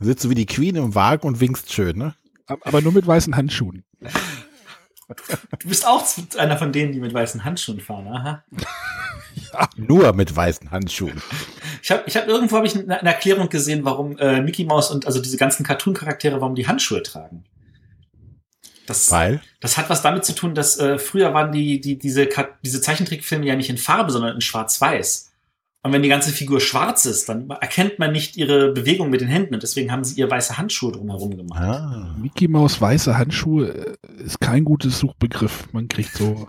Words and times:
Sitzt 0.00 0.24
du 0.24 0.30
wie 0.30 0.34
die 0.34 0.46
Queen 0.46 0.76
im 0.76 0.94
Wagen 0.94 1.26
und 1.26 1.40
winkst 1.40 1.72
schön, 1.72 1.98
ne? 1.98 2.14
Aber 2.46 2.80
nur 2.80 2.92
mit 2.92 3.06
weißen 3.06 3.36
Handschuhen. 3.36 3.84
Du 5.58 5.68
bist 5.68 5.86
auch 5.86 6.06
einer 6.38 6.56
von 6.56 6.72
denen, 6.72 6.92
die 6.92 7.00
mit 7.00 7.12
weißen 7.12 7.44
Handschuhen 7.44 7.80
fahren, 7.80 8.08
aha. 8.08 8.44
ja, 9.52 9.68
nur 9.76 10.12
mit 10.12 10.34
weißen 10.34 10.70
Handschuhen. 10.70 11.20
Ich 11.82 11.90
habe 11.90 12.04
ich 12.06 12.16
hab, 12.16 12.28
irgendwo 12.28 12.56
hab 12.56 12.64
ich 12.64 12.76
eine, 12.76 13.00
eine 13.00 13.12
Erklärung 13.12 13.48
gesehen, 13.48 13.84
warum 13.84 14.16
äh, 14.18 14.40
Mickey 14.40 14.64
Mouse 14.64 14.90
und 14.90 15.06
also 15.06 15.20
diese 15.20 15.36
ganzen 15.36 15.64
Cartoon-Charaktere, 15.64 16.40
warum 16.40 16.54
die 16.54 16.66
Handschuhe 16.66 17.02
tragen. 17.02 17.44
Das, 18.86 19.10
Weil? 19.10 19.40
das 19.60 19.76
hat 19.76 19.90
was 19.90 20.02
damit 20.02 20.24
zu 20.24 20.34
tun, 20.34 20.54
dass 20.54 20.78
äh, 20.78 20.98
früher 20.98 21.34
waren 21.34 21.52
die, 21.52 21.80
die, 21.80 21.98
diese, 21.98 22.28
diese 22.64 22.80
Zeichentrickfilme 22.80 23.46
ja 23.46 23.56
nicht 23.56 23.70
in 23.70 23.78
Farbe, 23.78 24.10
sondern 24.10 24.34
in 24.34 24.40
Schwarz-Weiß. 24.40 25.29
Und 25.82 25.92
wenn 25.94 26.02
die 26.02 26.10
ganze 26.10 26.30
Figur 26.30 26.60
schwarz 26.60 27.06
ist, 27.06 27.28
dann 27.30 27.48
erkennt 27.48 27.98
man 27.98 28.12
nicht 28.12 28.36
ihre 28.36 28.72
Bewegung 28.72 29.08
mit 29.08 29.22
den 29.22 29.28
Händen 29.28 29.54
und 29.54 29.62
deswegen 29.62 29.90
haben 29.90 30.04
sie 30.04 30.20
ihr 30.20 30.30
weiße 30.30 30.58
Handschuhe 30.58 30.92
drumherum 30.92 31.36
gemacht. 31.38 31.62
Ah. 31.62 32.14
Mickey 32.20 32.48
Maus 32.48 32.80
weiße 32.80 33.16
Handschuhe 33.16 33.68
äh, 33.68 34.22
ist 34.22 34.40
kein 34.40 34.64
gutes 34.64 34.98
Suchbegriff. 34.98 35.72
Man 35.72 35.88
kriegt 35.88 36.12
so, 36.12 36.46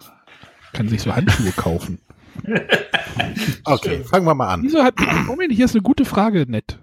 kann 0.74 0.90
sich 0.90 1.02
so 1.02 1.16
Handschuhe 1.16 1.52
kaufen. 1.54 2.00
okay, 3.66 4.04
fangen 4.04 4.26
wir 4.26 4.36
mal 4.36 4.54
an. 4.54 4.64
Wieso 4.64 4.84
hat, 4.84 4.96
Moment, 5.26 5.54
hier 5.54 5.66
ist 5.66 5.76
eine 5.76 5.84
gute 5.84 6.04
Frage, 6.04 6.46
nett. 6.48 6.78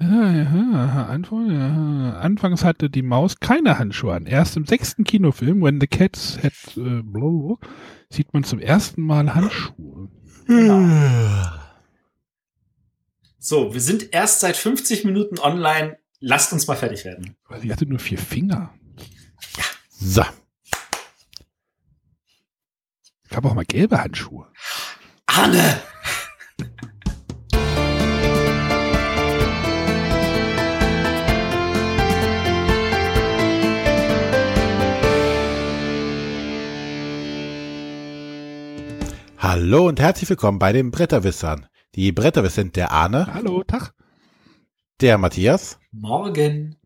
Ja, 0.00 0.32
ja, 0.32 2.18
Anfangs 2.20 2.64
hatte 2.64 2.90
die 2.90 3.02
Maus 3.02 3.38
keine 3.38 3.78
Handschuhe 3.78 4.14
an. 4.14 4.26
Erst 4.26 4.56
im 4.56 4.66
sechsten 4.66 5.04
Kinofilm, 5.04 5.62
When 5.62 5.80
the 5.80 5.86
Cats 5.86 6.38
Had 6.42 6.76
uh, 6.76 7.02
Blow, 7.04 7.60
sieht 8.08 8.34
man 8.34 8.42
zum 8.42 8.58
ersten 8.58 9.02
Mal 9.02 9.32
Handschuhe. 9.32 10.08
Genau. 10.46 11.50
So, 13.38 13.74
wir 13.74 13.80
sind 13.80 14.12
erst 14.14 14.40
seit 14.40 14.56
50 14.56 15.04
Minuten 15.04 15.38
online. 15.38 15.98
Lasst 16.20 16.52
uns 16.52 16.66
mal 16.68 16.76
fertig 16.76 17.04
werden. 17.04 17.36
Weil 17.48 17.60
sie 17.60 17.72
hatte 17.72 17.86
nur 17.86 17.98
vier 17.98 18.18
Finger. 18.18 18.72
Ja. 19.56 19.64
So. 19.90 20.24
Ich 23.28 23.36
habe 23.36 23.48
auch 23.48 23.54
mal 23.54 23.64
gelbe 23.64 23.98
Handschuhe. 23.98 24.46
Arne! 25.26 25.82
Hallo 39.52 39.86
und 39.86 40.00
herzlich 40.00 40.30
willkommen 40.30 40.58
bei 40.58 40.72
den 40.72 40.90
Bretterwissern. 40.90 41.66
Die 41.94 42.10
Bretterwisser 42.10 42.62
sind 42.62 42.74
der 42.74 42.90
Arne. 42.90 43.26
Hallo, 43.34 43.62
Tag. 43.62 43.92
Der 45.02 45.18
Matthias. 45.18 45.78
Morgen. 45.90 46.76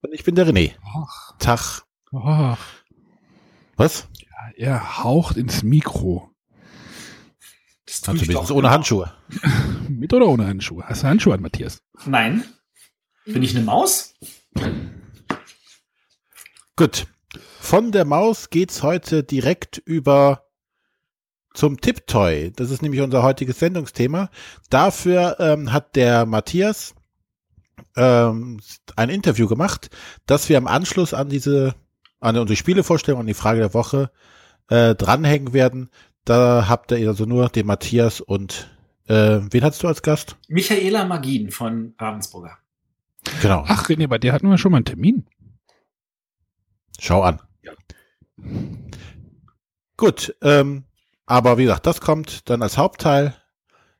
Und 0.00 0.12
ich 0.12 0.24
bin 0.24 0.34
der 0.34 0.48
René. 0.48 0.72
Och. 0.96 1.38
Tag. 1.38 1.82
Och. 2.10 2.58
Was? 3.76 4.08
Ja, 4.18 4.50
er 4.56 5.04
haucht 5.04 5.36
ins 5.36 5.62
Mikro. 5.62 6.28
Das 7.86 8.00
tue 8.00 8.14
also 8.18 8.32
ich 8.32 8.50
ohne 8.50 8.70
Handschuhe. 8.70 9.12
Mit 9.88 10.12
oder 10.12 10.26
ohne 10.26 10.48
Handschuhe? 10.48 10.82
Hast 10.84 11.04
du 11.04 11.06
Handschuhe 11.06 11.34
an, 11.34 11.40
Matthias? 11.40 11.84
Nein. 12.04 12.42
Bin 13.26 13.44
ich 13.44 13.54
eine 13.54 13.64
Maus? 13.64 14.14
Gut. 16.74 17.06
Von 17.60 17.92
der 17.92 18.04
Maus 18.04 18.50
geht's 18.50 18.82
heute 18.82 19.22
direkt 19.22 19.78
über 19.78 20.48
zum 21.54 21.80
Tipptoy. 21.80 22.52
Das 22.54 22.70
ist 22.70 22.82
nämlich 22.82 23.00
unser 23.00 23.22
heutiges 23.22 23.58
Sendungsthema. 23.58 24.30
Dafür 24.70 25.36
ähm, 25.38 25.72
hat 25.72 25.96
der 25.96 26.26
Matthias 26.26 26.94
ähm, 27.96 28.60
ein 28.96 29.10
Interview 29.10 29.46
gemacht, 29.46 29.90
das 30.26 30.48
wir 30.48 30.58
am 30.58 30.66
Anschluss 30.66 31.14
an 31.14 31.28
diese, 31.28 31.74
an 32.20 32.36
unsere 32.36 32.56
Spielevorstellung, 32.56 33.20
an 33.20 33.26
die 33.26 33.34
Frage 33.34 33.60
der 33.60 33.74
Woche 33.74 34.10
äh, 34.68 34.94
dranhängen 34.94 35.52
werden. 35.52 35.90
Da 36.24 36.66
habt 36.68 36.92
ihr 36.92 37.08
also 37.08 37.24
nur 37.24 37.48
den 37.48 37.66
Matthias 37.66 38.20
und 38.20 38.70
äh, 39.06 39.40
wen 39.50 39.64
hattest 39.64 39.82
du 39.82 39.88
als 39.88 40.02
Gast? 40.02 40.36
Michaela 40.48 41.04
Magin 41.04 41.50
von 41.50 41.94
Ravensburger. 41.98 42.58
Genau. 43.40 43.64
Ach, 43.66 43.88
René, 43.88 44.06
bei 44.08 44.18
der 44.18 44.32
hatten 44.32 44.48
wir 44.48 44.58
schon 44.58 44.72
mal 44.72 44.78
einen 44.78 44.84
Termin. 44.84 45.26
Schau 46.98 47.22
an. 47.22 47.40
Ja. 47.62 47.72
Gut, 49.96 50.34
ähm, 50.42 50.84
aber 51.32 51.56
wie 51.56 51.62
gesagt, 51.62 51.86
das 51.86 52.02
kommt 52.02 52.50
dann 52.50 52.60
als 52.60 52.76
Hauptteil. 52.76 53.34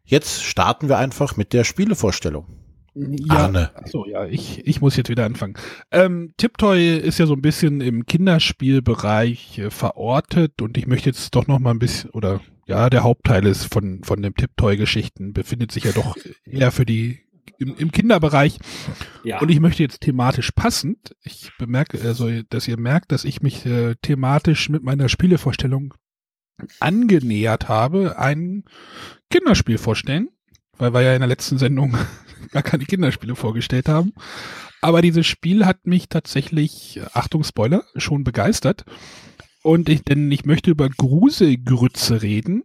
Jetzt 0.04 0.44
starten 0.44 0.90
wir 0.90 0.98
einfach 0.98 1.34
mit 1.38 1.54
der 1.54 1.64
Spielevorstellung. 1.64 2.46
Ja, 2.94 3.44
Arne. 3.44 3.70
Achso, 3.74 4.04
ja, 4.06 4.26
ich, 4.26 4.66
ich 4.66 4.82
muss 4.82 4.96
jetzt 4.96 5.08
wieder 5.08 5.24
anfangen. 5.24 5.54
Ähm, 5.90 6.34
Tiptoy 6.36 6.98
ist 6.98 7.18
ja 7.18 7.24
so 7.24 7.32
ein 7.32 7.40
bisschen 7.40 7.80
im 7.80 8.04
Kinderspielbereich 8.04 9.58
äh, 9.60 9.70
verortet 9.70 10.60
und 10.60 10.76
ich 10.76 10.86
möchte 10.86 11.08
jetzt 11.08 11.34
doch 11.34 11.46
noch 11.46 11.58
mal 11.58 11.70
ein 11.70 11.78
bisschen, 11.78 12.10
oder 12.10 12.42
ja, 12.66 12.90
der 12.90 13.02
Hauptteil 13.02 13.46
ist 13.46 13.72
von, 13.72 14.04
von 14.04 14.20
den 14.20 14.34
Tiptoy-Geschichten, 14.34 15.32
befindet 15.32 15.72
sich 15.72 15.84
ja 15.84 15.92
doch 15.92 16.18
eher 16.44 16.70
für 16.70 16.84
die 16.84 17.20
im, 17.58 17.74
im 17.78 17.92
Kinderbereich. 17.92 18.58
Ja. 19.24 19.40
Und 19.40 19.50
ich 19.50 19.58
möchte 19.58 19.82
jetzt 19.82 20.02
thematisch 20.02 20.50
passend, 20.50 21.16
ich 21.22 21.50
bemerke, 21.58 21.98
also, 22.02 22.28
dass 22.50 22.68
ihr 22.68 22.78
merkt, 22.78 23.10
dass 23.10 23.24
ich 23.24 23.40
mich 23.40 23.64
äh, 23.64 23.94
thematisch 24.02 24.68
mit 24.68 24.82
meiner 24.82 25.08
Spielevorstellung 25.08 25.94
angenähert 26.80 27.68
habe, 27.68 28.18
ein 28.18 28.64
Kinderspiel 29.30 29.78
vorstellen, 29.78 30.28
weil 30.78 30.92
wir 30.94 31.02
ja 31.02 31.14
in 31.14 31.20
der 31.20 31.28
letzten 31.28 31.58
Sendung 31.58 31.96
gar 32.52 32.62
keine 32.62 32.84
Kinderspiele 32.84 33.34
vorgestellt 33.34 33.88
haben. 33.88 34.12
Aber 34.80 35.00
dieses 35.00 35.26
Spiel 35.26 35.64
hat 35.64 35.86
mich 35.86 36.08
tatsächlich, 36.08 37.00
Achtung 37.12 37.44
Spoiler, 37.44 37.84
schon 37.96 38.24
begeistert. 38.24 38.84
Und 39.62 39.88
ich, 39.88 40.02
denn 40.02 40.30
ich 40.32 40.44
möchte 40.44 40.72
über 40.72 40.88
Gruselgrütze 40.88 42.22
reden 42.22 42.64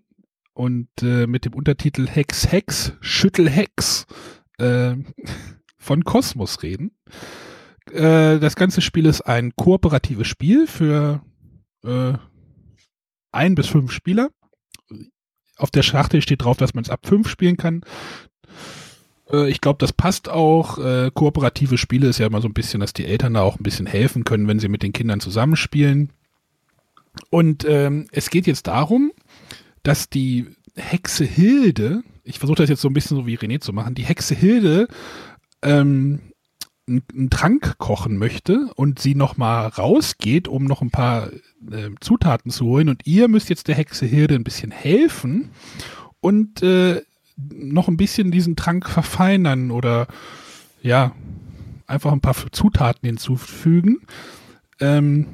und 0.53 0.89
äh, 1.03 1.27
mit 1.27 1.45
dem 1.45 1.53
Untertitel 1.53 2.07
Hex 2.07 2.51
Hex 2.51 2.93
Schüttel 3.01 3.47
Hex 3.47 4.07
äh, 4.57 4.95
von 5.77 6.03
Kosmos 6.03 6.63
reden. 6.63 6.91
Äh, 7.91 8.39
das 8.39 8.55
ganze 8.55 8.81
Spiel 8.81 9.05
ist 9.05 9.21
ein 9.21 9.53
kooperatives 9.55 10.27
Spiel 10.27 10.65
für 10.65 11.21
äh, 11.85 12.13
ein 13.31 13.55
bis 13.55 13.67
fünf 13.67 13.91
Spieler. 13.91 14.29
Auf 15.57 15.71
der 15.71 15.83
Schachtel 15.83 16.21
steht 16.21 16.43
drauf, 16.43 16.57
dass 16.57 16.73
man 16.73 16.83
es 16.83 16.89
ab 16.89 17.01
fünf 17.05 17.29
spielen 17.29 17.57
kann. 17.57 17.81
Äh, 19.31 19.49
ich 19.49 19.61
glaube, 19.61 19.77
das 19.79 19.93
passt 19.93 20.29
auch. 20.29 20.77
Äh, 20.77 21.11
kooperative 21.13 21.77
Spiele 21.77 22.07
ist 22.07 22.19
ja 22.19 22.27
immer 22.27 22.41
so 22.41 22.47
ein 22.47 22.53
bisschen, 22.53 22.79
dass 22.79 22.93
die 22.93 23.05
Eltern 23.05 23.33
da 23.33 23.41
auch 23.41 23.57
ein 23.59 23.63
bisschen 23.63 23.88
helfen 23.88 24.23
können, 24.23 24.47
wenn 24.47 24.59
sie 24.59 24.69
mit 24.69 24.83
den 24.83 24.93
Kindern 24.93 25.19
zusammenspielen. 25.19 26.11
Und 27.29 27.65
ähm, 27.65 28.07
es 28.11 28.29
geht 28.29 28.47
jetzt 28.47 28.67
darum, 28.67 29.11
dass 29.83 30.09
die 30.09 30.47
Hexe 30.75 31.25
Hilde, 31.25 32.03
ich 32.23 32.39
versuche 32.39 32.57
das 32.57 32.69
jetzt 32.69 32.81
so 32.81 32.89
ein 32.89 32.94
bisschen 32.94 33.17
so 33.17 33.25
wie 33.25 33.38
René 33.38 33.59
zu 33.59 33.73
machen, 33.73 33.95
die 33.95 34.05
Hexe 34.05 34.35
Hilde 34.35 34.88
ähm, 35.63 36.19
einen 36.87 37.29
Trank 37.29 37.77
kochen 37.77 38.17
möchte 38.17 38.71
und 38.75 38.99
sie 38.99 39.13
noch 39.13 39.35
mal 39.37 39.67
rausgeht, 39.67 40.47
um 40.47 40.63
noch 40.63 40.81
ein 40.81 40.91
paar 40.91 41.31
äh, 41.71 41.89
Zutaten 41.99 42.49
zu 42.49 42.65
holen 42.65 42.89
und 42.89 43.05
ihr 43.05 43.27
müsst 43.27 43.49
jetzt 43.49 43.67
der 43.67 43.75
Hexe 43.75 44.05
Hilde 44.05 44.35
ein 44.35 44.43
bisschen 44.43 44.71
helfen 44.71 45.49
und 46.21 46.63
äh, 46.63 47.01
noch 47.35 47.87
ein 47.87 47.97
bisschen 47.97 48.31
diesen 48.31 48.55
Trank 48.55 48.89
verfeinern 48.89 49.71
oder 49.71 50.07
ja, 50.81 51.13
einfach 51.87 52.11
ein 52.11 52.21
paar 52.21 52.35
Zutaten 52.51 53.05
hinzufügen. 53.05 54.01
Ähm, 54.79 55.27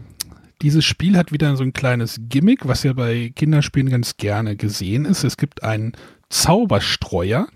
dieses 0.62 0.86
Spiel 0.86 1.18
hat 1.18 1.32
wieder 1.32 1.56
so 1.58 1.64
ein 1.64 1.74
kleines 1.74 2.22
Gimmick, 2.30 2.68
was 2.68 2.84
ja 2.84 2.94
bei 2.94 3.32
Kinderspielen 3.36 3.90
ganz 3.90 4.18
gerne 4.18 4.56
gesehen 4.56 5.06
ist. 5.06 5.24
Es 5.24 5.38
gibt 5.38 5.64
einen 5.64 5.94
Zauberstreuer, 6.30 7.48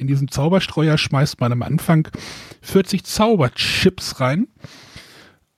in 0.00 0.06
diesen 0.06 0.28
Zauberstreuer 0.28 0.96
schmeißt 0.96 1.40
man 1.40 1.52
am 1.52 1.62
Anfang 1.62 2.08
40 2.62 3.04
Zauberchips 3.04 4.20
rein, 4.20 4.48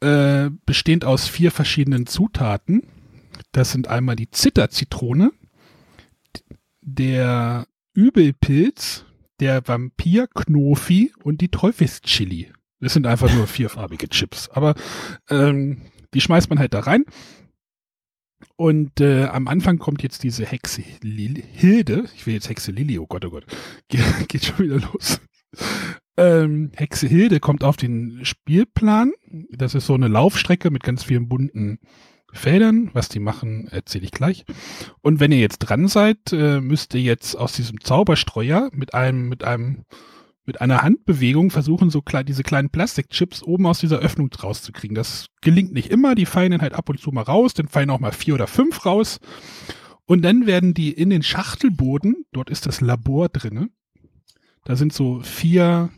äh, 0.00 0.50
bestehend 0.66 1.04
aus 1.04 1.28
vier 1.28 1.52
verschiedenen 1.52 2.06
Zutaten. 2.06 2.82
Das 3.52 3.70
sind 3.70 3.88
einmal 3.88 4.16
die 4.16 4.30
Zitterzitrone, 4.30 5.32
der 6.80 7.66
Übelpilz, 7.94 9.04
der 9.38 9.66
Vampirknofi 9.66 11.12
und 11.22 11.40
die 11.40 11.48
Teufelschili. 11.48 12.52
Das 12.80 12.94
sind 12.94 13.06
einfach 13.06 13.32
nur 13.32 13.46
vierfarbige 13.46 14.08
Chips. 14.08 14.48
Aber 14.48 14.74
ähm, 15.30 15.82
die 16.14 16.20
schmeißt 16.20 16.50
man 16.50 16.58
halt 16.58 16.74
da 16.74 16.80
rein. 16.80 17.04
Und 18.56 19.00
äh, 19.00 19.24
am 19.24 19.48
Anfang 19.48 19.78
kommt 19.78 20.02
jetzt 20.02 20.22
diese 20.22 20.44
Hexe 20.44 20.82
Lili, 21.02 21.44
Hilde. 21.52 22.04
Ich 22.14 22.26
will 22.26 22.34
jetzt 22.34 22.48
Hexe 22.48 22.70
Lili, 22.70 22.98
oh 22.98 23.06
Gott, 23.06 23.24
oh 23.24 23.30
Gott. 23.30 23.46
Ge 23.88 24.00
geht 24.28 24.44
schon 24.44 24.66
wieder 24.66 24.80
los. 24.92 25.20
Ähm, 26.16 26.70
Hexe 26.76 27.06
Hilde 27.06 27.40
kommt 27.40 27.64
auf 27.64 27.76
den 27.76 28.24
Spielplan. 28.24 29.12
Das 29.50 29.74
ist 29.74 29.86
so 29.86 29.94
eine 29.94 30.08
Laufstrecke 30.08 30.70
mit 30.70 30.82
ganz 30.82 31.04
vielen 31.04 31.28
bunten 31.28 31.78
Feldern. 32.32 32.90
Was 32.92 33.08
die 33.08 33.20
machen, 33.20 33.68
erzähle 33.68 34.04
ich 34.04 34.12
gleich. 34.12 34.44
Und 35.00 35.20
wenn 35.20 35.32
ihr 35.32 35.40
jetzt 35.40 35.58
dran 35.58 35.88
seid, 35.88 36.32
äh, 36.32 36.60
müsst 36.60 36.94
ihr 36.94 37.00
jetzt 37.00 37.34
aus 37.36 37.52
diesem 37.54 37.80
Zauberstreuer 37.80 38.70
mit 38.72 38.94
einem, 38.94 39.28
mit 39.28 39.44
einem 39.44 39.84
mit 40.44 40.60
einer 40.60 40.82
Handbewegung 40.82 41.50
versuchen, 41.50 41.90
so 41.90 42.02
klein, 42.02 42.26
diese 42.26 42.42
kleinen 42.42 42.70
Plastikchips 42.70 43.42
oben 43.42 43.66
aus 43.66 43.78
dieser 43.78 43.98
Öffnung 43.98 44.30
rauszukriegen. 44.32 44.94
Das 44.94 45.26
gelingt 45.40 45.72
nicht 45.72 45.90
immer, 45.90 46.14
die 46.14 46.26
fallen 46.26 46.50
dann 46.50 46.62
halt 46.62 46.74
ab 46.74 46.88
und 46.88 46.98
zu 46.98 47.12
mal 47.12 47.22
raus, 47.22 47.54
dann 47.54 47.68
fallen 47.68 47.90
auch 47.90 48.00
mal 48.00 48.12
vier 48.12 48.34
oder 48.34 48.46
fünf 48.46 48.84
raus. 48.84 49.20
Und 50.04 50.22
dann 50.22 50.46
werden 50.46 50.74
die 50.74 50.92
in 50.92 51.10
den 51.10 51.22
Schachtelboden, 51.22 52.26
dort 52.32 52.50
ist 52.50 52.66
das 52.66 52.80
Labor 52.80 53.28
drinne, 53.28 53.70
da 54.64 54.76
sind 54.76 54.92
so 54.92 55.20
vier 55.20 55.90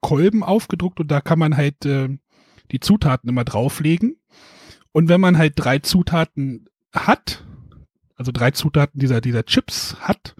Kolben 0.00 0.42
aufgedruckt 0.42 1.00
und 1.00 1.10
da 1.10 1.20
kann 1.20 1.38
man 1.38 1.56
halt 1.56 1.84
äh, 1.84 2.08
die 2.70 2.80
Zutaten 2.80 3.28
immer 3.28 3.44
drauflegen. 3.44 4.16
Und 4.92 5.08
wenn 5.08 5.20
man 5.20 5.36
halt 5.36 5.54
drei 5.56 5.78
Zutaten 5.80 6.68
hat, 6.92 7.44
also 8.14 8.32
drei 8.32 8.50
Zutaten 8.52 8.98
dieser, 8.98 9.20
dieser 9.20 9.44
Chips 9.44 9.96
hat, 10.00 10.34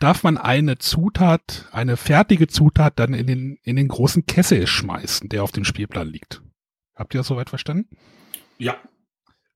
darf 0.00 0.24
man 0.24 0.36
eine 0.36 0.78
Zutat, 0.78 1.68
eine 1.70 1.96
fertige 1.96 2.48
Zutat 2.48 2.98
dann 2.98 3.14
in 3.14 3.26
den, 3.26 3.58
in 3.62 3.76
den 3.76 3.88
großen 3.88 4.26
Kessel 4.26 4.66
schmeißen, 4.66 5.28
der 5.28 5.44
auf 5.44 5.52
dem 5.52 5.64
Spielplan 5.64 6.08
liegt. 6.08 6.42
Habt 6.96 7.14
ihr 7.14 7.20
das 7.20 7.28
soweit 7.28 7.50
verstanden? 7.50 7.96
Ja. 8.58 8.76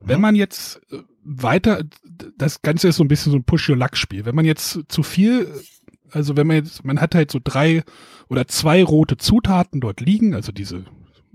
Wenn 0.01 0.21
man 0.21 0.35
jetzt 0.35 0.81
äh, 0.93 0.99
weiter, 1.25 1.83
das 2.37 2.63
Ganze 2.63 2.89
ist 2.89 2.97
so 2.97 3.05
ein 3.05 3.09
bisschen 3.09 3.33
so 3.33 3.39
ein 3.39 3.45
Push-Your-Luck-Spiel. 3.45 4.27
Wenn 4.27 4.35
man 4.35 4.45
jetzt 4.45 4.81
zu 4.89 5.03
viel, 5.03 5.49
also 6.11 6.37
wenn 6.37 6.47
man 6.47 6.57
jetzt, 6.57 6.85
man 6.85 7.01
hat 7.01 7.15
halt 7.15 7.31
so 7.31 7.41
drei 7.43 7.83
oder 8.29 8.47
zwei 8.47 8.85
rote 8.85 9.17
Zutaten 9.17 9.81
dort 9.81 10.01
liegen, 10.01 10.35
also 10.35 10.53
diese 10.53 10.85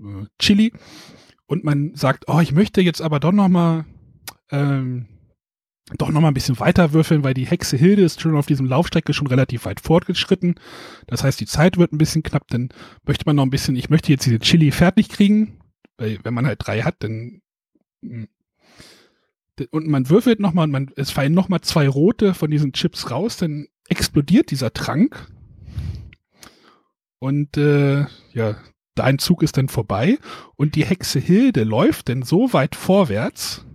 äh, 0.00 0.26
Chili, 0.38 0.72
und 1.46 1.64
man 1.64 1.96
sagt, 1.96 2.24
oh, 2.28 2.38
ich 2.38 2.52
möchte 2.52 2.80
jetzt 2.80 3.02
aber 3.02 3.18
doch 3.18 3.32
noch 3.32 3.48
mal 3.48 3.84
ähm, 4.52 5.08
doch 5.98 6.10
noch 6.10 6.20
mal 6.20 6.28
ein 6.28 6.34
bisschen 6.34 6.58
weiter 6.60 6.92
würfeln, 6.92 7.24
weil 7.24 7.34
die 7.34 7.46
Hexe 7.46 7.76
Hilde 7.76 8.02
ist 8.02 8.20
schon 8.20 8.36
auf 8.36 8.46
diesem 8.46 8.66
Laufstrecke 8.66 9.12
schon 9.12 9.26
relativ 9.26 9.64
weit 9.64 9.80
fortgeschritten. 9.80 10.54
Das 11.06 11.24
heißt, 11.24 11.40
die 11.40 11.46
Zeit 11.46 11.78
wird 11.78 11.92
ein 11.92 11.98
bisschen 11.98 12.22
knapp, 12.22 12.46
dann 12.48 12.70
möchte 13.04 13.24
man 13.26 13.36
noch 13.36 13.44
ein 13.44 13.50
bisschen, 13.50 13.76
ich 13.76 13.90
möchte 13.90 14.12
jetzt 14.12 14.26
diese 14.26 14.38
Chili 14.38 14.70
fertig 14.70 15.08
kriegen, 15.08 15.58
weil 15.96 16.18
wenn 16.22 16.34
man 16.34 16.46
halt 16.46 16.64
drei 16.64 16.82
hat, 16.82 16.96
dann 17.00 17.40
hm. 18.02 18.28
und 19.70 19.86
man 19.86 20.08
würfelt 20.08 20.40
noch 20.40 20.52
mal, 20.52 20.66
man, 20.66 20.90
es 20.96 21.10
fallen 21.10 21.34
noch 21.34 21.48
mal 21.48 21.60
zwei 21.60 21.88
rote 21.88 22.34
von 22.34 22.50
diesen 22.50 22.72
Chips 22.72 23.10
raus, 23.10 23.36
dann 23.36 23.66
explodiert 23.88 24.50
dieser 24.50 24.72
Trank 24.72 25.28
und 27.18 27.56
äh, 27.58 28.06
ja, 28.32 28.56
dein 28.94 29.18
Zug 29.18 29.42
ist 29.42 29.56
dann 29.56 29.68
vorbei 29.68 30.18
und 30.56 30.74
die 30.74 30.84
Hexe 30.84 31.20
Hilde 31.20 31.64
läuft 31.64 32.08
dann 32.08 32.22
so 32.22 32.52
weit 32.52 32.74
vorwärts, 32.74 33.66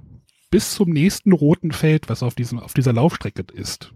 bis 0.55 0.73
zum 0.73 0.89
nächsten 0.89 1.33
roten 1.33 1.73
Feld, 1.73 2.07
was 2.07 2.23
auf, 2.23 2.33
diesem, 2.33 2.59
auf 2.59 2.73
dieser 2.73 2.93
Laufstrecke 2.93 3.43
ist. 3.53 3.91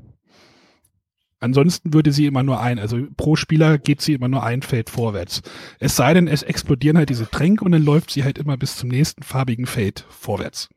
Ansonsten 1.39 1.93
würde 1.93 2.11
sie 2.11 2.25
immer 2.25 2.43
nur 2.43 2.59
ein, 2.59 2.79
also 2.79 2.99
pro 3.15 3.37
Spieler 3.37 3.77
geht 3.77 4.01
sie 4.01 4.11
immer 4.11 4.27
nur 4.27 4.43
ein 4.43 4.61
Feld 4.61 4.89
vorwärts. 4.89 5.41
Es 5.79 5.95
sei 5.95 6.13
denn, 6.13 6.27
es 6.27 6.43
explodieren 6.43 6.97
halt 6.97 7.11
diese 7.11 7.29
Tränke 7.29 7.63
und 7.63 7.71
dann 7.71 7.85
läuft 7.85 8.11
sie 8.11 8.25
halt 8.25 8.37
immer 8.37 8.57
bis 8.57 8.75
zum 8.75 8.89
nächsten 8.89 9.23
farbigen 9.23 9.67
Feld 9.67 10.05
vorwärts. 10.09 10.67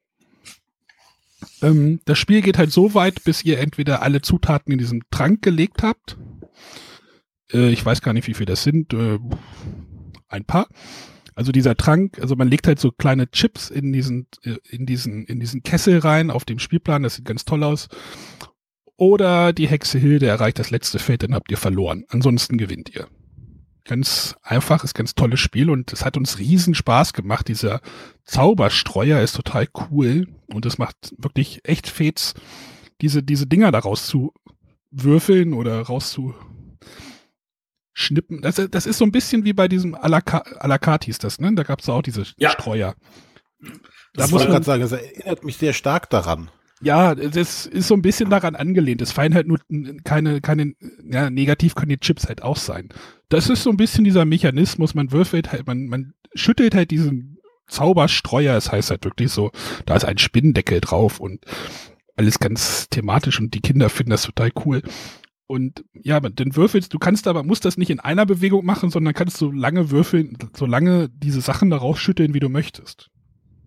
Ähm, 1.62 1.98
das 2.04 2.16
Spiel 2.16 2.42
geht 2.42 2.58
halt 2.58 2.70
so 2.70 2.94
weit, 2.94 3.24
bis 3.24 3.44
ihr 3.44 3.58
entweder 3.58 4.02
alle 4.02 4.22
Zutaten 4.22 4.72
in 4.72 4.78
diesem 4.78 5.02
Trank 5.10 5.42
gelegt 5.42 5.82
habt. 5.82 6.16
Äh, 7.52 7.70
ich 7.70 7.84
weiß 7.84 8.02
gar 8.02 8.12
nicht, 8.12 8.28
wie 8.28 8.34
viel 8.34 8.46
das 8.46 8.62
sind. 8.62 8.94
Äh, 8.94 9.18
ein 10.28 10.44
paar. 10.44 10.68
Also 11.34 11.52
dieser 11.52 11.76
Trank, 11.76 12.18
also 12.20 12.36
man 12.36 12.48
legt 12.48 12.66
halt 12.66 12.78
so 12.78 12.90
kleine 12.90 13.30
Chips 13.30 13.70
in 13.70 13.92
diesen, 13.92 14.26
äh, 14.44 14.56
in 14.68 14.86
diesen, 14.86 15.24
in 15.26 15.40
diesen 15.40 15.62
Kessel 15.62 15.98
rein 15.98 16.30
auf 16.30 16.44
dem 16.44 16.58
Spielplan, 16.58 17.02
das 17.02 17.16
sieht 17.16 17.24
ganz 17.24 17.44
toll 17.44 17.62
aus. 17.64 17.88
Oder 18.96 19.52
die 19.52 19.66
Hexe 19.66 19.98
Hilde 19.98 20.26
erreicht 20.26 20.58
das 20.58 20.70
letzte 20.70 20.98
Feld, 20.98 21.22
dann 21.22 21.34
habt 21.34 21.50
ihr 21.50 21.56
verloren. 21.56 22.04
Ansonsten 22.08 22.58
gewinnt 22.58 22.94
ihr. 22.94 23.08
Ganz 23.84 24.36
einfach, 24.42 24.84
ist 24.84 24.94
ganz 24.94 25.14
tolles 25.14 25.40
Spiel 25.40 25.68
und 25.68 25.92
es 25.92 26.04
hat 26.04 26.16
uns 26.16 26.38
riesen 26.38 26.74
Spaß 26.74 27.12
gemacht. 27.12 27.48
Dieser 27.48 27.80
Zauberstreuer 28.24 29.20
ist 29.20 29.34
total 29.34 29.66
cool 29.90 30.28
und 30.46 30.66
es 30.66 30.78
macht 30.78 31.14
wirklich 31.18 31.60
echt 31.64 31.88
Fets, 31.88 32.34
diese, 33.00 33.24
diese 33.24 33.48
Dinger 33.48 33.72
daraus 33.72 34.06
zu 34.06 34.32
würfeln 34.92 35.52
oder 35.52 35.80
rauszu, 35.80 36.34
Schnippen. 37.92 38.40
Das, 38.40 38.56
das 38.70 38.86
ist 38.86 38.98
so 38.98 39.04
ein 39.04 39.12
bisschen 39.12 39.44
wie 39.44 39.52
bei 39.52 39.68
diesem 39.68 39.94
à 39.94 40.08
la, 40.08 40.78
carte 40.78 41.06
hieß 41.06 41.18
das, 41.18 41.40
ne? 41.40 41.54
Da 41.54 41.62
gab 41.62 41.80
es 41.80 41.88
auch 41.88 42.02
diese 42.02 42.24
ja. 42.38 42.50
Streuer. 42.50 42.94
Da 43.60 43.70
das 44.14 44.30
muss 44.30 44.42
man 44.42 44.52
gerade 44.52 44.64
sagen, 44.64 44.82
das 44.82 44.92
erinnert 44.92 45.44
mich 45.44 45.56
sehr 45.56 45.72
stark 45.72 46.10
daran. 46.10 46.50
Ja, 46.80 47.14
das 47.14 47.66
ist 47.66 47.86
so 47.86 47.94
ein 47.94 48.02
bisschen 48.02 48.28
daran 48.28 48.56
angelehnt. 48.56 49.00
Es 49.02 49.12
fallen 49.12 49.34
halt 49.34 49.46
nur 49.46 49.60
keine, 50.02 50.40
keine, 50.40 50.74
ja, 51.08 51.30
negativ 51.30 51.76
können 51.76 51.90
die 51.90 51.98
Chips 51.98 52.26
halt 52.26 52.42
auch 52.42 52.56
sein. 52.56 52.88
Das 53.28 53.48
ist 53.48 53.62
so 53.62 53.70
ein 53.70 53.76
bisschen 53.76 54.02
dieser 54.02 54.24
Mechanismus, 54.24 54.94
man 54.94 55.12
würfelt 55.12 55.52
halt, 55.52 55.66
man, 55.66 55.86
man 55.86 56.14
schüttelt 56.34 56.74
halt 56.74 56.90
diesen 56.90 57.38
Zauberstreuer, 57.68 58.56
es 58.56 58.64
das 58.64 58.72
heißt 58.72 58.90
halt 58.90 59.04
wirklich 59.04 59.30
so, 59.30 59.52
da 59.86 59.94
ist 59.94 60.04
ein 60.04 60.18
Spinnendeckel 60.18 60.80
drauf 60.80 61.20
und 61.20 61.44
alles 62.16 62.40
ganz 62.40 62.88
thematisch 62.88 63.38
und 63.38 63.54
die 63.54 63.60
Kinder 63.60 63.88
finden 63.88 64.10
das 64.10 64.22
total 64.22 64.50
cool. 64.64 64.82
Und 65.52 65.84
ja, 65.92 66.18
den 66.18 66.56
würfelst, 66.56 66.94
du 66.94 66.98
kannst 66.98 67.28
aber, 67.28 67.42
musst 67.42 67.66
das 67.66 67.76
nicht 67.76 67.90
in 67.90 68.00
einer 68.00 68.24
Bewegung 68.24 68.64
machen, 68.64 68.88
sondern 68.88 69.12
kannst 69.12 69.36
so 69.36 69.52
lange 69.52 69.90
würfeln, 69.90 70.38
so 70.56 70.64
lange 70.64 71.10
diese 71.10 71.42
Sachen 71.42 71.68
da 71.68 71.76
rausschütteln, 71.76 72.32
wie 72.32 72.40
du 72.40 72.48
möchtest. 72.48 73.10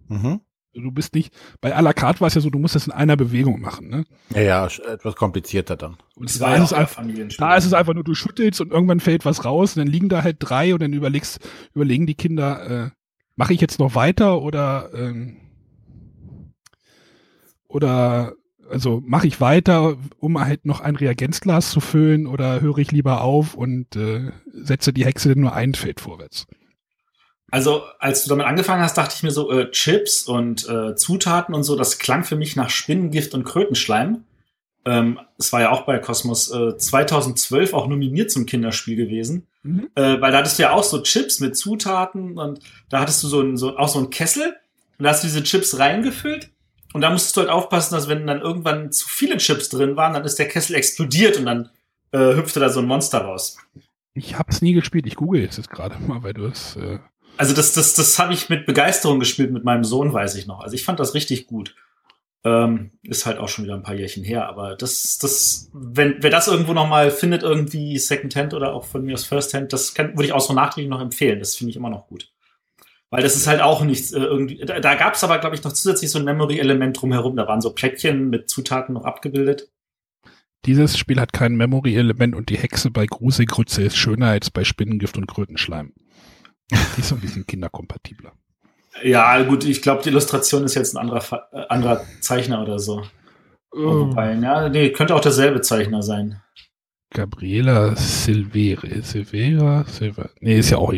Mhm. 0.07 0.41
Du 0.73 0.91
bist 0.91 1.13
nicht, 1.13 1.31
bei 1.61 1.77
à 1.77 1.83
la 1.83 1.93
carte 1.93 2.21
war 2.21 2.27
es 2.27 2.33
ja 2.33 2.41
so, 2.41 2.49
du 2.49 2.57
musst 2.57 2.73
das 2.73 2.87
in 2.87 2.91
einer 2.91 3.15
Bewegung 3.15 3.61
machen, 3.61 3.89
ne? 3.89 4.03
Ja, 4.33 4.41
ja, 4.41 4.65
etwas 4.65 5.15
komplizierter 5.15 5.77
dann. 5.77 5.97
Und 6.15 6.41
da, 6.41 6.55
ist 6.55 6.63
es 6.63 6.73
einfach, 6.73 7.03
da 7.37 7.55
ist 7.55 7.65
es 7.65 7.73
einfach 7.73 7.93
nur, 7.93 8.03
du 8.03 8.15
schüttelst 8.15 8.61
und 8.61 8.71
irgendwann 8.71 8.99
fällt 8.99 9.23
was 9.23 9.45
raus 9.45 9.77
und 9.77 9.85
dann 9.85 9.87
liegen 9.87 10.09
da 10.09 10.23
halt 10.23 10.37
drei 10.39 10.73
und 10.73 10.81
dann 10.81 10.91
überlegst, 10.91 11.39
überlegen 11.75 12.07
die 12.07 12.15
Kinder, 12.15 12.87
äh, 12.87 12.89
mache 13.35 13.53
ich 13.53 13.61
jetzt 13.61 13.77
noch 13.77 13.93
weiter 13.93 14.41
oder, 14.41 14.89
ähm, 14.95 15.37
oder 17.67 18.33
also 18.69 19.01
mache 19.05 19.27
ich 19.27 19.41
weiter, 19.41 19.97
um 20.19 20.39
halt 20.39 20.65
noch 20.65 20.81
ein 20.81 20.95
Reagenzglas 20.95 21.71
zu 21.71 21.79
füllen 21.79 22.27
oder 22.27 22.61
höre 22.61 22.77
ich 22.79 22.91
lieber 22.91 23.21
auf 23.21 23.55
und 23.55 23.95
äh, 23.95 24.31
setze 24.51 24.93
die 24.93 25.05
Hexe 25.05 25.29
nur 25.29 25.53
ein 25.53 25.73
Feld 25.73 25.99
vorwärts? 25.99 26.47
Also, 27.51 27.83
als 27.99 28.23
du 28.23 28.29
damit 28.29 28.47
angefangen 28.47 28.81
hast, 28.81 28.97
dachte 28.97 29.13
ich 29.15 29.23
mir 29.23 29.31
so, 29.31 29.51
äh, 29.51 29.69
Chips 29.71 30.23
und 30.23 30.67
äh, 30.67 30.95
Zutaten 30.95 31.53
und 31.53 31.63
so, 31.63 31.75
das 31.75 31.99
klang 31.99 32.23
für 32.23 32.35
mich 32.35 32.55
nach 32.55 32.69
Spinnengift 32.69 33.33
und 33.33 33.43
Krötenschleim. 33.43 34.23
Ähm, 34.83 35.19
es 35.37 35.53
war 35.53 35.61
ja 35.61 35.71
auch 35.71 35.85
bei 35.85 35.97
Cosmos 35.99 36.51
äh, 36.51 36.77
2012 36.77 37.73
auch 37.73 37.87
nominiert 37.87 38.31
zum 38.31 38.45
Kinderspiel 38.45 38.95
gewesen. 38.95 39.47
Mhm. 39.63 39.89
Äh, 39.95 40.21
weil 40.21 40.31
da 40.31 40.39
hattest 40.39 40.59
du 40.59 40.63
ja 40.63 40.71
auch 40.71 40.83
so 40.83 41.01
Chips 41.01 41.39
mit 41.39 41.55
Zutaten 41.55 42.37
und 42.37 42.59
da 42.89 42.99
hattest 42.99 43.23
du 43.23 43.27
so, 43.27 43.41
ein, 43.41 43.57
so 43.57 43.77
auch 43.77 43.87
so 43.87 43.99
einen 43.99 44.09
Kessel 44.09 44.55
und 44.97 45.03
da 45.03 45.09
hast 45.09 45.23
du 45.23 45.27
diese 45.27 45.43
Chips 45.43 45.79
reingefüllt 45.79 46.49
und 46.95 47.01
da 47.01 47.09
musstest 47.09 47.35
du 47.35 47.41
halt 47.41 47.49
aufpassen, 47.49 47.93
dass 47.93 48.07
wenn 48.07 48.25
dann 48.25 48.39
irgendwann 48.39 48.89
zu 48.89 49.09
viele 49.09 49.35
Chips 49.35 49.67
drin 49.67 49.97
waren, 49.97 50.13
dann 50.13 50.23
ist 50.23 50.39
der 50.39 50.47
Kessel 50.47 50.77
explodiert 50.77 51.37
und 51.37 51.45
dann 51.45 51.69
äh, 52.13 52.37
hüpfte 52.37 52.61
da 52.61 52.69
so 52.69 52.79
ein 52.79 52.85
Monster 52.85 53.19
raus. 53.19 53.57
Ich 54.13 54.39
hab's 54.39 54.61
nie 54.61 54.71
gespielt. 54.71 55.05
Ich 55.05 55.17
google 55.17 55.41
jetzt 55.41 55.69
gerade 55.69 55.99
mal, 55.99 56.23
weil 56.23 56.31
du 56.31 56.45
es. 56.45 56.77
Äh 56.77 56.99
also 57.35 57.53
das, 57.53 57.73
das, 57.73 57.95
das 57.95 58.17
habe 58.17 58.33
ich 58.33 58.47
mit 58.47 58.65
Begeisterung 58.65 59.19
gespielt 59.19 59.51
mit 59.51 59.65
meinem 59.65 59.83
Sohn, 59.83 60.13
weiß 60.13 60.35
ich 60.35 60.47
noch. 60.47 60.61
Also 60.61 60.73
ich 60.73 60.85
fand 60.85 61.01
das 61.01 61.15
richtig 61.15 61.47
gut. 61.47 61.75
Ähm, 62.45 62.91
ist 63.03 63.25
halt 63.25 63.39
auch 63.39 63.49
schon 63.49 63.65
wieder 63.65 63.73
ein 63.73 63.83
paar 63.83 63.95
Jährchen 63.95 64.23
her, 64.23 64.47
aber 64.47 64.77
das, 64.77 65.17
das, 65.17 65.69
wenn 65.73 66.15
wer 66.21 66.29
das 66.29 66.47
irgendwo 66.47 66.71
noch 66.71 66.87
mal 66.87 67.11
findet, 67.11 67.43
irgendwie 67.43 67.97
Secondhand 67.97 68.53
oder 68.53 68.73
auch 68.73 68.85
von 68.85 69.03
mir 69.03 69.15
aus 69.15 69.25
Firsthand, 69.25 69.73
das 69.73 69.93
kann, 69.95 70.11
würde 70.11 70.27
ich 70.27 70.31
auch 70.31 70.39
so 70.39 70.53
nachträglich 70.53 70.89
noch 70.89 71.01
empfehlen. 71.01 71.39
Das 71.39 71.57
finde 71.57 71.71
ich 71.71 71.75
immer 71.75 71.89
noch 71.89 72.07
gut. 72.07 72.31
Weil 73.11 73.23
das 73.23 73.35
ist 73.35 73.47
halt 73.47 73.61
auch 73.61 73.83
nichts 73.83 74.11
äh, 74.11 74.19
irgendwie. 74.19 74.57
Da, 74.57 74.79
da 74.79 74.95
gab 74.95 75.13
es 75.13 75.23
aber, 75.23 75.37
glaube 75.39 75.55
ich, 75.55 75.63
noch 75.63 75.73
zusätzlich 75.73 76.11
so 76.11 76.19
ein 76.19 76.25
Memory-Element 76.25 76.99
drumherum. 76.99 77.35
Da 77.35 77.47
waren 77.47 77.61
so 77.61 77.71
Plättchen 77.71 78.29
mit 78.29 78.49
Zutaten 78.49 78.93
noch 78.93 79.05
abgebildet. 79.05 79.69
Dieses 80.65 80.97
Spiel 80.97 81.19
hat 81.19 81.31
kein 81.31 81.55
Memory-Element 81.55 82.35
und 82.35 82.49
die 82.49 82.57
Hexe 82.57 82.89
bei 82.89 83.05
Gruselgrütze 83.05 83.83
ist 83.83 83.97
schöner 83.97 84.29
als 84.29 84.49
bei 84.49 84.63
Spinnengift 84.63 85.17
und 85.17 85.27
Krötenschleim. 85.27 85.93
Die 86.71 87.01
ist 87.01 87.09
so 87.09 87.15
ein 87.15 87.21
bisschen 87.21 87.45
kinderkompatibler. 87.45 88.33
Ja, 89.03 89.43
gut, 89.43 89.65
ich 89.65 89.81
glaube, 89.81 90.01
die 90.01 90.09
Illustration 90.09 90.63
ist 90.63 90.73
jetzt 90.73 90.95
ein 90.95 90.97
anderer, 90.97 91.47
äh, 91.51 91.67
anderer 91.69 92.01
Zeichner 92.21 92.61
oder 92.61 92.79
so. 92.79 93.03
Oh. 93.71 94.07
Wobei, 94.07 94.33
ja, 94.33 94.69
nee, 94.69 94.89
könnte 94.91 95.13
auch 95.15 95.21
derselbe 95.21 95.61
Zeichner 95.61 96.01
sein. 96.01 96.41
Gabriela 97.11 97.95
Silvera, 97.95 99.01
Silvera, 99.01 99.85
Silvera, 99.85 100.29
nee, 100.39 100.57
ist 100.57 100.71
ja 100.71 100.77
auch, 100.77 100.93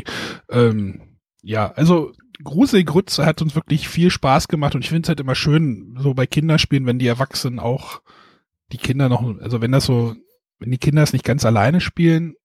ähm, 0.49 1.01
ja, 1.47 1.71
also 1.71 2.11
Gruselgrütze 2.43 3.25
hat 3.25 3.41
uns 3.41 3.55
wirklich 3.55 3.87
viel 3.87 4.11
Spaß 4.11 4.49
gemacht 4.49 4.75
und 4.75 4.83
ich 4.83 4.89
finde 4.89 5.03
es 5.03 5.09
halt 5.09 5.21
immer 5.21 5.33
schön, 5.33 5.95
so 5.97 6.13
bei 6.13 6.27
Kinderspielen, 6.27 6.85
wenn 6.85 6.99
die 6.99 7.07
Erwachsenen 7.07 7.59
auch 7.59 8.01
die 8.73 8.77
Kinder 8.77 9.07
noch, 9.07 9.23
also 9.39 9.61
wenn 9.61 9.71
das 9.71 9.85
so, 9.85 10.13
wenn 10.59 10.71
die 10.71 10.77
Kinder 10.77 11.03
es 11.03 11.13
nicht 11.13 11.23
ganz 11.23 11.45
alleine 11.45 11.79
spielen, 11.79 12.35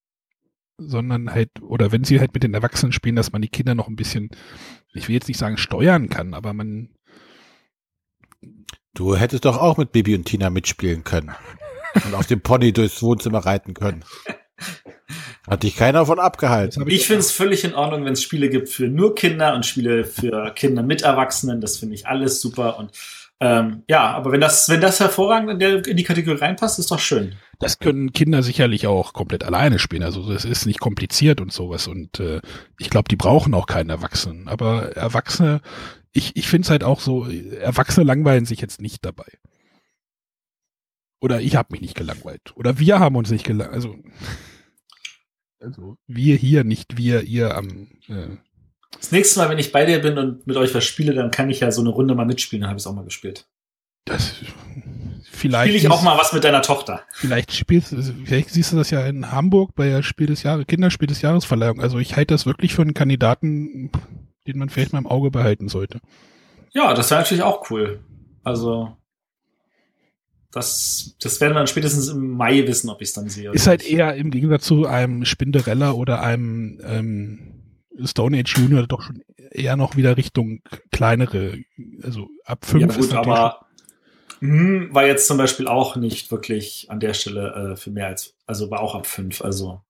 sondern 0.78 1.32
halt, 1.32 1.50
oder 1.62 1.90
wenn 1.90 2.04
sie 2.04 2.20
halt 2.20 2.32
mit 2.32 2.44
den 2.44 2.54
Erwachsenen 2.54 2.92
spielen, 2.92 3.16
dass 3.16 3.32
man 3.32 3.42
die 3.42 3.48
Kinder 3.48 3.74
noch 3.74 3.88
ein 3.88 3.96
bisschen, 3.96 4.30
ich 4.94 5.08
will 5.08 5.14
jetzt 5.14 5.26
nicht 5.26 5.38
sagen 5.38 5.56
steuern 5.56 6.08
kann, 6.08 6.32
aber 6.32 6.52
man. 6.52 6.94
Du 8.94 9.16
hättest 9.16 9.46
doch 9.46 9.58
auch 9.58 9.78
mit 9.78 9.90
Bibi 9.90 10.14
und 10.14 10.26
Tina 10.26 10.48
mitspielen 10.48 11.02
können. 11.02 11.32
und 12.04 12.14
auf 12.14 12.28
dem 12.28 12.40
Pony 12.40 12.72
durchs 12.72 13.02
Wohnzimmer 13.02 13.40
reiten 13.40 13.74
können. 13.74 14.04
Hat 15.52 15.64
dich 15.64 15.76
keiner 15.76 16.06
von 16.06 16.18
abgehalten. 16.18 16.82
Ich, 16.88 16.94
ich 16.94 17.06
finde 17.06 17.20
es 17.20 17.30
völlig 17.30 17.62
in 17.62 17.74
Ordnung, 17.74 18.06
wenn 18.06 18.14
es 18.14 18.22
Spiele 18.22 18.48
gibt 18.48 18.70
für 18.70 18.88
nur 18.88 19.14
Kinder 19.14 19.54
und 19.54 19.66
Spiele 19.66 20.04
für 20.04 20.50
Kinder 20.54 20.82
mit 20.82 21.02
Erwachsenen. 21.02 21.60
Das 21.60 21.76
finde 21.76 21.94
ich 21.94 22.06
alles 22.06 22.40
super. 22.40 22.78
Und 22.78 22.92
ähm, 23.38 23.82
ja, 23.86 24.12
aber 24.12 24.32
wenn 24.32 24.40
das, 24.40 24.70
wenn 24.70 24.80
das 24.80 24.98
hervorragend 24.98 25.50
in, 25.50 25.58
der, 25.58 25.86
in 25.86 25.98
die 25.98 26.04
Kategorie 26.04 26.38
reinpasst, 26.38 26.78
ist 26.78 26.90
doch 26.90 26.98
schön. 26.98 27.34
Das 27.58 27.78
können 27.78 28.14
Kinder 28.14 28.42
sicherlich 28.42 28.86
auch 28.86 29.12
komplett 29.12 29.44
alleine 29.44 29.78
spielen. 29.78 30.04
Also 30.04 30.26
das 30.32 30.46
ist 30.46 30.64
nicht 30.64 30.80
kompliziert 30.80 31.38
und 31.38 31.52
sowas. 31.52 31.86
Und 31.86 32.18
äh, 32.18 32.40
ich 32.78 32.88
glaube, 32.88 33.10
die 33.10 33.16
brauchen 33.16 33.52
auch 33.52 33.66
keinen 33.66 33.90
Erwachsenen. 33.90 34.48
Aber 34.48 34.96
Erwachsene, 34.96 35.60
ich, 36.14 36.34
ich 36.34 36.48
finde 36.48 36.64
es 36.64 36.70
halt 36.70 36.82
auch 36.82 37.00
so, 37.00 37.28
Erwachsene 37.28 38.06
langweilen 38.06 38.46
sich 38.46 38.62
jetzt 38.62 38.80
nicht 38.80 39.04
dabei. 39.04 39.26
Oder 41.20 41.42
ich 41.42 41.56
habe 41.56 41.68
mich 41.72 41.82
nicht 41.82 41.94
gelangweilt. 41.94 42.56
Oder 42.56 42.78
wir 42.78 43.00
haben 43.00 43.16
uns 43.16 43.30
nicht 43.30 43.44
gelangweilt. 43.44 43.74
Also, 43.74 43.96
also 45.62 45.96
wir 46.06 46.36
hier, 46.36 46.64
nicht 46.64 46.96
wir, 46.96 47.22
ihr 47.22 47.56
am. 47.56 47.88
Äh, 48.08 48.36
das 48.98 49.10
nächste 49.10 49.40
Mal, 49.40 49.48
wenn 49.48 49.58
ich 49.58 49.72
bei 49.72 49.84
dir 49.84 50.00
bin 50.00 50.18
und 50.18 50.46
mit 50.46 50.56
euch 50.56 50.74
was 50.74 50.84
spiele, 50.84 51.14
dann 51.14 51.30
kann 51.30 51.50
ich 51.50 51.60
ja 51.60 51.70
so 51.70 51.80
eine 51.80 51.90
Runde 51.90 52.14
mal 52.14 52.26
mitspielen, 52.26 52.60
dann 52.60 52.70
habe 52.70 52.78
ich 52.78 52.82
es 52.82 52.86
auch 52.86 52.94
mal 52.94 53.04
gespielt. 53.04 53.46
Das 54.04 54.34
vielleicht. 55.30 55.70
Spiele 55.72 55.78
ich 55.78 55.90
auch 55.90 56.02
mal 56.02 56.18
was 56.18 56.32
mit 56.32 56.44
deiner 56.44 56.62
Tochter. 56.62 57.02
Vielleicht 57.12 57.52
spielst 57.52 57.94
vielleicht 58.24 58.50
siehst 58.50 58.72
du 58.72 58.76
das 58.76 58.90
ja 58.90 59.04
in 59.06 59.32
Hamburg 59.32 59.74
bei 59.74 59.88
der 59.88 60.02
Spiel 60.02 60.26
des 60.26 60.42
Jahres, 60.42 60.66
Kinderspiel 60.66 61.08
des 61.08 61.22
Jahresverleihung. 61.22 61.80
Also 61.80 61.98
ich 61.98 62.16
halte 62.16 62.34
das 62.34 62.46
wirklich 62.46 62.74
für 62.74 62.82
einen 62.82 62.94
Kandidaten, 62.94 63.90
den 64.46 64.58
man 64.58 64.68
vielleicht 64.68 64.92
mal 64.92 64.98
im 64.98 65.06
Auge 65.06 65.30
behalten 65.30 65.68
sollte. 65.68 66.00
Ja, 66.72 66.94
das 66.94 67.10
wäre 67.10 67.20
natürlich 67.20 67.42
auch 67.42 67.70
cool. 67.70 68.00
Also, 68.44 68.96
das, 70.52 71.16
das 71.20 71.40
werden 71.40 71.54
wir 71.54 71.58
dann 71.60 71.66
spätestens 71.66 72.08
im 72.08 72.30
Mai 72.30 72.66
wissen, 72.66 72.90
ob 72.90 73.00
ich 73.00 73.08
es 73.08 73.14
dann 73.14 73.28
sehe. 73.28 73.50
Ist 73.50 73.66
halt 73.66 73.84
eher 73.84 74.14
im 74.14 74.30
Gegensatz 74.30 74.64
zu 74.64 74.86
einem 74.86 75.24
Spinderella 75.24 75.92
oder 75.92 76.22
einem 76.22 76.80
ähm, 76.84 77.62
Stone 78.04 78.38
Age 78.38 78.58
Junior 78.58 78.86
doch 78.86 79.02
schon 79.02 79.22
eher 79.50 79.76
noch 79.76 79.96
wieder 79.96 80.16
Richtung 80.16 80.60
kleinere, 80.90 81.58
also 82.02 82.28
ab 82.44 82.64
fünf. 82.64 82.94
Ja 82.94 83.00
gut, 83.00 83.14
aber 83.14 83.66
hm, 84.40 84.88
war 84.92 85.06
jetzt 85.06 85.26
zum 85.26 85.38
Beispiel 85.38 85.66
auch 85.66 85.96
nicht 85.96 86.30
wirklich 86.30 86.86
an 86.90 87.00
der 87.00 87.14
Stelle 87.14 87.72
äh, 87.72 87.76
für 87.76 87.90
mehr 87.90 88.08
als, 88.08 88.34
also 88.46 88.70
war 88.70 88.80
auch 88.80 88.94
ab 88.94 89.06
fünf, 89.06 89.42
also. 89.42 89.80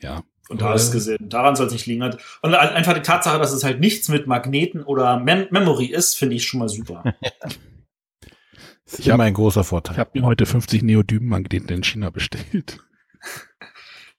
Ja. 0.00 0.22
Und 0.48 0.60
da 0.60 0.74
ist 0.74 0.92
gesehen, 0.92 1.28
daran 1.28 1.56
soll 1.56 1.68
es 1.68 1.72
nicht 1.72 1.86
liegen. 1.86 2.02
Und 2.02 2.54
einfach 2.54 2.92
die 2.92 3.02
Tatsache, 3.02 3.38
dass 3.38 3.52
es 3.52 3.64
halt 3.64 3.80
nichts 3.80 4.08
mit 4.08 4.26
Magneten 4.26 4.82
oder 4.82 5.18
Mem 5.18 5.46
Memory 5.50 5.86
ist, 5.86 6.14
finde 6.14 6.34
ich 6.34 6.44
schon 6.44 6.60
mal 6.60 6.68
super. 6.68 7.04
das 8.84 8.98
ist 9.00 9.08
immer 9.08 9.24
ein 9.24 9.34
großer 9.34 9.64
Vorteil. 9.64 9.94
Ich 9.94 9.98
habe 10.00 10.10
mir 10.14 10.26
heute 10.26 10.46
50 10.46 10.82
Neodym-Magneten 10.82 11.68
in 11.70 11.82
China 11.82 12.10
bestellt. 12.10 12.78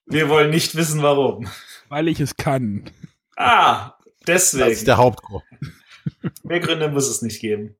Wir 0.06 0.28
wollen 0.28 0.50
nicht 0.50 0.74
wissen, 0.74 1.02
warum. 1.02 1.48
Weil 1.88 2.08
ich 2.08 2.20
es 2.20 2.36
kann. 2.36 2.90
Ah, 3.36 3.92
deswegen. 4.26 4.64
Das 4.68 4.78
ist 4.78 4.86
der 4.86 4.96
Hauptgrund. 4.96 5.44
Mehr 6.42 6.60
Gründe 6.60 6.90
muss 6.90 7.08
es 7.08 7.22
nicht 7.22 7.40
geben. 7.40 7.76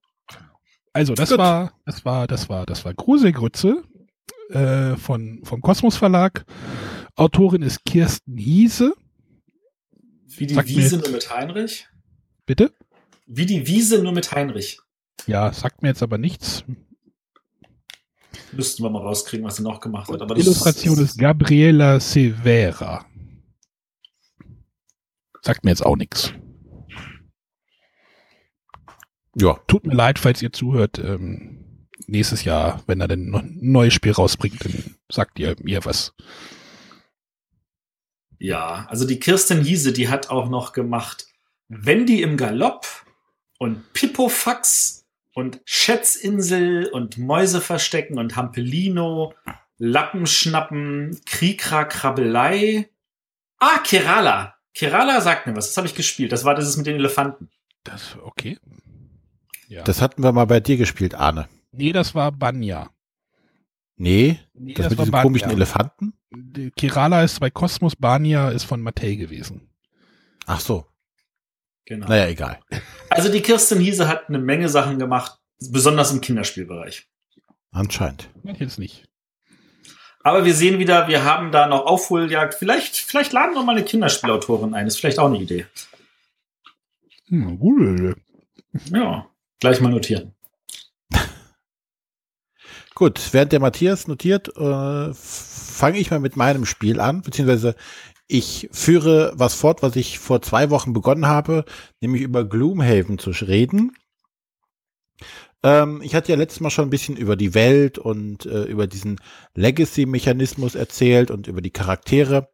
Also, 0.93 1.15
das 1.15 1.31
Gut. 1.31 1.39
war, 1.39 1.73
das 1.85 2.05
war, 2.05 2.27
das 2.27 2.49
war, 2.49 2.67
das 2.67 2.85
war 2.85 2.95
Gruselgrütze 2.95 3.83
äh, 4.51 4.97
von, 4.97 5.41
vom 5.45 5.61
Kosmos 5.61 5.97
Verlag. 5.97 6.45
Autorin 7.17 7.63
ist 7.63 7.85
Kirsten 7.85 8.37
Hiese. 8.37 8.95
Wie 10.27 10.47
die 10.47 10.55
sagt 10.55 10.69
Wiese 10.69 10.99
nur 10.99 11.11
mit 11.11 11.31
Heinrich? 11.31 11.89
Bitte? 12.47 12.73
Wie 13.27 13.47
die 13.47 13.67
Wiese 13.67 14.03
nur 14.03 14.13
mit 14.13 14.33
Heinrich. 14.33 14.81
Ja, 15.27 15.53
sagt 15.53 15.83
mir 15.83 15.89
jetzt 15.89 16.03
aber 16.03 16.19
nichts. 16.19 16.65
Müssten 18.53 18.83
wir 18.83 18.91
mal 18.91 19.03
rauskriegen, 19.03 19.45
was 19.45 19.57
sie 19.57 19.63
noch 19.63 19.81
gemacht 19.81 20.11
hat. 20.11 20.21
Aber 20.21 20.37
Illustration 20.37 20.95
ist, 20.95 21.11
ist 21.11 21.19
Gabriela 21.19 22.01
Severa. 22.01 23.05
Sagt 25.43 25.65
mir 25.65 25.71
jetzt 25.71 25.85
auch 25.85 25.97
nichts. 25.97 26.33
Ja. 29.37 29.59
Tut 29.67 29.87
mir 29.87 29.95
leid, 29.95 30.19
falls 30.19 30.43
ihr 30.43 30.53
zuhört. 30.53 30.99
Ähm, 30.99 31.89
nächstes 32.07 32.45
Jahr, 32.45 32.83
wenn 32.87 33.01
er 33.01 33.09
denn 33.09 33.31
noch 33.31 33.41
ein 33.41 33.59
neues 33.61 33.95
Spiel 33.95 34.13
rausbringt, 34.13 34.65
dann 34.65 34.97
sagt 35.11 35.39
ihr 35.39 35.57
mir 35.61 35.85
was. 35.85 36.15
Ja, 38.39 38.87
also 38.89 39.07
die 39.07 39.21
Kirsten 39.21 39.63
Hiese, 39.63 39.93
die 39.93 40.09
hat 40.09 40.31
auch 40.31 40.49
noch 40.49 40.73
gemacht 40.73 41.27
Wendy 41.69 42.23
im 42.23 42.37
Galopp 42.37 42.87
und 43.59 43.93
Pipofax 43.93 45.04
und 45.35 45.61
Schätzinsel 45.65 46.87
und 46.87 47.19
Mäuse 47.19 47.61
verstecken 47.61 48.19
und 48.19 48.37
Hampelino, 48.37 49.35
Lappenschnappen, 49.79 51.21
Kriegra 51.27 51.85
Krabbelei. 51.85 52.89
Ah, 53.59 53.79
Kerala. 53.85 54.55
Kerala 54.73 55.21
sagt 55.21 55.47
mir 55.47 55.57
was. 55.57 55.69
Das 55.69 55.77
habe 55.77 55.87
ich 55.87 55.95
gespielt. 55.95 56.33
Das 56.33 56.45
war 56.45 56.55
dieses 56.55 56.77
mit 56.77 56.87
den 56.87 56.97
Elefanten. 56.97 57.51
Das, 57.83 58.17
okay. 58.23 58.59
Ja. 59.69 59.83
Das 59.83 60.01
hatten 60.01 60.23
wir 60.23 60.33
mal 60.33 60.47
bei 60.47 60.61
dir 60.61 60.77
gespielt, 60.77 61.15
Arne. 61.15 61.49
Nee, 61.73 61.93
das 61.93 62.15
war 62.15 62.31
Banya. 62.31 62.91
Nee, 63.97 64.39
nee 64.55 64.75
das, 64.75 64.85
das 64.85 64.91
mit 64.91 64.99
diesen 65.01 65.13
Banya. 65.13 65.23
komischen 65.23 65.51
Elefanten? 65.51 66.15
Kerala 66.77 67.23
ist 67.23 67.41
bei 67.41 67.51
Kosmos, 67.51 67.97
Banya 67.97 68.51
ist 68.51 68.65
von 68.65 68.81
Mattel 68.81 69.17
gewesen. 69.17 69.69
Ach 70.47 70.61
so. 70.61 70.87
Genau. 71.87 72.09
Naja, 72.09 72.29
egal. 72.29 72.61
Also 73.11 73.31
die 73.31 73.43
Kirsten 73.43 73.79
Hiese 73.79 74.09
hat 74.09 74.29
eine 74.29 74.39
Menge 74.39 74.69
Sachen 74.69 74.99
gemacht, 74.99 75.39
besonders 75.61 76.13
im 76.13 76.21
Kinderspielbereich. 76.21 77.07
Anscheinend. 77.71 78.29
Jetzt 78.59 78.79
nicht. 78.79 79.09
Aber 80.23 80.47
wir 80.47 80.55
sehen 80.55 80.79
wieder, 80.79 81.07
wir 81.07 81.25
haben 81.25 81.53
da 81.53 81.67
noch 81.67 81.85
Aufholjagd. 81.85 82.55
Vielleicht, 82.55 82.97
vielleicht 82.97 83.33
laden 83.33 83.55
wir 83.55 83.63
mal 83.63 83.77
eine 83.77 83.85
Kinderspielautorin 83.85 84.73
ein. 84.73 84.87
ist 84.87 84.99
vielleicht 84.99 85.19
auch 85.19 85.27
eine 85.27 85.39
Idee. 85.39 85.67
Hm, 87.29 87.59
gute 87.59 87.85
Idee. 87.85 88.15
Ja, 88.87 89.27
gleich 89.61 89.83
mal 89.83 89.91
notieren. 89.91 90.35
Gut, 92.95 93.21
während 93.33 93.53
der 93.53 93.61
Matthias 93.61 94.09
notiert, 94.09 94.49
äh, 94.57 95.13
fange 95.13 95.99
ich 95.99 96.11
mal 96.11 96.21
mit 96.21 96.37
meinem 96.37 96.65
Spiel 96.65 97.01
an, 97.01 97.21
beziehungsweise 97.21 97.77
ich 98.27 98.69
führe 98.73 99.33
was 99.37 99.55
fort, 99.55 99.83
was 99.83 99.97
ich 99.97 100.19
vor 100.19 100.43
zwei 100.43 100.71
Wochen 100.71 100.93
begonnen 100.93 101.27
habe, 101.27 101.65
nämlich 102.01 102.23
über 102.23 102.45
Gloomhaven 102.45 103.19
zu 103.19 103.31
reden. 103.31 103.97
Ähm, 105.63 106.01
ich 106.03 106.15
hatte 106.15 106.33
ja 106.33 106.39
letztes 106.39 106.61
Mal 106.61 106.71
schon 106.71 106.87
ein 106.87 106.91
bisschen 106.91 107.17
über 107.17 107.37
die 107.37 107.55
Welt 107.55 107.99
und 107.99 108.47
äh, 108.47 108.65
über 108.65 108.87
diesen 108.87 109.21
Legacy-Mechanismus 109.55 110.75
erzählt 110.75 111.31
und 111.31 111.47
über 111.47 111.61
die 111.61 111.71
Charaktere. 111.71 112.51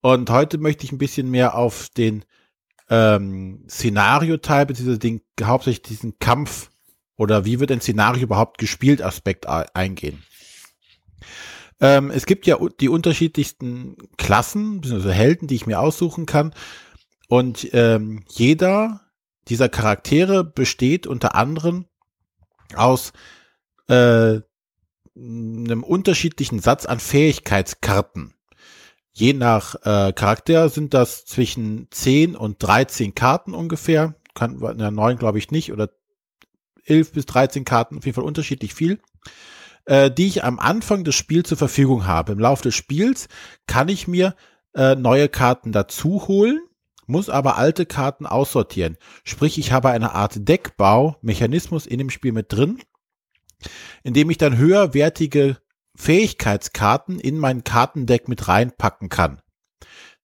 Und 0.00 0.30
heute 0.30 0.58
möchte 0.58 0.84
ich 0.84 0.92
ein 0.92 0.98
bisschen 0.98 1.30
mehr 1.30 1.56
auf 1.56 1.88
den 1.88 2.24
ähm, 2.90 3.64
Szenario-Teil, 3.68 4.66
beziehungsweise 4.66 4.98
den, 4.98 5.20
hauptsächlich 5.42 5.82
diesen 5.82 6.18
Kampf 6.18 6.70
oder 7.16 7.44
wie 7.44 7.60
wird 7.60 7.72
ein 7.72 7.80
Szenario 7.80 8.24
überhaupt 8.24 8.58
gespielt 8.58 9.02
Aspekt 9.02 9.46
eingehen. 9.46 10.22
Ähm, 11.84 12.10
es 12.10 12.24
gibt 12.24 12.46
ja 12.46 12.56
die 12.80 12.88
unterschiedlichsten 12.88 13.98
Klassen, 14.16 14.80
beziehungsweise 14.80 15.12
Helden, 15.12 15.48
die 15.48 15.54
ich 15.54 15.66
mir 15.66 15.80
aussuchen 15.80 16.24
kann. 16.24 16.54
Und 17.28 17.68
ähm, 17.74 18.24
jeder 18.30 19.02
dieser 19.48 19.68
Charaktere 19.68 20.44
besteht 20.44 21.06
unter 21.06 21.34
anderem 21.34 21.84
aus 22.74 23.12
äh, 23.88 24.40
einem 25.14 25.84
unterschiedlichen 25.84 26.58
Satz 26.58 26.86
an 26.86 27.00
Fähigkeitskarten. 27.00 28.32
Je 29.12 29.34
nach 29.34 29.74
äh, 29.82 30.14
Charakter 30.14 30.70
sind 30.70 30.94
das 30.94 31.26
zwischen 31.26 31.88
10 31.90 32.34
und 32.34 32.62
13 32.62 33.14
Karten 33.14 33.52
ungefähr. 33.52 34.14
Kann, 34.34 34.58
der 34.58 34.90
9 34.90 35.18
glaube 35.18 35.36
ich 35.36 35.50
nicht, 35.50 35.70
oder 35.70 35.90
11 36.86 37.12
bis 37.12 37.26
13 37.26 37.66
Karten, 37.66 37.98
auf 37.98 38.06
jeden 38.06 38.14
Fall 38.14 38.24
unterschiedlich 38.24 38.72
viel, 38.72 39.00
äh, 39.86 40.10
die 40.10 40.26
ich 40.26 40.44
am 40.44 40.58
Anfang 40.58 41.04
des 41.04 41.14
Spiels 41.14 41.48
zur 41.48 41.58
Verfügung 41.58 42.06
habe. 42.06 42.32
Im 42.32 42.38
Laufe 42.38 42.62
des 42.62 42.74
Spiels 42.74 43.28
kann 43.66 43.88
ich 43.88 44.08
mir 44.08 44.34
äh, 44.74 44.94
neue 44.94 45.28
Karten 45.28 45.72
dazu 45.72 46.26
holen, 46.26 46.60
muss 47.06 47.28
aber 47.28 47.56
alte 47.56 47.86
Karten 47.86 48.26
aussortieren. 48.26 48.96
Sprich, 49.24 49.58
ich 49.58 49.72
habe 49.72 49.90
eine 49.90 50.14
Art 50.14 50.48
Deckbau-Mechanismus 50.48 51.86
in 51.86 51.98
dem 51.98 52.10
Spiel 52.10 52.32
mit 52.32 52.52
drin, 52.52 52.80
indem 54.02 54.30
ich 54.30 54.38
dann 54.38 54.56
höherwertige 54.56 55.58
Fähigkeitskarten 55.96 57.20
in 57.20 57.38
mein 57.38 57.62
Kartendeck 57.62 58.28
mit 58.28 58.48
reinpacken 58.48 59.08
kann. 59.08 59.40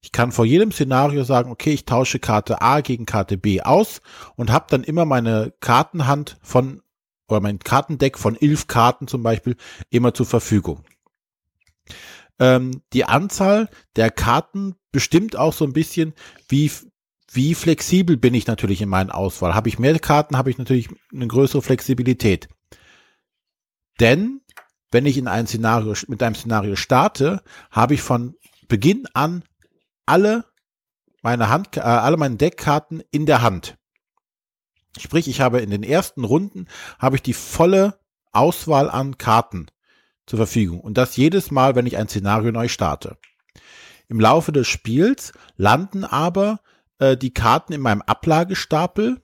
Ich 0.02 0.12
kann 0.12 0.32
vor 0.32 0.46
jedem 0.46 0.72
Szenario 0.72 1.24
sagen, 1.24 1.50
okay, 1.50 1.72
ich 1.72 1.84
tausche 1.84 2.18
Karte 2.18 2.62
A 2.62 2.80
gegen 2.80 3.04
Karte 3.04 3.36
B 3.36 3.60
aus 3.60 4.00
und 4.34 4.50
habe 4.50 4.66
dann 4.70 4.82
immer 4.82 5.04
meine 5.04 5.52
Kartenhand 5.60 6.38
von 6.40 6.82
oder 7.30 7.40
mein 7.40 7.58
Kartendeck 7.58 8.18
von 8.18 8.36
elf 8.40 8.66
Karten 8.66 9.06
zum 9.08 9.22
Beispiel 9.22 9.56
immer 9.90 10.14
zur 10.14 10.26
Verfügung. 10.26 10.84
Ähm, 12.38 12.82
die 12.92 13.04
Anzahl 13.04 13.68
der 13.96 14.10
Karten 14.10 14.74
bestimmt 14.92 15.36
auch 15.36 15.52
so 15.52 15.64
ein 15.64 15.72
bisschen, 15.72 16.14
wie, 16.48 16.70
wie 17.32 17.54
flexibel 17.54 18.16
bin 18.16 18.34
ich 18.34 18.46
natürlich 18.46 18.80
in 18.82 18.88
meinen 18.88 19.10
Auswahl. 19.10 19.54
Habe 19.54 19.68
ich 19.68 19.78
mehr 19.78 19.98
Karten, 19.98 20.36
habe 20.36 20.50
ich 20.50 20.58
natürlich 20.58 20.88
eine 21.12 21.26
größere 21.26 21.62
Flexibilität. 21.62 22.48
Denn 24.00 24.40
wenn 24.90 25.06
ich 25.06 25.18
in 25.18 25.28
ein 25.28 25.46
Szenario 25.46 25.94
mit 26.08 26.22
einem 26.22 26.34
Szenario 26.34 26.76
starte, 26.76 27.42
habe 27.70 27.94
ich 27.94 28.02
von 28.02 28.34
Beginn 28.68 29.06
an 29.14 29.44
alle 30.06 30.44
meine 31.22 31.48
Hand, 31.50 31.76
äh, 31.76 31.80
alle 31.80 32.16
meine 32.16 32.36
Deckkarten 32.36 33.02
in 33.10 33.26
der 33.26 33.42
Hand. 33.42 33.76
Sprich, 34.98 35.28
ich 35.28 35.40
habe 35.40 35.60
in 35.60 35.70
den 35.70 35.82
ersten 35.82 36.24
Runden 36.24 36.66
habe 36.98 37.16
ich 37.16 37.22
die 37.22 37.34
volle 37.34 37.98
Auswahl 38.32 38.90
an 38.90 39.18
Karten 39.18 39.66
zur 40.26 40.38
Verfügung 40.38 40.80
und 40.80 40.98
das 40.98 41.16
jedes 41.16 41.50
Mal, 41.50 41.74
wenn 41.74 41.86
ich 41.86 41.96
ein 41.96 42.08
Szenario 42.08 42.52
neu 42.52 42.68
starte. 42.68 43.16
Im 44.08 44.20
Laufe 44.20 44.52
des 44.52 44.66
Spiels 44.66 45.32
landen 45.56 46.04
aber 46.04 46.60
äh, 46.98 47.16
die 47.16 47.32
Karten 47.32 47.72
in 47.72 47.80
meinem 47.80 48.02
Ablagestapel 48.02 49.20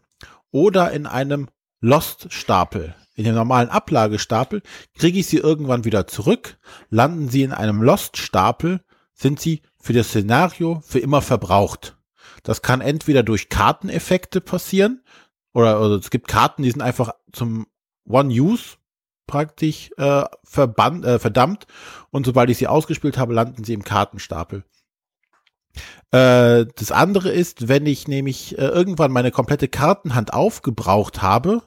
oder 0.50 0.92
in 0.92 1.06
einem 1.06 1.49
Lost-Stapel. 1.80 2.94
In 3.14 3.25
dem 3.25 3.35
normalen 3.35 3.68
Ablagestapel 3.68 4.62
kriege 4.96 5.18
ich 5.18 5.26
sie 5.26 5.38
irgendwann 5.38 5.85
wieder 5.85 6.06
zurück. 6.06 6.58
Landen 6.90 7.28
sie 7.28 7.42
in 7.42 7.52
einem 7.52 7.82
Lost-Stapel, 7.82 8.80
sind 9.14 9.40
sie 9.40 9.62
für 9.80 9.92
das 9.92 10.08
Szenario 10.08 10.82
für 10.87 10.99
immer 10.99 11.23
verbraucht. 11.23 11.96
Das 12.42 12.62
kann 12.62 12.80
entweder 12.80 13.23
durch 13.23 13.49
Karteneffekte 13.49 14.40
passieren 14.40 15.02
oder, 15.56 15.80
oder 15.80 15.94
es 15.94 16.10
gibt 16.10 16.28
Karten, 16.28 16.62
die 16.62 16.70
sind 16.70 16.82
einfach 16.82 17.14
zum 17.32 17.66
One-Use 18.06 18.76
praktisch 19.26 19.90
äh, 19.96 20.25
verbannt, 20.44 21.04
äh, 21.06 21.18
verdammt 21.18 21.66
und 22.10 22.26
sobald 22.26 22.50
ich 22.50 22.58
sie 22.58 22.66
ausgespielt 22.66 23.16
habe, 23.16 23.32
landen 23.32 23.64
sie 23.64 23.72
im 23.72 23.82
Kartenstapel. 23.82 24.64
Äh, 26.10 26.66
das 26.76 26.92
andere 26.92 27.30
ist, 27.30 27.68
wenn 27.68 27.86
ich 27.86 28.06
nämlich 28.06 28.58
äh, 28.58 28.66
irgendwann 28.66 29.10
meine 29.10 29.30
komplette 29.30 29.66
Kartenhand 29.66 30.34
aufgebraucht 30.34 31.22
habe 31.22 31.62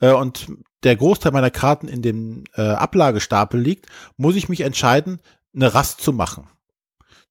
äh, 0.00 0.10
und 0.10 0.48
der 0.82 0.96
Großteil 0.96 1.30
meiner 1.30 1.50
Karten 1.52 1.86
in 1.86 2.02
dem 2.02 2.42
äh, 2.54 2.62
Ablagestapel 2.62 3.60
liegt, 3.60 3.86
muss 4.16 4.34
ich 4.34 4.48
mich 4.48 4.62
entscheiden, 4.62 5.20
eine 5.54 5.72
Rast 5.72 6.00
zu 6.00 6.12
machen. 6.12 6.48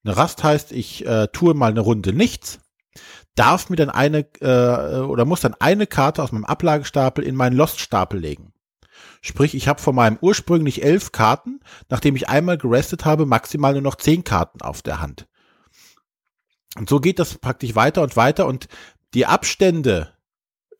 Eine 0.05 0.15
Rast 0.15 0.41
heißt, 0.41 0.71
ich 0.71 1.05
äh, 1.05 1.27
tue 1.33 1.53
mal 1.53 1.71
eine 1.71 1.81
Runde 1.81 2.13
nichts, 2.13 2.59
darf 3.35 3.69
mir 3.69 3.75
dann 3.75 3.89
eine 3.89 4.25
äh, 4.41 4.99
oder 4.99 5.25
muss 5.25 5.41
dann 5.41 5.55
eine 5.59 5.87
Karte 5.87 6.21
aus 6.21 6.31
meinem 6.31 6.45
Ablagestapel 6.45 7.23
in 7.23 7.35
meinen 7.35 7.55
Lost-Stapel 7.55 8.19
legen. 8.19 8.53
Sprich, 9.21 9.53
ich 9.53 9.67
habe 9.67 9.81
von 9.81 9.95
meinem 9.95 10.17
ursprünglich 10.19 10.83
elf 10.83 11.11
Karten, 11.11 11.59
nachdem 11.89 12.15
ich 12.15 12.27
einmal 12.27 12.57
gerestet 12.57 13.05
habe, 13.05 13.25
maximal 13.25 13.73
nur 13.73 13.81
noch 13.81 13.95
zehn 13.95 14.23
Karten 14.23 14.61
auf 14.61 14.81
der 14.81 14.99
Hand. 14.99 15.27
Und 16.77 16.89
so 16.89 16.99
geht 16.99 17.19
das 17.19 17.37
praktisch 17.37 17.75
weiter 17.75 18.01
und 18.01 18.15
weiter 18.15 18.47
und 18.47 18.67
die 19.13 19.25
Abstände 19.25 20.13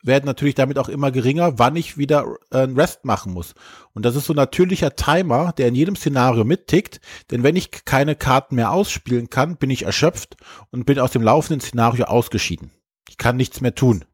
werden 0.03 0.25
natürlich 0.25 0.55
damit 0.55 0.77
auch 0.77 0.89
immer 0.89 1.11
geringer, 1.11 1.59
wann 1.59 1.75
ich 1.75 1.97
wieder 1.97 2.25
äh, 2.51 2.63
ein 2.63 2.75
Rest 2.75 3.05
machen 3.05 3.33
muss. 3.33 3.53
Und 3.93 4.05
das 4.05 4.15
ist 4.15 4.25
so 4.25 4.33
ein 4.33 4.37
natürlicher 4.37 4.95
Timer, 4.95 5.53
der 5.53 5.67
in 5.67 5.75
jedem 5.75 5.95
Szenario 5.95 6.43
mittickt, 6.43 7.01
denn 7.29 7.43
wenn 7.43 7.55
ich 7.55 7.85
keine 7.85 8.15
Karten 8.15 8.55
mehr 8.55 8.71
ausspielen 8.71 9.29
kann, 9.29 9.57
bin 9.57 9.69
ich 9.69 9.83
erschöpft 9.83 10.37
und 10.71 10.85
bin 10.85 10.99
aus 10.99 11.11
dem 11.11 11.21
laufenden 11.21 11.61
Szenario 11.61 12.05
ausgeschieden. 12.05 12.71
Ich 13.09 13.17
kann 13.17 13.37
nichts 13.37 13.61
mehr 13.61 13.75
tun. 13.75 14.05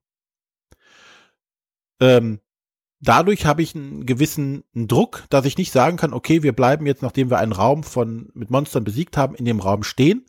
Ähm, 2.00 2.40
dadurch 3.00 3.46
habe 3.46 3.62
ich 3.62 3.76
einen 3.76 4.06
gewissen 4.06 4.64
Druck, 4.74 5.26
dass 5.30 5.46
ich 5.46 5.58
nicht 5.58 5.72
sagen 5.72 5.98
kann, 5.98 6.14
okay, 6.14 6.44
wir 6.44 6.54
bleiben 6.54 6.86
jetzt, 6.86 7.02
nachdem 7.02 7.30
wir 7.30 7.40
einen 7.40 7.52
Raum 7.52 7.84
von 7.84 8.30
mit 8.34 8.50
Monstern 8.50 8.84
besiegt 8.84 9.18
haben, 9.18 9.36
in 9.36 9.46
dem 9.46 9.60
Raum 9.60 9.84
stehen 9.84 10.26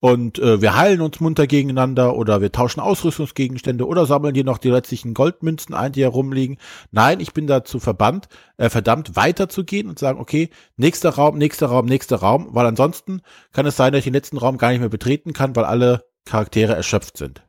und 0.00 0.38
äh, 0.38 0.62
wir 0.62 0.76
heilen 0.76 1.00
uns 1.00 1.18
munter 1.18 1.48
gegeneinander 1.48 2.16
oder 2.16 2.40
wir 2.40 2.52
tauschen 2.52 2.80
Ausrüstungsgegenstände 2.80 3.86
oder 3.86 4.06
sammeln 4.06 4.34
hier 4.34 4.44
noch 4.44 4.58
die 4.58 4.70
letztlichen 4.70 5.12
Goldmünzen 5.12 5.74
ein, 5.74 5.92
die 5.92 6.02
herumliegen. 6.02 6.58
Nein, 6.92 7.18
ich 7.18 7.32
bin 7.32 7.48
dazu 7.48 7.80
verbannt, 7.80 8.28
äh, 8.58 8.68
verdammt 8.68 9.16
weiterzugehen 9.16 9.88
und 9.88 9.98
sagen, 9.98 10.20
okay, 10.20 10.50
nächster 10.76 11.10
Raum, 11.10 11.36
nächster 11.36 11.66
Raum, 11.66 11.86
nächster 11.86 12.16
Raum, 12.16 12.48
weil 12.52 12.66
ansonsten 12.66 13.22
kann 13.52 13.66
es 13.66 13.76
sein, 13.76 13.92
dass 13.92 13.98
ich 14.00 14.04
den 14.04 14.12
letzten 14.12 14.38
Raum 14.38 14.56
gar 14.56 14.70
nicht 14.70 14.80
mehr 14.80 14.88
betreten 14.88 15.32
kann, 15.32 15.56
weil 15.56 15.64
alle 15.64 16.04
Charaktere 16.24 16.74
erschöpft 16.74 17.16
sind. 17.16 17.42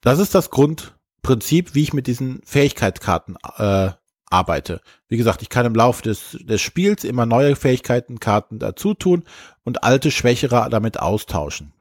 Das 0.00 0.18
ist 0.18 0.34
das 0.34 0.48
Grundprinzip, 0.50 1.74
wie 1.74 1.82
ich 1.82 1.92
mit 1.92 2.06
diesen 2.06 2.40
Fähigkeitskarten 2.44 3.36
äh, 3.58 3.90
arbeite. 4.30 4.80
Wie 5.08 5.16
gesagt, 5.16 5.42
ich 5.42 5.48
kann 5.48 5.66
im 5.66 5.74
Laufe 5.74 6.02
des, 6.02 6.38
des 6.40 6.60
Spiels 6.60 7.04
immer 7.04 7.26
neue 7.26 7.56
Fähigkeiten, 7.56 8.20
Karten 8.20 8.58
dazu 8.58 8.94
tun 8.94 9.24
und 9.64 9.84
alte, 9.84 10.10
schwächere 10.10 10.68
damit 10.70 10.98
austauschen. 10.98 11.72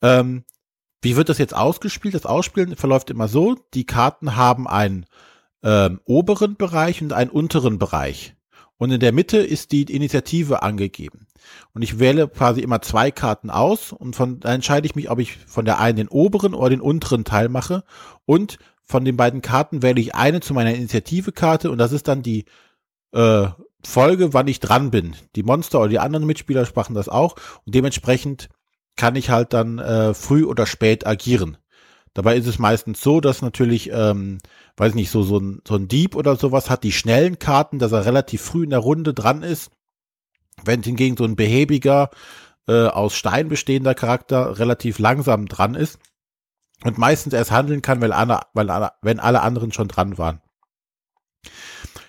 Ähm, 0.00 0.44
wie 1.02 1.16
wird 1.16 1.28
das 1.28 1.38
jetzt 1.38 1.54
ausgespielt? 1.54 2.14
Das 2.14 2.26
Ausspielen 2.26 2.76
verläuft 2.76 3.10
immer 3.10 3.28
so, 3.28 3.56
die 3.74 3.84
Karten 3.84 4.36
haben 4.36 4.66
einen 4.66 5.06
ähm, 5.62 6.00
oberen 6.04 6.56
Bereich 6.56 7.02
und 7.02 7.12
einen 7.12 7.30
unteren 7.30 7.78
Bereich. 7.78 8.34
Und 8.78 8.90
in 8.90 9.00
der 9.00 9.12
Mitte 9.12 9.38
ist 9.38 9.72
die 9.72 9.82
Initiative 9.82 10.62
angegeben. 10.62 11.26
Und 11.72 11.82
ich 11.82 11.98
wähle 11.98 12.28
quasi 12.28 12.60
immer 12.60 12.82
zwei 12.82 13.10
Karten 13.10 13.50
aus 13.50 13.92
und 13.92 14.16
von, 14.16 14.40
da 14.40 14.52
entscheide 14.52 14.86
ich 14.86 14.94
mich, 14.94 15.10
ob 15.10 15.18
ich 15.18 15.36
von 15.46 15.64
der 15.64 15.78
einen 15.78 15.96
den 15.96 16.08
oberen 16.08 16.54
oder 16.54 16.70
den 16.70 16.80
unteren 16.80 17.24
Teil 17.24 17.48
mache. 17.48 17.84
Und 18.24 18.58
von 18.86 19.04
den 19.04 19.16
beiden 19.16 19.42
Karten 19.42 19.82
wähle 19.82 20.00
ich 20.00 20.14
eine 20.14 20.40
zu 20.40 20.54
meiner 20.54 20.74
Initiative-Karte 20.74 21.70
und 21.70 21.78
das 21.78 21.92
ist 21.92 22.08
dann 22.08 22.22
die 22.22 22.44
äh, 23.12 23.48
Folge, 23.84 24.32
wann 24.32 24.48
ich 24.48 24.60
dran 24.60 24.90
bin. 24.90 25.16
Die 25.34 25.42
Monster 25.42 25.80
oder 25.80 25.88
die 25.88 25.98
anderen 25.98 26.26
Mitspieler 26.26 26.64
sprachen 26.64 26.94
das 26.94 27.08
auch 27.08 27.34
und 27.64 27.74
dementsprechend 27.74 28.48
kann 28.96 29.16
ich 29.16 29.28
halt 29.28 29.52
dann 29.52 29.78
äh, 29.78 30.14
früh 30.14 30.44
oder 30.44 30.66
spät 30.66 31.06
agieren. 31.06 31.58
Dabei 32.14 32.36
ist 32.36 32.46
es 32.46 32.58
meistens 32.58 33.02
so, 33.02 33.20
dass 33.20 33.42
natürlich, 33.42 33.90
ähm, 33.92 34.38
weiß 34.78 34.94
nicht, 34.94 35.10
so, 35.10 35.22
so, 35.22 35.38
ein, 35.38 35.60
so 35.68 35.74
ein 35.74 35.88
Dieb 35.88 36.16
oder 36.16 36.36
sowas 36.36 36.70
hat 36.70 36.82
die 36.82 36.92
schnellen 36.92 37.38
Karten, 37.38 37.78
dass 37.78 37.92
er 37.92 38.06
relativ 38.06 38.40
früh 38.40 38.64
in 38.64 38.70
der 38.70 38.78
Runde 38.78 39.12
dran 39.12 39.42
ist. 39.42 39.70
Wenn 40.64 40.82
hingegen 40.82 41.18
so 41.18 41.24
ein 41.24 41.36
behäbiger, 41.36 42.08
äh, 42.68 42.86
aus 42.86 43.14
Stein 43.14 43.48
bestehender 43.48 43.94
Charakter 43.94 44.58
relativ 44.58 44.98
langsam 44.98 45.46
dran 45.46 45.74
ist, 45.74 45.98
und 46.84 46.98
meistens 46.98 47.32
erst 47.32 47.50
handeln 47.50 47.82
kann, 47.82 48.00
weil 48.00 48.12
alle, 48.12 48.40
weil 48.52 48.70
alle, 48.70 48.92
wenn 49.02 49.20
alle 49.20 49.42
anderen 49.42 49.72
schon 49.72 49.88
dran 49.88 50.18
waren. 50.18 50.40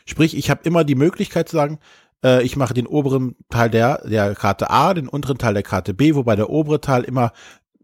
Sprich, 0.06 0.38
ich 0.38 0.50
habe 0.50 0.64
immer 0.64 0.84
die 0.84 0.96
Möglichkeit 0.96 1.50
zu 1.50 1.56
sagen, 1.56 1.80
äh, 2.24 2.44
ich 2.44 2.56
mache 2.56 2.74
den 2.74 2.88
oberen 2.88 3.36
Teil 3.50 3.70
der, 3.70 4.08
der 4.08 4.36
Karte 4.36 4.70
A, 4.70 4.94
den 4.94 5.08
unteren 5.08 5.38
Teil 5.38 5.54
der 5.54 5.64
Karte 5.64 5.94
B, 5.94 6.16
wobei 6.16 6.36
der 6.36 6.50
obere 6.50 6.82
Teil 6.82 7.04
immer 7.04 7.32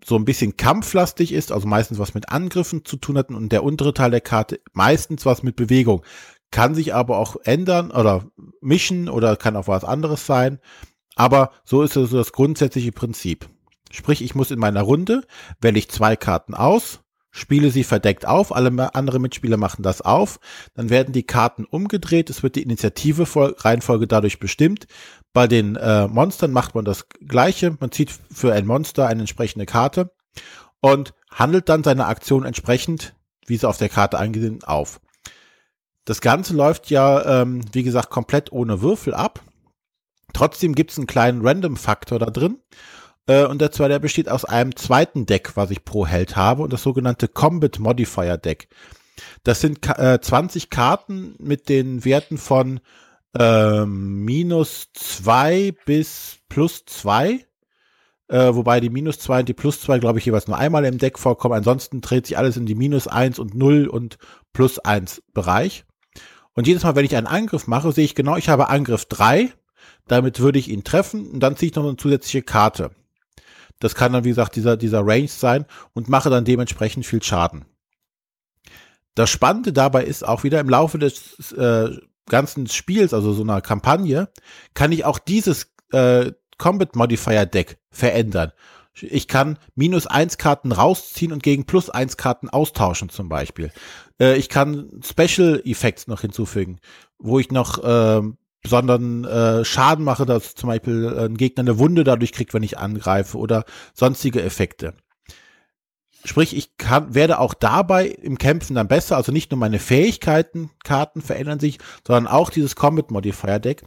so 0.06 0.16
ein 0.16 0.26
bisschen 0.26 0.58
kampflastig 0.58 1.32
ist, 1.32 1.52
also 1.52 1.68
meistens 1.68 2.00
was 2.00 2.14
mit 2.14 2.30
Angriffen 2.30 2.84
zu 2.84 2.98
tun 2.98 3.18
hat 3.18 3.30
und 3.30 3.52
der 3.52 3.64
untere 3.64 3.94
Teil 3.94 4.12
der 4.12 4.22
Karte 4.22 4.60
meistens 4.74 5.26
was 5.26 5.44
mit 5.44 5.56
Bewegung. 5.56 6.04
Kann 6.52 6.76
sich 6.76 6.94
aber 6.94 7.18
auch 7.18 7.38
ändern 7.44 7.92
oder 7.92 8.26
mischen 8.62 9.10
oder 9.10 9.36
kann 9.38 9.56
auch 9.56 9.68
was 9.68 9.84
anderes 9.84 10.26
sein. 10.26 10.60
Aber 11.16 11.52
so 11.64 11.84
ist 11.84 11.94
so 11.94 12.06
das 12.06 12.32
grundsätzliche 12.32 12.92
Prinzip. 12.92 13.50
Sprich, 13.94 14.24
ich 14.24 14.34
muss 14.34 14.50
in 14.50 14.58
meiner 14.58 14.82
Runde, 14.82 15.24
wähle 15.62 15.78
ich 15.78 15.88
zwei 15.88 16.16
Karten 16.16 16.56
aus, 16.56 17.02
spiele 17.30 17.70
sie 17.70 17.84
verdeckt 17.84 18.26
auf, 18.26 18.52
alle 18.52 18.96
andere 18.96 19.20
Mitspieler 19.20 19.58
machen 19.58 19.84
das 19.84 20.02
auf, 20.02 20.40
dann 20.74 20.90
werden 20.90 21.14
die 21.14 21.28
Karten 21.28 21.64
umgedreht, 21.64 22.32
es 22.32 22.42
wird 22.42 22.56
die 22.56 22.64
Initiative 22.64 23.28
Reihenfolge 23.64 24.08
dadurch 24.08 24.40
bestimmt. 24.40 24.88
Bei 25.32 25.46
den 25.46 25.76
äh, 25.76 26.08
Monstern 26.08 26.52
macht 26.52 26.74
man 26.74 26.86
das 26.86 27.08
gleiche, 27.08 27.78
man 27.80 27.92
zieht 27.92 28.12
für 28.32 28.52
ein 28.52 28.66
Monster 28.66 29.08
eine 29.08 29.22
entsprechende 29.22 29.68
Karte 29.68 30.12
und 30.82 31.14
handelt 31.30 31.70
dann 31.70 31.84
seine 31.84 32.08
Aktion 32.08 32.46
entsprechend, 32.46 33.14
wie 33.46 33.58
sie 33.58 33.70
auf 33.70 33.78
der 33.78 33.90
Karte 33.90 34.18
eingesehen, 34.18 34.64
auf. 34.64 35.02
Das 36.06 36.20
Ganze 36.20 36.56
läuft 36.56 36.90
ja, 36.90 37.42
ähm, 37.42 37.62
wie 37.74 37.84
gesagt, 37.84 38.10
komplett 38.10 38.52
ohne 38.52 38.82
Würfel 38.82 39.14
ab. 39.14 39.44
Trotzdem 40.34 40.74
gibt 40.74 40.92
es 40.92 40.98
einen 40.98 41.06
kleinen 41.06 41.46
Random-Faktor 41.46 42.18
da 42.18 42.32
drin. 42.32 42.60
Äh, 43.28 43.46
und 43.46 43.62
der 43.62 43.72
zwar, 43.72 43.90
der 43.90 44.00
besteht 44.00 44.30
aus 44.30 44.46
einem 44.46 44.76
zweiten 44.76 45.26
Deck, 45.26 45.56
was 45.56 45.72
ich 45.72 45.86
pro 45.86 46.06
Held 46.06 46.36
habe, 46.36 46.64
und 46.64 46.74
das 46.74 46.84
sogenannte 46.84 47.28
Combat 47.28 47.80
Modifier 47.80 48.38
Deck. 48.38 48.68
Das 49.44 49.62
sind 49.62 49.88
äh, 49.98 50.20
20 50.20 50.70
Karten 50.70 51.36
mit 51.40 51.70
den 51.70 52.04
Werten 52.06 52.38
von 52.38 52.80
äh, 53.38 53.86
minus 53.86 54.88
zwei 54.94 55.74
bis 55.86 56.38
plus 56.50 56.86
zwei. 56.86 57.46
Äh, 58.28 58.56
wobei 58.56 58.80
die 58.80 58.90
minus 58.90 59.20
zwei 59.20 59.42
und 59.42 59.50
die 59.50 59.54
plus 59.54 59.82
zwei, 59.82 60.00
glaube 60.00 60.20
ich, 60.20 60.26
jeweils 60.26 60.48
nur 60.48 60.58
einmal 60.58 60.86
im 60.86 60.98
Deck 60.98 61.20
vorkommen. 61.20 61.56
Ansonsten 61.56 62.02
dreht 62.02 62.26
sich 62.26 62.38
alles 62.38 62.58
in 62.58 62.66
die 62.66 62.76
minus 62.76 63.08
eins 63.08 63.38
und 63.38 63.54
null 63.54 63.88
und 63.88 64.18
plus 64.54 64.80
eins 64.80 65.22
Bereich. 65.34 65.86
Und 66.54 66.68
jedes 66.68 66.84
Mal, 66.84 66.96
wenn 66.96 67.06
ich 67.06 67.16
einen 67.16 67.28
Angriff 67.28 67.68
mache, 67.68 67.92
sehe 67.92 68.06
ich 68.06 68.16
genau, 68.16 68.38
ich 68.38 68.50
habe 68.50 68.70
Angriff 68.70 69.06
drei. 69.06 69.52
Damit 70.08 70.40
würde 70.40 70.60
ich 70.60 70.70
ihn 70.70 70.84
treffen 70.84 71.32
und 71.32 71.40
dann 71.40 71.56
ziehe 71.56 71.70
ich 71.70 71.76
noch 71.76 71.84
eine 71.84 71.96
zusätzliche 71.96 72.42
Karte. 72.42 72.92
Das 73.84 73.96
kann 73.96 74.14
dann, 74.14 74.24
wie 74.24 74.30
gesagt, 74.30 74.56
dieser, 74.56 74.78
dieser 74.78 75.06
Range 75.06 75.28
sein 75.28 75.66
und 75.92 76.08
mache 76.08 76.30
dann 76.30 76.46
dementsprechend 76.46 77.06
viel 77.06 77.22
Schaden. 77.22 77.66
Das 79.14 79.30
Spannende 79.30 79.74
dabei 79.74 80.06
ist 80.06 80.26
auch 80.26 80.46
wieder 80.46 80.62
im 80.62 80.70
Laufe 80.70 80.98
des 80.98 81.52
äh, 81.52 81.90
ganzen 82.30 82.68
Spiels, 82.68 83.14
also 83.14 83.34
so 83.34 83.44
einer 83.44 83.60
Kampagne, 83.60 84.30
kann 84.74 84.94
ich 84.94 85.04
auch 85.04 85.20
dieses 85.20 85.74
äh, 85.92 86.32
Combat 86.58 86.96
Modifier 86.96 87.46
Deck 87.46 87.78
verändern. 87.92 88.54
Ich 89.02 89.28
kann 89.28 89.60
minus 89.76 90.08
eins 90.08 90.38
Karten 90.38 90.72
rausziehen 90.72 91.34
und 91.34 91.44
gegen 91.44 91.66
plus 91.66 91.90
eins 91.90 92.16
Karten 92.16 92.48
austauschen 92.48 93.10
zum 93.10 93.28
Beispiel. 93.28 93.74
Äh, 94.18 94.38
ich 94.38 94.48
kann 94.48 95.02
Special 95.04 95.62
Effects 95.66 96.08
noch 96.08 96.22
hinzufügen, 96.22 96.80
wo 97.20 97.38
ich 97.38 97.52
noch 97.52 97.84
äh, 97.84 98.22
besonderen 98.64 99.26
äh, 99.26 99.66
Schaden 99.66 100.04
mache, 100.06 100.26
dass 100.26 100.56
zum 100.56 100.70
Beispiel 100.70 101.08
ein 101.18 101.38
Gegner 101.38 101.62
eine 101.62 101.78
Wunde 101.78 102.04
dadurch 102.04 102.32
kriegt, 102.32 102.54
wenn 102.54 102.64
ich 102.64 102.78
angreife 102.80 103.38
oder 103.38 103.66
sonstige 103.94 104.42
Effekte. 104.42 104.96
Sprich, 106.26 106.56
ich 106.56 106.78
kann, 106.78 107.14
werde 107.14 107.40
auch 107.40 107.54
dabei 107.54 108.08
im 108.08 108.38
Kämpfen 108.38 108.76
dann 108.76 108.88
besser. 108.88 109.18
Also 109.18 109.34
nicht 109.34 109.52
nur 109.52 109.60
meine 109.60 109.80
Fähigkeiten, 109.80 110.72
Karten 110.86 111.22
verändern 111.22 111.60
sich, 111.60 111.80
sondern 112.08 112.28
auch 112.32 112.50
dieses 112.50 112.78
Combat 112.78 113.12
Modifier 113.12 113.60
Deck. 113.60 113.84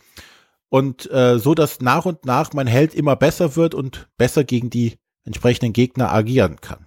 Und 0.69 1.11
äh, 1.11 1.39
so, 1.39 1.55
dass 1.55 1.81
nach 1.81 2.05
und 2.05 2.27
nach 2.27 2.53
mein 2.53 2.67
Held 2.67 2.95
immer 2.95 3.17
besser 3.17 3.57
wird 3.57 3.75
und 3.75 4.09
besser 4.19 4.45
gegen 4.45 4.69
die 4.69 4.99
entsprechenden 5.25 5.73
Gegner 5.73 6.13
agieren 6.13 6.61
kann. 6.61 6.87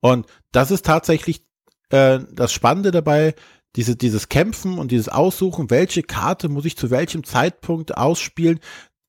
Und 0.00 0.26
das 0.52 0.70
ist 0.70 0.86
tatsächlich 0.86 1.44
äh, 1.90 2.20
das 2.30 2.52
Spannende 2.52 2.92
dabei, 2.92 3.34
diese, 3.76 3.96
dieses 3.96 4.28
Kämpfen 4.28 4.78
und 4.78 4.90
dieses 4.90 5.08
Aussuchen, 5.08 5.70
welche 5.70 6.02
Karte 6.02 6.48
muss 6.48 6.64
ich 6.64 6.76
zu 6.76 6.90
welchem 6.90 7.24
Zeitpunkt 7.24 7.96
ausspielen, 7.96 8.60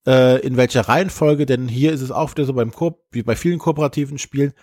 äh, 0.06 0.40
in 0.42 0.58
welcher 0.58 0.82
Reihenfolge, 0.82 1.46
denn 1.46 1.68
hier 1.68 1.94
ist 1.94 2.02
es 2.02 2.12
auch 2.12 2.32
wieder 2.32 2.46
so 2.46 2.54
beim 2.54 2.72
Ko 2.72 3.02
wie 3.12 3.24
bei 3.24 3.36
vielen 3.36 3.60
kooperativen 3.60 4.18
Spielen, 4.18 4.54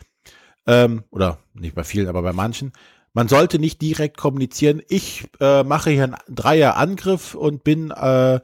ähm, 0.67 1.05
oder 1.11 1.39
nicht 1.55 1.75
bei 1.75 1.85
vielen, 1.85 2.09
aber 2.09 2.23
bei 2.23 2.33
manchen, 2.33 2.73
man 3.13 3.29
sollte 3.29 3.59
nicht 3.59 3.81
direkt 3.81 4.17
kommunizieren, 4.17 4.83
ich 4.89 5.27
äh, 5.41 5.63
mache 5.63 5.91
hier 5.91 6.05
einen 6.05 6.17
Dreier-Angriff 6.29 7.35
und 7.35 7.65
bin 7.65 7.91
äh, 7.91 8.41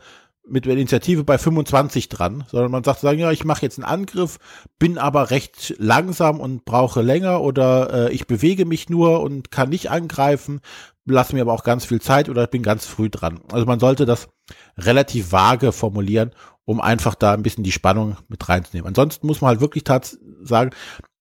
mit 0.49 0.65
der 0.65 0.73
Initiative 0.73 1.25
bei 1.25 1.39
25 1.39 2.09
dran, 2.09 2.45
sondern 2.51 2.71
man 2.73 2.85
sagt, 2.85 3.01
sagen, 3.01 3.19
ja, 3.19 3.31
ich 3.31 3.45
mache 3.45 3.63
jetzt 3.63 3.79
einen 3.79 3.85
Angriff, 3.85 4.39
bin 4.79 4.99
aber 4.99 5.31
recht 5.31 5.75
langsam 5.79 6.41
und 6.41 6.65
brauche 6.65 7.03
länger 7.03 7.41
oder 7.41 8.09
äh, 8.09 8.13
ich 8.13 8.27
bewege 8.27 8.65
mich 8.65 8.89
nur 8.89 9.21
und 9.21 9.51
kann 9.51 9.69
nicht 9.69 9.91
angreifen, 9.91 10.61
lasse 11.05 11.35
mir 11.35 11.43
aber 11.43 11.53
auch 11.53 11.65
ganz 11.65 11.85
viel 11.85 12.01
Zeit 12.01 12.29
oder 12.29 12.47
bin 12.47 12.63
ganz 12.63 12.87
früh 12.87 13.11
dran. 13.11 13.41
Also 13.53 13.67
man 13.67 13.81
sollte 13.81 14.07
das 14.07 14.29
relativ 14.77 15.33
vage 15.33 15.73
formulieren, 15.73 16.33
um 16.65 16.81
einfach 16.81 17.15
da 17.15 17.33
ein 17.33 17.43
bisschen 17.43 17.65
die 17.65 17.73
Spannung 17.73 18.17
mit 18.29 18.49
reinzunehmen. 18.49 18.89
Ansonsten 18.89 19.27
muss 19.27 19.41
man 19.41 19.49
halt 19.49 19.61
wirklich 19.61 19.85
sagen, 20.43 20.71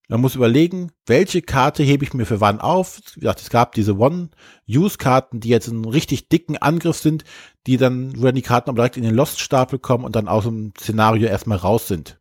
man 0.10 0.22
muss 0.22 0.36
überlegen, 0.36 0.92
welche 1.06 1.44
Karte 1.44 1.84
hebe 1.84 2.04
ich 2.04 2.14
mir 2.16 2.26
für 2.26 2.42
wann 2.42 2.60
auf. 2.60 3.00
Wie 3.14 3.22
gesagt, 3.22 3.42
es 3.42 3.50
gab 3.52 3.74
diese 3.74 3.96
One-Use-Karten, 3.98 5.40
die 5.40 5.50
jetzt 5.50 5.70
einen 5.70 5.86
richtig 5.86 6.30
dicken 6.30 6.58
Angriff 6.58 6.98
sind, 6.98 7.24
die 7.68 7.78
dann, 7.78 8.20
wo 8.20 8.26
dann 8.26 8.36
die 8.36 8.42
Karten 8.42 8.72
aber 8.72 8.78
direkt 8.78 8.98
in 8.98 9.04
den 9.04 9.14
Lost-Stapel 9.14 9.78
kommen 9.78 10.04
und 10.04 10.16
dann 10.16 10.28
aus 10.28 10.46
dem 10.46 10.74
Szenario 10.80 11.28
erstmal 11.28 11.60
raus 11.60 11.88
sind. 11.88 12.20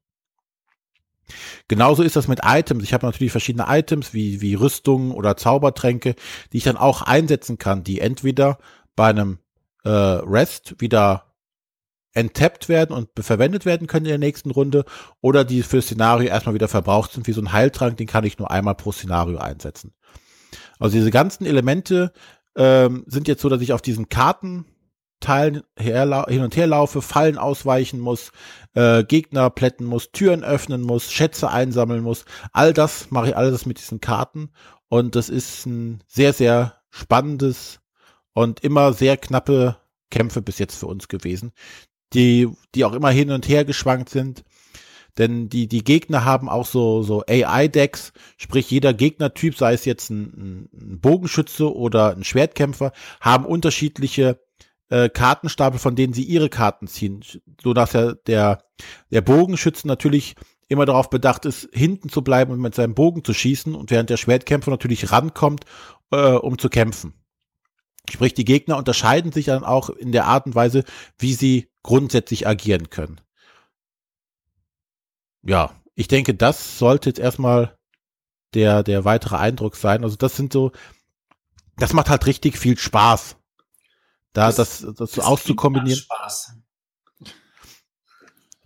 Genauso 1.67 2.03
ist 2.03 2.17
das 2.17 2.29
mit 2.29 2.41
Items. 2.45 2.85
Ich 2.85 2.93
habe 2.93 3.07
natürlich 3.07 3.33
verschiedene 3.33 3.67
Items 3.69 4.13
wie, 4.13 4.43
wie 4.43 4.55
Rüstungen 4.55 5.13
oder 5.13 5.37
Zaubertränke, 5.37 6.15
die 6.53 6.59
ich 6.59 6.65
dann 6.65 6.77
auch 6.77 7.03
einsetzen 7.03 7.57
kann, 7.57 7.85
die 7.85 8.01
entweder 8.01 8.59
bei 8.97 9.09
einem 9.09 9.39
äh, 9.85 9.89
Rest 9.91 10.77
wieder 10.79 11.28
enttappt 12.19 12.69
werden 12.69 12.95
und 12.95 13.09
verwendet 13.21 13.65
werden 13.65 13.87
können 13.87 14.07
in 14.07 14.11
der 14.11 14.19
nächsten 14.19 14.51
Runde 14.51 14.85
oder 15.21 15.45
die 15.45 15.63
für 15.63 15.81
Szenario 15.81 16.29
erstmal 16.29 16.55
wieder 16.55 16.69
verbraucht 16.69 17.13
sind, 17.13 17.27
wie 17.29 17.33
so 17.33 17.41
ein 17.41 17.53
Heiltrank, 17.53 17.97
den 17.97 18.09
kann 18.09 18.25
ich 18.25 18.39
nur 18.39 18.51
einmal 18.51 18.75
pro 18.75 18.91
Szenario 18.91 19.39
einsetzen. 19.39 19.95
Also 20.81 20.97
diese 20.97 21.13
ganzen 21.13 21.47
Elemente 21.47 22.13
ähm, 22.57 23.05
sind 23.07 23.29
jetzt 23.29 23.41
so, 23.41 23.49
dass 23.49 23.63
ich 23.63 23.73
auf 23.73 23.83
diesen 23.83 24.09
Kartenteilen 24.09 25.63
hin 25.79 26.43
und 26.43 26.57
her 26.57 26.67
laufe, 26.67 27.03
Fallen 27.03 27.39
ausweichen 27.39 28.01
muss, 28.01 28.33
äh, 28.75 29.05
Gegner 29.05 29.49
plätten 29.51 29.87
muss, 29.87 30.11
Türen 30.11 30.43
öffnen 30.43 30.83
muss, 30.83 31.13
Schätze 31.13 31.51
einsammeln 31.51 32.03
muss. 32.03 32.25
All 32.53 32.73
das 32.73 33.13
mache 33.13 33.29
ich 33.29 33.37
alles 33.37 33.65
mit 33.65 33.79
diesen 33.79 34.01
Karten 34.01 34.51
und 34.89 35.15
das 35.15 35.29
ist 35.29 35.67
ein 35.67 36.03
sehr, 36.09 36.33
sehr 36.33 36.75
spannendes 36.91 37.79
und 38.35 38.65
immer 38.65 38.93
sehr 38.93 39.17
knappe 39.17 39.77
Kämpfe 40.11 40.43
bis 40.43 40.59
jetzt 40.59 40.77
für 40.77 40.87
uns 40.87 41.09
gewesen, 41.09 41.53
die, 42.15 42.49
die 42.75 42.85
auch 42.85 42.93
immer 42.93 43.11
hin 43.11 43.31
und 43.31 43.49
her 43.49 43.65
geschwankt 43.65 44.09
sind. 44.11 44.45
Denn 45.19 45.49
die, 45.49 45.67
die 45.67 45.83
Gegner 45.83 46.25
haben 46.25 46.49
auch 46.49 46.67
so, 46.67 47.03
so 47.03 47.25
AI-Decks, 47.27 48.13
sprich 48.37 48.71
jeder 48.71 48.95
Gegnertyp, 48.95 49.57
sei 49.57 49.73
es 49.73 49.85
jetzt 49.85 50.11
ein, 50.11 50.69
ein 50.73 51.01
Bogenschütze 51.01 51.75
oder 51.75 52.15
ein 52.15 52.23
Schwertkämpfer, 52.23 52.93
haben 53.21 53.45
unterschiedliche 53.45 54.41
äh, 54.91 55.09
Kartenstapel, 55.09 55.81
von 55.81 55.97
denen 55.97 56.13
sie 56.13 56.23
ihre 56.23 56.49
Karten 56.49 56.87
ziehen. 56.87 57.25
So 57.61 57.75
dass 57.75 57.95
ja 57.95 58.13
der, 58.13 58.63
der 59.11 59.21
Bogenschütze 59.21 59.89
natürlich 59.89 60.37
immer 60.69 60.87
darauf 60.87 61.11
bedacht 61.11 61.47
ist, 61.47 61.69
hinten 61.73 62.11
zu 62.11 62.23
bleiben 62.23 62.53
und 62.53 62.61
mit 62.61 62.75
seinem 62.75 62.95
Bogen 62.95 63.25
zu 63.25 63.35
schießen 63.35 63.75
und 63.75 63.91
während 63.91 64.11
der 64.11 64.19
Schwertkämpfer 64.19 64.71
natürlich 64.71 65.11
rankommt, 65.11 65.65
äh, 66.13 66.33
um 66.33 66.59
zu 66.59 66.69
kämpfen. 66.69 67.15
Sprich, 68.11 68.35
die 68.35 68.45
Gegner 68.45 68.77
unterscheiden 68.77 69.33
sich 69.33 69.47
dann 69.47 69.65
auch 69.65 69.91
in 69.91 70.13
der 70.13 70.27
Art 70.27 70.47
und 70.47 70.55
Weise, 70.55 70.85
wie 71.19 71.35
sie 71.35 71.69
grundsätzlich 71.83 72.47
agieren 72.47 72.91
können. 72.91 73.21
Ja, 75.43 75.75
ich 75.95 76.09
denke, 76.09 76.35
das 76.35 76.79
sollte 76.79 77.11
jetzt 77.11 77.19
erstmal 77.19 77.77
der, 78.55 78.83
der 78.83 79.05
weitere 79.05 79.37
Eindruck 79.37 79.77
sein. 79.77 80.05
Also 80.05 80.17
das 80.17 80.37
sind 80.37 80.53
so, 80.53 80.73
das 81.77 81.93
macht 81.93 82.09
halt 82.09 82.27
richtig 82.27 82.59
viel 82.59 82.79
Spaß. 82.79 83.37
Da 84.33 84.47
das, 84.47 84.57
das, 84.57 84.95
das, 84.95 85.11
das 85.13 85.25
auszukombinieren. 85.25 86.01
Spaß. 86.01 86.57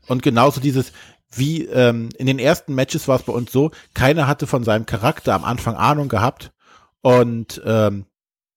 Und 0.08 0.22
genauso 0.22 0.60
dieses, 0.60 0.92
wie 1.30 1.64
ähm, 1.64 2.10
in 2.18 2.26
den 2.26 2.38
ersten 2.38 2.74
Matches 2.74 3.08
war 3.08 3.16
es 3.16 3.22
bei 3.22 3.32
uns 3.32 3.52
so, 3.52 3.70
keiner 3.94 4.26
hatte 4.26 4.46
von 4.46 4.64
seinem 4.64 4.86
Charakter 4.86 5.34
am 5.34 5.44
Anfang 5.44 5.76
Ahnung 5.76 6.08
gehabt. 6.08 6.52
Und 7.00 7.62
ähm, 7.64 8.06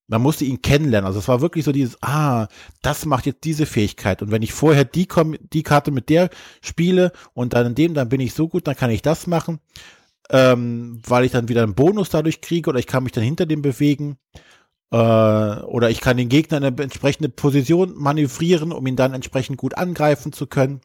man 0.08 0.22
musste 0.22 0.46
ihn 0.46 0.62
kennenlernen. 0.62 1.08
Also 1.08 1.20
es 1.20 1.28
war 1.28 1.42
wirklich 1.42 1.66
so 1.66 1.72
dieses, 1.72 2.02
ah, 2.02 2.48
das 2.82 3.06
macht 3.06 3.26
jetzt 3.26 3.44
diese 3.44 3.66
Fähigkeit. 3.66 4.22
Und 4.22 4.32
wenn 4.32 4.42
ich 4.42 4.54
vorher 4.54 4.86
die, 4.86 5.08
die 5.54 5.64
Karte 5.64 5.92
mit 5.92 6.10
der 6.10 6.30
spiele 6.62 7.12
und 7.34 7.54
dann 7.54 7.68
in 7.68 7.76
dem, 7.76 7.94
dann 7.94 8.10
bin 8.10 8.22
ich 8.22 8.34
so 8.34 8.48
gut, 8.48 8.68
dann 8.68 8.76
kann 8.76 8.92
ich 8.92 9.02
das 9.02 9.28
machen, 9.28 9.60
ähm, 10.30 11.02
weil 11.06 11.26
ich 11.26 11.32
dann 11.32 11.50
wieder 11.50 11.64
einen 11.64 11.76
Bonus 11.76 12.10
dadurch 12.10 12.42
kriege 12.42 12.70
oder 12.70 12.80
ich 12.80 12.88
kann 12.88 13.04
mich 13.04 13.14
dann 13.14 13.24
hinter 13.24 13.46
dem 13.46 13.62
bewegen. 13.62 14.18
Äh, 14.92 14.98
oder 14.98 15.90
ich 15.90 16.02
kann 16.02 16.18
den 16.18 16.30
Gegner 16.30 16.58
in 16.58 16.66
eine 16.66 16.84
entsprechende 16.84 17.30
Position 17.30 17.94
manövrieren, 17.96 18.72
um 18.72 18.86
ihn 18.86 18.96
dann 18.96 19.14
entsprechend 19.14 19.58
gut 19.58 19.76
angreifen 19.76 20.34
zu 20.34 20.46
können. 20.48 20.82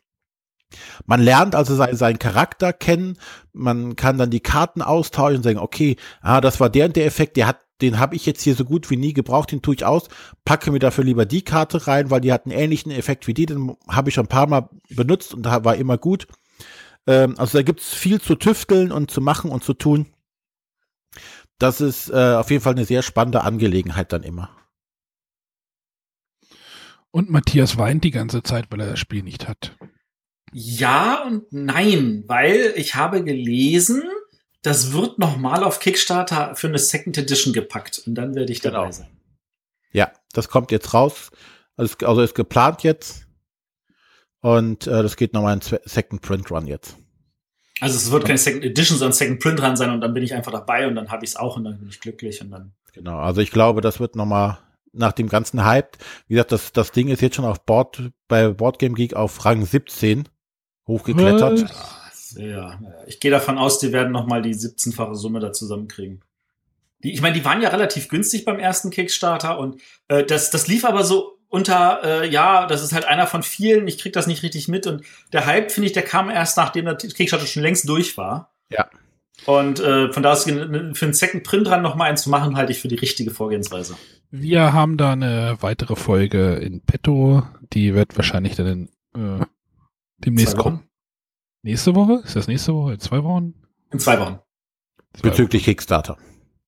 Man 1.04 1.20
lernt 1.20 1.56
also 1.56 1.74
seinen 1.74 2.18
Charakter 2.20 2.72
kennen, 2.72 3.18
man 3.52 3.96
kann 3.96 4.18
dann 4.18 4.30
die 4.30 4.40
Karten 4.40 4.82
austauschen 4.82 5.38
und 5.38 5.42
sagen, 5.42 5.58
okay, 5.58 5.96
ah, 6.22 6.40
das 6.40 6.60
war 6.60 6.70
der 6.70 6.86
und 6.86 6.94
der 6.94 7.06
Effekt, 7.06 7.36
der 7.36 7.48
hat 7.48 7.58
den 7.82 7.98
habe 7.98 8.16
ich 8.16 8.26
jetzt 8.26 8.42
hier 8.42 8.54
so 8.54 8.64
gut 8.64 8.90
wie 8.90 8.96
nie 8.96 9.12
gebraucht, 9.12 9.52
den 9.52 9.62
tue 9.62 9.74
ich 9.74 9.84
aus, 9.84 10.08
packe 10.44 10.70
mir 10.70 10.78
dafür 10.78 11.04
lieber 11.04 11.26
die 11.26 11.42
Karte 11.42 11.86
rein, 11.86 12.10
weil 12.10 12.20
die 12.20 12.32
hat 12.32 12.46
einen 12.46 12.58
ähnlichen 12.58 12.92
Effekt 12.92 13.26
wie 13.26 13.34
die, 13.34 13.46
den 13.46 13.76
habe 13.88 14.08
ich 14.08 14.14
schon 14.14 14.24
ein 14.24 14.28
paar 14.28 14.46
Mal 14.46 14.68
benutzt 14.88 15.34
und 15.34 15.44
da 15.44 15.64
war 15.64 15.76
immer 15.76 15.98
gut. 15.98 16.26
Ähm, 17.06 17.34
also 17.38 17.58
da 17.58 17.62
gibt's 17.62 17.94
viel 17.94 18.20
zu 18.20 18.34
tüfteln 18.34 18.92
und 18.92 19.10
zu 19.10 19.20
machen 19.20 19.50
und 19.50 19.64
zu 19.64 19.74
tun. 19.74 20.06
Das 21.58 21.80
ist 21.80 22.10
äh, 22.10 22.34
auf 22.34 22.50
jeden 22.50 22.62
Fall 22.62 22.72
eine 22.72 22.84
sehr 22.84 23.02
spannende 23.02 23.42
Angelegenheit 23.42 24.12
dann 24.12 24.22
immer. 24.22 24.50
Und 27.10 27.28
Matthias 27.28 27.76
weint 27.76 28.04
die 28.04 28.12
ganze 28.12 28.42
Zeit, 28.42 28.66
weil 28.70 28.80
er 28.80 28.90
das 28.90 29.00
Spiel 29.00 29.22
nicht 29.22 29.48
hat. 29.48 29.76
Ja 30.52 31.24
und 31.24 31.44
nein, 31.52 32.24
weil 32.26 32.72
ich 32.76 32.94
habe 32.94 33.22
gelesen, 33.22 34.02
das 34.62 34.92
wird 34.92 35.18
nochmal 35.18 35.64
auf 35.64 35.80
Kickstarter 35.80 36.54
für 36.54 36.68
eine 36.68 36.78
Second 36.78 37.16
Edition 37.18 37.52
gepackt 37.52 38.02
und 38.06 38.14
dann 38.14 38.34
werde 38.34 38.52
ich 38.52 38.60
dabei 38.60 38.80
genau. 38.80 38.92
sein. 38.92 39.08
Ja, 39.92 40.12
das 40.32 40.48
kommt 40.48 40.70
jetzt 40.70 40.92
raus. 40.94 41.30
Also, 41.76 41.94
also 42.06 42.20
ist 42.20 42.34
geplant 42.34 42.82
jetzt. 42.82 43.26
Und 44.40 44.86
äh, 44.86 45.02
das 45.02 45.16
geht 45.16 45.34
nochmal 45.34 45.54
in 45.54 45.80
Second 45.84 46.22
Print 46.22 46.50
Run 46.50 46.66
jetzt. 46.66 46.96
Also 47.80 47.96
es 47.96 48.10
wird 48.10 48.26
keine 48.26 48.38
Second 48.38 48.64
Edition, 48.64 48.98
sondern 48.98 49.14
Second 49.14 49.40
Print 49.40 49.62
Run 49.62 49.76
sein 49.76 49.90
und 49.90 50.00
dann 50.00 50.12
bin 50.12 50.22
ich 50.22 50.34
einfach 50.34 50.52
dabei 50.52 50.86
und 50.86 50.94
dann 50.94 51.10
habe 51.10 51.24
ich 51.24 51.30
es 51.30 51.36
auch 51.36 51.56
und 51.56 51.64
dann 51.64 51.78
bin 51.78 51.88
ich 51.88 52.00
glücklich 52.00 52.40
und 52.40 52.50
dann. 52.50 52.72
Genau, 52.92 53.18
also 53.18 53.40
ich 53.40 53.50
glaube, 53.50 53.80
das 53.80 54.00
wird 54.00 54.16
nochmal 54.16 54.58
nach 54.92 55.12
dem 55.12 55.28
ganzen 55.28 55.64
Hype, 55.64 55.96
wie 56.26 56.34
gesagt, 56.34 56.52
das, 56.52 56.72
das 56.72 56.92
Ding 56.92 57.08
ist 57.08 57.22
jetzt 57.22 57.36
schon 57.36 57.44
auf 57.44 57.64
Board, 57.64 58.10
bei 58.28 58.48
Boardgame 58.48 58.94
Geek 58.94 59.14
auf 59.14 59.44
Rang 59.44 59.64
17 59.64 60.28
hochgeklettert. 60.86 61.62
Was? 61.62 61.99
Ja, 62.36 62.78
ich 63.06 63.20
gehe 63.20 63.30
davon 63.30 63.58
aus, 63.58 63.78
die 63.78 63.92
werden 63.92 64.12
nochmal 64.12 64.42
die 64.42 64.54
17-fache 64.54 65.14
Summe 65.14 65.40
da 65.40 65.52
zusammenkriegen. 65.52 66.22
Die, 67.02 67.12
ich 67.12 67.22
meine, 67.22 67.34
die 67.34 67.44
waren 67.44 67.62
ja 67.62 67.70
relativ 67.70 68.08
günstig 68.08 68.44
beim 68.44 68.58
ersten 68.58 68.90
Kickstarter 68.90 69.58
und 69.58 69.80
äh, 70.08 70.24
das, 70.24 70.50
das 70.50 70.68
lief 70.68 70.84
aber 70.84 71.04
so 71.04 71.38
unter, 71.48 72.00
äh, 72.04 72.28
ja, 72.30 72.66
das 72.66 72.82
ist 72.82 72.92
halt 72.92 73.04
einer 73.04 73.26
von 73.26 73.42
vielen, 73.42 73.88
ich 73.88 73.98
krieg 73.98 74.12
das 74.12 74.26
nicht 74.26 74.42
richtig 74.42 74.68
mit 74.68 74.86
und 74.86 75.02
der 75.32 75.46
Hype, 75.46 75.72
finde 75.72 75.88
ich, 75.88 75.92
der 75.92 76.04
kam 76.04 76.30
erst, 76.30 76.56
nachdem 76.56 76.84
der 76.84 76.96
Kickstarter 76.96 77.46
schon 77.46 77.62
längst 77.62 77.88
durch 77.88 78.16
war. 78.16 78.54
Ja. 78.70 78.88
Und 79.46 79.80
äh, 79.80 80.12
von 80.12 80.22
da 80.22 80.32
aus 80.32 80.44
für 80.44 80.52
einen 80.52 80.94
Second 80.94 81.44
Print 81.44 81.66
dran 81.66 81.82
nochmal 81.82 82.10
eins 82.10 82.22
zu 82.22 82.30
machen, 82.30 82.56
halte 82.56 82.72
ich 82.72 82.78
für 82.78 82.88
die 82.88 82.96
richtige 82.96 83.30
Vorgehensweise. 83.30 83.96
Wir 84.30 84.72
haben 84.72 84.96
da 84.96 85.12
eine 85.12 85.56
weitere 85.60 85.96
Folge 85.96 86.54
in 86.54 86.82
petto, 86.82 87.42
die 87.72 87.94
wird 87.94 88.16
wahrscheinlich 88.16 88.54
dann 88.54 88.66
in, 88.66 88.88
äh, 89.16 89.44
demnächst 90.18 90.56
kommen. 90.56 90.89
Nächste 91.62 91.94
Woche? 91.94 92.22
Ist 92.24 92.36
das 92.36 92.48
nächste 92.48 92.74
Woche? 92.74 92.94
In 92.94 93.00
zwei 93.00 93.22
Wochen? 93.22 93.54
In 93.92 93.98
zwei 93.98 94.18
Wochen. 94.18 94.38
Zwei 95.14 95.28
Bezüglich 95.28 95.62
Wochen. 95.62 95.70
Kickstarter. 95.70 96.18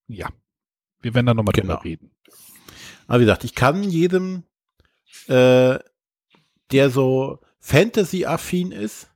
Ja. 0.06 0.28
Wir 1.00 1.14
werden 1.14 1.26
da 1.26 1.34
nochmal 1.34 1.52
genau. 1.52 1.74
drüber 1.74 1.84
reden. 1.84 2.10
Aber 3.06 3.20
wie 3.20 3.24
gesagt, 3.24 3.44
ich 3.44 3.54
kann 3.54 3.82
jedem 3.82 4.44
äh, 5.28 5.78
der 6.70 6.90
so 6.90 7.38
Fantasy-affin 7.60 8.72
ist, 8.72 9.08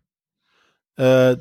äh, 0.96 1.36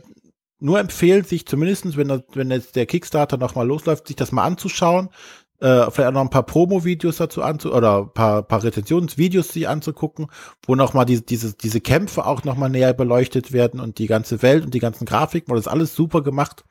nur 0.59 0.79
empfehlen, 0.79 1.23
sich 1.25 1.45
zumindestens, 1.45 1.97
wenn, 1.97 2.23
wenn 2.33 2.51
jetzt 2.51 2.75
der 2.75 2.85
Kickstarter 2.85 3.37
nochmal 3.37 3.67
losläuft, 3.67 4.07
sich 4.07 4.15
das 4.15 4.31
mal 4.31 4.45
anzuschauen. 4.45 5.09
Äh, 5.59 5.89
vielleicht 5.89 6.09
auch 6.09 6.11
noch 6.11 6.21
ein 6.21 6.29
paar 6.29 6.45
Promo-Videos 6.45 7.17
dazu 7.17 7.41
anzu 7.41 7.73
oder 7.73 7.99
ein 7.99 8.13
paar, 8.13 8.43
paar 8.43 8.63
Rezensionsvideos 8.63 9.49
sich 9.49 9.69
anzugucken, 9.69 10.27
wo 10.65 10.75
nochmal 10.75 11.05
die, 11.05 11.25
diese, 11.25 11.53
diese 11.53 11.79
Kämpfe 11.79 12.25
auch 12.25 12.43
nochmal 12.43 12.69
näher 12.69 12.93
beleuchtet 12.93 13.53
werden 13.53 13.79
und 13.79 13.97
die 13.97 14.07
ganze 14.07 14.41
Welt 14.41 14.65
und 14.65 14.73
die 14.73 14.79
ganzen 14.79 15.05
Grafiken, 15.05 15.49
weil 15.49 15.57
das 15.57 15.69
alles 15.69 15.95
super 15.95 16.23
gemacht. 16.23 16.65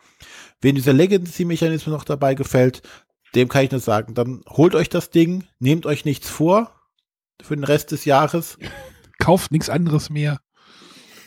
Wenn 0.60 0.74
dieser 0.74 0.92
Legacy-Mechanismus 0.92 1.94
noch 1.94 2.04
dabei 2.04 2.34
gefällt, 2.34 2.82
dem 3.34 3.48
kann 3.48 3.64
ich 3.64 3.70
nur 3.70 3.80
sagen, 3.80 4.14
dann 4.14 4.44
holt 4.48 4.74
euch 4.74 4.90
das 4.90 5.10
Ding, 5.10 5.44
nehmt 5.58 5.86
euch 5.86 6.04
nichts 6.04 6.28
vor 6.28 6.70
für 7.42 7.56
den 7.56 7.64
Rest 7.64 7.90
des 7.90 8.04
Jahres. 8.04 8.58
Kauft 9.18 9.50
nichts 9.50 9.70
anderes 9.70 10.10
mehr. 10.10 10.38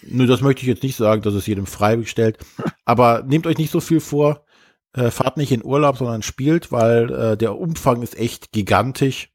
Nö, 0.04 0.26
das 0.26 0.42
möchte 0.42 0.62
ich 0.62 0.68
jetzt 0.68 0.84
nicht 0.84 0.96
sagen, 0.96 1.22
dass 1.22 1.34
es 1.34 1.48
jedem 1.48 1.66
freiwillig 1.66 2.10
stellt. 2.10 2.38
Aber 2.86 3.24
nehmt 3.24 3.48
euch 3.48 3.58
nicht 3.58 3.72
so 3.72 3.82
viel 3.82 4.00
vor. 4.00 4.46
Äh, 4.94 5.12
fahrt 5.12 5.38
nicht 5.38 5.52
in 5.52 5.64
Urlaub, 5.64 5.98
sondern 5.98 6.22
spielt, 6.24 6.72
weil 6.72 7.14
äh, 7.14 7.38
der 7.38 7.58
Umfang 7.58 8.02
ist 8.02 8.18
echt 8.18 8.52
gigantisch. 8.52 9.32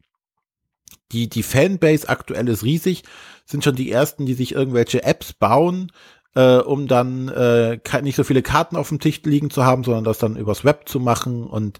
Die, 1.12 1.28
die 1.28 1.42
Fanbase 1.42 2.08
aktuell 2.08 2.48
ist 2.48 2.64
riesig. 2.64 3.04
Sind 3.44 3.64
schon 3.64 3.76
die 3.76 3.90
ersten, 3.90 4.26
die 4.26 4.34
sich 4.34 4.52
irgendwelche 4.52 5.02
Apps 5.04 5.34
bauen, 5.34 5.92
äh, 6.34 6.56
um 6.56 6.88
dann 6.88 7.28
äh, 7.28 7.78
nicht 8.02 8.16
so 8.16 8.24
viele 8.24 8.42
Karten 8.42 8.76
auf 8.76 8.88
dem 8.88 9.00
Tisch 9.00 9.22
liegen 9.24 9.50
zu 9.50 9.64
haben, 9.64 9.84
sondern 9.84 10.04
das 10.04 10.18
dann 10.18 10.36
übers 10.36 10.64
Web 10.64 10.88
zu 10.88 11.00
machen 11.00 11.44
und 11.46 11.78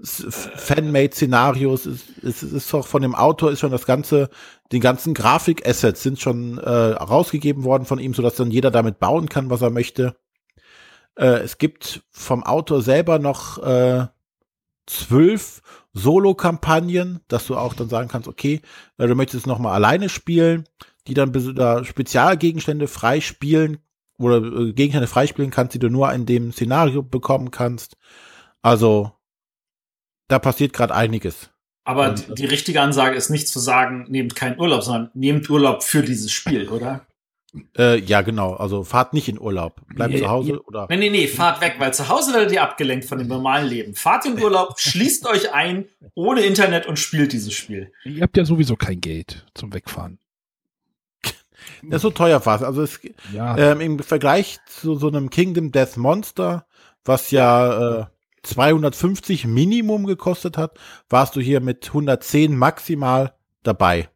Fanmade-Szenarios, 0.00 1.86
ist, 1.86 2.10
ist, 2.22 2.42
ist 2.42 2.72
auch 2.74 2.86
von 2.86 3.02
dem 3.02 3.16
Autor 3.16 3.50
ist 3.50 3.60
schon 3.60 3.72
das 3.72 3.84
ganze, 3.84 4.30
die 4.70 4.78
ganzen 4.78 5.12
Grafik-Assets 5.12 6.02
sind 6.02 6.20
schon 6.20 6.58
äh, 6.58 6.70
rausgegeben 6.70 7.64
worden 7.64 7.84
von 7.84 7.98
ihm, 7.98 8.14
sodass 8.14 8.36
dann 8.36 8.52
jeder 8.52 8.70
damit 8.70 9.00
bauen 9.00 9.28
kann, 9.28 9.50
was 9.50 9.60
er 9.60 9.70
möchte. 9.70 10.14
Äh, 11.18 11.40
es 11.40 11.58
gibt 11.58 12.02
vom 12.10 12.44
Autor 12.44 12.80
selber 12.80 13.18
noch 13.18 13.58
äh, 13.58 14.06
zwölf 14.86 15.62
Solo-Kampagnen, 15.92 17.20
dass 17.28 17.46
du 17.46 17.56
auch 17.56 17.74
dann 17.74 17.88
sagen 17.88 18.08
kannst, 18.08 18.28
okay, 18.28 18.62
äh, 18.96 19.06
du 19.06 19.14
möchtest 19.14 19.46
noch 19.46 19.58
mal 19.58 19.72
alleine 19.72 20.08
spielen, 20.08 20.64
die 21.06 21.14
dann 21.14 21.32
da 21.54 21.84
Spezialgegenstände 21.84 22.86
freispielen 22.86 23.78
oder 24.18 24.36
äh, 24.38 24.72
Gegenstände 24.72 25.08
freispielen 25.08 25.50
kannst, 25.50 25.74
die 25.74 25.78
du 25.78 25.90
nur 25.90 26.12
in 26.12 26.24
dem 26.24 26.52
Szenario 26.52 27.02
bekommen 27.02 27.50
kannst. 27.50 27.96
Also 28.62 29.12
da 30.28 30.38
passiert 30.38 30.72
gerade 30.72 30.94
einiges. 30.94 31.50
Aber 31.84 32.10
und, 32.10 32.38
die 32.38 32.44
richtige 32.44 32.82
Ansage 32.82 33.16
ist 33.16 33.30
nicht 33.30 33.48
zu 33.48 33.58
sagen, 33.58 34.06
nehmt 34.08 34.36
keinen 34.36 34.60
Urlaub, 34.60 34.82
sondern 34.82 35.10
nehmt 35.14 35.48
Urlaub 35.48 35.82
für 35.82 36.02
dieses 36.02 36.30
Spiel, 36.30 36.68
oder? 36.68 37.06
Äh, 37.76 37.98
ja, 38.00 38.20
genau. 38.22 38.54
Also 38.54 38.84
fahrt 38.84 39.14
nicht 39.14 39.28
in 39.28 39.40
Urlaub. 39.40 39.80
Bleibt 39.94 40.12
nee, 40.12 40.20
zu 40.20 40.28
Hause 40.28 40.62
oder. 40.64 40.86
Nee, 40.90 40.96
nee, 40.98 41.10
nee, 41.10 41.26
fahrt 41.26 41.60
weg, 41.60 41.76
weil 41.78 41.94
zu 41.94 42.08
Hause 42.08 42.34
werdet 42.34 42.52
ihr 42.52 42.62
abgelenkt 42.62 43.06
von 43.06 43.18
dem 43.18 43.28
normalen 43.28 43.66
Leben. 43.66 43.94
Fahrt 43.94 44.26
in 44.26 44.40
Urlaub, 44.40 44.74
schließt 44.78 45.26
euch 45.26 45.52
ein 45.54 45.86
ohne 46.14 46.42
Internet 46.42 46.86
und 46.86 46.98
spielt 46.98 47.32
dieses 47.32 47.54
Spiel. 47.54 47.90
Ihr 48.04 48.22
habt 48.22 48.36
ja 48.36 48.44
sowieso 48.44 48.76
kein 48.76 49.00
Geld 49.00 49.46
zum 49.54 49.72
Wegfahren. 49.72 50.18
Das 51.82 51.96
ist 51.96 52.02
so 52.02 52.10
teuer 52.10 52.40
fast. 52.40 52.64
Also 52.64 52.82
es, 52.82 53.00
ja. 53.32 53.56
ähm, 53.56 53.80
im 53.80 53.98
Vergleich 54.00 54.58
zu 54.66 54.96
so 54.96 55.08
einem 55.08 55.30
Kingdom 55.30 55.70
Death 55.70 55.96
Monster, 55.96 56.66
was 57.04 57.30
ja 57.30 58.00
äh, 58.00 58.06
250 58.42 59.46
Minimum 59.46 60.06
gekostet 60.06 60.58
hat, 60.58 60.78
warst 61.08 61.36
du 61.36 61.40
hier 61.40 61.60
mit 61.60 61.86
110 61.86 62.56
maximal 62.56 63.34
dabei. 63.62 64.08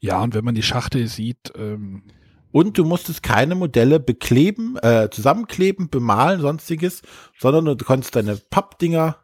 Ja, 0.00 0.22
und 0.22 0.34
wenn 0.34 0.44
man 0.44 0.54
die 0.54 0.62
Schachtel 0.62 1.06
sieht. 1.06 1.52
Ähm 1.56 2.04
und 2.52 2.78
du 2.78 2.84
musstest 2.84 3.22
keine 3.22 3.54
Modelle 3.54 3.98
bekleben, 3.98 4.76
äh, 4.76 5.08
zusammenkleben, 5.10 5.88
bemalen, 5.88 6.40
sonstiges, 6.40 7.02
sondern 7.38 7.76
du 7.76 7.84
konntest 7.84 8.14
deine 8.14 8.36
Pappdinger 8.36 9.16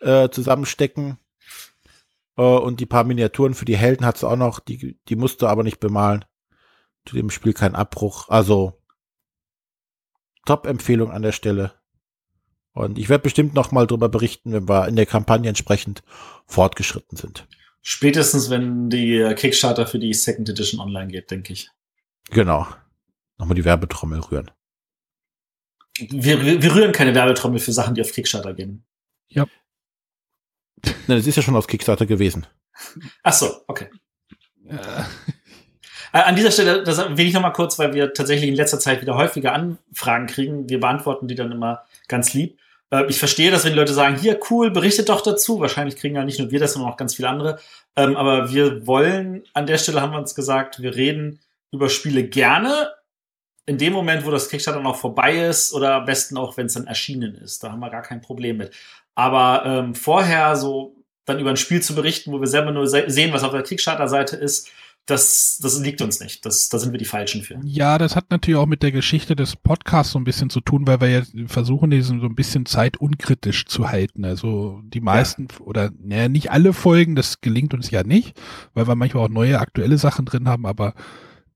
äh, 0.00 0.28
zusammenstecken. 0.28 1.18
Äh, 2.36 2.42
und 2.42 2.80
die 2.80 2.86
paar 2.86 3.04
Miniaturen 3.04 3.54
für 3.54 3.64
die 3.64 3.76
Helden 3.76 4.04
hast 4.04 4.22
du 4.22 4.28
auch 4.28 4.36
noch, 4.36 4.60
die, 4.60 4.98
die 5.08 5.16
musst 5.16 5.42
du 5.42 5.46
aber 5.46 5.62
nicht 5.62 5.80
bemalen. 5.80 6.24
Zu 7.06 7.16
dem 7.16 7.30
Spiel 7.30 7.52
kein 7.52 7.74
Abbruch. 7.74 8.28
Also 8.28 8.80
Top-Empfehlung 10.46 11.10
an 11.10 11.22
der 11.22 11.32
Stelle. 11.32 11.72
Und 12.72 12.98
ich 12.98 13.08
werde 13.08 13.22
bestimmt 13.22 13.54
noch 13.54 13.70
mal 13.70 13.86
darüber 13.86 14.08
berichten, 14.08 14.52
wenn 14.52 14.68
wir 14.68 14.88
in 14.88 14.96
der 14.96 15.06
Kampagne 15.06 15.48
entsprechend 15.48 16.02
fortgeschritten 16.46 17.16
sind. 17.16 17.46
Spätestens, 17.82 18.50
wenn 18.50 18.90
die 18.90 19.32
Kickstarter 19.36 19.86
für 19.86 19.98
die 19.98 20.12
Second 20.12 20.48
Edition 20.48 20.80
online 20.80 21.08
geht, 21.08 21.30
denke 21.30 21.52
ich. 21.52 21.70
Genau. 22.34 22.66
Nochmal 23.38 23.54
die 23.54 23.64
Werbetrommel 23.64 24.18
rühren. 24.20 24.50
Wir, 25.98 26.42
wir 26.42 26.74
rühren 26.74 26.90
keine 26.90 27.14
Werbetrommel 27.14 27.60
für 27.60 27.72
Sachen, 27.72 27.94
die 27.94 28.02
auf 28.02 28.12
Kickstarter 28.12 28.52
gehen. 28.52 28.84
Ja. 29.28 29.46
Nein, 31.06 31.18
es 31.18 31.26
ist 31.28 31.36
ja 31.36 31.42
schon 31.42 31.54
auf 31.54 31.68
Kickstarter 31.68 32.06
gewesen. 32.06 32.46
Ach 33.22 33.32
so, 33.32 33.62
okay. 33.68 33.88
Äh, 34.66 34.78
an 36.10 36.34
dieser 36.34 36.50
Stelle, 36.50 36.82
das 36.82 36.98
will 37.16 37.26
ich 37.26 37.34
noch 37.34 37.40
mal 37.40 37.50
kurz, 37.50 37.78
weil 37.78 37.94
wir 37.94 38.12
tatsächlich 38.12 38.48
in 38.48 38.56
letzter 38.56 38.80
Zeit 38.80 39.00
wieder 39.00 39.14
häufiger 39.14 39.52
Anfragen 39.52 40.26
kriegen. 40.26 40.68
Wir 40.68 40.80
beantworten 40.80 41.28
die 41.28 41.36
dann 41.36 41.52
immer 41.52 41.84
ganz 42.08 42.34
lieb. 42.34 42.58
Äh, 42.90 43.06
ich 43.06 43.20
verstehe, 43.20 43.52
dass 43.52 43.64
wenn 43.64 43.72
die 43.72 43.78
Leute 43.78 43.94
sagen, 43.94 44.16
hier, 44.16 44.40
cool, 44.50 44.72
berichtet 44.72 45.08
doch 45.08 45.20
dazu. 45.20 45.60
Wahrscheinlich 45.60 45.94
kriegen 45.96 46.16
ja 46.16 46.24
nicht 46.24 46.40
nur 46.40 46.50
wir 46.50 46.58
das, 46.58 46.72
sondern 46.72 46.90
auch 46.90 46.96
ganz 46.96 47.14
viele 47.14 47.28
andere. 47.28 47.60
Ähm, 47.94 48.16
aber 48.16 48.52
wir 48.52 48.88
wollen, 48.88 49.44
an 49.54 49.66
der 49.66 49.78
Stelle 49.78 50.00
haben 50.00 50.12
wir 50.12 50.18
uns 50.18 50.34
gesagt, 50.34 50.82
wir 50.82 50.96
reden 50.96 51.38
über 51.74 51.88
Spiele 51.88 52.24
gerne. 52.24 52.90
In 53.66 53.78
dem 53.78 53.92
Moment, 53.92 54.26
wo 54.26 54.30
das 54.30 54.48
Kickstarter 54.48 54.80
noch 54.80 54.96
vorbei 54.96 55.46
ist 55.46 55.72
oder 55.72 55.94
am 55.94 56.04
besten 56.04 56.36
auch, 56.36 56.56
wenn 56.56 56.66
es 56.66 56.74
dann 56.74 56.86
erschienen 56.86 57.34
ist. 57.34 57.64
Da 57.64 57.72
haben 57.72 57.80
wir 57.80 57.90
gar 57.90 58.02
kein 58.02 58.20
Problem 58.20 58.58
mit. 58.58 58.74
Aber 59.14 59.62
ähm, 59.64 59.94
vorher 59.94 60.56
so 60.56 60.96
dann 61.24 61.38
über 61.38 61.50
ein 61.50 61.56
Spiel 61.56 61.80
zu 61.80 61.94
berichten, 61.94 62.32
wo 62.32 62.40
wir 62.40 62.46
selber 62.46 62.70
nur 62.70 62.86
se 62.86 63.04
sehen, 63.08 63.32
was 63.32 63.42
auf 63.42 63.52
der 63.52 63.62
Kickstarter-Seite 63.62 64.36
ist, 64.36 64.70
das, 65.06 65.58
das 65.62 65.78
liegt 65.80 66.00
uns 66.00 66.20
nicht. 66.20 66.46
Das, 66.46 66.70
da 66.70 66.78
sind 66.78 66.92
wir 66.92 66.98
die 66.98 67.04
Falschen 67.04 67.42
für. 67.42 67.60
Ja, 67.62 67.98
das 67.98 68.16
hat 68.16 68.30
natürlich 68.30 68.58
auch 68.58 68.66
mit 68.66 68.82
der 68.82 68.92
Geschichte 68.92 69.36
des 69.36 69.54
Podcasts 69.54 70.12
so 70.12 70.18
ein 70.18 70.24
bisschen 70.24 70.48
zu 70.48 70.60
tun, 70.60 70.86
weil 70.86 71.00
wir 71.00 71.08
ja 71.08 71.22
versuchen, 71.46 71.90
diesen 71.90 72.20
so 72.20 72.26
ein 72.26 72.34
bisschen 72.34 72.64
zeitunkritisch 72.64 73.66
zu 73.66 73.90
halten. 73.90 74.24
Also 74.24 74.80
die 74.84 75.02
meisten 75.02 75.48
ja. 75.50 75.66
oder 75.66 75.90
naja, 76.02 76.28
nicht 76.28 76.50
alle 76.50 76.72
Folgen, 76.72 77.16
das 77.16 77.42
gelingt 77.42 77.74
uns 77.74 77.90
ja 77.90 78.02
nicht, 78.02 78.40
weil 78.72 78.88
wir 78.88 78.94
manchmal 78.94 79.24
auch 79.24 79.30
neue 79.30 79.58
aktuelle 79.58 79.98
Sachen 79.98 80.24
drin 80.24 80.48
haben, 80.48 80.64
aber 80.64 80.94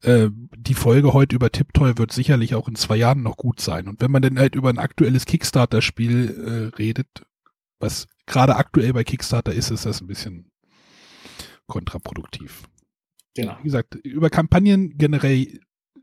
äh, 0.02 0.28
die 0.56 0.74
Folge 0.74 1.12
heute 1.12 1.37
über 1.37 1.50
Tiptoy 1.50 1.98
wird 1.98 2.12
sicherlich 2.12 2.54
auch 2.54 2.68
in 2.68 2.74
zwei 2.74 2.96
Jahren 2.96 3.22
noch 3.22 3.37
gut 3.37 3.61
sein. 3.61 3.88
Und 3.88 4.00
wenn 4.00 4.11
man 4.11 4.22
dann 4.22 4.38
halt 4.38 4.54
über 4.54 4.70
ein 4.70 4.78
aktuelles 4.78 5.26
Kickstarter-Spiel 5.26 6.70
äh, 6.72 6.76
redet, 6.76 7.08
was 7.80 8.06
gerade 8.26 8.56
aktuell 8.56 8.92
bei 8.92 9.04
Kickstarter 9.04 9.52
ist, 9.52 9.70
ist 9.70 9.87
das 9.87 10.00
ein 10.00 10.06
bisschen 10.06 10.50
kontraproduktiv. 11.66 12.64
Genau. 13.34 13.56
Wie 13.61 13.64
gesagt, 13.64 13.94
über 13.96 14.30
Kampagnen 14.30 14.96
generell 14.98 15.61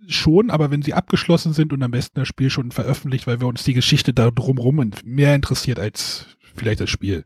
schon, 0.07 0.49
aber 0.51 0.71
wenn 0.71 0.81
sie 0.81 0.93
abgeschlossen 0.93 1.53
sind 1.53 1.73
und 1.73 1.81
am 1.81 1.91
besten 1.91 2.19
das 2.19 2.27
Spiel 2.27 2.49
schon 2.49 2.71
veröffentlicht, 2.71 3.27
weil 3.27 3.39
wir 3.41 3.47
uns 3.47 3.63
die 3.63 3.73
Geschichte 3.73 4.13
da 4.13 4.29
drumherum 4.29 4.91
mehr 5.03 5.35
interessiert 5.35 5.79
als 5.79 6.37
vielleicht 6.53 6.79
das 6.79 6.89
Spiel. 6.89 7.25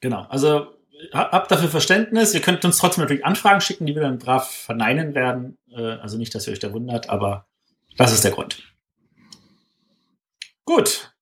Genau, 0.00 0.22
also 0.28 0.66
habt 1.12 1.50
dafür 1.50 1.68
Verständnis. 1.68 2.34
Ihr 2.34 2.40
könnt 2.40 2.64
uns 2.64 2.78
trotzdem 2.78 3.02
natürlich 3.02 3.24
Anfragen 3.24 3.60
schicken, 3.60 3.86
die 3.86 3.94
wir 3.94 4.02
dann 4.02 4.18
brav 4.18 4.50
verneinen 4.50 5.14
werden. 5.14 5.58
Äh, 5.70 5.98
also 5.98 6.16
nicht, 6.16 6.34
dass 6.34 6.46
ihr 6.46 6.52
euch 6.52 6.58
da 6.58 6.72
wundert, 6.72 7.08
aber 7.10 7.46
das 7.96 8.12
ist 8.12 8.24
der 8.24 8.32
Grund. 8.32 8.62
Gut. 10.64 11.14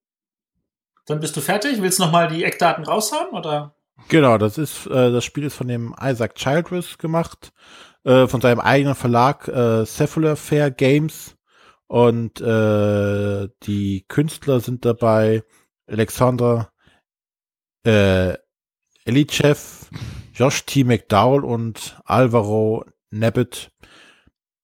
Dann 1.06 1.20
bist 1.20 1.36
du 1.36 1.40
fertig. 1.40 1.80
Willst 1.80 1.98
du 1.98 2.04
nochmal 2.04 2.28
die 2.28 2.44
Eckdaten 2.44 2.84
raushaben 2.84 3.36
oder? 3.36 3.74
Genau, 4.08 4.38
das 4.38 4.58
ist, 4.58 4.86
äh, 4.86 5.10
das 5.10 5.24
Spiel 5.24 5.44
ist 5.44 5.56
von 5.56 5.68
dem 5.68 5.94
Isaac 6.00 6.34
Childress 6.36 6.98
gemacht, 6.98 7.52
äh, 8.04 8.26
von 8.26 8.40
seinem 8.40 8.60
eigenen 8.60 8.94
Verlag 8.94 9.48
äh, 9.48 9.84
Cephalo 9.84 10.36
Fair 10.36 10.70
Games 10.70 11.36
und 11.88 12.40
äh, 12.40 13.48
die 13.64 14.04
Künstler 14.06 14.60
sind 14.60 14.84
dabei 14.84 15.42
Alexander 15.86 16.70
äh, 17.84 18.34
Elichev, 19.08 19.86
Josh 20.34 20.64
T. 20.66 20.84
McDowell 20.84 21.44
und 21.44 22.00
Alvaro 22.04 22.84
Nebbit. 23.10 23.70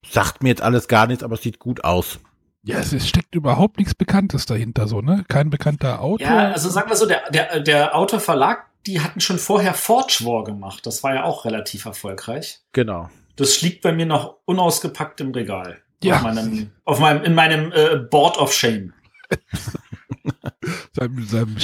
Sagt 0.07 0.43
mir 0.43 0.51
jetzt 0.51 0.63
alles 0.63 0.87
gar 0.87 1.07
nichts, 1.07 1.25
aber 1.25 1.35
es 1.35 1.43
sieht 1.43 1.59
gut 1.59 1.83
aus. 1.83 2.21
Ja, 2.63 2.79
es 2.79 3.09
steckt 3.09 3.35
überhaupt 3.35 3.79
nichts 3.79 3.95
Bekanntes 3.95 4.47
dahinter, 4.47 4.87
so, 4.87 5.01
ne? 5.01 5.25
Kein 5.29 5.51
bekannter 5.51 6.01
Autor. 6.01 6.27
Ja, 6.27 6.53
also 6.53 6.71
sagen 6.71 6.89
wir 6.89 6.97
so, 6.97 7.07
der, 7.07 7.31
der, 7.31 7.61
der 7.61 7.97
Autorverlag 7.97 8.67
die 8.87 9.01
hatten 9.01 9.21
schon 9.21 9.39
vorher 9.39 9.75
Forge 9.75 10.21
War 10.25 10.45
gemacht. 10.45 10.87
Das 10.87 11.03
war 11.03 11.15
ja 11.15 11.25
auch 11.25 11.45
relativ 11.45 11.85
erfolgreich. 11.85 12.61
Genau. 12.73 13.09
Das 13.37 13.63
liegt 13.63 13.83
bei 13.83 13.93
mir 13.93 14.07
noch 14.07 14.39
unausgepackt 14.45 15.21
im 15.21 15.33
Regal. 15.33 15.79
Ja. 16.03 16.17
Auf 16.17 16.23
meinem, 16.23 16.71
auf 16.85 17.01
meinem, 17.01 17.25
in 17.25 17.35
meinem 17.35 17.73
äh, 17.73 17.97
Board 17.97 18.39
of 18.39 18.53
Shame. 18.53 18.93
seinem, 20.93 21.25
seinem 21.27 21.59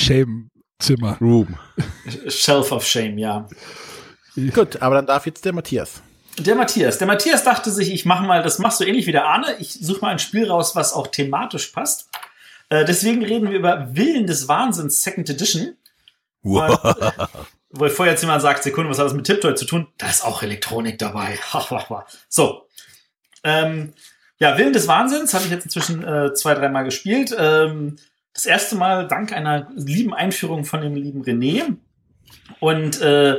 Shame-Zimmer. 0.81 1.19
Room. 1.21 1.59
Shelf 2.29 2.73
of 2.73 2.87
Shame, 2.87 3.19
ja. 3.19 3.49
Gut, 4.55 4.81
aber 4.81 4.97
dann 4.97 5.07
darf 5.07 5.27
jetzt 5.27 5.45
der 5.45 5.53
Matthias. 5.53 6.03
der 6.39 6.55
Matthias. 6.55 6.99
Der 6.99 7.07
Matthias 7.07 7.45
dachte 7.45 7.71
sich, 7.71 7.93
ich 7.93 8.05
mache 8.05 8.25
mal, 8.25 8.43
das 8.43 8.59
machst 8.59 8.81
du 8.81 8.85
ähnlich 8.85 9.07
wie 9.07 9.13
der 9.13 9.27
Arne. 9.27 9.57
Ich 9.59 9.75
suche 9.75 10.01
mal 10.01 10.11
ein 10.11 10.19
Spiel 10.19 10.51
raus, 10.51 10.75
was 10.75 10.93
auch 10.93 11.09
thematisch 11.09 11.69
passt. 11.69 12.09
Äh, 12.71 12.85
deswegen 12.85 13.25
reden 13.25 13.51
wir 13.51 13.59
über 13.59 13.95
Willen 13.95 14.27
des 14.27 14.49
Wahnsinns 14.49 15.03
Second 15.03 15.29
Edition. 15.29 15.77
Wow. 16.43 16.83
Weil, 16.83 17.29
wo 17.71 17.89
vorher 17.89 18.15
jetzt 18.15 18.23
jemand 18.23 18.43
sagt, 18.43 18.63
Sekunde, 18.63 18.91
was 18.91 18.99
hat 18.99 19.07
das 19.07 19.13
mit 19.13 19.27
Tiptoy 19.27 19.55
zu 19.55 19.67
tun? 19.67 19.89
Da 19.99 20.09
ist 20.09 20.25
auch 20.25 20.43
Elektronik 20.43 20.99
dabei. 20.99 21.39
so. 22.29 22.67
Ähm, 23.43 23.93
ja, 24.39 24.57
Willen 24.57 24.73
des 24.73 24.89
Wahnsinns 24.89 25.35
habe 25.35 25.45
ich 25.45 25.51
jetzt 25.51 25.65
inzwischen 25.65 26.03
äh, 26.03 26.33
zwei, 26.33 26.55
dreimal 26.55 26.85
gespielt. 26.85 27.35
Ähm, 27.39 27.97
das 28.35 28.47
erste 28.47 28.77
Mal 28.77 29.09
dank 29.09 29.33
einer 29.33 29.71
lieben 29.75 30.15
Einführung 30.15 30.65
von 30.65 30.81
dem 30.81 30.95
lieben 30.95 31.23
René. 31.23 31.77
Und 32.61 33.01
äh, 33.01 33.39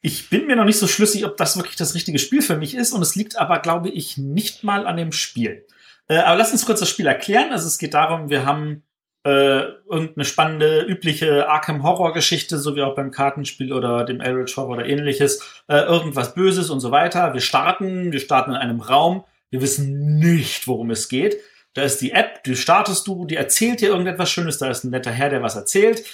ich 0.00 0.30
bin 0.30 0.46
mir 0.46 0.56
noch 0.56 0.64
nicht 0.64 0.78
so 0.78 0.86
schlüssig, 0.86 1.24
ob 1.24 1.36
das 1.36 1.56
wirklich 1.56 1.76
das 1.76 1.94
richtige 1.94 2.18
Spiel 2.18 2.42
für 2.42 2.56
mich 2.56 2.74
ist. 2.74 2.92
Und 2.92 3.02
es 3.02 3.14
liegt 3.14 3.38
aber, 3.38 3.60
glaube 3.60 3.88
ich, 3.88 4.18
nicht 4.18 4.64
mal 4.64 4.86
an 4.86 4.96
dem 4.96 5.12
Spiel. 5.12 5.66
Äh, 6.08 6.18
aber 6.18 6.36
lass 6.36 6.52
uns 6.52 6.66
kurz 6.66 6.80
das 6.80 6.88
Spiel 6.88 7.06
erklären. 7.06 7.52
Also 7.52 7.66
es 7.66 7.78
geht 7.78 7.94
darum, 7.94 8.30
wir 8.30 8.44
haben 8.44 8.82
äh, 9.24 9.62
irgendeine 9.88 10.24
spannende, 10.24 10.82
übliche 10.82 11.48
Arkham-Horror-Geschichte, 11.48 12.58
so 12.58 12.74
wie 12.74 12.82
auch 12.82 12.96
beim 12.96 13.12
Kartenspiel 13.12 13.72
oder 13.72 14.04
dem 14.04 14.20
Eldritch 14.20 14.56
Horror 14.56 14.76
oder 14.76 14.86
ähnliches. 14.86 15.62
Äh, 15.68 15.82
irgendwas 15.82 16.34
Böses 16.34 16.70
und 16.70 16.80
so 16.80 16.90
weiter. 16.90 17.32
Wir 17.32 17.40
starten, 17.40 18.10
wir 18.10 18.20
starten 18.20 18.50
in 18.50 18.56
einem 18.56 18.80
Raum. 18.80 19.24
Wir 19.50 19.62
wissen 19.62 20.18
nicht, 20.18 20.66
worum 20.66 20.90
es 20.90 21.08
geht. 21.08 21.36
Da 21.74 21.82
ist 21.82 22.00
die 22.00 22.12
App, 22.12 22.44
die 22.44 22.56
startest 22.56 23.06
du, 23.06 23.24
die 23.24 23.36
erzählt 23.36 23.80
dir 23.80 23.88
irgendetwas 23.88 24.30
Schönes. 24.30 24.58
Da 24.58 24.70
ist 24.70 24.84
ein 24.84 24.90
netter 24.90 25.10
Herr, 25.10 25.30
der 25.30 25.42
was 25.42 25.56
erzählt. 25.56 26.04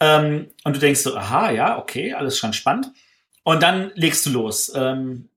Ähm, 0.00 0.50
und 0.64 0.76
du 0.76 0.80
denkst 0.80 1.00
so, 1.00 1.16
aha, 1.16 1.50
ja, 1.50 1.78
okay, 1.78 2.14
alles 2.14 2.38
schon 2.38 2.52
spannend. 2.52 2.90
Und 3.44 3.62
dann 3.62 3.92
legst 3.94 4.26
du 4.26 4.30
los. 4.30 4.72
Ähm, 4.74 5.28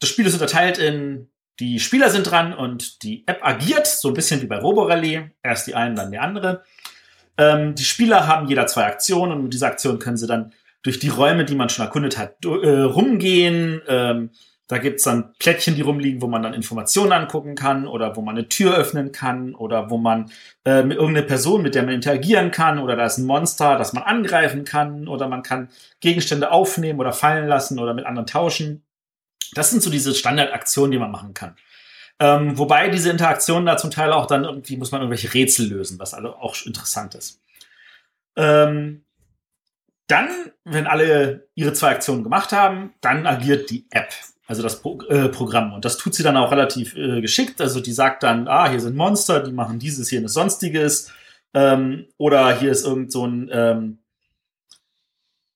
das 0.00 0.10
Spiel 0.10 0.26
ist 0.26 0.34
unterteilt 0.34 0.78
in 0.78 1.28
die 1.60 1.78
Spieler 1.78 2.10
sind 2.10 2.28
dran 2.28 2.52
und 2.52 3.02
die 3.02 3.22
App 3.26 3.38
agiert, 3.42 3.86
so 3.86 4.08
ein 4.08 4.14
bisschen 4.14 4.42
wie 4.42 4.46
bei 4.46 4.58
Roborally. 4.58 5.30
Erst 5.42 5.66
die 5.66 5.74
einen, 5.74 5.94
dann 5.94 6.10
die 6.10 6.18
andere. 6.18 6.64
Ähm, 7.38 7.74
die 7.74 7.84
Spieler 7.84 8.26
haben 8.26 8.48
jeder 8.48 8.66
zwei 8.66 8.86
Aktionen 8.86 9.32
und 9.32 9.42
mit 9.44 9.52
dieser 9.52 9.68
Aktion 9.68 9.98
können 9.98 10.16
sie 10.16 10.26
dann 10.26 10.52
durch 10.82 10.98
die 10.98 11.08
Räume, 11.08 11.44
die 11.44 11.54
man 11.54 11.68
schon 11.68 11.84
erkundet 11.84 12.18
hat, 12.18 12.44
äh, 12.44 12.48
rumgehen. 12.48 13.82
Ähm, 13.88 14.30
da 14.66 14.78
gibt's 14.78 15.02
dann 15.02 15.34
Plättchen, 15.38 15.74
die 15.74 15.82
rumliegen, 15.82 16.22
wo 16.22 16.26
man 16.26 16.42
dann 16.42 16.54
Informationen 16.54 17.12
angucken 17.12 17.54
kann 17.54 17.86
oder 17.86 18.16
wo 18.16 18.22
man 18.22 18.36
eine 18.36 18.48
Tür 18.48 18.74
öffnen 18.76 19.12
kann 19.12 19.54
oder 19.54 19.90
wo 19.90 19.98
man 19.98 20.30
äh, 20.64 20.82
mit 20.82 20.96
irgendeine 20.96 21.26
Person, 21.26 21.62
mit 21.62 21.74
der 21.74 21.82
man 21.82 21.94
interagieren 21.94 22.50
kann 22.50 22.78
oder 22.78 22.96
da 22.96 23.04
ist 23.04 23.18
ein 23.18 23.26
Monster, 23.26 23.76
das 23.76 23.92
man 23.92 24.04
angreifen 24.04 24.64
kann 24.64 25.06
oder 25.06 25.28
man 25.28 25.42
kann 25.42 25.68
Gegenstände 26.00 26.50
aufnehmen 26.50 26.98
oder 26.98 27.12
fallen 27.12 27.46
lassen 27.46 27.78
oder 27.78 27.92
mit 27.92 28.06
anderen 28.06 28.26
tauschen. 28.26 28.84
Das 29.52 29.70
sind 29.70 29.82
so 29.82 29.90
diese 29.90 30.14
Standardaktionen, 30.14 30.92
die 30.92 30.98
man 30.98 31.10
machen 31.10 31.34
kann. 31.34 31.56
Ähm, 32.18 32.56
wobei 32.56 32.88
diese 32.88 33.10
Interaktionen 33.10 33.66
da 33.66 33.76
zum 33.76 33.90
Teil 33.90 34.12
auch 34.12 34.26
dann 34.26 34.44
irgendwie 34.44 34.78
muss 34.78 34.92
man 34.92 35.02
irgendwelche 35.02 35.34
Rätsel 35.34 35.68
lösen, 35.68 35.98
was 35.98 36.14
alle 36.14 36.36
auch 36.36 36.56
interessant 36.64 37.14
ist. 37.14 37.42
Ähm, 38.36 39.04
dann, 40.06 40.28
wenn 40.64 40.86
alle 40.86 41.48
ihre 41.54 41.72
zwei 41.72 41.90
Aktionen 41.90 42.22
gemacht 42.22 42.52
haben, 42.52 42.94
dann 43.00 43.26
agiert 43.26 43.70
die 43.70 43.86
App 43.90 44.12
also 44.46 44.62
das 44.62 44.80
Pro 44.80 45.00
äh, 45.08 45.28
Programm. 45.28 45.72
Und 45.72 45.84
das 45.84 45.96
tut 45.96 46.14
sie 46.14 46.22
dann 46.22 46.36
auch 46.36 46.50
relativ 46.50 46.96
äh, 46.96 47.20
geschickt. 47.20 47.60
Also 47.60 47.80
die 47.80 47.92
sagt 47.92 48.22
dann, 48.22 48.48
ah, 48.48 48.68
hier 48.68 48.80
sind 48.80 48.96
Monster, 48.96 49.40
die 49.40 49.52
machen 49.52 49.78
dieses, 49.78 50.08
hier 50.08 50.20
ein 50.20 50.28
Sonstiges. 50.28 51.12
Ähm, 51.54 52.06
oder 52.18 52.58
hier 52.58 52.70
ist 52.70 52.84
irgend 52.84 53.12
so 53.12 53.26
ein. 53.26 53.48
Ähm, 53.52 53.98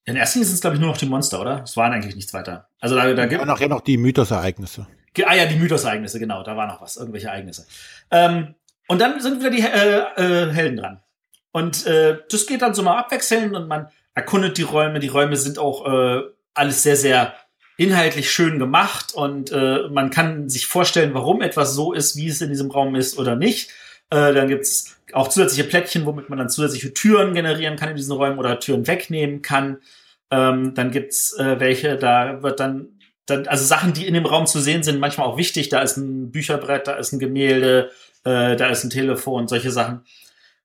in 0.05 0.15
erster 0.15 0.39
Linie 0.39 0.47
sind 0.47 0.55
es, 0.55 0.61
glaube 0.61 0.75
ich, 0.75 0.81
nur 0.81 0.89
noch 0.89 0.97
die 0.97 1.05
Monster, 1.05 1.39
oder? 1.39 1.61
Es 1.63 1.77
waren 1.77 1.93
eigentlich 1.93 2.15
nichts 2.15 2.33
weiter. 2.33 2.67
Also 2.79 2.95
da, 2.95 3.13
da 3.13 3.25
gibt 3.27 3.41
es. 3.41 3.47
nachher 3.47 3.67
noch 3.67 3.81
die 3.81 3.97
Mythosereignisse. 3.97 4.87
Ah 5.23 5.35
ja, 5.35 5.45
die 5.45 5.57
Mythosereignisse, 5.57 6.17
genau, 6.17 6.43
da 6.43 6.55
war 6.55 6.65
noch 6.65 6.81
was, 6.81 6.97
irgendwelche 6.97 7.27
Ereignisse. 7.27 7.67
Ähm, 8.09 8.55
und 8.87 8.99
dann 8.99 9.19
sind 9.21 9.39
wieder 9.39 9.51
die 9.51 9.61
äh, 9.61 10.47
äh, 10.47 10.51
Helden 10.51 10.77
dran. 10.77 11.03
Und 11.51 11.85
äh, 11.85 12.19
das 12.29 12.47
geht 12.47 12.61
dann 12.63 12.73
so 12.73 12.81
mal 12.81 12.97
abwechselnd 12.97 13.55
und 13.55 13.67
man 13.67 13.89
erkundet 14.15 14.57
die 14.57 14.63
Räume. 14.63 14.99
Die 14.99 15.07
Räume 15.07 15.35
sind 15.35 15.59
auch 15.59 15.85
äh, 15.85 16.21
alles 16.53 16.81
sehr, 16.81 16.95
sehr 16.95 17.35
inhaltlich 17.79 18.29
schön 18.29 18.59
gemacht 18.59 19.13
und 19.13 19.53
äh, 19.53 19.87
man 19.89 20.09
kann 20.09 20.49
sich 20.49 20.67
vorstellen, 20.67 21.13
warum 21.13 21.41
etwas 21.41 21.73
so 21.73 21.93
ist, 21.93 22.17
wie 22.17 22.27
es 22.27 22.41
in 22.41 22.49
diesem 22.49 22.69
Raum 22.69 22.93
ist 22.95 23.17
oder 23.17 23.37
nicht. 23.37 23.69
Äh, 24.09 24.33
dann 24.33 24.49
gibt's 24.49 24.97
auch 25.13 25.29
zusätzliche 25.29 25.63
Plättchen, 25.63 26.05
womit 26.05 26.29
man 26.29 26.39
dann 26.39 26.49
zusätzliche 26.49 26.93
Türen 26.93 27.33
generieren 27.33 27.77
kann 27.77 27.89
in 27.89 27.95
diesen 27.95 28.11
Räumen 28.11 28.37
oder 28.37 28.59
Türen 28.59 28.85
wegnehmen 28.85 29.41
kann. 29.41 29.77
Ähm, 30.29 30.73
dann 30.75 30.91
gibt's 30.91 31.31
äh, 31.39 31.57
welche, 31.61 31.95
da 31.95 32.43
wird 32.43 32.59
dann, 32.59 32.99
dann, 33.25 33.47
also 33.47 33.63
Sachen, 33.63 33.93
die 33.93 34.07
in 34.07 34.13
dem 34.13 34.25
Raum 34.25 34.45
zu 34.45 34.59
sehen 34.59 34.83
sind, 34.83 34.99
manchmal 34.99 35.27
auch 35.27 35.37
wichtig. 35.37 35.69
Da 35.69 35.81
ist 35.81 35.95
ein 35.95 36.31
Bücherbrett, 36.31 36.85
da 36.85 36.95
ist 36.95 37.13
ein 37.13 37.19
Gemälde, 37.19 37.91
äh, 38.25 38.57
da 38.57 38.67
ist 38.67 38.83
ein 38.83 38.89
Telefon, 38.89 39.47
solche 39.47 39.71
Sachen. 39.71 40.01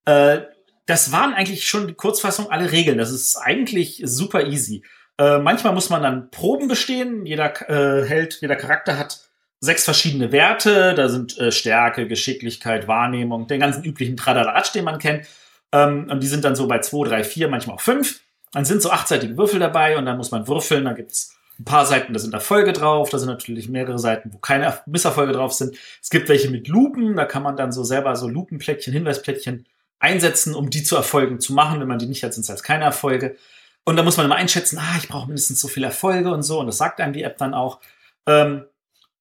Äh, 0.05 0.41
das 0.87 1.13
waren 1.13 1.33
eigentlich 1.33 1.69
schon 1.69 1.87
die 1.87 1.95
Kurzfassung 1.95 2.51
alle 2.51 2.73
Regeln. 2.73 2.99
Das 2.99 3.13
ist 3.13 3.37
eigentlich 3.37 4.03
super 4.05 4.49
easy. 4.49 4.83
Äh, 5.19 5.39
manchmal 5.39 5.73
muss 5.73 5.91
man 5.91 6.03
dann 6.03 6.31
Proben 6.31 6.69
bestehen. 6.69 7.25
Jeder 7.27 7.53
äh, 7.69 8.05
Held, 8.07 8.39
jeder 8.41 8.57
Charakter 8.57 8.99
hat 8.99 9.21
sechs 9.61 9.85
verschiedene 9.85 10.33
Werte. 10.33 10.95
Da 10.95 11.09
sind 11.09 11.39
äh, 11.39 11.53
Stärke, 11.53 12.07
Geschicklichkeit, 12.07 12.89
Wahrnehmung, 12.89 13.47
den 13.47 13.61
ganzen 13.61 13.85
üblichen 13.85 14.17
Tradalatsch, 14.17 14.73
den 14.73 14.85
man 14.85 14.99
kennt. 14.99 15.27
Ähm, 15.73 16.09
und 16.11 16.23
die 16.23 16.27
sind 16.27 16.45
dann 16.45 16.57
so 16.57 16.67
bei 16.67 16.81
zwei, 16.81 17.09
drei, 17.09 17.25
vier, 17.25 17.49
manchmal 17.49 17.77
auch 17.77 17.81
fünf. 17.81 18.21
Dann 18.53 18.65
sind 18.65 18.83
so 18.83 18.91
achtseitige 18.91 19.37
Würfel 19.37 19.59
dabei 19.59 19.99
und 19.99 20.07
dann 20.07 20.17
muss 20.17 20.31
man 20.31 20.47
würfeln. 20.47 20.85
Da 20.85 20.93
gibt's 20.93 21.37
ein 21.59 21.65
paar 21.65 21.87
Seiten, 21.87 22.13
da 22.13 22.19
sind 22.19 22.35
Erfolge 22.35 22.73
drauf. 22.73 23.11
Da 23.11 23.19
sind 23.19 23.29
natürlich 23.29 23.69
mehrere 23.69 23.99
Seiten, 23.99 24.33
wo 24.33 24.39
keine 24.39 24.81
Misserfolge 24.87 25.33
drauf 25.33 25.53
sind. 25.53 25.77
Es 26.03 26.11
gibt 26.11 26.29
welche 26.29 26.51
mit 26.51 26.69
Lupen. 26.69 27.17
Da 27.17 27.25
kann 27.25 27.43
man 27.43 27.57
dann 27.57 27.73
so 27.73 27.85
selber 27.85 28.17
so 28.17 28.29
Lupenplättchen, 28.29 28.93
Hinweisplättchen 28.93 29.67
einsetzen, 29.99 30.55
um 30.55 30.71
die 30.71 30.83
zu 30.83 30.97
Erfolgen 30.97 31.41
zu 31.41 31.53
machen. 31.53 31.81
Wenn 31.81 31.89
man 31.89 31.99
die 31.99 32.07
nicht 32.07 32.23
hat, 32.23 32.35
sind 32.35 32.43
es 32.43 32.49
halt 32.49 32.63
keine 32.63 32.85
Erfolge. 32.85 33.37
Und 33.85 33.97
da 33.97 34.03
muss 34.03 34.17
man 34.17 34.27
immer 34.27 34.37
einschätzen, 34.37 34.79
ah, 34.79 34.97
ich 34.99 35.09
brauche 35.09 35.27
mindestens 35.27 35.61
so 35.61 35.69
viele 35.69 35.87
Erfolge 35.87 36.33
und 36.33 36.43
so. 36.43 36.61
Und 36.61 36.67
das 36.67 36.79
sagt 36.79 37.01
einem 37.01 37.13
die 37.13 37.23
App 37.23 37.37
dann 37.37 37.55
auch. 37.55 37.81
Ähm, 38.27 38.65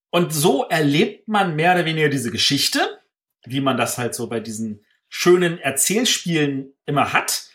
und 0.09 0.31
so 0.31 0.65
erlebt 0.69 1.27
man 1.27 1.55
mehr 1.55 1.73
oder 1.73 1.85
weniger 1.85 2.07
diese 2.07 2.29
Geschichte, 2.29 3.01
wie 3.45 3.61
man 3.61 3.77
das 3.77 3.97
halt 3.97 4.13
so 4.13 4.27
bei 4.27 4.39
diesen 4.39 4.85
schönen 5.09 5.57
Erzählspielen 5.57 6.73
immer 6.85 7.13
hat. 7.13 7.47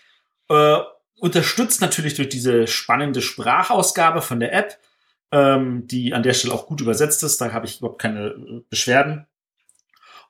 Äh, 0.48 0.78
unterstützt 1.20 1.80
natürlich 1.80 2.14
durch 2.14 2.28
diese 2.28 2.66
spannende 2.66 3.22
Sprachausgabe 3.22 4.22
von 4.22 4.40
der 4.40 4.52
App, 4.52 4.78
ähm, 5.30 5.86
die 5.86 6.14
an 6.14 6.22
der 6.22 6.34
Stelle 6.34 6.52
auch 6.52 6.66
gut 6.66 6.80
übersetzt 6.80 7.22
ist. 7.22 7.40
Da 7.40 7.52
habe 7.52 7.66
ich 7.66 7.78
überhaupt 7.78 8.02
keine 8.02 8.26
äh, 8.26 8.62
Beschwerden. 8.68 9.27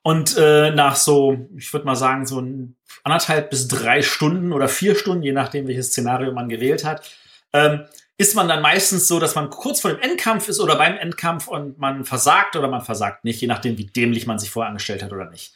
Und 0.01 0.37
äh, 0.37 0.71
nach 0.71 0.95
so, 0.95 1.49
ich 1.57 1.71
würde 1.73 1.85
mal 1.85 1.95
sagen, 1.95 2.25
so 2.25 2.39
ein 2.39 2.75
anderthalb 3.03 3.49
bis 3.49 3.67
drei 3.67 4.01
Stunden 4.01 4.53
oder 4.53 4.67
vier 4.67 4.95
Stunden, 4.95 5.23
je 5.23 5.33
nachdem, 5.33 5.67
welches 5.67 5.87
Szenario 5.87 6.31
man 6.31 6.49
gewählt 6.49 6.85
hat, 6.85 7.09
ähm, 7.53 7.85
ist 8.17 8.35
man 8.35 8.47
dann 8.47 8.61
meistens 8.61 9.07
so, 9.07 9.19
dass 9.19 9.35
man 9.35 9.49
kurz 9.49 9.81
vor 9.81 9.91
dem 9.91 10.01
Endkampf 10.01 10.49
ist 10.49 10.59
oder 10.59 10.75
beim 10.75 10.97
Endkampf 10.97 11.47
und 11.47 11.79
man 11.79 12.03
versagt 12.03 12.55
oder 12.55 12.67
man 12.67 12.81
versagt 12.81 13.23
nicht, 13.23 13.39
je 13.39 13.47
nachdem, 13.47 13.77
wie 13.77 13.85
dämlich 13.85 14.27
man 14.27 14.39
sich 14.39 14.49
vorher 14.49 14.69
angestellt 14.69 15.03
hat 15.03 15.13
oder 15.13 15.29
nicht. 15.29 15.53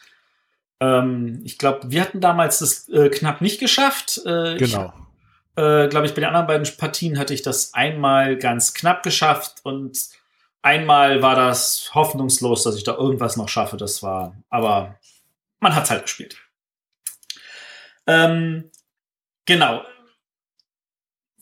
Ähm, 0.79 1.41
ich 1.43 1.57
glaube, 1.57 1.91
wir 1.91 2.01
hatten 2.01 2.21
damals 2.21 2.59
das 2.59 2.87
äh, 2.89 3.09
knapp 3.09 3.41
nicht 3.41 3.59
geschafft. 3.59 4.21
Äh, 4.25 4.57
genau. 4.57 4.93
Äh, 5.55 5.87
glaube 5.87 6.05
ich, 6.05 6.13
bei 6.13 6.21
den 6.21 6.29
anderen 6.29 6.47
beiden 6.47 6.77
Partien 6.77 7.19
hatte 7.19 7.33
ich 7.33 7.41
das 7.41 7.73
einmal 7.73 8.37
ganz 8.37 8.73
knapp 8.73 9.03
geschafft 9.03 9.57
und 9.63 9.97
Einmal 10.63 11.21
war 11.21 11.35
das 11.35 11.91
hoffnungslos, 11.93 12.63
dass 12.63 12.75
ich 12.75 12.85
da 12.85 12.95
irgendwas 12.95 13.35
noch 13.35 13.49
schaffe. 13.49 13.75
Das 13.75 14.01
war, 14.01 14.35
aber 14.49 14.97
man 15.59 15.75
hat 15.75 15.83
es 15.83 15.89
halt 15.91 16.03
gespielt. 16.03 16.37
Ähm, 18.07 18.71
genau. 19.45 19.83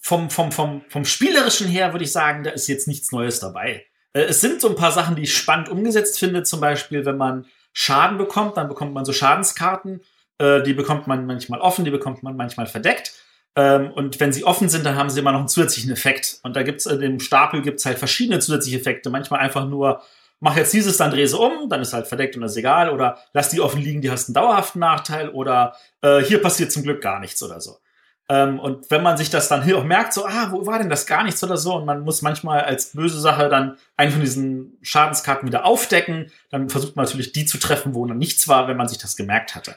Vom, 0.02 0.32
vom, 0.32 0.52
vom, 0.52 0.84
vom 0.90 1.06
Spielerischen 1.06 1.68
her 1.68 1.94
würde 1.94 2.04
ich 2.04 2.12
sagen, 2.12 2.44
da 2.44 2.50
ist 2.50 2.68
jetzt 2.68 2.88
nichts 2.88 3.12
Neues 3.12 3.40
dabei. 3.40 3.86
Äh, 4.14 4.24
es 4.24 4.42
sind 4.42 4.60
so 4.60 4.70
ein 4.70 4.76
paar 4.76 4.92
Sachen, 4.92 5.16
die 5.16 5.24
ich 5.24 5.38
spannend 5.38 5.70
umgesetzt 5.70 6.18
finde. 6.18 6.42
Zum 6.42 6.60
Beispiel, 6.60 7.06
wenn 7.06 7.18
man 7.18 7.46
Schaden 7.74 8.18
bekommt, 8.18 8.58
dann 8.58 8.68
bekommt 8.68 8.94
man 8.94 9.06
so 9.06 9.14
Schadenskarten. 9.14 10.02
Äh, 10.40 10.64
die 10.64 10.74
bekommt 10.74 11.06
man 11.06 11.28
manchmal 11.28 11.62
offen, 11.62 11.86
die 11.86 11.92
bekommt 11.92 12.24
man 12.24 12.36
manchmal 12.36 12.66
verdeckt. 12.66 13.14
Ähm, 13.56 13.92
und 13.92 14.20
wenn 14.20 14.32
sie 14.32 14.46
offen 14.46 14.70
sind, 14.70 14.86
dann 14.86 14.96
haben 14.96 15.10
sie 15.10 15.20
immer 15.20 15.32
noch 15.32 15.40
einen 15.40 15.48
zusätzlichen 15.48 15.92
Effekt. 15.92 16.40
Und 16.44 16.56
da 16.56 16.64
gibt's 16.64 16.86
in 16.86 17.00
dem 17.00 17.20
Stapel 17.20 17.62
gibt's 17.62 17.86
halt 17.86 18.00
verschiedene 18.00 18.40
zusätzliche 18.40 18.80
Effekte. 18.80 19.10
Manchmal 19.10 19.42
einfach 19.42 19.68
nur, 19.68 20.02
mach 20.40 20.56
jetzt 20.56 20.74
dieses, 20.74 20.98
dann 20.98 21.12
dreh 21.12 21.26
sie 21.26 21.38
um, 21.38 21.70
dann 21.70 21.82
ist 21.82 21.94
halt 21.94 22.08
verdeckt 22.08 22.36
und 22.36 22.42
das 22.42 22.52
ist 22.52 22.58
egal. 22.58 22.90
Oder 22.90 23.18
lass 23.34 23.50
die 23.50 23.62
offen 23.62 23.82
liegen, 23.82 24.02
die 24.02 24.12
hast 24.12 24.30
einen 24.30 24.36
dauerhaften 24.36 24.80
Nachteil. 24.80 25.30
Oder 25.30 25.76
äh, 26.02 26.20
hier 26.20 26.42
passiert 26.42 26.72
zum 26.72 26.84
Glück 26.84 27.02
gar 27.02 27.20
nichts 27.20 27.44
oder 27.44 27.60
so. 27.60 27.78
Ähm, 28.32 28.60
und 28.60 28.90
wenn 28.90 29.04
man 29.04 29.18
sich 29.18 29.30
das 29.30 29.50
dann 29.50 29.62
hier 29.62 29.78
auch 29.78 29.84
merkt, 29.84 30.14
so, 30.14 30.26
ah, 30.26 30.52
wo 30.52 30.66
war 30.66 30.80
denn 30.80 30.90
das 30.90 31.06
gar 31.06 31.26
nichts 31.26 31.44
oder 31.44 31.58
so, 31.58 31.76
und 31.76 31.86
man 31.86 32.02
muss 32.02 32.22
manchmal 32.22 32.62
als 32.62 32.94
böse 32.94 33.20
Sache 33.20 33.50
dann 33.50 33.78
einen 33.98 34.14
von 34.14 34.22
diesen 34.22 34.78
Schadenskarten 34.82 35.46
wieder 35.46 35.66
aufdecken, 35.66 36.32
dann 36.50 36.70
versucht 36.70 36.96
man 36.96 37.04
natürlich 37.04 37.34
die 37.34 37.46
zu 37.46 37.58
treffen, 37.58 37.94
wo 37.94 38.06
noch 38.06 38.16
nichts 38.16 38.48
war, 38.48 38.70
wenn 38.70 38.78
man 38.78 38.88
sich 38.88 39.00
das 39.00 39.18
gemerkt 39.18 39.54
hatte. 39.54 39.76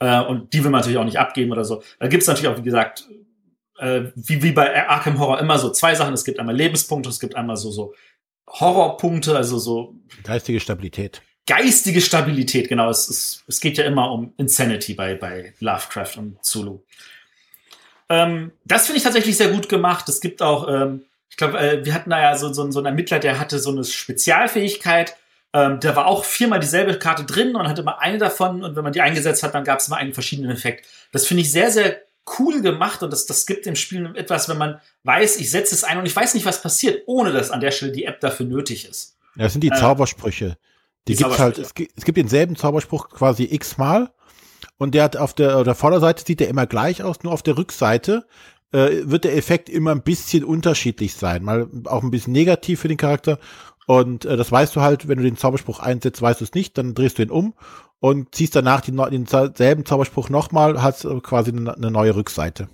Äh, 0.00 0.20
und 0.22 0.52
die 0.52 0.64
will 0.64 0.70
man 0.70 0.80
natürlich 0.80 0.98
auch 0.98 1.04
nicht 1.04 1.18
abgeben 1.18 1.52
oder 1.52 1.64
so. 1.64 1.82
Da 1.98 2.08
gibt 2.08 2.22
es 2.22 2.26
natürlich 2.26 2.48
auch, 2.48 2.58
wie 2.58 2.62
gesagt, 2.62 3.06
äh, 3.78 4.04
wie, 4.14 4.42
wie 4.42 4.52
bei 4.52 4.88
Arkham 4.88 5.18
Horror 5.18 5.38
immer 5.38 5.58
so 5.58 5.70
zwei 5.70 5.94
Sachen. 5.94 6.14
Es 6.14 6.24
gibt 6.24 6.40
einmal 6.40 6.56
Lebenspunkte, 6.56 7.08
es 7.08 7.20
gibt 7.20 7.36
einmal 7.36 7.56
so, 7.56 7.70
so 7.70 7.94
Horrorpunkte, 8.48 9.36
also 9.36 9.58
so. 9.58 9.94
Geistige 10.24 10.58
Stabilität. 10.60 11.22
Geistige 11.46 12.00
Stabilität, 12.00 12.68
genau. 12.68 12.90
Es, 12.90 13.08
es, 13.08 13.44
es 13.46 13.60
geht 13.60 13.78
ja 13.78 13.84
immer 13.84 14.10
um 14.10 14.32
Insanity 14.36 14.94
bei, 14.94 15.14
bei 15.14 15.54
Lovecraft 15.60 16.16
und 16.18 16.44
Zulu. 16.44 16.80
Ähm, 18.08 18.52
das 18.64 18.86
finde 18.86 18.98
ich 18.98 19.04
tatsächlich 19.04 19.36
sehr 19.36 19.50
gut 19.50 19.68
gemacht. 19.68 20.08
Es 20.08 20.20
gibt 20.20 20.42
auch, 20.42 20.68
ähm, 20.68 21.04
ich 21.28 21.36
glaube, 21.36 21.58
äh, 21.58 21.84
wir 21.84 21.94
hatten 21.94 22.10
da 22.10 22.20
ja 22.20 22.36
so, 22.36 22.52
so, 22.52 22.70
so 22.70 22.80
einen 22.80 22.86
Ermittler, 22.86 23.18
der 23.18 23.38
hatte 23.38 23.58
so 23.58 23.70
eine 23.70 23.84
Spezialfähigkeit. 23.84 25.16
Ähm, 25.52 25.80
da 25.80 25.96
war 25.96 26.06
auch 26.06 26.24
viermal 26.24 26.60
dieselbe 26.60 26.98
Karte 26.98 27.24
drin 27.24 27.56
und 27.56 27.68
hatte 27.68 27.82
immer 27.82 28.00
eine 28.00 28.18
davon. 28.18 28.62
Und 28.62 28.76
wenn 28.76 28.84
man 28.84 28.92
die 28.92 29.00
eingesetzt 29.00 29.42
hat, 29.42 29.54
dann 29.54 29.64
gab 29.64 29.80
es 29.80 29.88
immer 29.88 29.96
einen 29.96 30.14
verschiedenen 30.14 30.50
Effekt. 30.50 30.86
Das 31.12 31.26
finde 31.26 31.42
ich 31.42 31.50
sehr, 31.50 31.70
sehr 31.70 32.02
cool 32.38 32.62
gemacht 32.62 33.02
und 33.02 33.12
das, 33.12 33.26
das 33.26 33.46
gibt 33.46 33.66
dem 33.66 33.76
Spiel 33.76 34.12
etwas, 34.14 34.48
wenn 34.48 34.58
man 34.58 34.80
weiß, 35.04 35.38
ich 35.38 35.50
setze 35.50 35.74
es 35.74 35.84
ein 35.84 35.98
und 35.98 36.06
ich 36.06 36.14
weiß 36.14 36.34
nicht, 36.34 36.46
was 36.46 36.62
passiert, 36.62 37.02
ohne 37.06 37.32
dass 37.32 37.50
an 37.50 37.60
der 37.60 37.70
Stelle 37.70 37.92
die 37.92 38.04
App 38.04 38.20
dafür 38.20 38.46
nötig 38.46 38.88
ist. 38.88 39.16
Ja, 39.36 39.44
das 39.44 39.52
sind 39.52 39.62
die 39.62 39.68
äh, 39.68 39.74
Zaubersprüche. 39.74 40.56
Die, 41.08 41.14
die 41.14 41.22
gibt's 41.22 41.38
halt, 41.38 41.58
es 41.58 41.74
gibt, 41.74 41.92
es 41.96 42.04
gibt 42.04 42.18
denselben 42.18 42.56
Zauberspruch 42.56 43.08
quasi 43.08 43.48
x-mal 43.50 44.12
und 44.76 44.94
der 44.94 45.04
hat 45.04 45.16
auf 45.16 45.34
der, 45.34 45.64
der 45.64 45.74
Vorderseite 45.74 46.24
sieht 46.24 46.40
der 46.40 46.48
immer 46.48 46.66
gleich 46.66 47.02
aus, 47.02 47.22
nur 47.22 47.32
auf 47.32 47.42
der 47.42 47.56
Rückseite 47.56 48.26
äh, 48.72 49.02
wird 49.04 49.24
der 49.24 49.36
Effekt 49.36 49.68
immer 49.68 49.92
ein 49.92 50.02
bisschen 50.02 50.44
unterschiedlich 50.44 51.14
sein. 51.14 51.42
Mal 51.42 51.68
auch 51.86 52.02
ein 52.02 52.10
bisschen 52.10 52.32
negativ 52.32 52.80
für 52.80 52.88
den 52.88 52.96
Charakter. 52.96 53.38
Und 53.90 54.24
äh, 54.24 54.36
das 54.36 54.52
weißt 54.52 54.76
du 54.76 54.82
halt, 54.82 55.08
wenn 55.08 55.18
du 55.18 55.24
den 55.24 55.36
Zauberspruch 55.36 55.80
einsetzt, 55.80 56.22
weißt 56.22 56.40
du 56.40 56.44
es 56.44 56.54
nicht, 56.54 56.78
dann 56.78 56.94
drehst 56.94 57.18
du 57.18 57.24
ihn 57.24 57.30
um 57.30 57.54
und 57.98 58.32
ziehst 58.32 58.54
danach 58.54 58.82
den, 58.82 58.94
denselben 58.96 59.84
Zauberspruch 59.84 60.28
nochmal, 60.28 60.80
hast 60.80 61.08
quasi 61.24 61.50
eine, 61.50 61.74
eine 61.74 61.90
neue 61.90 62.14
Rückseite. 62.14 62.68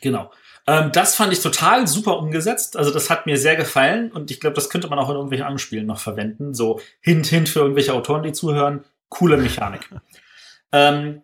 Genau. 0.00 0.32
Ähm, 0.66 0.90
das 0.92 1.14
fand 1.14 1.32
ich 1.32 1.40
total 1.40 1.86
super 1.86 2.18
umgesetzt. 2.18 2.76
Also 2.76 2.90
das 2.90 3.08
hat 3.08 3.26
mir 3.26 3.38
sehr 3.38 3.54
gefallen 3.54 4.10
und 4.10 4.32
ich 4.32 4.40
glaube, 4.40 4.56
das 4.56 4.68
könnte 4.68 4.88
man 4.88 4.98
auch 4.98 5.10
in 5.10 5.14
irgendwelchen 5.14 5.46
anderen 5.46 5.60
Spielen 5.60 5.86
noch 5.86 6.00
verwenden. 6.00 6.54
So 6.54 6.80
hint, 7.00 7.28
hint 7.28 7.48
für 7.48 7.60
irgendwelche 7.60 7.94
Autoren, 7.94 8.24
die 8.24 8.32
zuhören. 8.32 8.82
Coole 9.10 9.36
Mechanik. 9.36 9.88
ähm, 10.72 11.22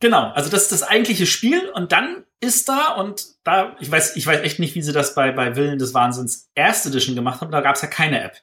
genau, 0.00 0.30
also 0.30 0.48
das 0.48 0.62
ist 0.62 0.72
das 0.72 0.82
eigentliche 0.82 1.26
Spiel 1.26 1.68
und 1.74 1.92
dann 1.92 2.24
ist 2.40 2.68
da 2.68 2.94
und 2.94 3.24
da, 3.44 3.76
ich 3.80 3.90
weiß, 3.90 4.16
ich 4.16 4.26
weiß 4.26 4.40
echt 4.42 4.58
nicht, 4.58 4.74
wie 4.74 4.82
sie 4.82 4.92
das 4.92 5.14
bei, 5.14 5.32
bei 5.32 5.56
Willen 5.56 5.78
des 5.78 5.94
Wahnsinns 5.94 6.50
Erste 6.54 6.88
Edition 6.88 7.16
gemacht 7.16 7.40
haben, 7.40 7.50
da 7.50 7.60
gab 7.60 7.76
es 7.76 7.82
ja 7.82 7.88
keine 7.88 8.22
App. 8.22 8.36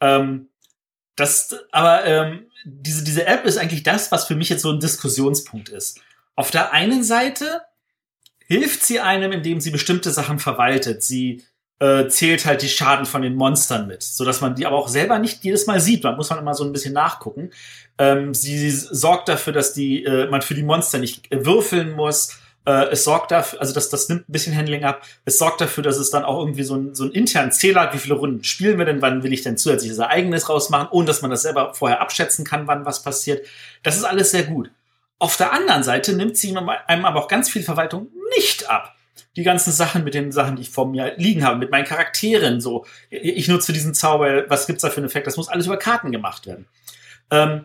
Ähm, 0.00 0.48
das, 1.16 1.56
aber 1.72 2.04
ähm, 2.04 2.46
diese, 2.64 3.04
diese 3.04 3.26
App 3.26 3.44
ist 3.44 3.58
eigentlich 3.58 3.82
das, 3.82 4.10
was 4.12 4.26
für 4.26 4.36
mich 4.36 4.48
jetzt 4.48 4.62
so 4.62 4.70
ein 4.70 4.80
Diskussionspunkt 4.80 5.68
ist. 5.68 6.00
Auf 6.36 6.50
der 6.50 6.72
einen 6.72 7.02
Seite 7.02 7.62
hilft 8.46 8.84
sie 8.84 9.00
einem, 9.00 9.32
indem 9.32 9.60
sie 9.60 9.70
bestimmte 9.70 10.10
Sachen 10.10 10.38
verwaltet. 10.38 11.02
Sie 11.02 11.44
äh, 11.80 12.08
zählt 12.08 12.46
halt 12.46 12.62
die 12.62 12.68
Schaden 12.68 13.06
von 13.06 13.22
den 13.22 13.34
Monstern 13.34 13.86
mit, 13.86 14.02
so 14.02 14.24
dass 14.24 14.40
man 14.40 14.54
die 14.54 14.66
aber 14.66 14.76
auch 14.76 14.88
selber 14.88 15.18
nicht 15.18 15.44
jedes 15.44 15.66
Mal 15.66 15.80
sieht. 15.80 16.02
Man 16.04 16.16
muss 16.16 16.30
man 16.30 16.38
immer 16.38 16.54
so 16.54 16.64
ein 16.64 16.72
bisschen 16.72 16.94
nachgucken. 16.94 17.50
Ähm, 17.98 18.34
sie, 18.34 18.56
sie 18.58 18.70
sorgt 18.70 19.28
dafür, 19.28 19.52
dass 19.52 19.74
die 19.74 20.04
äh, 20.04 20.28
man 20.28 20.42
für 20.42 20.54
die 20.54 20.62
Monster 20.62 20.98
nicht 20.98 21.28
würfeln 21.30 21.92
muss. 21.92 22.38
Äh, 22.68 22.90
es 22.90 23.04
sorgt 23.04 23.30
dafür, 23.30 23.62
also 23.62 23.72
das, 23.72 23.88
das 23.88 24.10
nimmt 24.10 24.28
ein 24.28 24.32
bisschen 24.32 24.54
Handling 24.54 24.84
ab. 24.84 25.02
Es 25.24 25.38
sorgt 25.38 25.62
dafür, 25.62 25.82
dass 25.82 25.96
es 25.96 26.10
dann 26.10 26.22
auch 26.22 26.38
irgendwie 26.38 26.64
so, 26.64 26.74
ein, 26.74 26.94
so 26.94 27.04
einen 27.04 27.12
internen 27.12 27.50
Zähler 27.50 27.80
hat, 27.80 27.94
wie 27.94 27.98
viele 27.98 28.16
Runden 28.16 28.44
spielen 28.44 28.76
wir 28.76 28.84
denn, 28.84 29.00
wann 29.00 29.22
will 29.22 29.32
ich 29.32 29.40
denn 29.40 29.56
zusätzliches 29.56 29.96
Ereignis 29.96 30.50
rausmachen, 30.50 30.88
ohne 30.90 31.06
dass 31.06 31.22
man 31.22 31.30
das 31.30 31.40
selber 31.40 31.72
vorher 31.72 32.02
abschätzen 32.02 32.44
kann, 32.44 32.66
wann 32.66 32.84
was 32.84 33.02
passiert. 33.02 33.46
Das 33.82 33.96
ist 33.96 34.04
alles 34.04 34.32
sehr 34.32 34.42
gut. 34.42 34.70
Auf 35.18 35.38
der 35.38 35.54
anderen 35.54 35.82
Seite 35.82 36.12
nimmt 36.12 36.36
sie 36.36 36.54
einem 36.54 37.06
aber 37.06 37.24
auch 37.24 37.28
ganz 37.28 37.48
viel 37.48 37.62
Verwaltung 37.62 38.08
nicht 38.36 38.68
ab. 38.68 38.94
Die 39.36 39.44
ganzen 39.44 39.72
Sachen 39.72 40.04
mit 40.04 40.12
den 40.12 40.30
Sachen, 40.30 40.56
die 40.56 40.62
ich 40.62 40.70
vor 40.70 40.86
mir 40.86 41.14
liegen 41.16 41.44
habe, 41.44 41.56
mit 41.56 41.70
meinen 41.70 41.86
Charakteren, 41.86 42.60
so. 42.60 42.84
Ich 43.08 43.48
nutze 43.48 43.72
diesen 43.72 43.94
Zauber, 43.94 44.44
was 44.50 44.66
gibt's 44.66 44.82
da 44.82 44.90
für 44.90 44.98
einen 44.98 45.06
Effekt? 45.06 45.26
Das 45.26 45.38
muss 45.38 45.48
alles 45.48 45.64
über 45.64 45.78
Karten 45.78 46.12
gemacht 46.12 46.46
werden. 46.46 46.66
Ähm, 47.30 47.64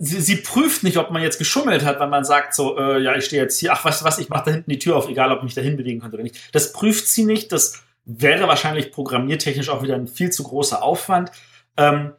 sie, 0.00 0.20
sie 0.20 0.36
prüft 0.36 0.82
nicht, 0.82 0.96
ob 0.96 1.10
man 1.10 1.22
jetzt 1.22 1.38
geschummelt 1.38 1.84
hat, 1.84 2.00
weil 2.00 2.08
man 2.08 2.24
sagt 2.24 2.54
so, 2.54 2.76
äh, 2.78 3.00
ja, 3.00 3.14
ich 3.14 3.26
stehe 3.26 3.40
jetzt 3.40 3.58
hier, 3.58 3.72
ach, 3.72 3.84
weißt 3.84 4.00
du 4.00 4.04
was, 4.06 4.18
ich 4.18 4.30
mache 4.30 4.46
da 4.46 4.50
hinten 4.52 4.70
die 4.70 4.78
Tür 4.78 4.96
auf, 4.96 5.08
egal 5.08 5.30
ob 5.30 5.38
ich 5.38 5.44
mich 5.44 5.54
dahin 5.54 5.76
bewegen 5.76 6.00
könnte 6.00 6.16
oder 6.16 6.24
nicht. 6.24 6.54
Das 6.54 6.72
prüft 6.72 7.06
sie 7.06 7.24
nicht, 7.24 7.52
das 7.52 7.82
wäre 8.06 8.48
wahrscheinlich 8.48 8.90
programmiertechnisch 8.90 9.68
auch 9.68 9.82
wieder 9.82 9.94
ein 9.94 10.08
viel 10.08 10.30
zu 10.30 10.42
großer 10.42 10.82
Aufwand. 10.82 11.30
Ähm, 11.76 12.12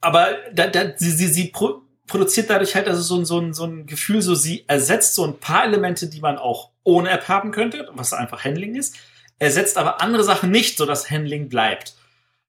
aber 0.00 0.36
da, 0.52 0.66
da, 0.66 0.92
sie, 0.96 1.10
sie, 1.10 1.26
sie 1.28 1.52
produziert 2.06 2.50
dadurch 2.50 2.74
halt 2.74 2.86
also 2.86 3.00
so 3.00 3.16
ein, 3.16 3.24
so, 3.24 3.40
ein, 3.40 3.54
so 3.54 3.64
ein 3.64 3.86
Gefühl, 3.86 4.20
so 4.20 4.34
sie 4.34 4.64
ersetzt 4.68 5.14
so 5.14 5.24
ein 5.24 5.38
paar 5.38 5.64
Elemente, 5.64 6.08
die 6.08 6.20
man 6.20 6.36
auch 6.36 6.70
ohne 6.84 7.08
App 7.10 7.28
haben 7.28 7.50
könnte, 7.50 7.88
was 7.94 8.12
einfach 8.12 8.44
Handling 8.44 8.74
ist, 8.74 8.94
ersetzt 9.38 9.78
aber 9.78 10.02
andere 10.02 10.22
Sachen 10.22 10.50
nicht, 10.50 10.76
so 10.76 10.84
dass 10.84 11.10
Handling 11.10 11.48
bleibt. 11.48 11.94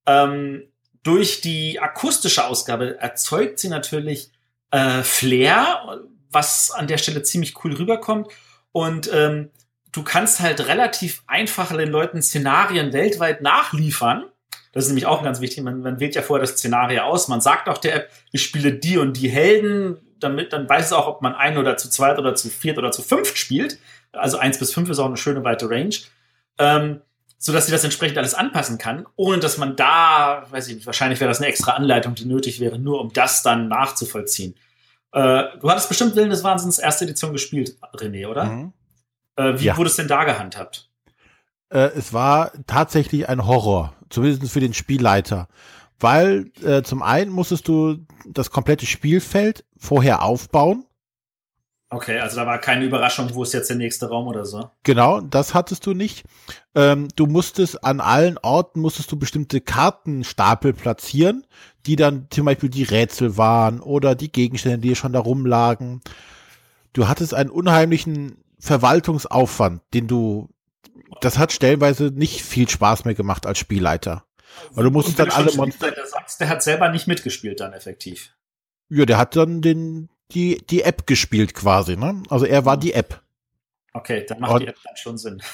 Ähm, 0.06 0.64
durch 1.04 1.40
die 1.40 1.80
akustische 1.80 2.46
Ausgabe 2.46 3.00
erzeugt 3.00 3.60
sie 3.60 3.70
natürlich 3.70 4.30
äh, 4.72 5.04
Flair, 5.04 6.00
was 6.30 6.72
an 6.72 6.88
der 6.88 6.98
Stelle 6.98 7.24
ziemlich 7.24 7.64
cool 7.64 7.74
rüberkommt. 7.74 8.28
Und 8.72 9.10
ähm, 9.14 9.50
du 9.92 10.04
kannst 10.04 10.40
halt 10.40 10.68
relativ 10.68 11.24
einfach 11.28 11.76
den 11.76 11.90
Leuten 11.90 12.22
Szenarien 12.22 12.94
weltweit 12.94 13.42
nachliefern 13.42 14.26
das 14.78 14.86
ist 14.86 14.90
nämlich 14.90 15.08
auch 15.08 15.24
ganz 15.24 15.42
wichtig. 15.42 15.64
Man, 15.64 15.82
man 15.82 16.00
wählt 16.00 16.14
ja 16.14 16.22
vorher 16.22 16.46
das 16.46 16.52
Szenario 16.52 17.02
aus. 17.02 17.28
Man 17.30 17.42
sagt 17.42 17.68
auch 17.68 17.80
der 17.80 17.96
App, 17.96 18.12
ich 18.32 18.44
spiele 18.44 18.74
die 18.74 19.00
und 19.00 19.14
die 19.14 19.28
Helden. 19.28 19.98
Damit, 20.20 20.54
dann 20.54 20.70
weiß 20.70 20.86
es 20.86 20.94
auch, 20.94 21.08
ob 21.08 21.24
man 21.24 21.34
ein 21.34 21.58
oder 21.58 21.78
zu 21.78 21.90
zweit 21.90 22.20
oder 22.20 22.36
zu 22.36 22.50
viert 22.50 22.78
oder 22.78 22.92
zu 22.92 23.02
fünft 23.02 23.40
spielt. 23.40 23.80
Also 24.12 24.38
eins 24.38 24.60
bis 24.60 24.72
fünf 24.72 24.88
ist 24.92 25.00
auch 25.00 25.08
eine 25.08 25.18
schöne 25.18 25.44
weite 25.44 25.68
Range. 25.68 25.96
Ähm, 26.60 27.02
so 27.38 27.54
dass 27.54 27.68
sie 27.68 27.72
das 27.72 27.84
entsprechend 27.84 28.18
alles 28.18 28.34
anpassen 28.34 28.78
kann, 28.78 29.06
ohne 29.16 29.40
dass 29.40 29.58
man 29.58 29.76
da, 29.76 30.46
weiß 30.50 30.68
ich 30.70 30.76
nicht, 30.76 30.86
wahrscheinlich 30.86 31.20
wäre 31.20 31.30
das 31.30 31.40
eine 31.40 31.48
extra 31.48 31.72
Anleitung, 31.74 32.16
die 32.16 32.26
nötig 32.26 32.60
wäre, 32.60 32.80
nur 32.80 33.00
um 33.00 33.14
das 33.14 33.44
dann 33.44 33.68
nachzuvollziehen. 33.68 34.56
Äh, 35.12 35.44
du 35.60 35.70
hattest 35.70 35.90
bestimmt 35.90 36.16
Willen 36.16 36.30
des 36.30 36.44
Wahnsinns 36.44 36.80
erste 36.80 37.06
Edition 37.06 37.34
gespielt, 37.34 37.78
René, 37.96 38.28
oder? 38.28 38.46
Mhm. 38.46 38.74
Äh, 39.36 39.60
wie 39.60 39.66
ja. 39.66 39.78
wurde 39.78 39.90
es 39.90 39.96
denn 39.96 40.08
da 40.08 40.24
gehandhabt? 40.24 40.90
Äh, 41.70 41.92
es 41.96 42.14
war 42.14 42.52
tatsächlich 42.66 43.30
ein 43.30 43.46
Horror 43.46 43.94
zumindest 44.10 44.52
für 44.52 44.60
den 44.60 44.74
Spielleiter. 44.74 45.48
Weil 46.00 46.52
äh, 46.64 46.84
zum 46.84 47.02
einen 47.02 47.32
musstest 47.32 47.68
du 47.68 48.06
das 48.26 48.52
komplette 48.52 48.86
Spielfeld 48.86 49.66
vorher 49.78 50.22
aufbauen. 50.22 50.86
Okay, 51.90 52.20
also 52.20 52.36
da 52.36 52.46
war 52.46 52.60
keine 52.60 52.84
Überraschung, 52.84 53.34
wo 53.34 53.44
ist 53.44 53.54
jetzt 53.54 53.70
der 53.70 53.78
nächste 53.78 54.10
Raum 54.10 54.28
oder 54.28 54.44
so. 54.44 54.70
Genau, 54.84 55.22
das 55.22 55.54
hattest 55.54 55.86
du 55.86 55.94
nicht. 55.94 56.26
Ähm, 56.76 57.08
du 57.16 57.28
musstest 57.28 57.84
an 57.84 58.02
allen 58.02 58.38
Orten 58.40 58.82
musstest 58.82 59.10
du 59.12 59.18
bestimmte 59.18 59.62
Kartenstapel 59.62 60.74
platzieren, 60.74 61.48
die 61.86 61.96
dann 61.96 62.28
zum 62.30 62.46
Beispiel 62.46 62.70
die 62.70 62.84
Rätsel 62.84 63.38
waren 63.38 63.80
oder 63.80 64.16
die 64.16 64.32
Gegenstände, 64.32 64.80
die 64.80 64.96
schon 64.96 65.14
da 65.14 65.20
rumlagen. 65.20 66.02
Du 66.92 67.08
hattest 67.08 67.34
einen 67.34 67.50
unheimlichen 67.50 68.44
Verwaltungsaufwand, 68.60 69.82
den 69.94 70.08
du 70.08 70.50
das 71.22 71.38
hat 71.38 71.52
stellenweise 71.52 72.06
nicht 72.06 72.42
viel 72.42 72.70
Spaß 72.70 73.06
mehr 73.06 73.16
gemacht 73.16 73.46
als 73.46 73.60
Spielleiter. 73.60 74.26
Weil 74.72 74.86
du 74.86 74.92
musstest 74.92 75.20
dann 75.20 75.30
alle 75.30 75.54
Monster. 75.54 75.92
Der, 75.92 76.06
der 76.40 76.50
hat 76.50 76.64
selber 76.64 76.90
nicht 76.90 77.08
mitgespielt 77.08 77.60
dann 77.60 77.74
effektiv. 77.74 78.34
Ja, 78.90 79.06
der 79.06 79.18
hat 79.18 79.36
dann 79.36 79.62
den, 79.62 80.10
die, 80.32 80.66
die 80.70 80.84
App 80.84 81.08
gespielt 81.08 81.54
quasi, 81.54 81.96
ne? 81.96 82.22
Also 82.30 82.46
er 82.46 82.66
war 82.66 82.78
die 82.78 82.94
App. 82.94 83.22
Okay, 83.94 84.26
dann 84.28 84.40
macht 84.40 84.54
und, 84.54 84.60
die 84.62 84.68
App 84.68 84.78
dann 84.84 84.98
schon 84.98 85.18
Sinn. 85.18 85.42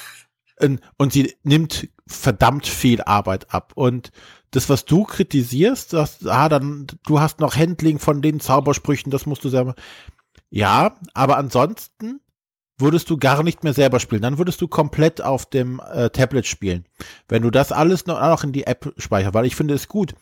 Und 0.96 1.12
sie 1.12 1.34
nimmt 1.42 1.88
verdammt 2.06 2.68
viel 2.68 3.02
Arbeit 3.02 3.52
ab. 3.52 3.72
Und 3.74 4.12
das, 4.52 4.68
was 4.68 4.84
du 4.84 5.02
kritisierst, 5.02 5.92
dass, 5.92 6.24
ah, 6.26 6.48
dann, 6.48 6.86
du 7.06 7.18
hast 7.18 7.40
noch 7.40 7.56
Handling 7.56 7.98
von 7.98 8.22
den 8.22 8.38
Zaubersprüchen, 8.38 9.10
das 9.10 9.26
musst 9.26 9.44
du 9.44 9.48
selber. 9.48 9.74
Ja, 10.50 10.94
aber 11.12 11.38
ansonsten 11.38 12.20
würdest 12.78 13.08
du 13.10 13.16
gar 13.16 13.42
nicht 13.42 13.62
mehr 13.64 13.72
selber 13.72 14.00
spielen. 14.00 14.22
Dann 14.22 14.38
würdest 14.38 14.60
du 14.60 14.68
komplett 14.68 15.22
auf 15.22 15.46
dem 15.46 15.80
äh, 15.92 16.10
Tablet 16.10 16.46
spielen. 16.46 16.84
Wenn 17.28 17.42
du 17.42 17.50
das 17.50 17.72
alles 17.72 18.06
noch, 18.06 18.20
noch 18.20 18.44
in 18.44 18.52
die 18.52 18.66
App 18.66 18.92
speicherst, 18.96 19.34
weil 19.34 19.46
ich 19.46 19.56
finde 19.56 19.74
es 19.74 19.88
gut. 19.88 20.14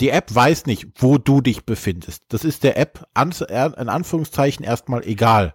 Die 0.00 0.10
App 0.10 0.34
weiß 0.34 0.66
nicht, 0.66 0.88
wo 0.96 1.18
du 1.18 1.40
dich 1.40 1.64
befindest. 1.64 2.24
Das 2.28 2.44
ist 2.44 2.64
der 2.64 2.76
App 2.76 3.06
an, 3.14 3.32
in 3.48 3.88
Anführungszeichen 3.88 4.64
erstmal 4.64 5.06
egal. 5.06 5.54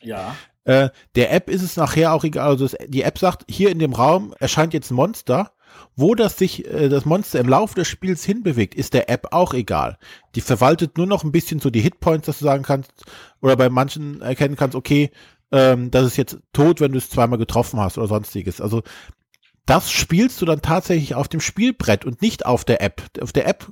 Ja. 0.00 0.34
Äh, 0.64 0.90
der 1.14 1.32
App 1.32 1.50
ist 1.50 1.62
es 1.62 1.76
nachher 1.76 2.12
auch 2.12 2.24
egal. 2.24 2.48
Also 2.48 2.68
die 2.86 3.02
App 3.02 3.18
sagt, 3.18 3.44
hier 3.48 3.70
in 3.70 3.78
dem 3.78 3.92
Raum 3.92 4.34
erscheint 4.38 4.74
jetzt 4.74 4.90
ein 4.90 4.94
Monster 4.96 5.52
wo 5.98 6.14
das 6.14 6.38
sich, 6.38 6.64
äh, 6.66 6.88
das 6.88 7.04
Monster 7.04 7.40
im 7.40 7.48
Laufe 7.48 7.74
des 7.74 7.88
Spiels 7.88 8.24
hinbewegt, 8.24 8.74
ist 8.74 8.94
der 8.94 9.10
App 9.10 9.28
auch 9.32 9.52
egal. 9.52 9.98
Die 10.36 10.40
verwaltet 10.40 10.96
nur 10.96 11.06
noch 11.06 11.24
ein 11.24 11.32
bisschen 11.32 11.58
so 11.58 11.70
die 11.70 11.80
Hitpoints, 11.80 12.26
dass 12.26 12.38
du 12.38 12.44
sagen 12.44 12.62
kannst, 12.62 12.92
oder 13.40 13.56
bei 13.56 13.68
manchen 13.68 14.20
erkennen 14.22 14.56
kannst, 14.56 14.76
okay, 14.76 15.10
ähm, 15.50 15.90
das 15.90 16.06
ist 16.06 16.16
jetzt 16.16 16.38
tot, 16.52 16.80
wenn 16.80 16.92
du 16.92 16.98
es 16.98 17.10
zweimal 17.10 17.38
getroffen 17.38 17.80
hast 17.80 17.98
oder 17.98 18.06
sonstiges. 18.06 18.60
Also 18.60 18.82
das 19.66 19.90
spielst 19.90 20.40
du 20.40 20.46
dann 20.46 20.62
tatsächlich 20.62 21.16
auf 21.16 21.26
dem 21.26 21.40
Spielbrett 21.40 22.04
und 22.04 22.22
nicht 22.22 22.46
auf 22.46 22.64
der 22.64 22.80
App. 22.80 23.02
Auf 23.20 23.32
der 23.32 23.48
App 23.48 23.70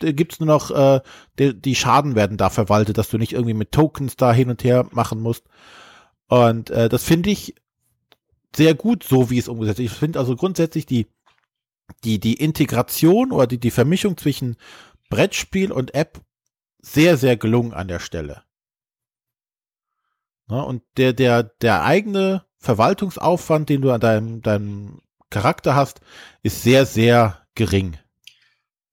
gibt's 0.00 0.40
nur 0.40 0.46
noch, 0.46 0.70
äh, 0.70 1.00
die, 1.38 1.60
die 1.60 1.74
Schaden 1.74 2.14
werden 2.14 2.38
da 2.38 2.48
verwaltet, 2.48 2.96
dass 2.96 3.10
du 3.10 3.18
nicht 3.18 3.34
irgendwie 3.34 3.54
mit 3.54 3.72
Tokens 3.72 4.16
da 4.16 4.32
hin 4.32 4.48
und 4.48 4.64
her 4.64 4.88
machen 4.92 5.20
musst. 5.20 5.44
Und 6.28 6.70
äh, 6.70 6.88
das 6.88 7.04
finde 7.04 7.30
ich 7.30 7.54
sehr 8.56 8.74
gut, 8.74 9.04
so 9.04 9.28
wie 9.28 9.38
es 9.38 9.48
umgesetzt 9.48 9.80
ist. 9.80 9.92
Ich 9.92 9.98
finde 9.98 10.18
also 10.18 10.34
grundsätzlich 10.34 10.86
die 10.86 11.06
die, 12.04 12.20
die 12.20 12.34
Integration 12.34 13.32
oder 13.32 13.46
die, 13.46 13.58
die 13.58 13.70
Vermischung 13.70 14.16
zwischen 14.16 14.56
Brettspiel 15.10 15.72
und 15.72 15.94
App 15.94 16.20
sehr, 16.80 17.16
sehr 17.16 17.36
gelungen 17.36 17.72
an 17.72 17.88
der 17.88 17.98
Stelle. 17.98 18.42
Na, 20.46 20.62
und 20.62 20.82
der, 20.96 21.12
der, 21.12 21.42
der 21.42 21.84
eigene 21.84 22.44
Verwaltungsaufwand, 22.58 23.68
den 23.68 23.82
du 23.82 23.90
an 23.90 24.00
deinem, 24.00 24.42
deinem 24.42 25.00
Charakter 25.30 25.74
hast, 25.74 26.00
ist 26.42 26.62
sehr, 26.62 26.86
sehr 26.86 27.46
gering. 27.54 27.98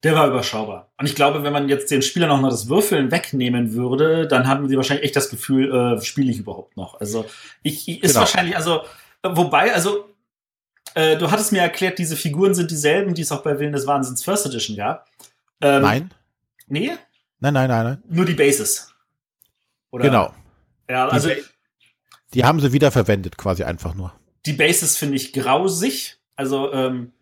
Der 0.02 0.14
war 0.14 0.28
überschaubar. 0.28 0.92
Und 0.98 1.06
ich 1.06 1.14
glaube, 1.14 1.42
wenn 1.42 1.52
man 1.52 1.68
jetzt 1.68 1.90
den 1.90 2.02
Spielern 2.02 2.28
noch 2.28 2.40
mal 2.40 2.50
das 2.50 2.68
Würfeln 2.68 3.10
wegnehmen 3.10 3.72
würde, 3.72 4.28
dann 4.28 4.46
haben 4.46 4.68
sie 4.68 4.76
wahrscheinlich 4.76 5.06
echt 5.06 5.16
das 5.16 5.30
Gefühl, 5.30 5.72
äh, 5.72 6.02
spiele 6.02 6.30
ich 6.30 6.38
überhaupt 6.38 6.76
noch. 6.76 7.00
Also 7.00 7.24
ich, 7.62 7.88
ich 7.88 8.02
ist 8.02 8.10
genau. 8.10 8.20
wahrscheinlich, 8.20 8.54
also 8.54 8.82
äh, 9.22 9.30
wobei, 9.32 9.72
also 9.72 10.04
äh, 10.96 11.18
du 11.18 11.30
hattest 11.30 11.52
mir 11.52 11.60
erklärt, 11.60 11.98
diese 11.98 12.16
Figuren 12.16 12.54
sind 12.54 12.70
dieselben, 12.70 13.12
die 13.12 13.20
es 13.20 13.30
auch 13.30 13.42
bei 13.42 13.58
Willen 13.58 13.72
des 13.72 13.86
Wahnsinns 13.86 14.24
First 14.24 14.46
Edition 14.46 14.76
gab. 14.76 15.06
Ähm, 15.60 15.82
nein. 15.82 16.14
Nee? 16.68 16.92
Nein, 17.38 17.52
nein, 17.52 17.68
nein, 17.68 17.84
nein. 17.84 18.02
Nur 18.08 18.24
die 18.24 18.32
Bases. 18.32 18.94
Oder? 19.90 20.04
Genau. 20.04 20.34
Ja, 20.88 21.06
also. 21.08 21.28
Die, 21.28 21.44
die 22.32 22.44
haben 22.44 22.60
sie 22.60 22.72
wiederverwendet, 22.72 23.36
quasi 23.36 23.62
einfach 23.62 23.94
nur. 23.94 24.14
Die 24.46 24.54
Bases 24.54 24.96
finde 24.96 25.16
ich 25.16 25.34
grausig. 25.34 26.16
Also, 26.34 26.72
ähm, 26.72 27.12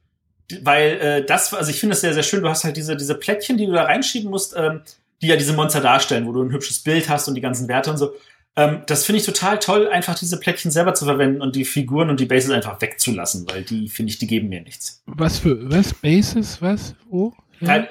weil 0.62 0.91
äh, 1.01 1.27
das, 1.27 1.53
also 1.53 1.68
ich 1.70 1.81
finde 1.81 1.95
das 1.95 2.03
sehr, 2.03 2.14
sehr 2.14 2.22
schön. 2.22 2.43
Du 2.43 2.49
hast 2.49 2.62
halt 2.62 2.77
diese, 2.77 2.97
diese 2.97 3.16
Plättchen, 3.16 3.57
die 3.57 3.66
du 3.66 3.72
da 3.72 3.85
reinschieben 3.85 4.31
musst, 4.31 4.55
ähm, 4.57 4.83
die 5.20 5.27
ja 5.27 5.37
diese 5.37 5.53
Monster 5.53 5.81
darstellen, 5.81 6.27
wo 6.27 6.33
du 6.33 6.45
ein 6.45 6.53
hübsches 6.53 6.79
Bild 6.79 7.09
hast 7.09 7.27
und 7.27 7.35
die 7.35 7.41
ganzen 7.41 7.66
Werte 7.66 7.91
und 7.91 7.97
so. 7.97 8.14
Ähm, 8.57 8.82
das 8.86 9.05
finde 9.05 9.20
ich 9.20 9.26
total 9.26 9.59
toll, 9.59 9.88
einfach 9.88 10.16
diese 10.16 10.38
Plättchen 10.38 10.70
selber 10.70 10.94
zu 10.94 11.05
verwenden 11.05 11.40
und 11.40 11.57
die 11.57 11.64
Figuren 11.64 12.09
und 12.11 12.20
die 12.20 12.26
Bases 12.26 12.50
einfach 12.50 12.80
wegzulassen, 12.80 13.48
weil 13.50 13.62
die, 13.62 13.88
finde 13.88 14.11
ich, 14.11 14.18
die 14.18 14.26
geben 14.26 14.48
mir 14.48 14.61
nichts. 14.61 15.02
Was 15.07 15.40
für, 15.40 15.70
was? 15.70 15.92
Bases? 15.94 16.62
Was? 16.62 16.94
Wo? 17.09 17.34
Ja. 17.61 17.76
Äh, 17.76 17.86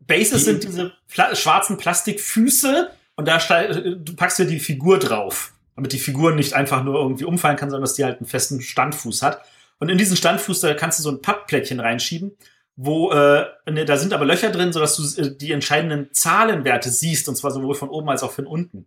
Bases 0.00 0.44
die, 0.44 0.50
sind 0.50 0.64
diese 0.64 0.92
pla 1.08 1.34
schwarzen 1.34 1.78
Plastikfüße 1.78 2.90
und 3.16 3.26
da 3.26 3.38
du 3.38 4.16
packst 4.16 4.38
dir 4.38 4.46
die 4.46 4.60
Figur 4.60 4.98
drauf, 4.98 5.52
damit 5.76 5.92
die 5.92 5.98
Figur 5.98 6.34
nicht 6.34 6.54
einfach 6.54 6.84
nur 6.84 6.96
irgendwie 6.96 7.24
umfallen 7.24 7.56
kann, 7.56 7.70
sondern 7.70 7.84
dass 7.84 7.94
die 7.94 8.04
halt 8.04 8.18
einen 8.18 8.26
festen 8.26 8.60
Standfuß 8.60 9.22
hat. 9.22 9.40
Und 9.78 9.88
in 9.88 9.98
diesen 9.98 10.16
Standfuß, 10.16 10.60
da 10.60 10.74
kannst 10.74 10.98
du 10.98 11.02
so 11.02 11.10
ein 11.10 11.22
Pappplättchen 11.22 11.80
reinschieben, 11.80 12.36
wo, 12.76 13.10
äh, 13.12 13.46
ne, 13.70 13.84
da 13.84 13.96
sind 13.96 14.12
aber 14.12 14.24
Löcher 14.24 14.50
drin, 14.50 14.72
sodass 14.72 14.96
du 14.96 15.22
äh, 15.22 15.36
die 15.36 15.52
entscheidenden 15.52 16.12
Zahlenwerte 16.12 16.90
siehst, 16.90 17.28
und 17.28 17.36
zwar 17.36 17.50
sowohl 17.50 17.74
von 17.74 17.88
oben 17.88 18.08
als 18.08 18.22
auch 18.22 18.32
von 18.32 18.46
unten. 18.46 18.86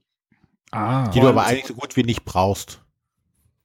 Ah. 0.71 1.07
Die 1.09 1.19
du 1.19 1.27
aber 1.27 1.45
eigentlich 1.45 1.67
so 1.67 1.73
gut 1.73 1.95
wie 1.95 2.03
nicht 2.03 2.25
brauchst. 2.25 2.81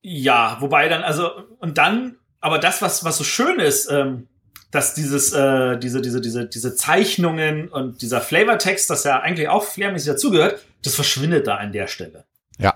Ja, 0.02 0.56
wobei 0.60 0.88
dann, 0.88 1.02
also, 1.02 1.30
und 1.58 1.78
dann, 1.78 2.16
aber 2.40 2.58
das, 2.58 2.82
was, 2.82 3.04
was 3.04 3.18
so 3.18 3.24
schön 3.24 3.60
ist, 3.60 3.90
ähm, 3.90 4.28
dass 4.70 4.94
dieses, 4.94 5.32
äh, 5.32 5.78
diese, 5.78 6.00
diese, 6.00 6.20
diese, 6.20 6.46
diese 6.46 6.74
Zeichnungen 6.74 7.68
und 7.68 8.02
dieser 8.02 8.20
Flavortext, 8.20 8.88
das 8.90 9.04
ja 9.04 9.20
eigentlich 9.20 9.48
auch 9.48 9.64
flairmäßig 9.64 10.12
dazugehört, 10.12 10.64
das 10.82 10.94
verschwindet 10.94 11.46
da 11.46 11.56
an 11.56 11.72
der 11.72 11.86
Stelle. 11.86 12.24
Ja. 12.58 12.74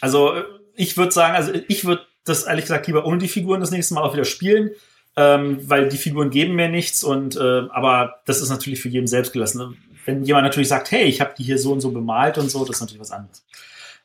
Also, 0.00 0.34
ich 0.74 0.96
würde 0.96 1.12
sagen, 1.12 1.34
also 1.34 1.52
ich 1.68 1.84
würde 1.84 2.06
das 2.24 2.44
ehrlich 2.44 2.64
gesagt 2.64 2.86
lieber 2.86 3.04
ohne 3.04 3.18
die 3.18 3.28
Figuren 3.28 3.60
das 3.60 3.70
nächste 3.70 3.94
Mal 3.94 4.02
auch 4.02 4.14
wieder 4.14 4.24
spielen, 4.24 4.70
ähm, 5.16 5.58
weil 5.68 5.88
die 5.88 5.98
Figuren 5.98 6.30
geben 6.30 6.54
mir 6.54 6.68
nichts 6.68 7.04
und 7.04 7.36
äh, 7.36 7.62
aber 7.70 8.20
das 8.24 8.40
ist 8.40 8.48
natürlich 8.48 8.80
für 8.80 8.88
jeden 8.88 9.06
selbst 9.06 9.32
gelassen. 9.32 9.76
Wenn 10.04 10.24
jemand 10.24 10.44
natürlich 10.44 10.68
sagt, 10.68 10.90
hey, 10.90 11.04
ich 11.04 11.20
habe 11.20 11.34
die 11.36 11.44
hier 11.44 11.58
so 11.58 11.72
und 11.72 11.80
so 11.80 11.90
bemalt 11.90 12.38
und 12.38 12.50
so, 12.50 12.64
das 12.64 12.76
ist 12.76 12.80
natürlich 12.80 13.00
was 13.00 13.10
anderes. 13.10 13.44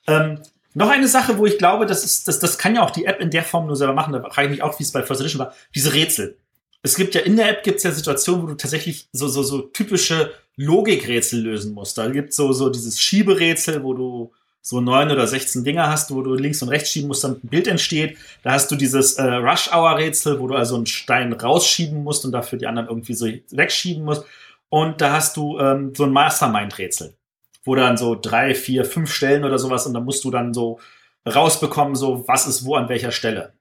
Ähm, 0.07 0.39
noch 0.73 0.89
eine 0.89 1.07
Sache, 1.07 1.37
wo 1.37 1.45
ich 1.45 1.57
glaube, 1.57 1.85
das 1.85 2.03
ist, 2.03 2.27
das, 2.27 2.39
das 2.39 2.57
kann 2.57 2.75
ja 2.75 2.83
auch 2.83 2.91
die 2.91 3.05
App 3.05 3.21
in 3.21 3.31
der 3.31 3.43
Form 3.43 3.65
nur 3.65 3.77
selber 3.77 3.93
machen, 3.93 4.13
da 4.13 4.21
frage 4.29 4.47
ich 4.47 4.51
mich 4.51 4.61
auch, 4.61 4.77
wie 4.77 4.83
es 4.83 4.91
bei 4.91 5.03
First 5.03 5.21
Edition 5.21 5.39
war, 5.39 5.53
diese 5.73 5.93
Rätsel. 5.93 6.37
Es 6.83 6.95
gibt 6.95 7.15
ja 7.15 7.21
in 7.21 7.37
der 7.37 7.49
App 7.49 7.63
gibt 7.63 7.77
es 7.77 7.83
ja 7.83 7.91
Situationen, 7.91 8.43
wo 8.43 8.47
du 8.47 8.55
tatsächlich 8.55 9.07
so, 9.11 9.27
so, 9.27 9.41
so 9.41 9.61
typische 9.61 10.33
Logikrätsel 10.57 11.41
lösen 11.41 11.73
musst. 11.73 11.97
Da 11.97 12.09
gibt 12.09 12.29
es 12.29 12.35
so, 12.35 12.51
so 12.51 12.69
dieses 12.69 13.01
Schieberätsel, 13.01 13.83
wo 13.83 13.93
du 13.93 14.31
so 14.61 14.81
neun 14.81 15.11
oder 15.11 15.27
16 15.27 15.63
Dinger 15.63 15.89
hast, 15.89 16.11
wo 16.11 16.21
du 16.21 16.33
links 16.33 16.61
und 16.61 16.69
rechts 16.69 16.89
schieben 16.89 17.07
musst, 17.07 17.23
damit 17.23 17.43
ein 17.43 17.49
Bild 17.49 17.67
entsteht. 17.67 18.17
Da 18.43 18.51
hast 18.51 18.71
du 18.71 18.75
dieses 18.75 19.13
äh, 19.13 19.23
Rush-Hour-Rätsel, 19.23 20.39
wo 20.39 20.47
du 20.47 20.55
also 20.55 20.75
einen 20.75 20.87
Stein 20.87 21.33
rausschieben 21.33 22.03
musst 22.03 22.25
und 22.25 22.31
dafür 22.31 22.57
die 22.57 22.65
anderen 22.65 22.89
irgendwie 22.89 23.13
so 23.13 23.27
wegschieben 23.51 24.03
musst. 24.03 24.23
Und 24.69 25.01
da 25.01 25.13
hast 25.13 25.37
du 25.37 25.59
ähm, 25.59 25.93
so 25.95 26.03
ein 26.03 26.11
Mastermind-Rätsel, 26.11 27.15
wo 27.63 27.75
dann 27.75 27.97
so 27.97 28.15
drei, 28.15 28.55
vier, 28.55 28.85
fünf 28.85 29.13
Stellen 29.13 29.43
oder 29.43 29.59
sowas 29.59 29.85
und 29.85 29.93
da 29.93 29.99
musst 29.99 30.23
du 30.23 30.31
dann 30.31 30.53
so 30.53 30.79
rausbekommen, 31.27 31.95
so 31.95 32.27
was 32.27 32.47
ist 32.47 32.65
wo 32.65 32.75
an 32.75 32.89
welcher 32.89 33.11
Stelle. 33.11 33.53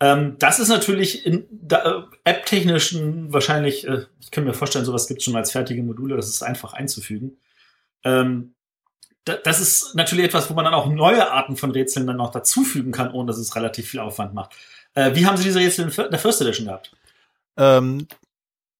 Ähm, 0.00 0.36
das 0.38 0.58
ist 0.58 0.68
natürlich 0.68 1.24
in 1.24 1.46
äh, 1.70 2.02
app-technischen 2.24 3.32
wahrscheinlich, 3.32 3.86
äh, 3.86 4.04
ich 4.20 4.30
kann 4.30 4.44
mir 4.44 4.52
vorstellen, 4.52 4.84
sowas 4.84 5.06
gibt 5.06 5.20
es 5.20 5.24
schon 5.24 5.36
als 5.36 5.52
fertige 5.52 5.82
Module, 5.82 6.16
das 6.16 6.28
ist 6.28 6.42
einfach 6.42 6.74
einzufügen. 6.74 7.38
Ähm, 8.04 8.52
das 9.24 9.60
ist 9.60 9.94
natürlich 9.96 10.26
etwas, 10.26 10.48
wo 10.48 10.54
man 10.54 10.64
dann 10.64 10.74
auch 10.74 10.86
neue 10.86 11.32
Arten 11.32 11.56
von 11.56 11.72
Rätseln 11.72 12.06
dann 12.06 12.16
noch 12.16 12.30
dazufügen 12.30 12.92
kann, 12.92 13.10
ohne 13.10 13.26
dass 13.26 13.38
es 13.38 13.56
relativ 13.56 13.88
viel 13.88 13.98
Aufwand 13.98 14.34
macht. 14.34 14.54
Äh, 14.94 15.16
wie 15.16 15.26
haben 15.26 15.36
Sie 15.36 15.42
diese 15.44 15.58
Rätsel 15.58 15.88
in 15.88 16.10
der 16.10 16.18
First 16.20 16.40
Edition 16.40 16.66
gehabt? 16.66 16.92
Ähm, 17.56 18.06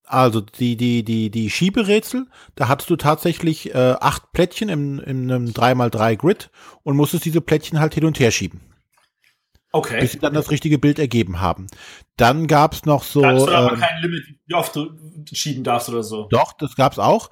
also 0.06 0.40
die, 0.40 0.76
die, 0.76 1.04
die, 1.04 1.30
die 1.30 1.50
Schieberätsel, 1.50 2.26
da 2.54 2.68
hattest 2.68 2.90
du 2.90 2.96
tatsächlich 2.96 3.74
äh, 3.74 3.94
acht 4.00 4.32
Plättchen 4.32 4.68
in, 4.68 4.98
in 4.98 5.30
einem 5.30 5.46
3x3 5.46 6.16
Grid 6.16 6.50
und 6.82 6.96
musstest 6.96 7.24
diese 7.24 7.40
Plättchen 7.40 7.80
halt 7.80 7.94
hin 7.94 8.04
und 8.04 8.18
her 8.18 8.30
schieben. 8.30 8.60
Okay. 9.72 10.00
Bis 10.00 10.12
sie 10.12 10.18
dann 10.20 10.32
das 10.32 10.50
richtige 10.50 10.78
Bild 10.78 10.98
ergeben 10.98 11.40
haben. 11.40 11.66
Dann 12.16 12.46
gab's 12.46 12.86
noch 12.86 13.02
so. 13.02 13.20
Da 13.20 13.32
hast 13.32 13.46
du 13.46 13.54
aber 13.54 13.72
ähm, 13.72 13.80
kein 13.80 14.00
Limit, 14.00 14.24
wie 14.46 14.54
oft 14.54 14.74
du 14.74 14.90
schieben 15.30 15.64
darfst 15.64 15.88
oder 15.90 16.02
so. 16.02 16.28
Doch, 16.30 16.54
das 16.54 16.76
gab's 16.76 16.98
auch 16.98 17.28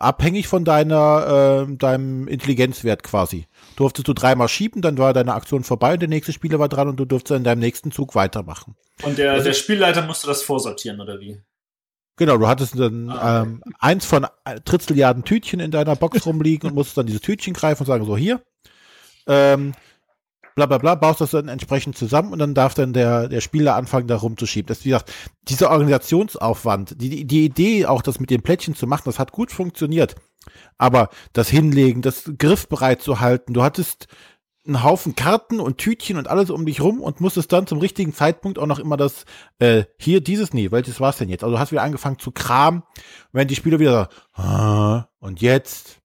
abhängig 0.00 0.46
von 0.46 0.64
deiner, 0.64 1.66
äh, 1.68 1.76
deinem 1.76 2.28
Intelligenzwert 2.28 3.02
quasi. 3.02 3.46
Durftest 3.76 4.08
du 4.08 4.12
dreimal 4.12 4.48
schieben, 4.48 4.80
dann 4.80 4.98
war 4.98 5.12
deine 5.12 5.34
Aktion 5.34 5.64
vorbei 5.64 5.94
und 5.94 6.00
der 6.00 6.08
nächste 6.08 6.32
Spieler 6.32 6.58
war 6.58 6.68
dran 6.68 6.88
und 6.88 6.96
du 6.96 7.04
durftest 7.04 7.38
in 7.38 7.44
deinem 7.44 7.58
nächsten 7.58 7.90
Zug 7.90 8.14
weitermachen. 8.14 8.76
Und 9.02 9.18
der, 9.18 9.42
der 9.42 9.52
Spielleiter 9.52 10.02
musste 10.02 10.26
das 10.26 10.42
vorsortieren, 10.42 11.00
oder 11.00 11.20
wie? 11.20 11.40
Genau, 12.18 12.36
du 12.36 12.48
hattest 12.48 12.78
dann 12.78 13.10
ah, 13.10 13.42
okay. 13.42 13.50
ähm, 13.50 13.62
eins 13.78 14.04
von 14.04 14.26
Tritzeljahrden 14.64 15.24
Tütchen 15.24 15.60
in 15.60 15.70
deiner 15.70 15.96
Box 15.96 16.26
rumliegen 16.26 16.68
und 16.68 16.74
musstest 16.74 16.98
dann 16.98 17.06
dieses 17.06 17.22
Tütchen 17.22 17.54
greifen 17.54 17.82
und 17.82 17.86
sagen, 17.86 18.04
so 18.04 18.16
hier, 18.16 18.42
ähm, 19.28 19.72
bla 20.56 20.66
bla 20.66 20.78
bla, 20.78 20.96
baust 20.96 21.20
das 21.20 21.30
dann 21.30 21.46
entsprechend 21.46 21.96
zusammen 21.96 22.32
und 22.32 22.40
dann 22.40 22.54
darf 22.54 22.74
dann 22.74 22.92
der, 22.92 23.28
der 23.28 23.40
Spieler 23.40 23.76
anfangen, 23.76 24.08
da 24.08 24.16
rumzuschieben. 24.16 24.66
Das, 24.66 24.84
wie 24.84 24.88
gesagt, 24.88 25.12
dieser 25.48 25.70
Organisationsaufwand, 25.70 27.00
die, 27.00 27.24
die 27.24 27.44
Idee 27.44 27.86
auch, 27.86 28.02
das 28.02 28.18
mit 28.18 28.30
den 28.30 28.42
Plättchen 28.42 28.74
zu 28.74 28.88
machen, 28.88 29.04
das 29.04 29.20
hat 29.20 29.30
gut 29.30 29.52
funktioniert. 29.52 30.16
Aber 30.76 31.10
das 31.32 31.48
Hinlegen, 31.48 32.02
das 32.02 32.32
griffbereit 32.36 33.00
zu 33.00 33.20
halten, 33.20 33.54
du 33.54 33.62
hattest 33.62 34.08
einen 34.68 34.84
Haufen 34.84 35.16
Karten 35.16 35.60
und 35.60 35.78
Tütchen 35.78 36.18
und 36.18 36.28
alles 36.28 36.50
um 36.50 36.66
dich 36.66 36.80
rum 36.80 37.00
und 37.00 37.20
musstest 37.20 37.52
dann 37.52 37.66
zum 37.66 37.78
richtigen 37.78 38.14
Zeitpunkt 38.14 38.58
auch 38.58 38.66
noch 38.66 38.78
immer 38.78 38.96
das, 38.96 39.24
äh, 39.58 39.84
hier, 39.98 40.20
dieses, 40.20 40.52
nee, 40.52 40.70
welches 40.70 41.00
war's 41.00 41.18
denn 41.18 41.28
jetzt? 41.28 41.42
Also 41.42 41.56
du 41.56 41.60
hast 41.60 41.72
wieder 41.72 41.82
angefangen 41.82 42.18
zu 42.18 42.30
kramen, 42.30 42.82
wenn 43.32 43.48
die 43.48 43.56
Spieler 43.56 43.78
wieder 43.78 44.08
so, 44.36 44.42
ah, 44.42 45.08
und 45.18 45.40
jetzt, 45.40 45.98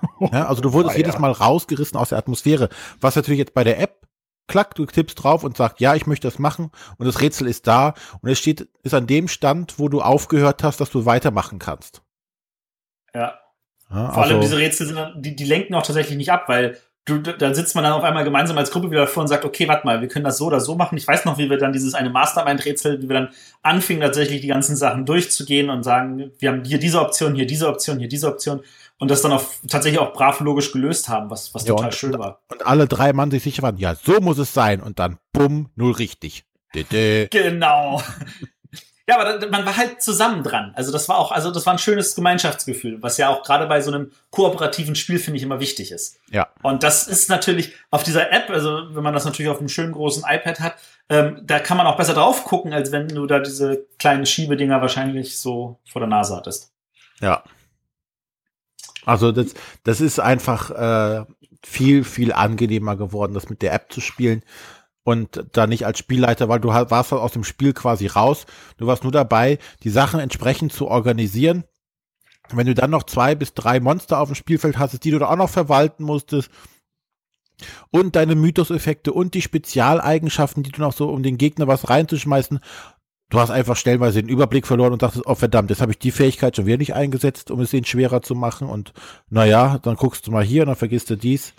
Ja, 0.32 0.46
also 0.46 0.62
du 0.62 0.72
wurdest 0.72 0.94
oh, 0.94 0.98
jedes 0.98 1.18
Mal 1.18 1.32
rausgerissen 1.32 1.98
aus 1.98 2.10
der 2.10 2.18
Atmosphäre. 2.18 2.68
Was 3.00 3.16
natürlich 3.16 3.38
jetzt 3.38 3.54
bei 3.54 3.64
der 3.64 3.80
App 3.80 4.06
klack, 4.46 4.74
du 4.74 4.86
tippst 4.86 5.22
drauf 5.22 5.44
und 5.44 5.56
sagst, 5.56 5.80
ja, 5.80 5.94
ich 5.94 6.06
möchte 6.06 6.26
das 6.26 6.38
machen 6.38 6.70
und 6.96 7.06
das 7.06 7.20
Rätsel 7.20 7.46
ist 7.46 7.66
da 7.66 7.94
und 8.22 8.30
es 8.30 8.38
steht, 8.38 8.68
ist 8.82 8.94
an 8.94 9.06
dem 9.06 9.28
Stand, 9.28 9.78
wo 9.78 9.88
du 9.88 10.00
aufgehört 10.00 10.62
hast, 10.62 10.80
dass 10.80 10.90
du 10.90 11.04
weitermachen 11.04 11.58
kannst. 11.58 12.02
Ja. 13.14 13.38
ja 13.90 14.12
Vor 14.12 14.22
also, 14.22 14.34
allem 14.34 14.40
diese 14.40 14.56
Rätsel 14.56 14.86
sind, 14.86 15.14
die, 15.16 15.36
die 15.36 15.44
lenken 15.44 15.74
auch 15.74 15.82
tatsächlich 15.82 16.16
nicht 16.16 16.32
ab, 16.32 16.48
weil 16.48 16.78
du, 17.08 17.18
dann 17.18 17.54
sitzt 17.54 17.74
man 17.74 17.84
dann 17.84 17.92
auf 17.92 18.04
einmal 18.04 18.24
gemeinsam 18.24 18.58
als 18.58 18.70
Gruppe 18.70 18.90
wieder 18.90 19.02
davor 19.02 19.22
und 19.22 19.28
sagt, 19.28 19.44
okay, 19.44 19.66
warte 19.66 19.86
mal, 19.86 20.00
wir 20.00 20.08
können 20.08 20.24
das 20.24 20.38
so 20.38 20.46
oder 20.46 20.60
so 20.60 20.74
machen. 20.74 20.98
Ich 20.98 21.06
weiß 21.06 21.24
noch, 21.24 21.38
wie 21.38 21.48
wir 21.48 21.58
dann 21.58 21.72
dieses 21.72 21.94
eine 21.94 22.10
Mastermind-Rätsel, 22.10 23.02
wie 23.02 23.08
wir 23.08 23.14
dann 23.14 23.28
anfingen, 23.62 24.02
tatsächlich 24.02 24.40
die 24.40 24.48
ganzen 24.48 24.76
Sachen 24.76 25.06
durchzugehen 25.06 25.70
und 25.70 25.82
sagen, 25.82 26.30
wir 26.38 26.50
haben 26.50 26.64
hier 26.64 26.78
diese 26.78 27.00
Option, 27.00 27.34
hier 27.34 27.46
diese 27.46 27.68
Option, 27.68 27.98
hier 27.98 28.08
diese 28.08 28.28
Option 28.28 28.60
und 28.98 29.10
das 29.10 29.22
dann 29.22 29.32
auch 29.32 29.44
tatsächlich 29.68 30.00
auch 30.00 30.12
brav 30.12 30.40
logisch 30.40 30.72
gelöst 30.72 31.08
haben, 31.08 31.30
was, 31.30 31.54
was 31.54 31.64
ja, 31.64 31.70
total 31.70 31.86
und, 31.86 31.94
schön 31.94 32.18
war. 32.18 32.40
Und 32.50 32.66
alle 32.66 32.86
drei 32.86 33.12
Mann 33.12 33.30
sich 33.30 33.42
sicher 33.42 33.62
waren, 33.62 33.78
ja, 33.78 33.94
so 33.94 34.20
muss 34.20 34.38
es 34.38 34.52
sein. 34.52 34.80
Und 34.80 34.98
dann 34.98 35.18
bumm, 35.32 35.70
null 35.76 35.92
richtig. 35.92 36.44
Genau. 36.72 38.02
Ja, 39.08 39.18
aber 39.18 39.48
man 39.48 39.64
war 39.64 39.78
halt 39.78 40.02
zusammen 40.02 40.42
dran. 40.42 40.72
Also 40.74 40.92
das 40.92 41.08
war 41.08 41.16
auch, 41.16 41.32
also 41.32 41.50
das 41.50 41.64
war 41.64 41.72
ein 41.72 41.78
schönes 41.78 42.14
Gemeinschaftsgefühl, 42.14 43.02
was 43.02 43.16
ja 43.16 43.30
auch 43.30 43.42
gerade 43.42 43.66
bei 43.66 43.80
so 43.80 43.90
einem 43.90 44.12
kooperativen 44.30 44.94
Spiel, 44.94 45.18
finde 45.18 45.38
ich, 45.38 45.42
immer 45.42 45.60
wichtig 45.60 45.92
ist. 45.92 46.18
Ja. 46.30 46.48
Und 46.62 46.82
das 46.82 47.08
ist 47.08 47.30
natürlich 47.30 47.72
auf 47.90 48.02
dieser 48.02 48.30
App, 48.30 48.50
also 48.50 48.94
wenn 48.94 49.02
man 49.02 49.14
das 49.14 49.24
natürlich 49.24 49.50
auf 49.50 49.60
einem 49.60 49.70
schönen 49.70 49.92
großen 49.92 50.24
iPad 50.28 50.60
hat, 50.60 50.74
ähm, 51.08 51.40
da 51.42 51.58
kann 51.58 51.78
man 51.78 51.86
auch 51.86 51.96
besser 51.96 52.12
drauf 52.12 52.44
gucken, 52.44 52.74
als 52.74 52.92
wenn 52.92 53.08
du 53.08 53.24
da 53.24 53.38
diese 53.38 53.86
kleinen 53.98 54.26
Schiebedinger 54.26 54.82
wahrscheinlich 54.82 55.38
so 55.40 55.78
vor 55.90 56.00
der 56.00 56.08
Nase 56.10 56.36
hattest. 56.36 56.70
Ja. 57.20 57.42
Also 59.06 59.32
das, 59.32 59.54
das 59.84 60.02
ist 60.02 60.20
einfach 60.20 60.70
äh, 60.70 61.24
viel, 61.64 62.04
viel 62.04 62.34
angenehmer 62.34 62.96
geworden, 62.96 63.32
das 63.32 63.48
mit 63.48 63.62
der 63.62 63.72
App 63.72 63.90
zu 63.90 64.02
spielen. 64.02 64.42
Und 65.08 65.42
da 65.52 65.66
nicht 65.66 65.86
als 65.86 65.98
Spielleiter, 65.98 66.50
weil 66.50 66.60
du 66.60 66.68
warst 66.68 67.14
aus 67.14 67.32
dem 67.32 67.42
Spiel 67.42 67.72
quasi 67.72 68.08
raus. 68.08 68.44
Du 68.76 68.86
warst 68.86 69.04
nur 69.04 69.12
dabei, 69.12 69.58
die 69.82 69.88
Sachen 69.88 70.20
entsprechend 70.20 70.70
zu 70.70 70.86
organisieren. 70.86 71.64
Wenn 72.50 72.66
du 72.66 72.74
dann 72.74 72.90
noch 72.90 73.04
zwei 73.04 73.34
bis 73.34 73.54
drei 73.54 73.80
Monster 73.80 74.20
auf 74.20 74.28
dem 74.28 74.34
Spielfeld 74.34 74.78
hast, 74.78 75.02
die 75.02 75.10
du 75.10 75.18
da 75.18 75.30
auch 75.30 75.36
noch 75.36 75.48
verwalten 75.48 76.04
musstest, 76.04 76.50
und 77.90 78.16
deine 78.16 78.34
Mythos-Effekte 78.34 79.14
und 79.14 79.32
die 79.32 79.40
Spezialeigenschaften, 79.40 80.62
die 80.62 80.72
du 80.72 80.82
noch 80.82 80.92
so, 80.92 81.08
um 81.08 81.22
den 81.22 81.38
Gegner 81.38 81.66
was 81.66 81.88
reinzuschmeißen, 81.88 82.60
du 83.30 83.40
hast 83.40 83.50
einfach 83.50 83.76
stellenweise 83.76 84.22
den 84.22 84.28
Überblick 84.28 84.66
verloren 84.66 84.92
und 84.92 85.00
dachtest, 85.00 85.26
oh 85.26 85.34
verdammt, 85.34 85.70
jetzt 85.70 85.80
habe 85.80 85.92
ich 85.92 85.98
die 85.98 86.10
Fähigkeit 86.10 86.54
schon 86.54 86.66
wieder 86.66 86.76
nicht 86.76 86.94
eingesetzt, 86.94 87.50
um 87.50 87.60
es 87.60 87.72
ihnen 87.72 87.86
schwerer 87.86 88.20
zu 88.20 88.34
machen. 88.34 88.68
Und 88.68 88.92
naja, 89.30 89.78
dann 89.78 89.96
guckst 89.96 90.26
du 90.26 90.32
mal 90.32 90.44
hier 90.44 90.62
und 90.62 90.68
dann 90.68 90.76
vergisst 90.76 91.08
du 91.08 91.16
dies. 91.16 91.54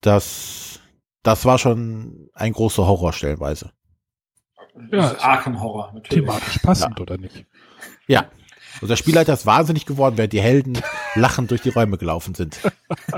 Das, 0.00 0.80
das 1.24 1.44
war 1.44 1.58
schon 1.58 2.30
ein 2.34 2.52
großer 2.52 2.86
Horror 2.86 3.12
stellenweise. 3.12 3.72
Ja, 4.92 5.16
Arkham 5.18 5.60
Horror, 5.60 5.92
natürlich. 5.94 6.24
Thematisch 6.24 6.58
passend, 6.58 6.98
ja. 6.98 7.02
oder 7.02 7.18
nicht? 7.18 7.44
Ja. 8.06 8.28
Und 8.80 8.88
der 8.88 8.96
Spielleiter 8.96 9.32
ist 9.32 9.46
wahnsinnig 9.46 9.86
geworden, 9.86 10.18
während 10.18 10.32
die 10.32 10.40
Helden 10.40 10.78
lachend 11.14 11.50
durch 11.50 11.62
die 11.62 11.70
Räume 11.70 11.96
gelaufen 11.96 12.34
sind. 12.34 12.58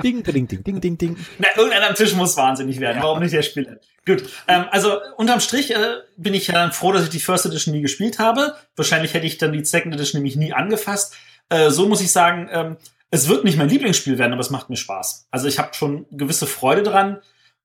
ding, 0.02 0.22
ding, 0.22 0.46
ding, 0.46 0.62
ding, 0.62 0.80
ding, 0.80 0.98
ding. 0.98 1.16
Na, 1.38 1.48
irgendeiner 1.56 1.88
am 1.88 1.94
Tisch 1.94 2.14
muss 2.14 2.36
wahnsinnig 2.36 2.78
werden. 2.78 2.98
Ja. 2.98 3.04
Warum 3.04 3.20
nicht 3.20 3.34
der 3.34 3.42
Spieler? 3.42 3.78
Gut. 4.04 4.22
Ähm, 4.46 4.66
also 4.70 4.98
unterm 5.16 5.40
Strich 5.40 5.74
äh, 5.74 5.96
bin 6.16 6.34
ich 6.34 6.46
ja 6.46 6.70
froh, 6.70 6.92
dass 6.92 7.04
ich 7.04 7.10
die 7.10 7.20
First 7.20 7.46
Edition 7.46 7.74
nie 7.74 7.80
gespielt 7.80 8.18
habe. 8.18 8.54
Wahrscheinlich 8.76 9.14
hätte 9.14 9.26
ich 9.26 9.38
dann 9.38 9.52
die 9.52 9.64
Second 9.64 9.94
Edition 9.94 10.20
nämlich 10.20 10.36
nie 10.36 10.52
angefasst. 10.52 11.16
Äh, 11.48 11.70
so 11.70 11.88
muss 11.88 12.02
ich 12.02 12.12
sagen, 12.12 12.48
ähm, 12.52 12.76
es 13.10 13.28
wird 13.28 13.44
nicht 13.44 13.56
mein 13.56 13.68
Lieblingsspiel 13.68 14.18
werden, 14.18 14.32
aber 14.32 14.42
es 14.42 14.50
macht 14.50 14.68
mir 14.68 14.76
Spaß. 14.76 15.28
Also 15.30 15.48
ich 15.48 15.58
habe 15.58 15.74
schon 15.74 16.06
gewisse 16.10 16.46
Freude 16.46 16.82
dran. 16.82 17.18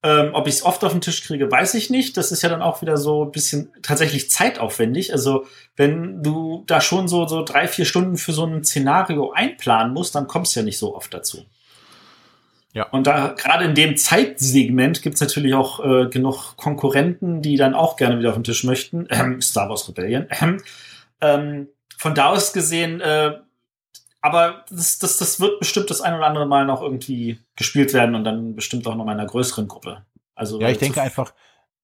Ähm, 0.04 0.32
ob 0.34 0.48
ich 0.48 0.56
es 0.56 0.64
oft 0.64 0.84
auf 0.84 0.94
den 0.94 1.02
Tisch 1.02 1.24
kriege, 1.24 1.52
weiß 1.52 1.76
ich 1.76 1.92
nicht. 1.92 2.18
Das 2.18 2.32
ist 2.32 2.42
ja 2.42 2.50
dann 2.50 2.64
auch 2.64 2.82
wieder 2.82 2.98
so 2.98 3.26
ein 3.26 3.32
bisschen 3.32 3.72
tatsächlich 3.84 4.32
zeitaufwendig. 4.32 5.14
Also 5.14 5.46
wenn 5.76 6.24
du 6.24 6.64
da 6.66 6.82
schon 6.82 7.08
so, 7.08 7.28
so 7.28 7.44
drei, 7.44 7.68
vier 7.68 7.86
Stunden 7.86 8.18
für 8.18 8.34
so 8.34 8.44
ein 8.44 8.64
Szenario 8.64 9.32
einplanen 9.32 9.94
musst, 9.94 10.16
dann 10.16 10.28
kommst 10.28 10.56
du 10.56 10.62
ja 10.62 10.64
nicht 10.66 10.80
so 10.80 10.96
oft 10.96 11.14
dazu. 11.14 11.46
Ja. 12.74 12.88
Und 12.90 13.06
da 13.06 13.36
gerade 13.38 13.66
in 13.66 13.76
dem 13.76 13.96
Zeitsegment 13.96 15.04
gibt's 15.04 15.22
natürlich 15.22 15.54
auch 15.54 15.86
äh, 15.86 16.08
genug 16.08 16.56
Konkurrenten, 16.58 17.44
die 17.44 17.58
dann 17.58 17.76
auch 17.76 17.96
gerne 17.96 18.18
wieder 18.18 18.30
auf 18.30 18.36
den 18.36 18.44
Tisch 18.44 18.64
möchten. 18.64 19.08
Ähm, 19.12 19.42
Star 19.42 19.70
Wars 19.70 19.88
Rebellion. 19.88 20.26
Ähm, 20.42 20.64
ähm, 21.22 21.68
von 21.98 22.16
da 22.16 22.30
aus 22.30 22.54
gesehen 22.54 23.02
äh, 23.02 23.34
aber 24.22 24.66
das, 24.70 25.00
das, 25.00 25.18
das 25.18 25.40
wird 25.40 25.60
bestimmt 25.60 25.90
das 25.90 26.00
ein 26.00 26.14
oder 26.14 26.28
andere 26.28 26.46
Mal 26.46 26.66
noch 26.66 26.82
irgendwie 26.82 27.40
gespielt 27.62 27.94
werden 27.94 28.16
und 28.16 28.24
dann 28.24 28.56
bestimmt 28.56 28.88
auch 28.88 28.96
noch 28.96 29.06
mal 29.06 29.14
in 29.14 29.20
einer 29.20 29.30
größeren 29.30 29.68
Gruppe. 29.68 30.06
Also 30.36 30.60
ja, 30.60 30.70
ich 30.70 30.80
denke 30.80 31.02
einfach, 31.02 31.34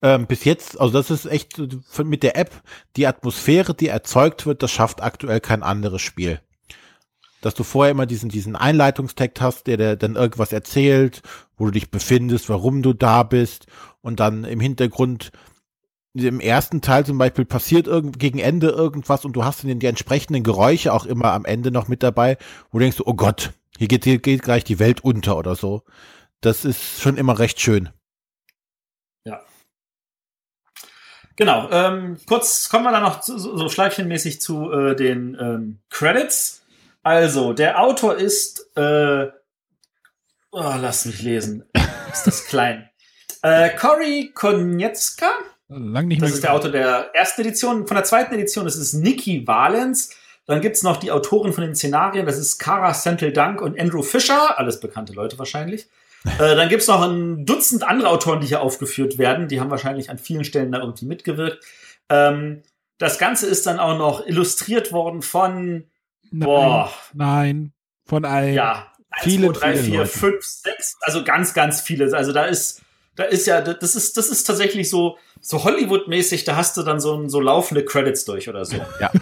ähm, 0.02 0.28
bis 0.28 0.44
jetzt, 0.44 0.80
also 0.80 0.94
das 0.94 1.10
ist 1.10 1.26
echt 1.26 1.58
mit 2.04 2.24
der 2.24 2.38
App, 2.38 2.52
die 2.96 3.08
Atmosphäre, 3.08 3.74
die 3.74 3.88
erzeugt 3.88 4.46
wird, 4.46 4.62
das 4.62 4.72
schafft 4.72 5.02
aktuell 5.02 5.40
kein 5.40 5.64
anderes 5.64 6.02
Spiel. 6.02 6.42
Dass 7.42 7.54
du 7.54 7.64
vorher 7.64 7.92
immer 7.92 8.06
diesen, 8.06 8.30
diesen 8.30 8.56
Einleitungstext 8.56 9.42
hast, 9.42 9.68
der, 9.68 9.78
der 9.78 9.96
dann 9.96 10.16
irgendwas 10.16 10.52
erzählt, 10.52 11.22
wo 11.56 11.66
du 11.66 11.72
dich 11.72 11.92
befindest, 11.92 12.50
warum 12.50 12.82
du 12.82 12.94
da 12.94 13.24
bist 13.24 13.68
und 14.02 14.20
dann 14.20 14.44
im 14.44 14.60
Hintergrund 14.60 15.32
im 16.14 16.40
ersten 16.40 16.82
Teil 16.82 17.06
zum 17.06 17.20
Beispiel 17.20 17.46
passiert 17.46 17.86
irgend, 17.86 18.18
gegen 18.18 18.40
Ende 18.40 18.70
irgendwas 18.70 19.24
und 19.24 19.34
du 19.34 19.44
hast 19.44 19.64
dann 19.64 19.80
die 19.80 19.86
entsprechenden 19.86 20.44
Geräusche 20.44 20.92
auch 20.94 21.06
immer 21.06 21.34
am 21.34 21.46
Ende 21.46 21.70
noch 21.70 21.88
mit 21.88 22.02
dabei, 22.02 22.38
wo 22.72 22.80
du 22.80 22.84
denkst, 22.84 23.02
oh 23.06 23.14
Gott, 23.14 23.54
hier 23.78 23.88
geht, 23.88 24.04
hier 24.04 24.20
geht 24.20 24.44
gleich 24.44 24.64
die 24.64 24.80
Welt 24.80 25.04
unter 25.04 25.38
oder 25.38 25.56
so. 25.56 25.84
Das 26.42 26.66
ist 26.66 27.02
schon 27.02 27.18
immer 27.18 27.40
recht 27.40 27.60
schön. 27.60 27.90
Ja. 29.24 29.42
Genau. 31.36 31.70
Ähm, 31.72 32.18
kurz 32.28 32.70
kommen 32.70 32.86
wir 32.86 32.92
dann 32.92 33.04
noch 33.04 33.22
zu, 33.22 33.38
so 33.38 33.70
schleifchenmäßig 33.70 34.42
zu 34.42 34.72
äh, 34.72 34.96
den 34.96 35.38
ähm, 35.40 35.80
Credits. 35.90 36.64
Also, 37.04 37.54
der 37.54 37.82
Autor 37.82 38.18
ist, 38.18 38.70
äh, 38.76 39.28
oh, 40.52 40.74
lass 40.80 41.06
mich 41.06 41.22
lesen. 41.22 41.64
ist 42.12 42.28
das 42.28 42.46
klein. 42.46 42.90
Äh, 43.42 43.70
Cory 43.76 44.32
Konietzka 44.34 45.30
Lang 45.70 46.08
nicht 46.08 46.22
das 46.22 46.32
ist 46.32 46.44
der 46.44 46.54
Autor 46.54 46.72
der 46.72 47.12
ersten 47.14 47.42
Edition. 47.42 47.88
Von 47.88 47.96
der 47.96 48.06
zweiten 48.06 48.34
Edition 48.34 48.68
ist 48.68 48.94
Nikki 48.94 49.46
Valens. 49.46 50.12
Dann 50.48 50.62
gibt's 50.62 50.82
noch 50.82 50.98
die 50.98 51.12
Autoren 51.12 51.54
von 51.54 51.64
den 51.64 51.76
Szenarien. 51.76 52.26
Das 52.26 52.38
ist 52.38 52.58
Cara 52.58 52.94
Sentel 52.94 53.34
Dunk 53.34 53.62
und 53.62 53.80
Andrew 53.80 54.02
Fisher. 54.02 54.58
Alles 54.58 54.80
bekannte 54.80 55.14
Leute 55.14 55.38
wahrscheinlich. 55.38 55.88
äh, 56.40 56.56
dann 56.56 56.70
gibt's 56.70 56.88
noch 56.88 57.02
ein 57.02 57.46
Dutzend 57.46 57.88
andere 57.88 58.10
Autoren, 58.10 58.40
die 58.40 58.48
hier 58.48 58.62
aufgeführt 58.62 59.18
werden. 59.18 59.50
Die 59.50 59.60
haben 59.60 59.70
wahrscheinlich 59.70 60.10
an 60.10 60.18
vielen 60.18 60.46
Stellen 60.46 60.72
da 60.72 60.80
irgendwie 60.80 61.06
mitgewirkt. 61.06 61.64
Ähm, 62.10 62.64
das 62.98 63.20
Ganze 63.20 63.46
ist 63.48 63.68
dann 63.68 63.80
auch 63.80 63.98
noch 63.98 64.26
illustriert 64.26 64.92
worden 64.92 65.22
von 65.22 65.84
Nein, 66.32 66.46
boah, 66.46 66.92
nein 67.14 67.74
von 68.06 68.26
allen. 68.26 68.54
Ja, 68.54 68.92
1, 69.12 69.24
viele, 69.24 69.54
2, 69.54 69.60
3, 69.60 69.78
4, 69.78 70.06
5, 70.06 70.46
6, 70.46 70.98
also 71.02 71.24
ganz, 71.24 71.54
ganz 71.54 71.82
viele. 71.82 72.16
Also 72.16 72.32
da 72.32 72.46
ist, 72.46 72.82
da 73.16 73.24
ist 73.24 73.48
ja, 73.48 73.62
das 73.62 73.96
ist, 73.96 74.18
das 74.18 74.30
ist 74.30 74.44
tatsächlich 74.44 74.90
so, 74.90 75.18
so 75.42 75.64
Hollywood-mäßig, 75.64 76.44
da 76.46 76.56
hast 76.56 76.78
du 76.78 76.84
dann 76.84 77.00
so, 77.00 77.28
so 77.28 77.40
laufende 77.40 77.86
Credits 77.86 78.26
durch 78.26 78.50
oder 78.50 78.66
so. 78.66 78.78
Ja. 79.00 79.12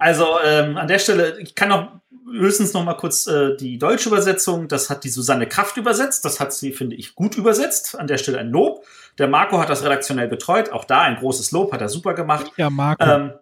Also 0.00 0.40
ähm, 0.42 0.78
an 0.78 0.88
der 0.88 0.98
Stelle, 0.98 1.38
ich 1.40 1.54
kann 1.54 1.68
noch 1.68 2.00
höchstens 2.32 2.72
noch 2.72 2.82
mal 2.84 2.94
kurz 2.94 3.26
äh, 3.26 3.54
die 3.56 3.78
deutsche 3.78 4.08
Übersetzung, 4.08 4.66
das 4.66 4.88
hat 4.88 5.04
die 5.04 5.10
Susanne 5.10 5.46
Kraft 5.46 5.76
übersetzt, 5.76 6.24
das 6.24 6.40
hat 6.40 6.54
sie, 6.54 6.72
finde 6.72 6.96
ich, 6.96 7.14
gut 7.14 7.36
übersetzt. 7.36 7.98
An 7.98 8.06
der 8.06 8.16
Stelle 8.16 8.38
ein 8.38 8.48
Lob. 8.48 8.86
Der 9.18 9.28
Marco 9.28 9.60
hat 9.60 9.68
das 9.68 9.84
redaktionell 9.84 10.28
betreut, 10.28 10.72
auch 10.72 10.86
da 10.86 11.02
ein 11.02 11.16
großes 11.16 11.52
Lob, 11.52 11.72
hat 11.72 11.82
er 11.82 11.90
super 11.90 12.14
gemacht. 12.14 12.50
Ja, 12.56 12.70
Marco. 12.70 13.04
Ähm, 13.04 13.34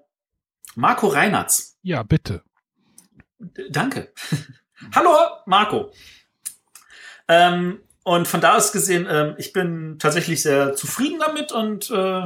Marco 0.75 1.07
Reinertz. 1.07 1.77
Ja, 1.83 2.03
bitte. 2.03 2.43
Danke. 3.71 4.13
Hallo, 4.95 5.11
Marco. 5.47 5.93
Ähm, 7.29 7.83
und 8.03 8.27
von 8.27 8.41
da 8.41 8.57
aus 8.57 8.73
gesehen, 8.73 9.07
äh, 9.07 9.35
ich 9.39 9.53
bin 9.53 10.01
tatsächlich 10.01 10.43
sehr 10.43 10.75
zufrieden 10.75 11.21
damit 11.21 11.53
und 11.53 11.89
äh, 11.91 12.25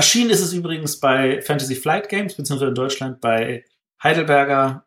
erschienen 0.00 0.30
ist 0.30 0.40
es 0.40 0.54
übrigens 0.54 0.98
bei 0.98 1.42
Fantasy 1.42 1.74
Flight 1.74 2.08
Games, 2.08 2.34
beziehungsweise 2.34 2.70
in 2.70 2.74
Deutschland 2.74 3.20
bei 3.20 3.66
Heidelberger, 4.02 4.86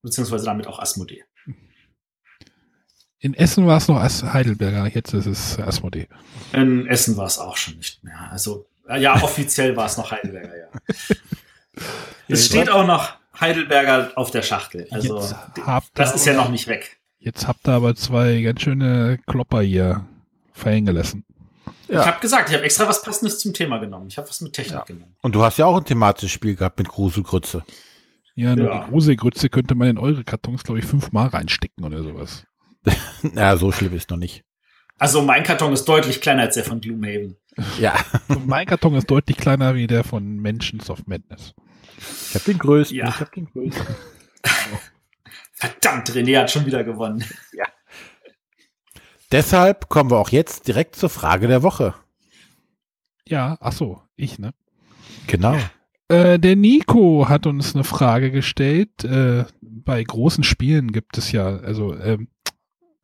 beziehungsweise 0.00 0.44
damit 0.44 0.68
auch 0.68 0.78
Asmodee. 0.78 1.24
In 3.18 3.34
Essen 3.34 3.66
war 3.66 3.78
es 3.78 3.88
noch 3.88 4.00
As 4.00 4.22
Heidelberger, 4.22 4.86
jetzt 4.94 5.12
ist 5.12 5.26
es 5.26 5.58
Asmodee. 5.58 6.06
In 6.52 6.86
Essen 6.86 7.16
war 7.16 7.26
es 7.26 7.36
auch 7.40 7.56
schon 7.56 7.78
nicht 7.78 8.04
mehr. 8.04 8.30
Also, 8.30 8.68
ja, 8.96 9.20
offiziell 9.24 9.74
war 9.74 9.86
es 9.86 9.96
noch 9.96 10.12
Heidelberger, 10.12 10.56
ja. 10.56 10.68
es 12.28 12.46
steht 12.46 12.70
auch 12.70 12.86
noch 12.86 13.14
Heidelberger 13.40 14.12
auf 14.14 14.30
der 14.30 14.42
Schachtel. 14.42 14.86
Also, 14.92 15.20
das 15.94 16.14
ist 16.14 16.26
ja 16.26 16.34
noch 16.34 16.48
nicht 16.48 16.68
weg. 16.68 17.00
Jetzt 17.18 17.48
habt 17.48 17.66
ihr 17.66 17.72
aber 17.72 17.96
zwei 17.96 18.40
ganz 18.42 18.62
schöne 18.62 19.18
Klopper 19.26 19.62
hier 19.62 20.06
verhängen 20.52 20.86
gelassen. 20.86 21.24
Ja. 21.88 22.00
Ich 22.00 22.06
habe 22.06 22.20
gesagt, 22.20 22.50
ich 22.50 22.54
habe 22.54 22.64
extra 22.64 22.86
was 22.86 23.02
Passendes 23.02 23.38
zum 23.38 23.54
Thema 23.54 23.78
genommen. 23.78 24.08
Ich 24.08 24.18
habe 24.18 24.28
was 24.28 24.40
mit 24.40 24.52
Technik 24.52 24.74
ja. 24.74 24.84
genommen. 24.84 25.16
Und 25.22 25.34
du 25.34 25.42
hast 25.42 25.56
ja 25.58 25.66
auch 25.66 25.76
ein 25.76 25.84
thematisches 25.84 26.30
Spiel 26.30 26.54
gehabt 26.54 26.78
mit 26.78 26.88
Gruselgrütze. 26.88 27.64
Ja, 28.34 28.54
nur 28.54 28.70
ja. 28.70 28.84
die 28.84 28.90
Gruselgrütze 28.90 29.48
könnte 29.48 29.74
man 29.74 29.88
in 29.88 29.98
eure 29.98 30.22
Kartons, 30.22 30.62
glaube 30.62 30.80
ich, 30.80 30.86
fünfmal 30.86 31.28
reinstecken 31.28 31.84
oder 31.84 32.02
sowas. 32.02 32.44
ja, 33.34 33.56
so 33.56 33.72
schlimm 33.72 33.94
ist 33.94 34.10
noch 34.10 34.16
nicht. 34.16 34.44
Also 34.98 35.22
mein 35.22 35.44
Karton 35.44 35.72
ist 35.72 35.84
deutlich 35.84 36.20
kleiner 36.20 36.42
als 36.42 36.54
der 36.54 36.64
von 36.64 36.80
Gloomhaven. 36.80 37.36
Ja. 37.78 37.94
mein 38.46 38.66
Karton 38.66 38.94
ist 38.94 39.10
deutlich 39.10 39.36
kleiner 39.36 39.74
wie 39.74 39.86
der 39.86 40.04
von 40.04 40.36
Mentions 40.36 40.90
of 40.90 41.06
Madness. 41.06 41.54
Ich 42.28 42.34
habe 42.34 42.44
den 42.44 42.58
größten. 42.58 42.96
Ja. 42.96 43.08
Ich 43.08 43.20
habe 43.20 43.30
den 43.34 43.46
größten. 43.46 43.86
Verdammt, 45.52 46.10
René 46.10 46.38
hat 46.38 46.50
schon 46.50 46.66
wieder 46.66 46.84
gewonnen. 46.84 47.24
Ja. 47.52 47.64
Deshalb 49.30 49.88
kommen 49.88 50.10
wir 50.10 50.18
auch 50.18 50.30
jetzt 50.30 50.68
direkt 50.68 50.96
zur 50.96 51.10
Frage 51.10 51.48
der 51.48 51.62
Woche. 51.62 51.94
Ja, 53.26 53.58
ach 53.60 53.72
so, 53.72 54.00
ich, 54.16 54.38
ne? 54.38 54.54
Genau. 55.26 55.56
Äh, 56.08 56.38
der 56.38 56.56
Nico 56.56 57.28
hat 57.28 57.46
uns 57.46 57.74
eine 57.74 57.84
Frage 57.84 58.30
gestellt. 58.30 59.04
Äh, 59.04 59.44
bei 59.60 60.02
großen 60.02 60.44
Spielen 60.44 60.92
gibt 60.92 61.18
es 61.18 61.32
ja, 61.32 61.46
also 61.46 61.94
ähm, 61.94 62.28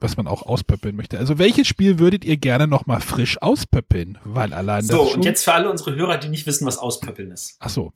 was 0.00 0.16
man 0.16 0.26
auch 0.26 0.42
auspöppeln 0.42 0.96
möchte. 0.96 1.18
Also 1.18 1.38
welches 1.38 1.66
Spiel 1.66 1.98
würdet 1.98 2.24
ihr 2.24 2.36
gerne 2.36 2.66
noch 2.66 2.86
mal 2.86 3.00
frisch 3.00 3.40
auspöppeln? 3.40 4.18
Weil 4.24 4.52
allein 4.52 4.82
so 4.84 5.02
und 5.02 5.24
jetzt 5.24 5.44
für 5.44 5.52
alle 5.52 5.70
unsere 5.70 5.94
Hörer, 5.94 6.18
die 6.18 6.28
nicht 6.28 6.46
wissen, 6.46 6.66
was 6.66 6.78
auspöppeln 6.78 7.30
ist. 7.30 7.56
Ach 7.60 7.70
so. 7.70 7.92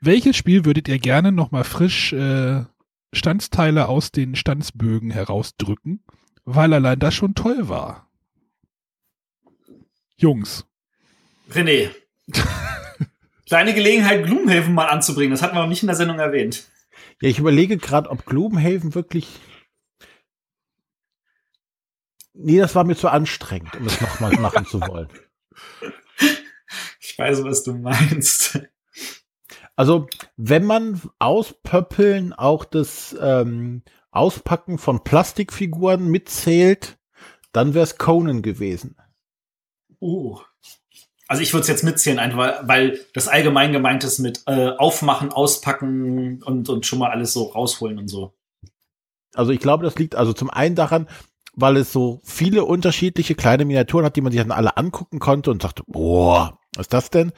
Welches 0.00 0.36
Spiel 0.36 0.64
würdet 0.64 0.88
ihr 0.88 0.98
gerne 0.98 1.32
noch 1.32 1.50
mal 1.50 1.64
frisch 1.64 2.12
äh, 2.12 2.64
Standsteile 3.12 3.88
aus 3.88 4.12
den 4.12 4.34
Stanzbögen 4.34 5.10
herausdrücken, 5.10 6.04
weil 6.46 6.72
allein 6.72 6.98
das 6.98 7.14
schon 7.14 7.34
toll 7.34 7.68
war. 7.68 8.08
Jungs. 10.16 10.64
René. 11.50 11.90
Kleine 13.46 13.74
Gelegenheit, 13.74 14.24
Gloomhaven 14.24 14.72
mal 14.72 14.86
anzubringen. 14.86 15.32
Das 15.32 15.42
hatten 15.42 15.54
wir 15.54 15.62
noch 15.62 15.68
nicht 15.68 15.82
in 15.82 15.88
der 15.88 15.96
Sendung 15.96 16.18
erwähnt. 16.18 16.68
Ja, 17.20 17.28
ich 17.28 17.38
überlege 17.38 17.76
gerade, 17.76 18.08
ob 18.08 18.24
Gloomhaven 18.24 18.94
wirklich. 18.94 19.28
Nee, 22.32 22.58
das 22.58 22.74
war 22.74 22.84
mir 22.84 22.96
zu 22.96 23.08
anstrengend, 23.08 23.76
um 23.76 23.86
es 23.86 24.00
nochmal 24.00 24.32
machen 24.40 24.66
zu 24.66 24.80
wollen. 24.80 25.08
Ich 27.00 27.18
weiß, 27.18 27.44
was 27.44 27.64
du 27.64 27.74
meinst. 27.74 28.60
Also, 29.74 30.08
wenn 30.36 30.64
man 30.64 31.00
auspöppeln 31.18 32.32
auch 32.32 32.64
das 32.64 33.16
ähm, 33.20 33.82
Auspacken 34.16 34.78
von 34.78 35.04
Plastikfiguren 35.04 36.08
mitzählt, 36.08 36.98
dann 37.52 37.74
wäre 37.74 37.84
es 37.84 37.98
Conan 37.98 38.42
gewesen. 38.42 38.96
Uh. 40.00 40.38
Also 41.28 41.42
ich 41.42 41.52
würde 41.52 41.62
es 41.62 41.68
jetzt 41.68 41.82
mitzählen, 41.82 42.18
einfach 42.18 42.38
weil, 42.38 42.68
weil 42.68 43.00
das 43.12 43.28
allgemein 43.28 43.72
gemeint 43.72 44.04
ist 44.04 44.18
mit 44.18 44.42
äh, 44.46 44.68
Aufmachen, 44.78 45.32
Auspacken 45.32 46.42
und, 46.42 46.68
und 46.68 46.86
schon 46.86 47.00
mal 47.00 47.10
alles 47.10 47.32
so 47.32 47.44
rausholen 47.44 47.98
und 47.98 48.08
so. 48.08 48.34
Also 49.34 49.52
ich 49.52 49.60
glaube, 49.60 49.84
das 49.84 49.96
liegt 49.96 50.14
also 50.14 50.32
zum 50.32 50.50
einen 50.50 50.76
daran, 50.76 51.08
weil 51.54 51.76
es 51.76 51.92
so 51.92 52.20
viele 52.22 52.64
unterschiedliche 52.64 53.34
kleine 53.34 53.64
Miniaturen 53.64 54.04
hat, 54.04 54.14
die 54.16 54.20
man 54.20 54.30
sich 54.30 54.40
dann 54.40 54.52
alle 54.52 54.76
angucken 54.76 55.18
konnte 55.18 55.50
und 55.50 55.62
sagte, 55.62 55.82
boah, 55.86 56.58
was 56.74 56.84
ist 56.84 56.92
das 56.92 57.10
denn? 57.10 57.32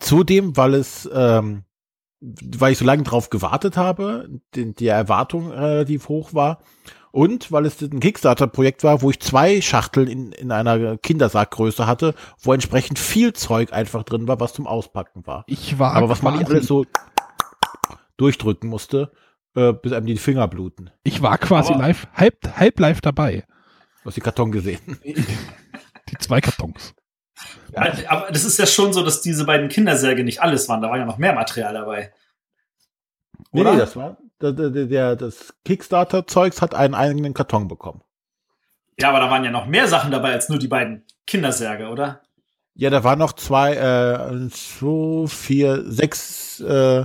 Zudem, 0.00 0.56
weil 0.56 0.74
es, 0.74 1.08
ähm, 1.12 1.64
weil 2.20 2.72
ich 2.72 2.78
so 2.78 2.84
lange 2.84 3.04
drauf 3.04 3.30
gewartet 3.30 3.76
habe, 3.76 4.28
die, 4.54 4.74
die 4.74 4.86
Erwartung 4.88 5.50
relativ 5.50 6.08
hoch 6.08 6.34
war 6.34 6.58
und 7.12 7.50
weil 7.52 7.66
es 7.66 7.80
ein 7.80 8.00
Kickstarter-Projekt 8.00 8.84
war, 8.84 9.02
wo 9.02 9.10
ich 9.10 9.20
zwei 9.20 9.60
Schachteln 9.60 10.08
in, 10.08 10.32
in 10.32 10.52
einer 10.52 10.98
Kindersackgröße 10.98 11.86
hatte, 11.86 12.14
wo 12.40 12.52
entsprechend 12.52 12.98
viel 12.98 13.32
Zeug 13.32 13.72
einfach 13.72 14.02
drin 14.02 14.28
war, 14.28 14.40
was 14.40 14.52
zum 14.52 14.66
Auspacken 14.66 15.26
war. 15.26 15.44
Ich 15.46 15.78
war 15.78 15.94
Aber 15.94 16.08
was 16.08 16.22
man 16.22 16.38
nicht 16.38 16.50
alles 16.50 16.66
so 16.66 16.84
durchdrücken 18.16 18.68
musste 18.68 19.12
äh, 19.54 19.72
bis 19.72 19.92
einem 19.92 20.06
die 20.06 20.16
Finger 20.16 20.48
bluten. 20.48 20.90
Ich 21.04 21.22
war 21.22 21.38
quasi 21.38 21.72
Aber 21.72 21.82
live, 21.82 22.06
halb, 22.14 22.56
halb 22.56 22.78
live 22.80 23.00
dabei. 23.00 23.44
Du 24.02 24.06
hast 24.06 24.16
die 24.16 24.20
Karton 24.20 24.52
gesehen. 24.52 24.80
die 25.04 26.18
zwei 26.18 26.40
Kartons. 26.40 26.94
Ja. 27.72 27.92
Aber 28.08 28.30
das 28.30 28.44
ist 28.44 28.58
ja 28.58 28.66
schon 28.66 28.92
so, 28.92 29.02
dass 29.04 29.20
diese 29.20 29.44
beiden 29.44 29.68
Kindersärge 29.68 30.24
nicht 30.24 30.42
alles 30.42 30.68
waren. 30.68 30.80
Da 30.80 30.90
war 30.90 30.98
ja 30.98 31.04
noch 31.04 31.18
mehr 31.18 31.34
Material 31.34 31.74
dabei. 31.74 32.12
Oder? 33.52 33.72
Nee, 33.72 33.78
das 33.78 33.96
war, 33.96 34.18
der, 34.40 34.52
der, 34.52 34.86
der 34.86 35.16
das 35.16 35.54
Kickstarter-Zeugs 35.64 36.62
hat 36.62 36.74
einen 36.74 36.94
eigenen 36.94 37.34
Karton 37.34 37.68
bekommen. 37.68 38.02
Ja, 39.00 39.10
aber 39.10 39.20
da 39.20 39.30
waren 39.30 39.44
ja 39.44 39.50
noch 39.50 39.66
mehr 39.66 39.86
Sachen 39.88 40.10
dabei 40.10 40.32
als 40.32 40.48
nur 40.48 40.58
die 40.58 40.68
beiden 40.68 41.04
Kindersärge, 41.26 41.88
oder? 41.88 42.22
Ja, 42.74 42.90
da 42.90 43.02
waren 43.04 43.18
noch 43.18 43.32
zwei, 43.32 43.74
äh, 43.74 44.48
so 44.50 45.26
vier, 45.26 45.84
sechs 45.90 46.60
äh, 46.60 47.04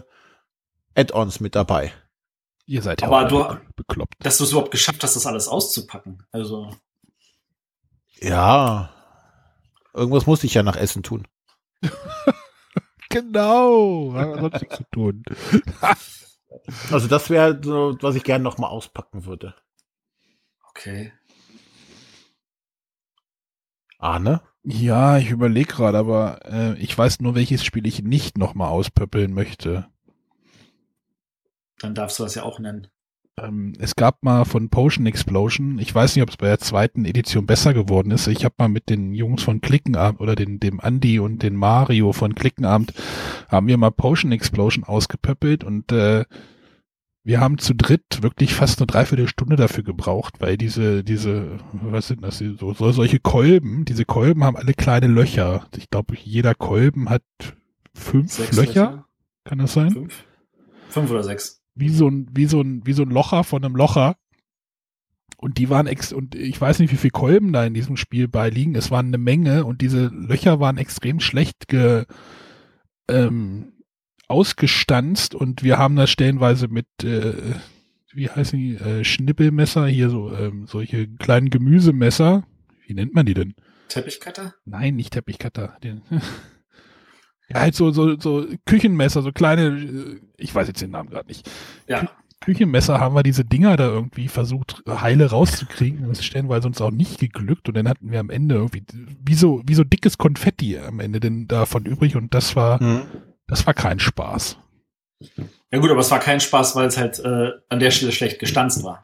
Add-ons 0.96 1.40
mit 1.40 1.56
dabei. 1.56 1.92
Ihr 2.66 2.82
seid 2.82 3.02
ja 3.02 3.08
Aber 3.08 3.26
du, 3.26 3.58
bekloppt. 3.76 4.16
Dass 4.20 4.38
du 4.38 4.44
es 4.44 4.52
überhaupt 4.52 4.72
geschafft 4.72 5.04
hast, 5.04 5.16
das 5.16 5.26
alles 5.26 5.48
auszupacken. 5.48 6.24
Also. 6.32 6.76
Ja. 8.20 8.93
Irgendwas 9.94 10.26
muss 10.26 10.44
ich 10.44 10.54
ja 10.54 10.64
nach 10.64 10.76
Essen 10.76 11.04
tun. 11.04 11.28
genau. 13.10 14.14
Hat 14.14 14.62
nichts 14.62 14.78
zu 14.78 14.84
tun. 14.92 15.24
also 16.92 17.08
das 17.08 17.30
wäre 17.30 17.60
so, 17.64 17.98
was 18.02 18.16
ich 18.16 18.24
gerne 18.24 18.44
noch 18.44 18.58
mal 18.58 18.68
auspacken 18.68 19.26
würde. 19.26 19.56
Okay. 20.70 21.14
Arne? 24.00 24.42
Ja, 24.64 25.18
ich 25.18 25.30
überlege 25.30 25.74
gerade, 25.74 25.98
aber 25.98 26.40
äh, 26.46 26.78
ich 26.80 26.98
weiß 26.98 27.20
nur, 27.20 27.36
welches 27.36 27.64
Spiel 27.64 27.86
ich 27.86 28.02
nicht 28.02 28.38
noch 28.38 28.54
mal 28.56 28.70
auspöppeln 28.70 29.34
möchte. 29.34 29.88
Dann 31.80 31.96
darfst 31.96 32.18
du 32.18 32.24
das 32.24 32.36
ja 32.36 32.44
auch 32.44 32.60
nennen. 32.60 32.88
Ähm, 33.40 33.74
es 33.80 33.96
gab 33.96 34.24
mal 34.24 34.46
von 34.46 34.70
Potion 34.70 35.08
Explosion, 35.08 35.80
ich 35.80 35.94
weiß 35.94 36.16
nicht, 36.16 36.24
ob 36.24 36.30
es 36.30 36.38
bei 36.38 36.48
der 36.48 36.60
zweiten 36.60 37.04
Edition 37.06 37.48
besser 37.48 37.74
geworden 37.74 38.12
ist. 38.12 38.28
Ich 38.28 38.46
habe 38.46 38.56
mal 38.60 38.70
mit 38.70 38.90
den 38.90 39.14
Jungs 39.14 39.42
von 39.42 39.60
Klickenabend 39.60 40.22
oder 40.22 40.36
den, 40.36 40.60
dem 40.60 40.80
Andy 40.80 41.20
und 41.20 41.42
den 41.42 41.56
Mario 41.56 42.14
von 42.14 42.36
Klickenabend 42.36 42.94
haben 43.50 43.68
wir 43.68 43.78
mal 43.78 43.90
Potion 43.92 44.32
Explosion 44.32 44.84
ausgepöppelt 44.84 45.64
und 45.64 45.92
äh, 45.92 46.26
wir 47.26 47.40
haben 47.40 47.58
zu 47.58 47.74
dritt 47.74 48.22
wirklich 48.22 48.54
fast 48.54 48.80
eine 48.80 48.88
Dreiviertelstunde 48.88 49.56
dafür 49.56 49.84
gebraucht, 49.84 50.36
weil 50.42 50.58
diese, 50.58 51.04
diese, 51.04 51.58
was 51.72 52.10
sind 52.10 52.22
das, 52.22 52.40
so, 52.40 52.74
so 52.74 52.92
solche 52.92 53.20
Kolben, 53.20 53.86
diese 53.86 54.04
Kolben 54.04 54.44
haben 54.44 54.58
alle 54.58 54.74
kleine 54.74 55.08
Löcher. 55.08 55.66
Ich 55.78 55.90
glaube, 55.90 56.16
jeder 56.22 56.54
Kolben 56.54 57.10
hat 57.10 57.24
fünf 57.96 58.38
Löcher. 58.38 58.62
Löcher. 58.62 59.06
Kann 59.46 59.58
das 59.60 59.74
sein? 59.74 59.92
Fünf? 59.92 60.26
Fünf 60.90 61.10
oder 61.10 61.24
sechs 61.24 61.63
wie 61.76 61.90
so 61.90 62.08
ein, 62.08 62.28
wie 62.34 62.46
so 62.46 62.62
ein, 62.62 62.86
wie 62.86 62.94
so 62.94 63.04
ein 63.04 63.10
Locher 63.10 63.44
von 63.44 63.64
einem 63.64 63.76
Locher. 63.76 64.16
Und 65.38 65.58
die 65.58 65.70
waren 65.70 65.88
ex, 65.88 66.14
und 66.14 66.36
ich 66.36 66.60
weiß 66.60 66.80
nicht, 66.80 66.92
wie 66.92 66.98
viele 66.98 67.12
Kolben 67.12 67.52
da 67.52 67.66
in 67.66 67.74
diesem 67.74 67.98
Spiel 67.98 68.28
beiliegen. 68.28 68.76
Es 68.76 68.92
waren 68.92 69.08
eine 69.08 69.18
Menge 69.18 69.66
und 69.66 69.82
diese 69.82 70.08
Löcher 70.08 70.60
waren 70.60 70.78
extrem 70.78 71.20
schlecht 71.20 71.68
ge, 71.68 72.06
ähm, 73.10 73.74
ausgestanzt 74.28 75.36
und 75.36 75.64
wir 75.64 75.78
haben 75.78 75.96
das 75.96 76.10
stellenweise 76.10 76.68
mit, 76.68 76.88
äh, 77.04 77.34
wie 78.14 78.30
heißen 78.30 78.58
die, 78.58 78.76
äh, 78.76 79.04
Schnippelmesser, 79.04 79.88
hier 79.88 80.10
so, 80.10 80.34
ähm, 80.34 80.66
solche 80.68 81.08
kleinen 81.08 81.50
Gemüsemesser. 81.50 82.44
Wie 82.88 82.94
nennt 82.94 83.14
man 83.14 83.26
die 83.26 83.34
denn? 83.34 83.54
Teppichcutter? 83.90 84.56
Nein, 84.66 84.96
nicht 84.96 85.14
Teppichcutter. 85.14 85.78
Den, 85.84 86.02
Ja, 87.50 87.62
halt 87.62 87.76
so, 87.76 87.92
so, 87.92 88.20
so 88.20 88.46
Küchenmesser, 88.66 89.22
so 89.22 89.32
kleine, 89.32 89.68
äh, 89.68 90.22
ich 90.38 90.54
weiß 90.54 90.68
jetzt 90.68 90.82
den 90.82 90.92
Namen 90.92 91.10
gerade 91.10 91.28
nicht. 91.28 91.50
Ja. 91.88 92.10
Küchenmesser 92.42 93.00
haben 93.00 93.16
wir 93.16 93.24
diese 93.24 93.46
Dinger 93.46 93.78
da 93.78 93.86
irgendwie 93.88 94.28
versucht, 94.28 94.84
heile 94.88 95.30
rauszukriegen. 95.30 96.08
Das 96.10 96.20
ist 96.20 96.26
stellenweise 96.26 96.68
uns 96.68 96.82
auch 96.82 96.92
nicht 96.92 97.20
geglückt. 97.20 97.70
Und 97.70 97.78
dann 97.78 97.88
hatten 97.88 98.12
wir 98.12 98.20
am 98.20 98.30
Ende 98.30 98.56
irgendwie 98.56 98.84
wie 99.26 99.36
so, 99.36 99.62
wie 99.66 99.76
so 99.76 99.86
dickes 99.86 100.18
Konfetti 100.18 100.78
am 100.78 101.00
Ende 101.00 101.22
denn 101.22 101.48
davon 101.48 101.86
übrig. 101.86 102.18
Und 102.18 102.34
das 102.34 102.56
war, 102.56 102.84
mhm. 102.84 103.04
das 103.48 103.66
war 103.66 103.74
kein 103.74 104.00
Spaß. 104.00 104.58
Ja 105.72 105.80
gut, 105.80 105.90
aber 105.90 106.02
es 106.02 106.12
war 106.12 106.20
kein 106.20 106.42
Spaß, 106.42 106.76
weil 106.76 106.88
es 106.88 106.98
halt 106.98 107.20
äh, 107.20 107.52
an 107.70 107.80
der 107.80 107.92
Stelle 107.92 108.12
schlecht 108.12 108.40
gestanzt 108.40 108.84
war. 108.84 109.04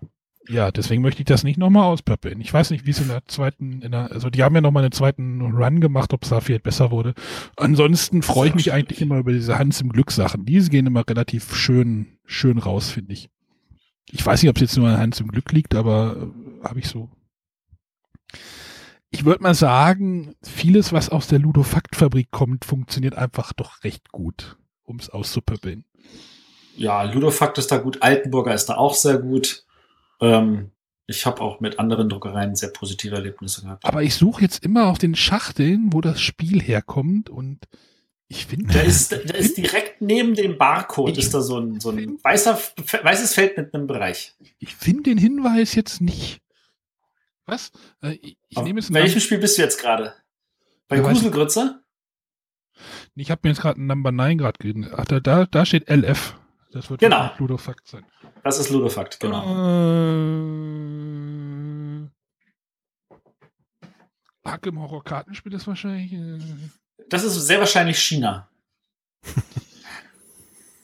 Ja, 0.49 0.71
deswegen 0.71 1.03
möchte 1.03 1.21
ich 1.21 1.27
das 1.27 1.43
nicht 1.43 1.57
nochmal 1.59 1.83
auspöppeln. 1.83 2.41
Ich 2.41 2.51
weiß 2.51 2.71
nicht, 2.71 2.87
wie 2.87 2.89
es 2.89 2.99
in 2.99 3.09
der 3.09 3.21
zweiten, 3.27 3.83
in 3.83 3.91
der, 3.91 4.11
also 4.11 4.31
die 4.31 4.41
haben 4.41 4.55
ja 4.55 4.61
nochmal 4.61 4.81
einen 4.81 4.91
zweiten 4.91 5.41
Run 5.41 5.79
gemacht, 5.79 6.11
ob 6.11 6.23
es 6.23 6.29
da 6.29 6.41
vielleicht 6.41 6.63
besser 6.63 6.89
wurde. 6.89 7.13
Ansonsten 7.55 8.23
freue 8.23 8.49
ich 8.49 8.55
mich 8.55 8.73
eigentlich 8.73 8.99
immer 8.99 9.19
über 9.19 9.31
diese 9.31 9.59
Hans 9.59 9.79
im 9.79 9.89
Glück 9.89 10.11
Sachen. 10.11 10.45
Diese 10.45 10.71
gehen 10.71 10.87
immer 10.87 11.07
relativ 11.07 11.55
schön, 11.55 12.17
schön 12.25 12.57
raus, 12.57 12.89
finde 12.89 13.13
ich. 13.13 13.29
Ich 14.11 14.25
weiß 14.25 14.41
nicht, 14.41 14.49
ob 14.49 14.55
es 14.55 14.61
jetzt 14.61 14.77
nur 14.77 14.89
an 14.89 14.97
Hans 14.97 15.19
im 15.19 15.27
Glück 15.27 15.51
liegt, 15.51 15.75
aber 15.75 16.17
äh, 16.17 16.67
habe 16.67 16.79
ich 16.79 16.87
so. 16.87 17.09
Ich 19.11 19.25
würde 19.25 19.43
mal 19.43 19.53
sagen, 19.53 20.33
vieles, 20.41 20.91
was 20.91 21.09
aus 21.09 21.27
der 21.27 21.37
Ludofakt-Fabrik 21.37 22.31
kommt, 22.31 22.65
funktioniert 22.65 23.13
einfach 23.13 23.53
doch 23.53 23.83
recht 23.83 24.11
gut, 24.11 24.57
um 24.83 24.97
es 24.97 25.11
auszupöppeln. 25.11 25.85
Ja, 26.75 27.03
Ludofakt 27.03 27.59
ist 27.59 27.71
da 27.71 27.77
gut, 27.77 28.01
Altenburger 28.01 28.55
ist 28.55 28.65
da 28.65 28.77
auch 28.77 28.95
sehr 28.95 29.19
gut. 29.19 29.67
Ähm, 30.21 30.71
ich 31.07 31.25
habe 31.25 31.41
auch 31.41 31.59
mit 31.59 31.79
anderen 31.79 32.07
Druckereien 32.07 32.55
sehr 32.55 32.69
positive 32.69 33.15
Erlebnisse 33.15 33.63
gehabt. 33.63 33.83
Aber 33.85 34.03
ich 34.03 34.13
suche 34.15 34.43
jetzt 34.43 34.63
immer 34.63 34.87
auf 34.87 34.99
den 34.99 35.15
Schachteln, 35.15 35.91
wo 35.91 36.01
das 36.01 36.21
Spiel 36.21 36.61
herkommt 36.61 37.29
und 37.29 37.67
ich 38.27 38.45
finde. 38.45 38.71
Da 38.73 38.81
ist, 38.81 39.11
da 39.11 39.17
ist 39.17 39.57
direkt 39.57 40.01
neben 40.01 40.35
dem 40.35 40.57
Barcode 40.57 41.17
ist 41.17 41.33
da 41.33 41.41
so 41.41 41.59
ein, 41.59 41.79
so 41.79 41.89
ein 41.89 42.19
weißer, 42.23 42.59
weißes 43.01 43.33
Feld 43.33 43.57
mit 43.57 43.73
einem 43.73 43.87
Bereich. 43.87 44.35
Ich 44.59 44.75
finde 44.75 45.03
den 45.03 45.17
Hinweis 45.17 45.73
jetzt 45.73 45.99
nicht. 45.99 46.41
Was? 47.47 47.71
Äh, 48.03 48.11
ich, 48.21 48.37
ich 48.49 48.61
nehme 48.61 48.79
jetzt 48.79 48.93
welchem 48.93 49.19
Spiel 49.19 49.39
bist 49.39 49.57
du 49.57 49.63
jetzt 49.63 49.81
gerade? 49.81 50.13
Bei 50.87 50.99
Gruselgrütze? 50.99 51.81
Ich 53.15 53.31
habe 53.31 53.41
mir 53.43 53.49
jetzt 53.49 53.61
gerade 53.61 53.81
ein 53.81 53.87
Number 53.87 54.11
9 54.11 54.37
gerade 54.37 54.57
gegeben. 54.59 54.87
Ach, 54.95 55.05
da, 55.05 55.19
da, 55.19 55.45
da 55.45 55.65
steht 55.65 55.89
LF. 55.89 56.35
Das 56.71 56.89
wird 56.89 56.99
genau. 56.99 57.31
Ludofakt 57.37 57.87
sein. 57.87 58.05
Das 58.43 58.59
ist 58.59 58.69
Ludofakt, 58.69 59.19
genau. 59.19 59.43
Äh, 59.43 59.49
Arkham 64.43 64.79
Horror 64.79 65.03
Kartenspiel 65.03 65.53
ist 65.53 65.67
wahrscheinlich. 65.67 66.13
Äh 66.13 66.39
das 67.09 67.23
ist 67.23 67.47
sehr 67.47 67.59
wahrscheinlich 67.59 67.99
China. 67.99 68.49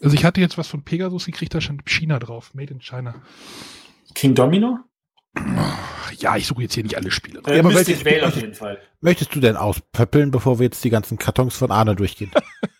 Also 0.01 0.17
ich 0.17 0.23
hatte 0.23 0.39
jetzt 0.39 0.55
was 0.55 0.67
von 0.67 0.83
Pegasus 0.83 1.25
gekriegt, 1.25 1.55
da 1.55 1.61
stand 1.61 1.89
China 1.89 2.19
drauf, 2.19 2.53
Made 2.53 2.71
in 2.71 2.79
China. 2.79 3.15
King 4.13 4.35
Domino? 4.35 4.77
Ja, 6.19 6.37
ich 6.37 6.45
suche 6.45 6.61
jetzt 6.61 6.75
hier 6.75 6.83
nicht 6.83 6.95
alle 6.95 7.09
Spiele. 7.09 7.41
Äh, 7.47 7.55
ja, 7.55 7.59
aber 7.61 7.73
welches 7.73 8.05
auf 8.23 8.35
jeden 8.35 8.53
Fall. 8.53 8.79
Möchtest 9.01 9.33
du 9.33 9.39
denn 9.39 9.55
auspöppeln, 9.55 10.29
bevor 10.29 10.59
wir 10.59 10.65
jetzt 10.65 10.83
die 10.83 10.91
ganzen 10.91 11.17
Kartons 11.17 11.57
von 11.57 11.71
Arne 11.71 11.95
durchgehen? 11.95 12.29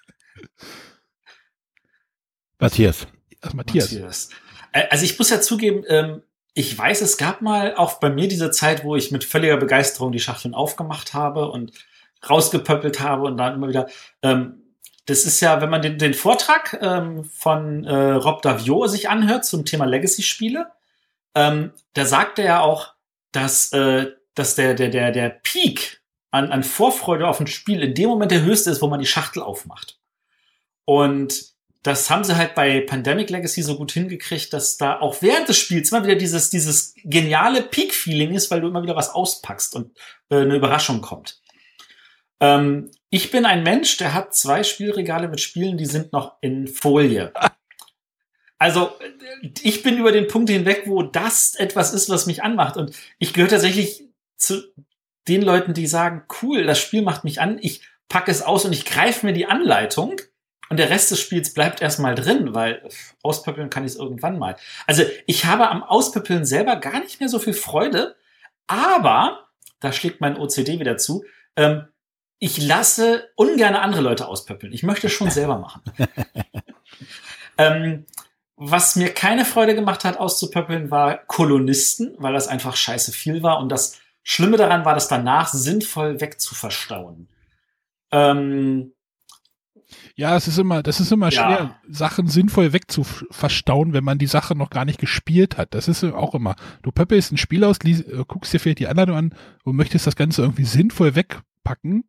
Matthias. 2.60 3.08
Ach, 3.42 3.54
Matthias. 3.54 3.92
Matthias. 3.92 4.30
Also 4.72 5.06
ich 5.06 5.18
muss 5.18 5.30
ja 5.30 5.40
zugeben, 5.42 5.84
ähm, 5.88 6.22
ich 6.54 6.78
weiß, 6.78 7.02
es 7.02 7.18
gab 7.18 7.42
mal 7.42 7.76
auch 7.76 8.00
bei 8.00 8.10
mir 8.10 8.28
diese 8.28 8.52
Zeit, 8.52 8.84
wo 8.84 8.96
ich 8.96 9.12
mit 9.12 9.24
völliger 9.24 9.58
Begeisterung 9.58 10.12
die 10.12 10.20
Schachteln 10.20 10.54
aufgemacht 10.54 11.14
habe 11.14 11.52
und 11.52 11.74
rausgepöppelt 12.30 13.00
habe 13.00 13.24
und 13.24 13.38
dann 13.38 13.56
immer 13.56 13.68
wieder. 13.68 13.88
Ähm, 14.22 14.62
das 15.06 15.26
ist 15.26 15.40
ja, 15.42 15.62
wenn 15.62 15.70
man 15.70 15.82
den, 15.82 15.98
den 15.98 16.14
Vortrag 16.14 16.80
ähm, 16.82 17.26
von 17.26 17.84
äh, 17.84 18.12
Rob 18.14 18.42
Davio 18.42 18.88
sich 18.88 19.10
anhört 19.10 19.46
zum 19.46 19.66
Thema 19.66 19.86
Legacy-Spiele, 19.86 20.72
ähm, 21.36 21.74
da 21.94 22.06
sagt 22.06 22.40
er 22.40 22.46
ja 22.46 22.60
auch, 22.62 22.94
dass, 23.32 23.72
äh, 23.74 24.12
dass 24.34 24.56
der, 24.56 24.74
der, 24.74 24.90
der, 24.90 25.12
der 25.12 25.30
Peak 25.30 26.02
an, 26.32 26.52
an 26.52 26.64
Vorfreude 26.64 27.28
auf 27.28 27.40
ein 27.40 27.48
Spiel 27.48 27.84
in 27.84 27.94
dem 27.94 28.10
Moment 28.10 28.32
der 28.32 28.42
höchste 28.42 28.72
ist, 28.72 28.82
wo 28.82 28.88
man 28.88 29.00
die 29.00 29.06
Schachtel 29.06 29.44
aufmacht. 29.44 30.00
Und 30.86 31.55
das 31.86 32.10
haben 32.10 32.24
sie 32.24 32.36
halt 32.36 32.56
bei 32.56 32.82
Pandemic 32.82 33.30
Legacy 33.30 33.62
so 33.62 33.78
gut 33.78 33.92
hingekriegt, 33.92 34.52
dass 34.54 34.78
da 34.78 35.00
auch 35.00 35.22
während 35.22 35.48
des 35.48 35.60
Spiels 35.60 35.92
immer 35.92 36.04
wieder 36.04 36.16
dieses, 36.16 36.50
dieses 36.50 36.96
geniale 37.04 37.62
Peak-Feeling 37.62 38.34
ist, 38.34 38.50
weil 38.50 38.62
du 38.62 38.70
immer 38.70 38.82
wieder 38.82 38.96
was 38.96 39.12
auspackst 39.12 39.76
und 39.76 39.96
äh, 40.30 40.38
eine 40.38 40.56
Überraschung 40.56 41.02
kommt. 41.02 41.44
Ähm, 42.40 42.90
ich 43.12 43.30
bin 43.30 43.46
ein 43.46 43.62
Mensch, 43.62 43.98
der 43.98 44.16
hat 44.16 44.34
zwei 44.34 44.64
Spielregale 44.64 45.28
mit 45.28 45.42
Spielen, 45.42 45.78
die 45.78 45.86
sind 45.86 46.12
noch 46.12 46.38
in 46.42 46.68
Folie. 46.68 47.32
Also 48.58 48.94
ich 49.64 49.84
bin 49.84 49.98
über 49.98 50.14
den 50.14 50.30
Punkt 50.30 50.50
hinweg, 50.50 50.84
wo 50.86 51.04
das 51.04 51.56
etwas 51.56 51.94
ist, 51.94 52.10
was 52.10 52.26
mich 52.26 52.42
anmacht. 52.42 52.78
Und 52.78 52.96
ich 53.20 53.34
gehöre 53.34 53.50
tatsächlich 53.50 54.06
zu 54.38 54.64
den 55.28 55.42
Leuten, 55.42 55.74
die 55.74 55.88
sagen, 55.88 56.24
cool, 56.42 56.64
das 56.64 56.80
Spiel 56.80 57.02
macht 57.02 57.26
mich 57.26 57.42
an, 57.42 57.60
ich 57.62 57.82
packe 58.08 58.32
es 58.32 58.42
aus 58.42 58.64
und 58.64 58.72
ich 58.72 58.86
greife 58.86 59.26
mir 59.26 59.34
die 59.34 59.46
Anleitung 59.46 60.22
und 60.70 60.78
der 60.78 60.90
Rest 60.90 61.12
des 61.12 61.20
Spiels 61.20 61.54
bleibt 61.54 61.82
erstmal 61.82 62.16
drin, 62.16 62.54
weil 62.54 62.88
auspöppeln 63.22 63.70
kann 63.70 63.84
ich 63.84 63.94
es 63.94 63.98
irgendwann 63.98 64.40
mal. 64.40 64.56
Also 64.88 65.04
ich 65.28 65.46
habe 65.46 65.70
am 65.70 65.84
Auspöppeln 65.84 66.46
selber 66.46 66.76
gar 66.78 67.00
nicht 67.00 67.20
mehr 67.20 67.30
so 67.30 67.40
viel 67.40 67.54
Freude, 67.54 68.16
aber, 68.68 69.48
da 69.80 69.92
schlägt 69.92 70.22
mein 70.22 70.38
OCD 70.38 70.80
wieder 70.80 70.98
zu, 70.98 71.24
ähm, 71.56 71.88
ich 72.40 72.58
lasse 72.58 73.30
ungerne 73.36 73.82
andere 73.82 74.02
Leute 74.02 74.28
auspöppeln. 74.28 74.74
Ich 74.74 74.84
möchte 74.84 75.08
es 75.08 75.14
schon 75.14 75.32
selber 75.32 75.58
machen. 75.58 75.82
ähm, 77.58 78.06
was 78.58 78.96
mir 78.96 79.14
keine 79.14 79.46
Freude 79.46 79.76
gemacht 79.76 80.04
hat, 80.04 80.18
auszupöppeln, 80.18 80.92
war 80.92 81.18
Kolonisten, 81.18 82.16
weil 82.18 82.34
das 82.34 82.48
einfach 82.48 82.76
scheiße 82.76 83.12
viel 83.12 83.44
war. 83.44 83.60
Und 83.60 83.70
das 83.70 84.00
Schlimme 84.24 84.58
daran 84.58 84.86
war, 84.86 84.94
das 84.94 85.08
danach 85.08 85.50
sinnvoll 85.50 86.22
wegzuverstauen. 86.22 87.30
Ähm, 88.12 88.94
ja, 90.18 90.38
es 90.38 90.48
ist 90.48 90.58
immer, 90.58 90.82
das 90.82 91.02
ist 91.02 91.12
immer 91.12 91.30
schwer, 91.30 91.50
ja. 91.50 91.80
Sachen 91.90 92.28
sinnvoll 92.28 92.72
wegzuverstauen, 92.72 93.92
wenn 93.92 94.06
man 94.06 94.18
die 94.18 94.28
Sache 94.28 94.56
noch 94.56 94.70
gar 94.70 94.86
nicht 94.86 95.00
gespielt 95.00 95.58
hat. 95.58 95.74
Das 95.74 95.90
ist 95.90 96.06
auch 96.06 96.34
immer. 96.34 96.56
Du 96.84 96.92
pöppelst 96.92 97.34
ein 97.34 97.38
Spiel 97.38 97.66
aus, 97.66 97.80
liest, 97.84 98.08
äh, 98.08 98.24
guckst 98.26 98.54
dir 98.54 98.60
vielleicht 98.60 98.80
die 98.80 98.88
Anleitung 98.88 99.18
an 99.18 99.36
und 99.66 99.76
möchtest 99.76 100.08
das 100.08 100.16
Ganze 100.16 100.42
irgendwie 100.42 100.64
sinnvoll 100.64 101.16
wegpacken, 101.16 102.06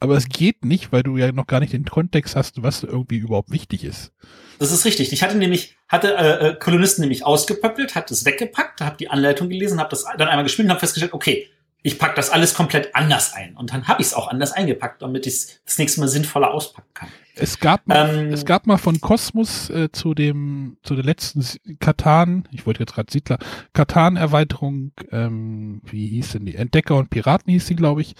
aber 0.00 0.16
es 0.16 0.28
geht 0.28 0.64
nicht, 0.64 0.90
weil 0.90 1.04
du 1.04 1.16
ja 1.16 1.30
noch 1.30 1.46
gar 1.46 1.60
nicht 1.60 1.72
den 1.72 1.84
Kontext 1.84 2.34
hast, 2.34 2.62
was 2.62 2.82
irgendwie 2.82 3.18
überhaupt 3.18 3.52
wichtig 3.52 3.84
ist. 3.84 4.12
Das 4.58 4.72
ist 4.72 4.84
richtig. 4.84 5.12
Ich 5.12 5.22
hatte 5.22 5.36
nämlich, 5.36 5.76
hatte 5.88 6.16
äh, 6.16 6.48
äh 6.48 6.54
Kolonisten 6.56 7.02
nämlich 7.02 7.24
ausgepöppelt, 7.24 7.94
hatte 7.94 8.12
es 8.12 8.24
weggepackt, 8.24 8.80
habe 8.80 8.96
die 8.96 9.08
Anleitung 9.08 9.48
gelesen, 9.48 9.78
habe 9.78 9.90
das 9.90 10.04
dann 10.18 10.28
einmal 10.28 10.44
gespielt 10.44 10.66
und 10.66 10.70
habe 10.70 10.80
festgestellt, 10.80 11.14
okay, 11.14 11.48
ich 11.82 12.00
pack 12.00 12.16
das 12.16 12.30
alles 12.30 12.54
komplett 12.54 12.96
anders 12.96 13.32
ein. 13.34 13.56
Und 13.56 13.72
dann 13.72 13.86
habe 13.86 14.02
ich 14.02 14.08
es 14.08 14.14
auch 14.14 14.26
anders 14.26 14.50
eingepackt, 14.50 15.02
damit 15.02 15.26
ich 15.26 15.34
es 15.34 15.60
das 15.64 15.78
nächste 15.78 16.00
Mal 16.00 16.08
sinnvoller 16.08 16.50
auspacken 16.50 16.90
kann. 16.92 17.08
Es 17.38 17.60
gab 17.60 17.86
mal, 17.86 18.16
ähm, 18.16 18.32
es 18.32 18.46
gab 18.46 18.66
mal 18.66 18.78
von 18.78 19.00
Kosmos 19.00 19.68
äh, 19.70 19.90
zu 19.92 20.14
dem 20.14 20.78
zu 20.82 20.94
der 20.94 21.04
letzten 21.04 21.44
Katan, 21.78 22.48
ich 22.50 22.66
wollte 22.66 22.80
jetzt 22.80 22.94
gerade 22.94 23.12
Siedler, 23.12 23.38
Katan-Erweiterung, 23.74 24.92
ähm, 25.12 25.82
wie 25.84 26.06
hieß 26.08 26.32
denn 26.32 26.46
die? 26.46 26.54
Entdecker 26.54 26.96
und 26.96 27.10
Piraten 27.10 27.52
hieß 27.52 27.66
die, 27.66 27.76
glaube 27.76 28.00
ich. 28.00 28.14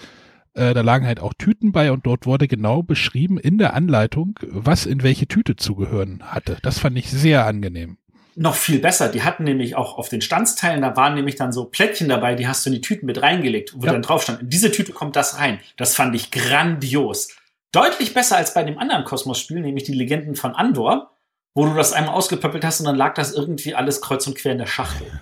Äh, 0.53 0.73
da 0.73 0.81
lagen 0.81 1.05
halt 1.05 1.19
auch 1.19 1.33
Tüten 1.33 1.71
bei 1.71 1.91
und 1.91 2.05
dort 2.05 2.25
wurde 2.25 2.47
genau 2.47 2.83
beschrieben 2.83 3.39
in 3.39 3.57
der 3.57 3.73
Anleitung, 3.73 4.39
was 4.43 4.85
in 4.85 5.03
welche 5.03 5.27
Tüte 5.27 5.55
zugehören 5.55 6.21
hatte. 6.23 6.57
Das 6.61 6.79
fand 6.79 6.97
ich 6.97 7.09
sehr 7.09 7.45
angenehm 7.45 7.97
noch 8.37 8.55
viel 8.55 8.79
besser. 8.79 9.09
Die 9.09 9.23
hatten 9.23 9.43
nämlich 9.43 9.75
auch 9.75 9.97
auf 9.97 10.09
den 10.09 10.21
Standsteilen, 10.21 10.81
da 10.81 10.95
waren 10.95 11.15
nämlich 11.15 11.35
dann 11.35 11.51
so 11.51 11.65
Plättchen 11.65 12.07
dabei, 12.07 12.35
die 12.35 12.47
hast 12.47 12.65
du 12.65 12.69
in 12.69 12.75
die 12.75 12.81
Tüten 12.81 13.07
mit 13.07 13.21
reingelegt, 13.21 13.73
wo 13.75 13.85
ja. 13.85 13.91
dann 13.91 14.03
drauf 14.03 14.21
stand, 14.21 14.41
in 14.41 14.49
diese 14.49 14.71
Tüte 14.71 14.93
kommt 14.93 15.15
das 15.15 15.39
rein. 15.39 15.59
Das 15.75 15.95
fand 15.95 16.13
ich 16.13 16.29
grandios. 16.29 17.29
Deutlich 17.71 18.13
besser 18.13 18.37
als 18.37 18.53
bei 18.53 18.63
dem 18.63 18.77
anderen 18.77 19.03
Kosmos-Spiel, 19.03 19.59
nämlich 19.59 19.83
die 19.83 19.93
Legenden 19.93 20.35
von 20.35 20.55
Andor, 20.55 21.17
wo 21.53 21.65
du 21.65 21.73
das 21.73 21.93
einmal 21.93 22.15
ausgepöppelt 22.15 22.63
hast 22.63 22.79
und 22.79 22.85
dann 22.85 22.95
lag 22.95 23.13
das 23.15 23.33
irgendwie 23.33 23.75
alles 23.75 24.01
kreuz 24.01 24.25
und 24.27 24.37
quer 24.37 24.53
in 24.53 24.59
der 24.59 24.67
Schachtel. 24.67 25.19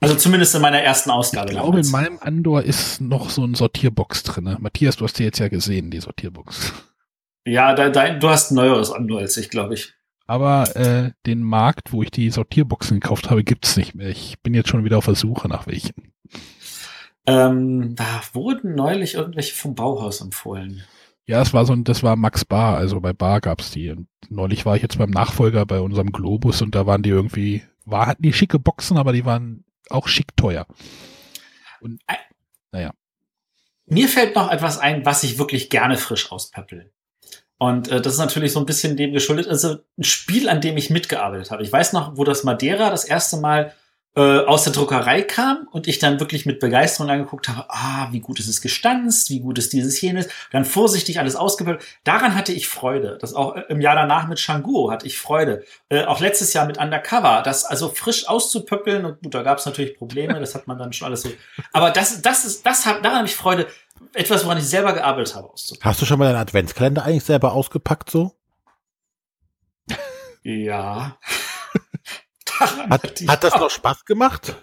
Also 0.00 0.14
zumindest 0.14 0.54
in 0.54 0.62
meiner 0.62 0.80
ersten 0.80 1.10
Ausgabe. 1.10 1.50
Ich 1.50 1.56
glaube, 1.56 1.80
in 1.80 1.90
meinem 1.90 2.18
Andor 2.20 2.62
ist 2.62 3.00
noch 3.00 3.30
so 3.30 3.44
ein 3.44 3.54
Sortierbox 3.54 4.22
drin. 4.22 4.56
Matthias, 4.60 4.96
du 4.96 5.04
hast 5.04 5.18
die 5.18 5.24
jetzt 5.24 5.38
ja 5.38 5.48
gesehen, 5.48 5.90
die 5.90 6.00
Sortierbox. 6.00 6.72
Ja, 7.46 7.74
da, 7.74 7.88
da, 7.88 8.10
du 8.10 8.28
hast 8.28 8.50
ein 8.50 8.56
neueres 8.56 8.92
Andor 8.92 9.20
als 9.20 9.36
ich, 9.36 9.50
glaube 9.50 9.74
ich. 9.74 9.94
Aber 10.26 10.76
äh, 10.76 11.12
den 11.26 11.42
Markt, 11.42 11.92
wo 11.92 12.02
ich 12.02 12.10
die 12.10 12.30
Sortierboxen 12.30 13.00
gekauft 13.00 13.30
habe, 13.30 13.42
gibt's 13.42 13.76
nicht 13.76 13.94
mehr. 13.94 14.08
Ich 14.08 14.36
bin 14.42 14.52
jetzt 14.52 14.68
schon 14.68 14.84
wieder 14.84 14.98
auf 14.98 15.06
der 15.06 15.14
Suche 15.14 15.48
nach 15.48 15.66
welchen. 15.66 16.12
Ähm, 17.26 17.94
da 17.96 18.20
wurden 18.34 18.74
neulich 18.74 19.14
irgendwelche 19.14 19.54
vom 19.54 19.74
Bauhaus 19.74 20.20
empfohlen. 20.20 20.84
Ja, 21.28 21.42
es 21.42 21.52
war 21.52 21.66
so 21.66 21.74
ein, 21.74 21.84
das 21.84 22.02
war 22.02 22.16
Max 22.16 22.46
Bar, 22.46 22.78
also 22.78 23.02
bei 23.02 23.12
Bar 23.12 23.42
gab's 23.42 23.70
die. 23.70 23.90
Und 23.90 24.08
neulich 24.30 24.64
war 24.64 24.76
ich 24.76 24.82
jetzt 24.82 24.96
beim 24.96 25.10
Nachfolger 25.10 25.66
bei 25.66 25.78
unserem 25.78 26.10
Globus 26.10 26.62
und 26.62 26.74
da 26.74 26.86
waren 26.86 27.02
die 27.02 27.10
irgendwie, 27.10 27.62
war, 27.84 28.06
hatten 28.06 28.22
die 28.22 28.32
schicke 28.32 28.58
Boxen, 28.58 28.96
aber 28.96 29.12
die 29.12 29.26
waren 29.26 29.66
auch 29.90 30.08
schick 30.08 30.34
teuer. 30.38 30.66
Und 31.80 32.00
naja. 32.72 32.92
Mir 33.84 34.08
fällt 34.08 34.36
noch 34.36 34.50
etwas 34.50 34.78
ein, 34.78 35.04
was 35.04 35.22
ich 35.22 35.38
wirklich 35.38 35.68
gerne 35.68 35.98
frisch 35.98 36.32
auspöppel. 36.32 36.92
Und 37.58 37.88
äh, 37.88 38.00
das 38.00 38.14
ist 38.14 38.20
natürlich 38.20 38.52
so 38.52 38.60
ein 38.60 38.66
bisschen 38.66 38.96
dem 38.96 39.12
geschuldet. 39.12 39.48
Also 39.48 39.80
ein 39.98 40.04
Spiel, 40.04 40.48
an 40.48 40.62
dem 40.62 40.78
ich 40.78 40.88
mitgearbeitet 40.88 41.50
habe. 41.50 41.62
Ich 41.62 41.70
weiß 41.70 41.92
noch, 41.92 42.16
wo 42.16 42.24
das 42.24 42.42
Madeira 42.42 42.88
das 42.88 43.04
erste 43.04 43.36
Mal 43.36 43.74
äh, 44.18 44.44
aus 44.46 44.64
der 44.64 44.72
Druckerei 44.72 45.22
kam 45.22 45.68
und 45.70 45.86
ich 45.86 46.00
dann 46.00 46.18
wirklich 46.18 46.44
mit 46.44 46.58
Begeisterung 46.58 47.08
angeguckt 47.08 47.48
habe, 47.48 47.66
ah, 47.68 48.08
wie 48.10 48.18
gut 48.18 48.40
ist 48.40 48.48
es 48.48 48.60
gestanzt, 48.60 49.30
wie 49.30 49.38
gut 49.38 49.58
ist 49.58 49.72
dieses 49.72 50.00
jenes, 50.00 50.26
dann 50.50 50.64
vorsichtig 50.64 51.20
alles 51.20 51.36
ausgepöppelt. 51.36 51.86
Daran 52.02 52.34
hatte 52.34 52.52
ich 52.52 52.66
Freude. 52.66 53.16
Das 53.20 53.32
auch 53.34 53.54
äh, 53.54 53.62
im 53.68 53.80
Jahr 53.80 53.94
danach 53.94 54.26
mit 54.26 54.40
Shanguo 54.40 54.90
hatte 54.90 55.06
ich 55.06 55.16
Freude. 55.16 55.62
Äh, 55.88 56.04
auch 56.04 56.18
letztes 56.18 56.52
Jahr 56.52 56.66
mit 56.66 56.78
Undercover, 56.78 57.42
das 57.44 57.64
also 57.64 57.90
frisch 57.90 58.26
auszupöppeln 58.26 59.04
und 59.04 59.22
gut, 59.22 59.34
da 59.34 59.44
gab 59.44 59.58
es 59.58 59.66
natürlich 59.66 59.96
Probleme, 59.96 60.40
das 60.40 60.56
hat 60.56 60.66
man 60.66 60.78
dann 60.78 60.92
schon 60.92 61.06
alles 61.06 61.22
so. 61.22 61.30
Aber 61.72 61.92
das, 61.92 62.20
das 62.20 62.44
ist, 62.44 62.66
das 62.66 62.86
hat, 62.86 63.04
daran 63.04 63.18
habe 63.18 63.28
ich 63.28 63.36
Freude 63.36 63.68
etwas, 64.14 64.44
woran 64.44 64.58
ich 64.58 64.68
selber 64.68 64.94
gearbeitet 64.94 65.36
habe. 65.36 65.48
Hast 65.80 66.02
du 66.02 66.06
schon 66.06 66.18
mal 66.18 66.24
deinen 66.24 66.40
Adventskalender 66.40 67.04
eigentlich 67.04 67.24
selber 67.24 67.52
ausgepackt 67.52 68.10
so? 68.10 68.32
Ja. 70.42 71.18
hat, 72.90 73.22
hat 73.26 73.44
das 73.44 73.54
noch 73.56 73.70
Spaß 73.70 74.04
gemacht? 74.04 74.54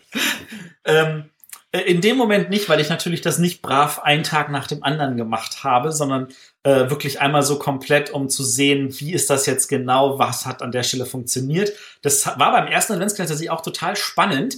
ähm, 0.86 1.30
äh, 1.76 1.82
in 1.82 2.02
dem 2.02 2.18
Moment 2.18 2.50
nicht, 2.50 2.70
weil 2.70 2.80
ich 2.80 2.90
natürlich 2.90 3.22
das 3.22 3.38
nicht 3.38 3.62
brav 3.62 4.00
einen 4.00 4.24
Tag 4.24 4.50
nach 4.50 4.68
dem 4.68 4.84
anderen 4.84 5.18
gemacht 5.18 5.64
habe, 5.64 5.92
sondern 5.92 6.30
äh, 6.64 6.90
wirklich 6.90 7.20
einmal 7.20 7.44
so 7.44 7.60
komplett, 7.60 8.12
um 8.12 8.30
zu 8.30 8.44
sehen, 8.44 8.98
wie 9.00 9.14
ist 9.14 9.30
das 9.30 9.46
jetzt 9.46 9.68
genau, 9.68 10.18
was 10.18 10.46
hat 10.46 10.62
an 10.62 10.72
der 10.72 10.84
Stelle 10.84 11.06
funktioniert. 11.06 11.74
Das 12.02 12.26
war 12.26 12.52
beim 12.52 12.68
ersten 12.68 12.94
Adventskalender 12.94 13.34
tatsächlich 13.34 13.52
auch 13.52 13.62
total 13.62 13.96
spannend, 13.96 14.58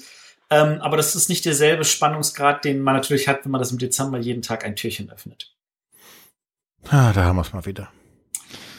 ähm, 0.50 0.80
aber 0.82 0.96
das 0.96 1.16
ist 1.16 1.28
nicht 1.30 1.46
derselbe 1.46 1.86
Spannungsgrad, 1.86 2.64
den 2.64 2.82
man 2.82 2.96
natürlich 2.96 3.28
hat, 3.28 3.44
wenn 3.44 3.52
man 3.52 3.60
das 3.60 3.72
im 3.72 3.80
Dezember 3.80 4.20
jeden 4.20 4.42
Tag 4.42 4.64
ein 4.64 4.76
Türchen 4.76 5.12
öffnet. 5.12 5.54
Ah, 6.90 7.12
da 7.14 7.26
haben 7.26 7.36
wir 7.36 7.42
es 7.42 7.52
mal 7.52 7.66
wieder. 7.66 7.90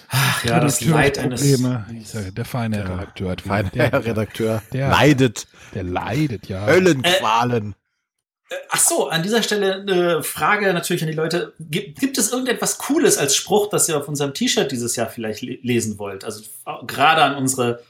Ach 0.09 0.45
ja, 0.45 0.61
das 0.61 0.81
Leid 0.81 1.19
eines. 1.19 1.43
Ich 1.43 2.09
sage, 2.09 2.33
der 2.33 2.45
feine 2.45 2.77
der 2.77 2.89
Redakteur. 2.89 3.31
Hat 3.31 3.41
feine 3.43 3.71
der, 3.71 3.93
Redakteur. 4.05 4.63
Der 4.73 4.89
leidet. 4.89 5.47
Der 5.75 5.83
leidet, 5.83 6.49
ja. 6.49 6.65
Höllenqualen. 6.67 7.75
Äh, 8.49 8.55
ach 8.71 8.81
so, 8.81 9.09
an 9.09 9.23
dieser 9.23 9.43
Stelle 9.43 9.83
eine 9.83 10.23
Frage 10.23 10.73
natürlich 10.73 11.03
an 11.03 11.09
die 11.09 11.15
Leute. 11.15 11.53
Gibt, 11.61 12.01
gibt 12.01 12.17
es 12.17 12.33
irgendetwas 12.33 12.79
Cooles 12.79 13.19
als 13.19 13.37
Spruch, 13.37 13.69
das 13.69 13.89
ihr 13.89 13.99
auf 13.99 14.09
unserem 14.09 14.33
T-Shirt 14.33 14.73
dieses 14.73 14.97
Jahr 14.97 15.09
vielleicht 15.09 15.43
lesen 15.43 15.99
wollt? 15.99 16.25
Also 16.25 16.43
gerade 16.87 17.23
an 17.23 17.37
unsere 17.37 17.83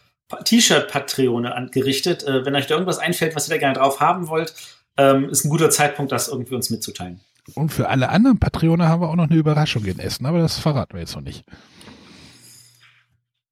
T-Shirt-Patrone 0.44 1.68
gerichtet. 1.70 2.24
Äh, 2.24 2.44
wenn 2.44 2.56
euch 2.56 2.66
da 2.66 2.74
irgendwas 2.74 2.98
einfällt, 2.98 3.36
was 3.36 3.48
ihr 3.48 3.54
da 3.54 3.58
gerne 3.58 3.78
drauf 3.78 4.00
haben 4.00 4.26
wollt, 4.26 4.54
ähm, 4.96 5.28
ist 5.30 5.44
ein 5.44 5.50
guter 5.50 5.70
Zeitpunkt, 5.70 6.10
das 6.10 6.26
irgendwie 6.26 6.56
uns 6.56 6.70
mitzuteilen. 6.70 7.20
Und 7.54 7.70
für 7.70 7.88
alle 7.88 8.08
anderen 8.08 8.38
Patrone 8.38 8.88
haben 8.88 9.00
wir 9.00 9.08
auch 9.08 9.16
noch 9.16 9.30
eine 9.30 9.36
Überraschung 9.36 9.84
in 9.84 9.98
Essen, 10.00 10.26
aber 10.26 10.40
das 10.40 10.58
verraten 10.58 10.94
wir 10.94 11.00
jetzt 11.00 11.14
noch 11.14 11.22
nicht. 11.22 11.44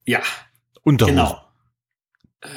Ja. 0.06 0.20
Unterhosen. 0.82 1.16
Genau. 1.16 1.42
Äh, 2.42 2.48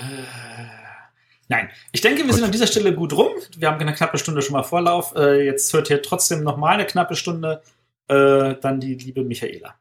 nein, 1.47 1.70
ich 1.91 2.02
denke, 2.02 2.20
wir 2.20 2.26
gut. 2.26 2.36
sind 2.36 2.43
an 2.45 2.52
dieser 2.52 2.68
Stelle 2.68 2.93
gut 2.93 3.14
rum. 3.14 3.32
Wir 3.58 3.70
haben 3.70 3.80
eine 3.80 3.93
knappe 3.93 4.18
Stunde 4.18 4.41
schon 4.41 4.54
mal 4.54 4.64
Vorlauf. 4.64 5.14
Äh, 5.16 5.45
jetzt 5.45 5.74
hört 5.74 5.89
ihr 5.89 6.02
trotzdem 6.02 6.43
noch 6.43 6.58
mal 6.58 6.76
eine 6.76 6.86
knappe 6.86 7.16
Stunde. 7.16 7.62
Äh, 8.08 8.56
dann 8.62 8.80
die 8.80 8.95
liebe 8.95 9.24
Michaela. 9.24 9.76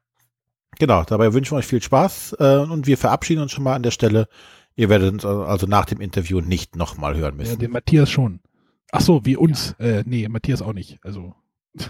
Genau, 0.79 1.03
dabei 1.03 1.33
wünschen 1.33 1.53
wir 1.53 1.59
euch 1.59 1.66
viel 1.66 1.83
Spaß 1.83 2.37
äh, 2.39 2.57
und 2.59 2.87
wir 2.87 2.97
verabschieden 2.97 3.43
uns 3.43 3.53
schon 3.53 3.64
mal 3.64 3.75
an 3.75 3.83
der 3.83 3.91
Stelle. 3.91 4.29
Ihr 4.77 4.89
werdet 4.89 5.12
uns 5.12 5.25
also 5.25 5.66
nach 5.66 5.87
dem 5.87 6.01
Interview 6.01 6.41
nicht 6.41 6.77
nochmal 6.77 7.16
hören 7.16 7.37
müssen. 7.37 7.53
Ja, 7.53 7.57
den 7.57 7.73
Matthias 7.73 8.11
schon. 8.11 8.41
Ach 8.93 9.01
so, 9.01 9.25
wie 9.25 9.37
uns. 9.37 9.75
Ja. 9.79 9.87
Äh, 9.87 10.05
nee, 10.07 10.29
Matthias 10.29 10.62
auch 10.62 10.73
nicht. 10.73 10.99
Also. 11.03 11.35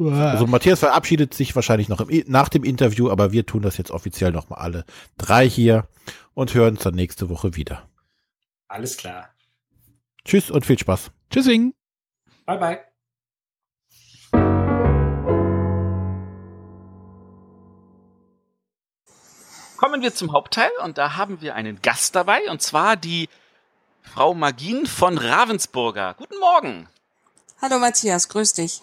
Also 0.00 0.46
Matthias 0.46 0.78
verabschiedet 0.78 1.34
sich 1.34 1.56
wahrscheinlich 1.56 1.88
noch 1.88 2.00
im, 2.00 2.24
nach 2.28 2.48
dem 2.48 2.62
Interview, 2.62 3.10
aber 3.10 3.32
wir 3.32 3.46
tun 3.46 3.62
das 3.62 3.78
jetzt 3.78 3.90
offiziell 3.90 4.30
nochmal 4.30 4.60
alle 4.60 4.84
drei 5.16 5.48
hier 5.48 5.88
und 6.34 6.54
hören 6.54 6.74
uns 6.74 6.84
dann 6.84 6.94
nächste 6.94 7.28
Woche 7.28 7.56
wieder. 7.56 7.88
Alles 8.68 8.96
klar. 8.96 9.30
Tschüss 10.24 10.50
und 10.50 10.64
viel 10.64 10.78
Spaß. 10.78 11.10
Tschüssing. 11.30 11.74
Bye 12.46 12.58
bye. 12.58 12.80
Kommen 19.76 20.02
wir 20.02 20.14
zum 20.14 20.32
Hauptteil 20.32 20.70
und 20.84 20.98
da 20.98 21.16
haben 21.16 21.40
wir 21.40 21.54
einen 21.54 21.82
Gast 21.82 22.14
dabei 22.14 22.50
und 22.50 22.62
zwar 22.62 22.96
die 22.96 23.28
Frau 24.02 24.34
Magin 24.34 24.86
von 24.86 25.18
Ravensburger. 25.18 26.14
Guten 26.18 26.38
Morgen. 26.38 26.88
Hallo 27.60 27.78
Matthias, 27.78 28.28
grüß 28.28 28.52
dich. 28.52 28.82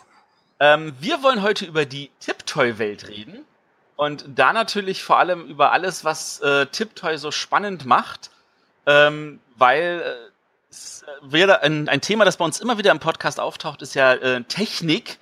Ähm, 0.60 0.94
wir 1.00 1.22
wollen 1.22 1.42
heute 1.42 1.66
über 1.66 1.86
die 1.86 2.12
Tiptoy-Welt 2.20 3.08
reden 3.08 3.46
und 3.96 4.26
da 4.28 4.54
natürlich 4.54 5.04
vor 5.04 5.18
allem 5.18 5.46
über 5.46 5.72
alles, 5.72 6.06
was 6.06 6.40
äh, 6.42 6.66
Tiptoy 6.68 7.18
so 7.18 7.32
spannend 7.32 7.86
macht, 7.86 8.30
ähm, 8.86 9.40
weil 9.58 10.02
äh, 10.04 10.32
es 10.70 11.04
äh, 11.04 11.06
wäre 11.22 11.62
ein, 11.62 11.90
ein, 11.90 12.02
Thema, 12.02 12.26
das 12.26 12.38
bei 12.38 12.46
uns 12.46 12.60
immer 12.60 12.78
wieder 12.78 12.92
im 12.92 13.00
Podcast 13.00 13.40
auftaucht, 13.40 13.82
ist 13.82 13.96
ja 13.96 14.14
äh, 14.14 14.44
Technik, 14.44 15.18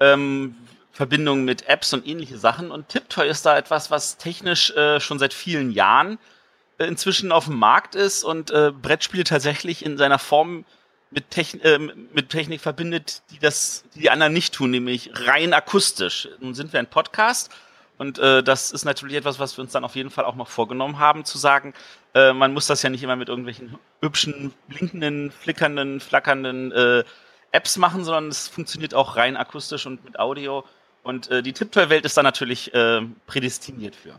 ähm, 0.00 0.56
Verbindung 0.92 1.44
mit 1.44 1.68
Apps 1.68 1.92
und 1.92 2.06
ähnliche 2.06 2.38
Sachen. 2.38 2.70
Und 2.70 2.88
Tiptoy 2.88 3.28
ist 3.28 3.46
da 3.46 3.56
etwas, 3.56 3.90
was 3.90 4.18
technisch 4.18 4.70
äh, 4.72 5.00
schon 5.00 5.18
seit 5.18 5.32
vielen 5.32 5.70
Jahren 5.70 6.18
äh, 6.78 6.86
inzwischen 6.86 7.32
auf 7.32 7.46
dem 7.46 7.56
Markt 7.56 7.94
ist 7.94 8.24
und 8.24 8.50
äh, 8.50 8.72
Brettspiele 8.72 9.24
tatsächlich 9.24 9.84
in 9.84 9.96
seiner 9.96 10.18
Form 10.18 10.64
mit, 11.12 11.30
Techn 11.30 11.60
äh, 11.60 11.78
mit 11.78 12.30
Technik 12.30 12.60
verbindet, 12.60 13.22
die 13.30 13.38
das 13.38 13.84
die, 13.94 14.00
die 14.00 14.10
anderen 14.10 14.32
nicht 14.32 14.54
tun, 14.54 14.70
nämlich 14.70 15.10
rein 15.14 15.54
akustisch. 15.54 16.28
Nun 16.40 16.54
sind 16.54 16.72
wir 16.72 16.80
ein 16.80 16.88
Podcast 16.88 17.50
und 17.98 18.18
äh, 18.18 18.42
das 18.42 18.72
ist 18.72 18.84
natürlich 18.84 19.16
etwas, 19.16 19.38
was 19.38 19.56
wir 19.56 19.62
uns 19.62 19.72
dann 19.72 19.84
auf 19.84 19.94
jeden 19.94 20.10
Fall 20.10 20.24
auch 20.24 20.34
noch 20.34 20.48
vorgenommen 20.48 20.98
haben, 20.98 21.24
zu 21.24 21.38
sagen, 21.38 21.74
äh, 22.14 22.32
man 22.32 22.52
muss 22.52 22.66
das 22.66 22.82
ja 22.82 22.90
nicht 22.90 23.02
immer 23.02 23.16
mit 23.16 23.28
irgendwelchen 23.28 23.78
hübschen, 24.00 24.52
blinkenden, 24.68 25.30
flickernden, 25.30 26.00
flackernden 26.00 26.72
äh, 26.72 27.04
Apps 27.52 27.76
machen, 27.76 28.04
sondern 28.04 28.28
es 28.28 28.48
funktioniert 28.48 28.94
auch 28.94 29.16
rein 29.16 29.36
akustisch 29.36 29.86
und 29.86 30.04
mit 30.04 30.18
Audio. 30.18 30.64
Und 31.02 31.30
äh, 31.30 31.42
die 31.42 31.52
Tiptoy-Welt 31.52 32.04
ist 32.04 32.16
da 32.16 32.22
natürlich 32.22 32.72
äh, 32.74 33.02
prädestiniert 33.26 33.94
für. 33.94 34.18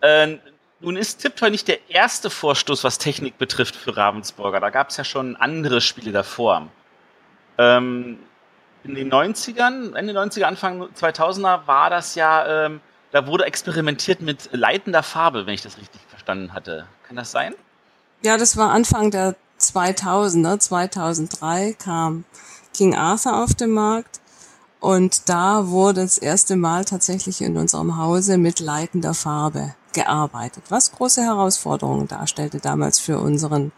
Äh, 0.00 0.38
nun 0.80 0.96
ist 0.96 1.18
Tiptoy 1.18 1.50
nicht 1.50 1.68
der 1.68 1.90
erste 1.90 2.30
Vorstoß, 2.30 2.84
was 2.84 2.98
Technik 2.98 3.38
betrifft 3.38 3.76
für 3.76 3.96
Ravensburger. 3.96 4.60
Da 4.60 4.70
gab 4.70 4.90
es 4.90 4.96
ja 4.96 5.04
schon 5.04 5.36
andere 5.36 5.80
Spiele 5.80 6.12
davor. 6.12 6.68
Ähm, 7.58 8.18
in 8.84 8.94
den 8.94 9.12
90ern, 9.12 9.94
Ende 9.94 10.12
90er, 10.12 10.44
Anfang 10.44 10.82
2000er 10.82 11.66
war 11.66 11.90
das 11.90 12.14
ja, 12.14 12.66
ähm, 12.66 12.80
da 13.10 13.26
wurde 13.26 13.44
experimentiert 13.44 14.20
mit 14.20 14.50
leitender 14.52 15.02
Farbe, 15.02 15.46
wenn 15.46 15.54
ich 15.54 15.62
das 15.62 15.78
richtig 15.78 16.00
verstanden 16.08 16.52
hatte. 16.52 16.86
Kann 17.06 17.16
das 17.16 17.30
sein? 17.30 17.54
Ja, 18.22 18.36
das 18.36 18.56
war 18.56 18.70
Anfang 18.70 19.10
der 19.10 19.34
2000er. 19.58 20.58
2003 20.58 21.76
kam 21.82 22.24
King 22.74 22.94
Arthur 22.94 23.42
auf 23.42 23.54
den 23.54 23.70
Markt 23.70 24.20
und 24.80 25.28
da 25.28 25.68
wurde 25.68 26.02
das 26.02 26.18
erste 26.18 26.56
Mal 26.56 26.84
tatsächlich 26.84 27.40
in 27.40 27.56
unserem 27.56 27.96
Hause 27.96 28.36
mit 28.36 28.60
leitender 28.60 29.14
Farbe 29.14 29.74
gearbeitet, 29.96 30.64
was 30.68 30.92
große 30.92 31.22
Herausforderungen 31.22 32.06
darstellte 32.06 32.60
damals 32.60 33.00
für 33.00 33.18
unseren 33.18 33.72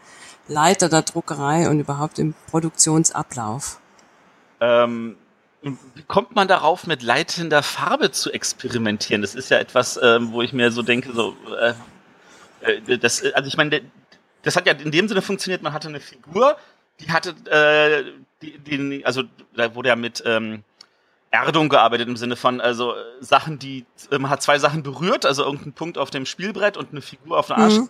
Leiter 0.47 0.89
der 0.89 1.03
Druckerei 1.03 1.69
und 1.69 1.79
überhaupt 1.79 2.19
im 2.19 2.35
Produktionsablauf. 2.51 3.79
Ähm, 4.59 5.15
wie 5.61 6.03
kommt 6.07 6.35
man 6.35 6.47
darauf, 6.47 6.85
mit 6.85 7.01
leitender 7.01 7.63
Farbe 7.63 8.11
zu 8.11 8.31
experimentieren? 8.31 9.21
Das 9.21 9.33
ist 9.33 9.49
ja 9.49 9.59
etwas, 9.59 9.99
ähm, 10.01 10.33
wo 10.33 10.41
ich 10.41 10.51
mir 10.51 10.71
so 10.71 10.81
denke, 10.81 11.13
so, 11.13 11.35
äh, 12.61 12.81
äh 12.89 12.97
das, 12.97 13.23
also 13.33 13.47
ich 13.47 13.55
meine, 13.55 13.81
das 14.43 14.55
hat 14.57 14.67
ja 14.67 14.73
in 14.73 14.91
dem 14.91 15.07
Sinne 15.07 15.21
funktioniert, 15.21 15.61
man 15.61 15.73
hatte 15.73 15.87
eine 15.87 16.01
Figur, 16.01 16.57
die 16.99 17.11
hatte, 17.11 17.29
äh, 17.49 18.03
die, 18.41 18.57
die, 18.59 19.05
also 19.05 19.23
da 19.55 19.73
wurde 19.73 19.89
ja 19.89 19.95
mit 19.95 20.21
ähm, 20.25 20.63
Erdung 21.31 21.69
gearbeitet 21.69 22.07
im 22.07 22.17
Sinne 22.17 22.35
von, 22.35 22.59
also 22.59 22.93
äh, 22.93 22.97
Sachen, 23.19 23.59
die, 23.59 23.85
man 24.11 24.29
hat 24.29 24.41
zwei 24.41 24.57
Sachen 24.59 24.83
berührt, 24.83 25.25
also 25.25 25.43
irgendeinen 25.43 25.73
Punkt 25.73 25.97
auf 25.97 26.09
dem 26.09 26.25
Spielbrett 26.25 26.77
und 26.77 26.91
eine 26.91 27.01
Figur 27.01 27.37
auf 27.37 27.47
dem 27.47 27.57
Arsch. 27.57 27.75
Mhm. 27.75 27.89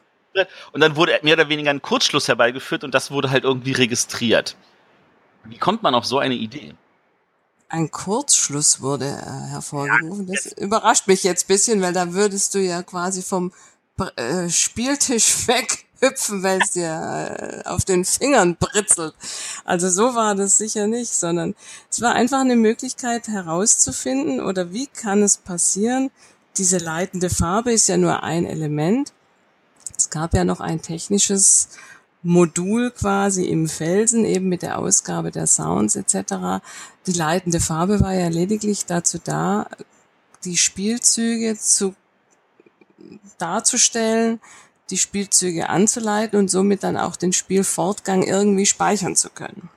Und 0.72 0.82
dann 0.82 0.96
wurde 0.96 1.20
mehr 1.24 1.34
oder 1.34 1.50
weniger 1.50 1.72
ein 1.72 1.82
Kurzschluss 1.82 2.28
herbeigeführt 2.28 2.84
und 2.84 2.94
das 2.94 3.12
wurde 3.12 3.32
halt 3.32 3.44
irgendwie 3.44 3.72
registriert. 3.72 4.56
Wie 5.44 5.58
kommt 5.58 5.84
man 5.84 5.96
auf 5.96 6.06
so 6.06 6.20
eine 6.20 6.36
Idee? 6.36 6.76
Ein 7.70 7.92
Kurzschluss 7.92 8.82
wurde 8.82 9.06
äh, 9.06 9.52
hervorgerufen. 9.52 10.28
Das 10.28 10.46
überrascht 10.54 11.08
mich 11.08 11.24
jetzt 11.24 11.48
bisschen, 11.48 11.82
weil 11.82 11.94
da 11.94 12.14
würdest 12.14 12.56
du 12.56 12.60
ja 12.60 12.84
quasi 12.84 13.22
vom 13.22 13.54
äh, 14.16 14.50
Spieltisch 14.50 15.48
weg 15.48 15.86
hüpfen, 16.02 16.44
weil 16.44 16.62
es 16.62 16.72
dir 16.72 17.64
äh, 17.64 17.68
auf 17.68 17.86
den 17.86 18.06
Fingern 18.06 18.56
britzelt. 18.56 19.14
Also 19.66 19.90
so 19.90 20.16
war 20.16 20.36
das 20.36 20.58
sicher 20.58 20.88
nicht, 20.88 21.14
sondern 21.14 21.56
es 21.90 22.02
war 22.02 22.14
einfach 22.14 22.40
eine 22.40 22.56
Möglichkeit 22.56 23.28
herauszufinden 23.28 24.42
oder 24.42 24.72
wie 24.72 24.88
kann 24.88 25.24
es 25.24 25.38
passieren. 25.38 26.12
Diese 26.58 26.78
leitende 26.78 27.30
Farbe 27.30 27.72
ist 27.72 27.88
ja 27.88 27.98
nur 27.98 28.24
ein 28.24 28.46
Element. 28.46 29.14
Es 29.98 30.10
gab 30.10 30.34
ja 30.34 30.44
noch 30.44 30.60
ein 30.60 30.82
technisches 30.82 31.70
Modul 32.22 32.92
quasi 32.92 33.46
im 33.46 33.68
Felsen, 33.70 34.26
eben 34.26 34.50
mit 34.50 34.62
der 34.62 34.78
Ausgabe 34.78 35.32
der 35.32 35.48
Sounds 35.48 35.96
etc. 35.96 36.62
Die 37.06 37.14
leitende 37.14 37.60
Farbe 37.60 38.02
war 38.02 38.14
ja 38.14 38.28
lediglich 38.28 38.86
dazu 38.86 39.20
da, 39.24 39.70
die 40.44 40.58
Spielzüge 40.58 41.58
zu 41.58 41.96
darzustellen, 43.38 44.42
die 44.90 44.98
Spielzüge 44.98 45.70
anzuleiten 45.70 46.38
und 46.40 46.50
somit 46.50 46.84
dann 46.84 46.98
auch 46.98 47.16
den 47.16 47.34
Spielfortgang 47.34 48.24
irgendwie 48.24 48.66
speichern 48.66 49.16
zu 49.16 49.30
können. 49.30 49.70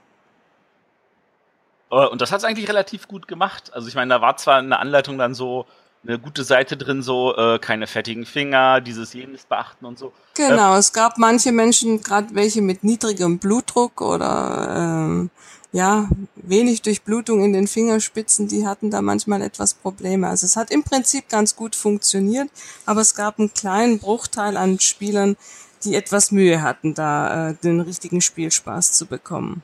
Und 1.89 2.21
das 2.21 2.31
hat 2.31 2.39
es 2.39 2.43
eigentlich 2.43 2.67
relativ 2.67 3.07
gut 3.07 3.27
gemacht. 3.27 3.71
Also 3.73 3.87
ich 3.87 3.93
meine, 3.93 4.15
da 4.15 4.21
war 4.21 4.35
zwar 4.37 4.57
eine 4.57 4.79
Anleitung 4.79 5.19
dann 5.19 5.35
so, 5.35 5.67
eine 6.05 6.19
gute 6.19 6.43
Seite 6.43 6.75
drin, 6.77 7.01
so 7.01 7.35
äh, 7.35 7.59
keine 7.59 7.87
fettigen 7.87 8.25
Finger, 8.25 8.81
dieses 8.81 9.13
jenes 9.13 9.45
beachten 9.45 9.85
und 9.85 9.97
so. 9.97 10.11
Genau, 10.35 10.75
äh, 10.75 10.79
es 10.79 10.91
gab 10.91 11.17
manche 11.17 11.51
Menschen, 11.51 12.01
gerade 12.01 12.27
welche 12.33 12.61
mit 12.61 12.83
niedrigem 12.83 13.39
Blutdruck 13.39 14.01
oder 14.01 14.75
ähm, 14.77 15.29
ja, 15.73 16.07
wenig 16.35 16.83
Durchblutung 16.83 17.43
in 17.43 17.51
den 17.51 17.67
Fingerspitzen, 17.67 18.47
die 18.47 18.65
hatten 18.65 18.91
da 18.91 19.01
manchmal 19.01 19.41
etwas 19.41 19.73
Probleme. 19.73 20.29
Also 20.29 20.45
es 20.45 20.55
hat 20.55 20.69
im 20.69 20.83
Prinzip 20.83 21.29
ganz 21.29 21.55
gut 21.55 21.75
funktioniert, 21.75 22.49
aber 22.85 23.01
es 23.01 23.15
gab 23.15 23.39
einen 23.39 23.53
kleinen 23.53 23.97
Bruchteil 23.97 24.55
an 24.55 24.79
Spielern, 24.79 25.35
die 25.83 25.95
etwas 25.95 26.31
Mühe 26.31 26.61
hatten, 26.61 26.93
da 26.93 27.49
äh, 27.49 27.55
den 27.55 27.81
richtigen 27.81 28.21
Spielspaß 28.21 28.91
zu 28.93 29.07
bekommen. 29.07 29.63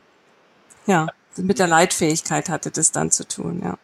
Ja, 0.88 1.08
mit 1.38 1.60
der 1.60 1.68
Leitfähigkeit 1.68 2.50
hatte 2.50 2.72
das 2.72 2.92
dann 2.92 3.12
zu 3.12 3.28
tun, 3.28 3.62
ja. 3.64 3.78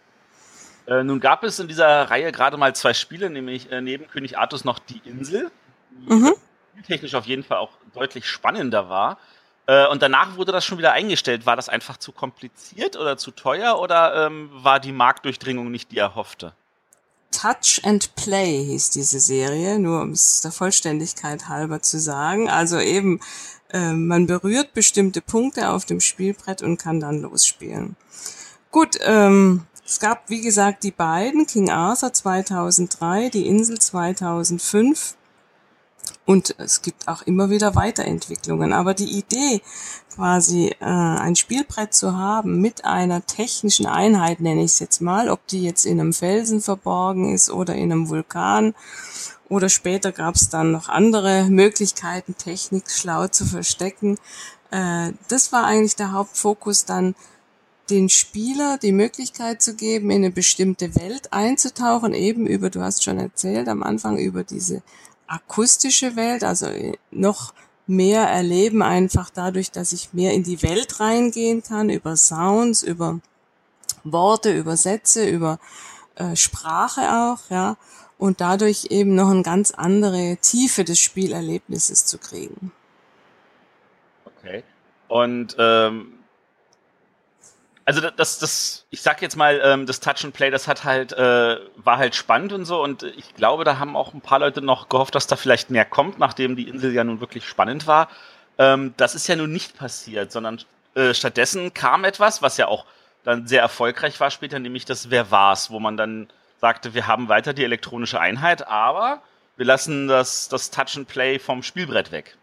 Äh, 0.88 1.03
nun 1.03 1.19
gab 1.19 1.43
es 1.43 1.59
in 1.59 1.67
dieser 1.67 2.09
Reihe 2.09 2.32
gerade 2.32 2.57
mal 2.57 2.76
zwei 2.76 2.95
Spiele, 2.95 3.30
nämlich 3.30 3.71
äh, 3.71 3.82
neben 3.82 4.07
König 4.07 4.38
Artus 4.38 4.65
noch 4.65 4.80
die 4.80 5.01
Insel, 5.05 5.51
die 5.91 6.13
mhm. 6.13 6.34
technisch 6.88 7.13
auf 7.13 7.26
jeden 7.26 7.43
Fall 7.43 7.57
auch 7.57 7.71
deutlich 7.93 8.28
spannender 8.28 8.89
war. 8.89 9.19
Äh, 9.68 9.88
und 9.88 10.01
danach 10.01 10.38
wurde 10.38 10.51
das 10.51 10.66
schon 10.66 10.78
wieder 10.78 10.93
eingestellt. 10.93 11.45
War 11.45 11.55
das 11.55 11.70
einfach 11.70 11.97
zu 11.97 12.11
kompliziert 12.11 12.97
oder 12.97 13.18
zu 13.18 13.32
teuer 13.32 13.80
oder 13.80 14.28
ähm, 14.28 14.49
war 14.51 14.80
die 14.80 14.91
Marktdurchdringung 14.91 15.72
nicht 15.72 15.91
die 15.91 15.97
erhoffte? 15.97 16.53
Touch 17.32 17.82
and 17.84 18.16
Play 18.16 18.63
hieß 18.63 18.91
diese 18.91 19.20
Serie, 19.20 19.78
nur 19.78 20.01
um 20.01 20.11
es 20.11 20.41
der 20.41 20.51
Vollständigkeit 20.51 21.49
halber 21.49 21.82
zu 21.82 21.99
sagen. 21.99 22.49
Also 22.49 22.80
eben, 22.80 23.20
äh, 23.72 23.91
man 23.91 24.28
berührt 24.28 24.74
bestimmte 24.74 25.22
Punkte 25.22 25.70
auf 25.70 25.86
dem 25.86 25.99
Spielbrett 25.99 26.61
und 26.61 26.78
kann 26.78 26.99
dann 26.99 27.22
losspielen. 27.22 27.97
Gut, 28.72 28.97
ähm, 29.01 29.66
es 29.86 29.99
gab, 29.99 30.30
wie 30.30 30.41
gesagt, 30.41 30.84
die 30.84 30.91
beiden, 30.91 31.45
King 31.45 31.70
Arthur 31.70 32.13
2003, 32.13 33.30
die 33.30 33.47
Insel 33.47 33.80
2005. 33.80 35.16
Und 36.26 36.56
es 36.58 36.82
gibt 36.82 37.08
auch 37.08 37.22
immer 37.24 37.49
wieder 37.49 37.76
Weiterentwicklungen. 37.76 38.74
Aber 38.74 38.93
die 38.93 39.18
Idee, 39.18 39.62
quasi 40.14 40.76
äh, 40.80 40.86
ein 40.86 41.36
Spielbrett 41.36 41.93
zu 41.93 42.18
haben 42.18 42.62
mit 42.62 42.86
einer 42.86 43.26
technischen 43.26 43.86
Einheit, 43.86 44.39
nenne 44.39 44.64
ich 44.64 44.72
es 44.72 44.80
jetzt 44.80 45.01
mal, 45.01 45.30
ob 45.30 45.45
die 45.47 45.64
jetzt 45.64 45.86
in 45.86 45.99
einem 45.99 46.14
Felsen 46.14 46.62
verborgen 46.62 47.34
ist 47.34 47.51
oder 47.51 47.76
in 47.76 47.91
einem 47.91 48.10
Vulkan. 48.10 48.74
Oder 49.49 49.70
später 49.70 50.12
gab 50.12 50.36
es 50.36 50.49
dann 50.49 50.72
noch 50.72 50.89
andere 50.89 51.45
Möglichkeiten, 51.49 52.36
Technik 52.38 52.89
schlau 52.89 53.28
zu 53.28 53.45
verstecken. 53.45 54.18
Äh, 54.72 55.12
das 55.28 55.51
war 55.51 55.66
eigentlich 55.66 55.95
der 55.95 56.12
Hauptfokus 56.12 56.86
dann, 56.86 57.16
den 57.91 58.10
Spieler 58.10 58.80
die 58.80 58.91
Möglichkeit 58.91 59.62
zu 59.62 59.76
geben, 59.76 60.10
in 60.10 60.24
eine 60.24 60.32
bestimmte 60.32 60.95
Welt 60.95 61.32
einzutauchen, 61.32 62.16
eben 62.16 62.47
über, 62.47 62.72
du 62.72 62.82
hast 62.82 63.03
schon 63.03 63.20
erzählt 63.20 63.68
am 63.68 63.84
Anfang, 63.84 64.18
über 64.18 64.43
diese 64.43 64.82
akustische 65.28 66.15
Welt, 66.15 66.43
also 66.43 66.67
noch 67.11 67.53
mehr 67.88 68.23
erleben 68.23 68.82
einfach 68.82 69.30
dadurch, 69.30 69.71
dass 69.71 69.93
ich 69.93 70.13
mehr 70.13 70.34
in 70.34 70.43
die 70.43 70.61
Welt 70.63 70.99
reingehen 70.99 71.61
kann, 71.63 71.89
über 71.89 72.17
Sounds, 72.17 72.84
über 72.84 73.19
Worte, 74.03 74.51
über 74.51 74.78
Sätze, 74.78 75.28
über 75.28 75.59
äh, 76.15 76.36
Sprache 76.36 77.01
auch, 77.01 77.49
ja, 77.49 77.78
und 78.17 78.41
dadurch 78.41 78.88
eben 78.89 79.15
noch 79.15 79.30
eine 79.30 79.43
ganz 79.43 79.71
andere 79.71 80.38
Tiefe 80.41 80.84
des 80.84 80.99
Spielerlebnisses 80.99 82.05
zu 82.05 82.17
kriegen. 82.17 82.71
Okay. 84.26 84.63
Und 85.07 85.55
ähm, 85.59 86.14
also 87.86 88.01
das, 88.01 88.39
das, 88.39 88.88
ich 88.89 89.01
sag 89.01 89.21
jetzt 89.21 89.36
mal, 89.36 89.61
ähm, 89.63 89.86
das 89.86 89.99
Touch 89.99 90.25
and 90.25 90.33
Play, 90.33 90.49
das 90.49 90.67
hat 90.67 90.83
halt, 90.83 91.13
äh, 91.13 91.57
war 91.75 91.97
halt 91.97 92.15
spannend 92.15 92.51
und 92.51 92.65
so. 92.65 92.81
Und 92.81 93.03
ich 93.03 93.36
glaube, 93.36 93.63
da 93.63 93.77
haben 93.77 93.95
auch 93.95 94.13
ein 94.13 94.21
paar 94.21 94.39
Leute 94.39 94.61
noch 94.61 94.89
gehofft, 94.89 95.13
dass 95.13 95.27
da 95.27 95.36
vielleicht 95.36 95.69
mehr 95.69 95.86
kommt, 95.86 96.17
nachdem 96.17 96.55
die 96.55 96.67
Insel 96.67 96.91
ja 96.93 97.03
nun 97.03 97.19
wirklich 97.19 97.47
spannend 97.47 97.86
war. 97.86 98.09
Ähm, 98.57 98.95
das 98.97 99.13
ist 99.13 99.27
ja 99.27 99.36
nun 99.36 99.51
nicht 99.51 99.77
passiert, 99.77 100.31
sondern 100.31 100.59
äh, 100.95 101.13
stattdessen 101.13 101.73
kam 101.73 102.03
etwas, 102.05 102.41
was 102.41 102.57
ja 102.57 102.67
auch 102.67 102.86
dann 103.23 103.47
sehr 103.47 103.61
erfolgreich 103.61 104.19
war 104.19 104.31
später, 104.31 104.59
nämlich 104.59 104.86
das 104.86 105.09
Wer 105.11 105.29
war's, 105.29 105.69
wo 105.69 105.79
man 105.79 105.97
dann 105.97 106.27
sagte, 106.61 106.93
wir 106.93 107.05
haben 107.07 107.27
weiter 107.29 107.53
die 107.53 107.63
elektronische 107.63 108.19
Einheit, 108.19 108.67
aber 108.67 109.21
wir 109.57 109.65
lassen 109.65 110.07
das, 110.07 110.47
das 110.49 110.71
Touch 110.71 110.95
and 110.95 111.07
Play 111.07 111.38
vom 111.38 111.61
Spielbrett 111.61 112.11
weg. 112.11 112.38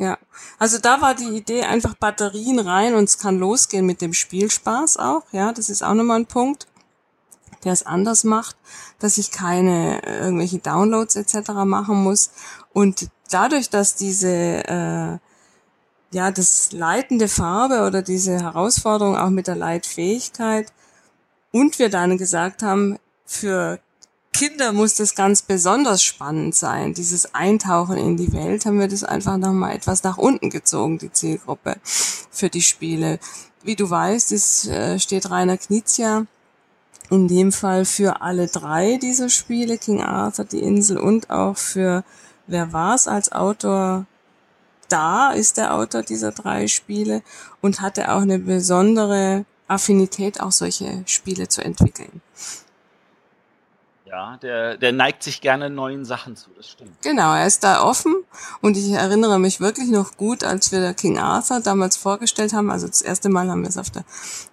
Ja, 0.00 0.16
also 0.58 0.78
da 0.78 1.02
war 1.02 1.14
die 1.14 1.28
Idee 1.28 1.64
einfach 1.64 1.92
Batterien 1.94 2.58
rein 2.58 2.94
und 2.94 3.04
es 3.04 3.18
kann 3.18 3.38
losgehen 3.38 3.84
mit 3.84 4.00
dem 4.00 4.14
Spielspaß 4.14 4.96
auch. 4.96 5.24
Ja, 5.30 5.52
das 5.52 5.68
ist 5.68 5.82
auch 5.82 5.92
nochmal 5.92 6.20
ein 6.20 6.26
Punkt, 6.26 6.66
der 7.64 7.74
es 7.74 7.84
anders 7.84 8.24
macht, 8.24 8.56
dass 8.98 9.18
ich 9.18 9.30
keine 9.30 10.02
äh, 10.02 10.20
irgendwelche 10.20 10.58
Downloads 10.58 11.16
etc. 11.16 11.50
machen 11.66 12.02
muss. 12.02 12.30
Und 12.72 13.10
dadurch, 13.30 13.68
dass 13.68 13.94
diese 13.94 14.30
äh, 14.30 15.18
ja 16.12 16.30
das 16.30 16.72
leitende 16.72 17.28
Farbe 17.28 17.86
oder 17.86 18.00
diese 18.00 18.40
Herausforderung 18.40 19.18
auch 19.18 19.28
mit 19.28 19.48
der 19.48 19.56
Leitfähigkeit 19.56 20.72
und 21.52 21.78
wir 21.78 21.90
dann 21.90 22.16
gesagt 22.16 22.62
haben, 22.62 22.98
für 23.26 23.80
Kinder 24.32 24.72
muss 24.72 24.94
das 24.94 25.14
ganz 25.14 25.42
besonders 25.42 26.02
spannend 26.02 26.54
sein. 26.54 26.94
Dieses 26.94 27.34
Eintauchen 27.34 27.96
in 27.96 28.16
die 28.16 28.32
Welt 28.32 28.64
haben 28.64 28.78
wir 28.78 28.88
das 28.88 29.04
einfach 29.04 29.36
nochmal 29.36 29.74
etwas 29.74 30.02
nach 30.02 30.18
unten 30.18 30.50
gezogen, 30.50 30.98
die 30.98 31.12
Zielgruppe 31.12 31.76
für 31.82 32.48
die 32.48 32.62
Spiele. 32.62 33.18
Wie 33.62 33.76
du 33.76 33.90
weißt, 33.90 34.32
es 34.32 34.66
äh, 34.66 34.98
steht 34.98 35.30
Rainer 35.30 35.58
Knizia 35.58 36.26
in 37.10 37.28
dem 37.28 37.52
Fall 37.52 37.84
für 37.84 38.22
alle 38.22 38.46
drei 38.46 38.96
dieser 38.96 39.28
Spiele, 39.28 39.76
King 39.76 40.00
Arthur, 40.00 40.44
die 40.44 40.60
Insel 40.60 40.96
und 40.96 41.28
auch 41.28 41.56
für 41.56 42.04
Wer 42.50 42.72
war's 42.72 43.06
als 43.06 43.30
Autor 43.30 44.06
da, 44.88 45.30
ist 45.30 45.56
der 45.56 45.72
Autor 45.72 46.02
dieser 46.02 46.32
drei 46.32 46.66
Spiele 46.66 47.22
und 47.60 47.80
hatte 47.80 48.10
auch 48.10 48.22
eine 48.22 48.40
besondere 48.40 49.44
Affinität, 49.68 50.40
auch 50.40 50.50
solche 50.50 51.04
Spiele 51.06 51.46
zu 51.46 51.62
entwickeln. 51.62 52.20
Ja, 54.10 54.36
der, 54.38 54.76
der 54.76 54.90
neigt 54.90 55.22
sich 55.22 55.40
gerne 55.40 55.70
neuen 55.70 56.04
Sachen 56.04 56.34
zu, 56.34 56.50
das 56.56 56.68
stimmt. 56.68 57.00
Genau, 57.02 57.32
er 57.32 57.46
ist 57.46 57.62
da 57.62 57.84
offen. 57.84 58.16
Und 58.60 58.76
ich 58.76 58.90
erinnere 58.90 59.38
mich 59.38 59.60
wirklich 59.60 59.88
noch 59.88 60.16
gut, 60.16 60.42
als 60.42 60.72
wir 60.72 60.94
King 60.94 61.18
Arthur 61.18 61.60
damals 61.60 61.96
vorgestellt 61.96 62.52
haben, 62.52 62.72
also 62.72 62.88
das 62.88 63.02
erste 63.02 63.28
Mal 63.28 63.48
haben 63.48 63.62
wir 63.62 63.68
es 63.68 63.78
auf 63.78 63.90
der 63.90 64.04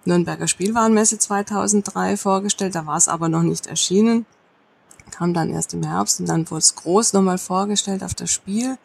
Nürnberger 0.04 0.46
Spielwarenmesse 0.46 1.18
2003 1.18 2.16
vorgestellt, 2.16 2.76
da 2.76 2.86
war 2.86 2.96
es 2.96 3.08
aber 3.08 3.28
noch 3.28 3.42
nicht 3.42 3.66
erschienen, 3.66 4.26
kam 5.10 5.34
dann 5.34 5.50
erst 5.50 5.74
im 5.74 5.82
Herbst 5.82 6.20
und 6.20 6.28
dann 6.28 6.48
wurde 6.48 6.60
es 6.60 6.76
groß 6.76 7.12
nochmal 7.14 7.38
vorgestellt 7.38 8.04
auf 8.04 8.14
das 8.14 8.30
Spiel, 8.30 8.78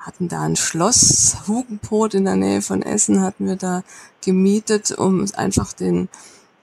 hatten 0.00 0.28
da 0.28 0.42
ein 0.42 0.56
Schloss, 0.56 1.36
Hugenbrot 1.46 2.14
in 2.14 2.24
der 2.24 2.36
Nähe 2.36 2.62
von 2.62 2.82
Essen 2.82 3.22
hatten 3.22 3.46
wir 3.46 3.56
da 3.56 3.84
gemietet, 4.24 4.90
um 4.90 5.24
einfach 5.36 5.72
den 5.72 6.08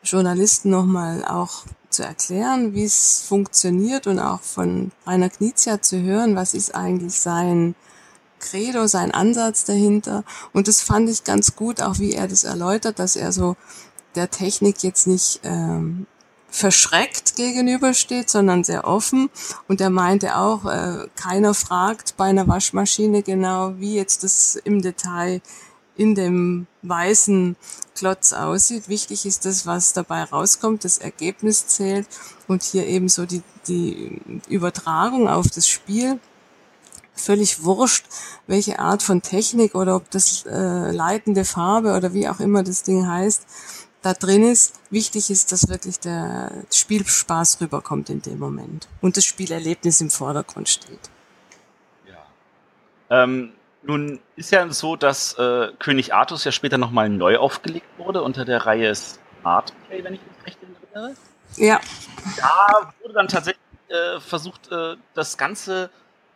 Journalisten 0.04 0.70
nochmal 0.70 1.24
auch 1.24 1.64
zu 1.92 2.04
erklären, 2.04 2.74
wie 2.74 2.84
es 2.84 3.24
funktioniert 3.28 4.08
und 4.08 4.20
auch 4.20 4.42
von 4.42 4.92
Rainer 5.06 5.30
Knizia 5.30 5.82
zu 5.82 6.02
hören, 6.02 6.36
was 6.36 6.54
ist 6.54 6.74
eigentlich 6.76 7.20
sein 7.20 7.76
Credo, 8.40 8.88
sein 8.88 9.12
Ansatz 9.12 9.66
dahinter. 9.66 10.24
Und 10.54 10.68
das 10.68 10.82
fand 10.82 11.10
ich 11.10 11.24
ganz 11.24 11.56
gut, 11.56 11.82
auch 11.82 12.00
wie 12.00 12.14
er 12.14 12.28
das 12.28 12.44
erläutert, 12.44 13.00
dass 13.00 13.16
er 13.16 13.32
so 13.32 13.56
der 14.16 14.30
Technik 14.30 14.84
jetzt 14.84 15.08
nicht 15.08 15.40
ähm, 15.44 16.08
verschreckt 16.50 17.38
gegenübersteht, 17.38 18.30
sondern 18.30 18.64
sehr 18.64 18.86
offen. 18.86 19.30
Und 19.68 19.80
er 19.80 19.90
meinte 19.90 20.36
auch, 20.36 20.66
äh, 20.66 21.08
keiner 21.16 21.54
fragt 21.54 22.18
bei 22.18 22.26
einer 22.26 22.48
Waschmaschine 22.48 23.24
genau, 23.24 23.74
wie 23.78 23.96
jetzt 23.96 24.24
das 24.24 24.58
im 24.58 24.82
Detail 24.82 25.42
in 25.96 26.16
dem 26.16 26.68
weißen 26.82 27.56
Klotz 27.96 28.34
aussieht. 28.34 28.90
Wichtig 28.90 29.26
ist 29.26 29.46
das, 29.46 29.66
was 29.66 29.94
dabei 29.94 30.24
rauskommt, 30.24 30.84
das 30.84 30.98
Ergebnis 30.98 31.68
zählt 31.68 32.08
und 32.48 32.64
hier 32.64 32.88
eben 32.88 33.10
so 33.10 33.26
die, 33.26 33.44
die 33.68 34.22
Übertragung 34.50 35.28
auf 35.28 35.48
das 35.50 35.68
Spiel. 35.68 36.20
Völlig 37.14 37.64
wurscht, 37.64 38.06
welche 38.48 38.80
Art 38.80 39.04
von 39.04 39.22
Technik 39.22 39.76
oder 39.76 39.96
ob 39.96 40.10
das 40.12 40.46
äh, 40.46 40.92
leitende 40.92 41.46
Farbe 41.46 41.96
oder 41.96 42.14
wie 42.14 42.28
auch 42.28 42.40
immer 42.40 42.64
das 42.64 42.84
Ding 42.84 43.08
heißt, 43.08 43.46
da 44.02 44.14
drin 44.14 44.44
ist. 44.44 44.74
Wichtig 44.90 45.30
ist, 45.30 45.52
dass 45.52 45.68
wirklich 45.68 46.00
der 46.00 46.52
Spielspaß 46.72 47.62
rüberkommt 47.62 48.10
in 48.10 48.22
dem 48.22 48.40
Moment 48.40 48.88
und 49.02 49.18
das 49.18 49.26
Spielerlebnis 49.26 50.02
im 50.02 50.10
Vordergrund 50.10 50.70
steht. 50.70 51.10
Ja. 52.08 53.24
Ähm 53.24 53.52
nun 53.84 54.20
ist 54.36 54.52
ja 54.52 54.70
so, 54.70 54.96
dass 54.96 55.34
äh, 55.38 55.70
König 55.80 56.14
Artus 56.14 56.44
ja 56.44 56.52
später 56.52 56.78
nochmal 56.78 57.10
neu 57.10 57.38
aufgelegt 57.38 57.88
wurde 57.98 58.22
unter 58.22 58.46
der 58.46 58.66
Reihe 58.66 58.94
Smart 58.94 59.74
Play, 59.88 60.04
wenn 60.04 60.14
ich 60.14 60.22
mich 60.22 60.46
recht 60.46 60.58
erinnere. 60.94 61.16
Ja. 61.58 61.80
Da 62.38 62.94
wurde 63.02 63.14
dann 63.14 63.28
tatsächlich 63.28 63.62
äh, 63.90 64.20
versucht, 64.20 64.72
äh, 64.72 64.96
das 65.16 65.38
Ganze, 65.38 65.90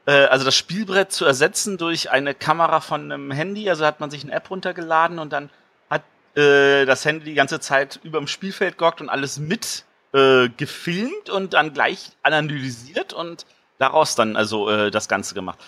äh, 0.06 0.26
also 0.26 0.44
das 0.44 0.56
Spielbrett 0.56 1.12
zu 1.12 1.26
ersetzen 1.26 1.78
durch 1.78 2.12
eine 2.12 2.34
Kamera 2.34 2.80
von 2.80 3.12
einem 3.12 3.32
Handy. 3.32 3.70
Also 3.70 3.86
hat 3.86 4.00
man 4.00 4.10
sich 4.10 4.24
eine 4.24 4.34
App 4.34 4.50
runtergeladen 4.50 5.20
und 5.20 5.32
dann 5.32 5.50
hat 5.90 6.04
äh, 6.36 6.86
das 6.86 7.06
Handy 7.06 7.26
die 7.26 7.36
ganze 7.36 7.60
Zeit 7.60 8.00
über 8.04 8.18
dem 8.18 8.28
Spielfeld 8.28 8.78
gehockt 8.78 9.02
und 9.02 9.10
alles 9.10 9.38
mit 9.38 9.86
äh, 10.14 10.50
gefilmt 10.50 11.30
und 11.30 11.54
dann 11.54 11.74
gleich 11.74 12.12
analysiert 12.24 13.14
und 13.14 13.46
daraus 13.78 14.16
dann 14.16 14.36
also 14.36 14.90
das 14.90 15.10
Ganze 15.10 15.36
gemacht. 15.36 15.60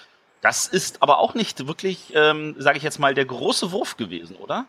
Das 0.42 0.68
ist 0.68 1.02
aber 1.02 1.20
auch 1.20 1.34
nicht 1.34 1.68
wirklich, 1.68 2.12
ähm, 2.14 2.56
sage 2.58 2.78
ich 2.78 2.84
jetzt 2.84 3.00
mal, 3.00 3.14
der 3.14 3.26
große 3.26 3.72
Wurf 3.72 3.98
gewesen, 3.98 4.36
oder? 4.36 4.66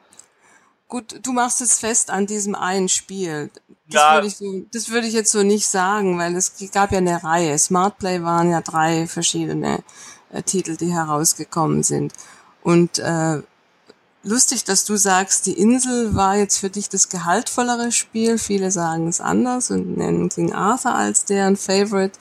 Gut, 0.89 1.21
du 1.23 1.33
machst 1.33 1.61
es 1.61 1.79
fest 1.79 2.11
an 2.11 2.27
diesem 2.27 2.55
einen 2.55 2.89
Spiel. 2.89 3.51
Das 3.89 4.01
ja. 4.01 4.15
würde 4.15 4.27
ich, 4.27 4.37
so, 4.37 4.63
das 4.73 4.89
würde 4.89 5.07
ich 5.07 5.13
jetzt 5.13 5.31
so 5.31 5.43
nicht 5.43 5.67
sagen, 5.67 6.19
weil 6.19 6.35
es 6.35 6.55
gab 6.73 6.93
ja 6.93 6.99
eine 6.99 7.23
Reihe. 7.23 7.59
Smart 7.59 7.99
Play 7.99 8.23
waren 8.23 8.51
ja 8.51 8.63
drei 8.63 9.07
verschiedene 9.07 9.83
äh, 10.33 10.43
Titel, 10.43 10.77
die 10.77 10.93
herausgekommen 10.93 11.83
sind. 11.83 12.15
Und 12.63 12.99
äh, 12.99 13.43
lustig, 14.23 14.65
dass 14.65 14.85
du 14.85 14.97
sagst, 14.97 15.47
die 15.47 15.59
Insel 15.59 16.15
war 16.15 16.37
jetzt 16.37 16.59
für 16.59 16.71
dich 16.71 16.89
das 16.89 17.09
gehaltvollere 17.09 17.93
Spiel. 17.93 18.39
Viele 18.39 18.71
sagen 18.71 19.09
es 19.09 19.21
anders 19.21 19.71
und 19.71 19.97
nennen 19.97 20.29
King 20.29 20.53
Arthur 20.53 20.95
als 20.95 21.25
deren 21.25 21.57
Favorite. 21.57 22.19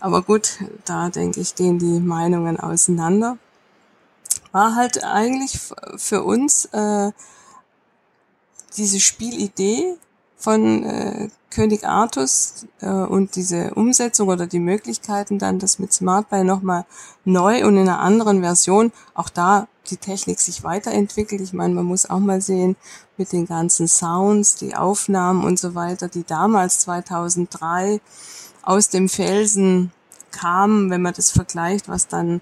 Aber 0.00 0.22
gut, 0.22 0.58
da 0.84 1.08
denke 1.10 1.40
ich, 1.40 1.54
gehen 1.54 1.78
die 1.78 2.00
Meinungen 2.00 2.58
auseinander. 2.58 3.38
War 4.52 4.74
halt 4.74 5.04
eigentlich 5.04 5.58
für 5.96 6.24
uns 6.24 6.64
äh, 6.66 7.12
diese 8.76 9.00
Spielidee 9.00 9.96
von 10.36 10.84
äh, 10.84 11.28
König 11.50 11.84
Artus 11.84 12.66
äh, 12.80 12.88
und 12.88 13.36
diese 13.36 13.74
Umsetzung 13.74 14.28
oder 14.28 14.46
die 14.46 14.58
Möglichkeiten 14.58 15.38
dann, 15.38 15.58
das 15.58 15.78
mit 15.78 15.92
Smartbuy 15.92 16.44
nochmal 16.44 16.86
neu 17.24 17.66
und 17.66 17.76
in 17.76 17.88
einer 17.88 18.00
anderen 18.00 18.40
Version, 18.40 18.92
auch 19.14 19.28
da 19.28 19.68
die 19.90 19.96
Technik 19.96 20.40
sich 20.40 20.62
weiterentwickelt. 20.62 21.40
Ich 21.40 21.52
meine, 21.52 21.74
man 21.74 21.84
muss 21.84 22.08
auch 22.08 22.20
mal 22.20 22.40
sehen, 22.40 22.76
mit 23.16 23.32
den 23.32 23.46
ganzen 23.46 23.88
Sounds, 23.88 24.54
die 24.56 24.74
Aufnahmen 24.74 25.44
und 25.44 25.58
so 25.58 25.74
weiter, 25.74 26.08
die 26.08 26.24
damals 26.24 26.80
2003 26.80 28.00
aus 28.62 28.88
dem 28.88 29.08
Felsen 29.08 29.92
kam, 30.30 30.90
wenn 30.90 31.02
man 31.02 31.14
das 31.14 31.30
vergleicht, 31.30 31.88
was 31.88 32.08
dann 32.08 32.40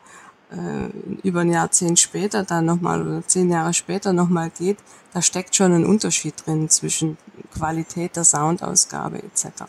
äh, 0.51 1.27
über 1.27 1.41
ein 1.41 1.53
Jahrzehnt 1.53 1.99
später 1.99 2.43
dann 2.43 2.65
nochmal 2.65 3.07
oder 3.07 3.27
zehn 3.27 3.51
Jahre 3.51 3.75
später 3.75 4.13
nochmal 4.13 4.51
geht, 4.51 4.79
da 5.13 5.23
steckt 5.23 5.57
schon 5.57 5.73
ein 5.73 5.85
Unterschied 5.85 6.35
drin 6.45 6.69
zwischen 6.69 7.19
Qualität 7.53 8.17
der 8.17 8.25
Soundausgabe 8.25 9.23
etc. 9.23 9.65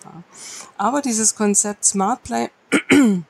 Aber 0.77 1.01
dieses 1.01 1.35
Konzept 1.35 1.85
Smart 1.85 2.23
Play 2.23 2.49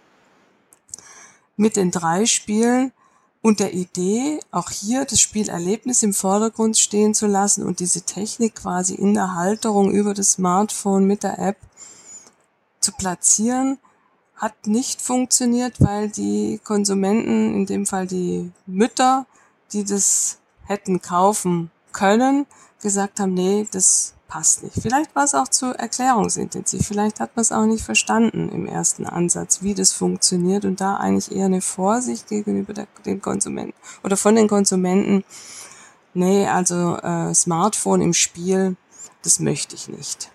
mit 1.57 1.75
den 1.75 1.91
drei 1.91 2.25
Spielen 2.25 2.91
und 3.41 3.59
der 3.59 3.73
Idee, 3.73 4.39
auch 4.51 4.69
hier 4.69 5.05
das 5.05 5.21
Spielerlebnis 5.21 6.03
im 6.03 6.13
Vordergrund 6.13 6.77
stehen 6.77 7.13
zu 7.13 7.25
lassen 7.25 7.63
und 7.63 7.79
diese 7.79 8.01
Technik 8.01 8.55
quasi 8.55 8.95
in 8.95 9.13
der 9.13 9.35
Halterung 9.35 9.91
über 9.91 10.13
das 10.13 10.33
Smartphone 10.33 11.05
mit 11.05 11.23
der 11.23 11.39
App 11.39 11.57
zu 12.81 12.91
platzieren, 12.91 13.77
hat 14.35 14.67
nicht 14.67 15.01
funktioniert, 15.01 15.75
weil 15.79 16.09
die 16.09 16.59
Konsumenten, 16.63 17.53
in 17.53 17.65
dem 17.65 17.85
Fall 17.85 18.07
die 18.07 18.51
Mütter, 18.65 19.25
die 19.71 19.83
das 19.83 20.39
hätten 20.65 21.01
kaufen 21.01 21.71
können, 21.91 22.45
gesagt 22.81 23.19
haben, 23.19 23.33
nee, 23.33 23.67
das 23.71 24.13
passt 24.29 24.63
nicht. 24.63 24.75
Vielleicht 24.81 25.13
war 25.15 25.25
es 25.25 25.35
auch 25.35 25.49
zu 25.49 25.77
erklärungsintensiv, 25.77 26.87
vielleicht 26.87 27.19
hat 27.19 27.35
man 27.35 27.41
es 27.41 27.51
auch 27.51 27.65
nicht 27.65 27.83
verstanden 27.83 28.49
im 28.49 28.65
ersten 28.65 29.05
Ansatz, 29.05 29.61
wie 29.61 29.73
das 29.73 29.91
funktioniert 29.91 30.63
und 30.63 30.79
da 30.79 30.95
eigentlich 30.95 31.35
eher 31.35 31.47
eine 31.47 31.61
Vorsicht 31.61 32.27
gegenüber 32.27 32.73
der, 32.73 32.87
den 33.05 33.21
Konsumenten 33.21 33.73
oder 34.03 34.15
von 34.15 34.35
den 34.35 34.47
Konsumenten, 34.47 35.25
nee, 36.13 36.47
also 36.47 36.95
äh, 36.97 37.33
Smartphone 37.33 38.01
im 38.01 38.13
Spiel, 38.13 38.77
Das 39.23 39.39
möchte 39.39 39.75
ich 39.75 39.89
nicht. 39.89 40.31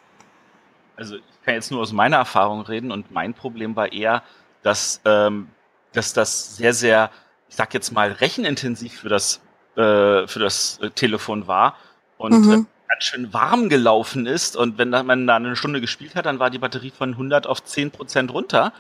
Also 0.97 1.17
ich 1.17 1.43
kann 1.45 1.55
jetzt 1.55 1.71
nur 1.71 1.81
aus 1.81 1.93
meiner 1.93 2.19
Erfahrung 2.19 2.61
reden 2.63 2.93
und 2.93 3.11
mein 3.11 3.33
Problem 3.33 3.77
war 3.77 3.93
eher, 3.93 4.23
dass, 4.63 5.01
ähm, 5.05 5.49
dass 5.93 6.13
das 6.13 6.57
sehr, 6.57 6.75
sehr, 6.75 7.11
ich 7.49 7.57
sag 7.57 7.73
jetzt 7.73 7.93
mal, 7.93 8.13
rechenintensiv 8.13 9.01
für 9.01 9.09
das, 9.09 9.41
äh, 9.77 10.27
für 10.27 10.39
das 10.41 10.79
äh, 10.83 10.91
Telefon 10.91 11.47
war 11.47 11.77
und 12.19 12.47
mhm. 12.47 12.53
äh, 12.53 12.74
ganz 12.95 13.05
schön 13.05 13.33
warm 13.33 13.69
gelaufen 13.69 14.27
ist. 14.27 14.57
Und 14.57 14.79
wenn 14.79 14.91
man 14.91 15.27
da 15.27 15.37
eine 15.37 15.57
Stunde 15.57 15.81
gespielt 15.81 16.15
hat, 16.15 16.27
dann 16.27 16.39
war 16.39 16.51
die 16.51 16.59
Batterie 16.59 16.93
von 16.93 17.11
100 17.11 17.47
auf 17.47 17.63
10 17.65 17.91
Prozent 17.91 18.33
runter. 18.33 18.73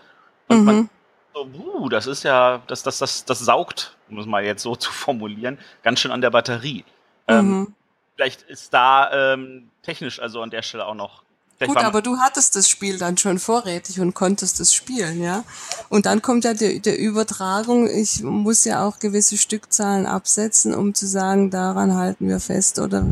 Und 0.46 0.60
mhm. 0.60 0.64
man 0.64 0.90
so, 1.34 1.48
uh, 1.52 1.88
das 1.88 2.06
ist 2.06 2.22
ja, 2.22 2.62
das, 2.68 2.84
das, 2.84 2.98
das, 2.98 3.24
das 3.24 3.40
saugt, 3.40 3.96
um 4.08 4.18
es 4.18 4.26
mal 4.26 4.44
jetzt 4.44 4.62
so 4.62 4.76
zu 4.84 4.92
formulieren, 4.92 5.58
ganz 5.82 5.98
schön 5.98 6.12
an 6.12 6.20
der 6.20 6.30
Batterie. 6.30 6.84
Ähm, 7.26 7.46
mhm. 7.46 7.52
Ähm, 7.52 7.74
vielleicht 8.14 8.42
ist 8.42 8.72
da 8.72 9.32
ähm, 9.32 9.70
technisch 9.82 10.20
also 10.20 10.42
an 10.42 10.50
der 10.50 10.62
Stelle 10.62 10.86
auch 10.86 10.94
noch 10.94 11.23
Gut, 11.60 11.76
aber 11.76 12.02
du 12.02 12.18
hattest 12.18 12.56
das 12.56 12.68
Spiel 12.68 12.98
dann 12.98 13.16
schon 13.16 13.38
vorrätig 13.38 14.00
und 14.00 14.14
konntest 14.14 14.60
es 14.60 14.74
spielen, 14.74 15.22
ja. 15.22 15.44
Und 15.88 16.06
dann 16.06 16.20
kommt 16.20 16.44
ja 16.44 16.52
die, 16.52 16.80
die 16.80 16.94
Übertragung. 16.94 17.88
Ich 17.88 18.22
muss 18.22 18.64
ja 18.64 18.84
auch 18.84 18.98
gewisse 18.98 19.36
Stückzahlen 19.36 20.06
absetzen, 20.06 20.74
um 20.74 20.94
zu 20.94 21.06
sagen, 21.06 21.50
daran 21.50 21.94
halten 21.94 22.28
wir 22.28 22.40
fest 22.40 22.78
oder 22.80 23.06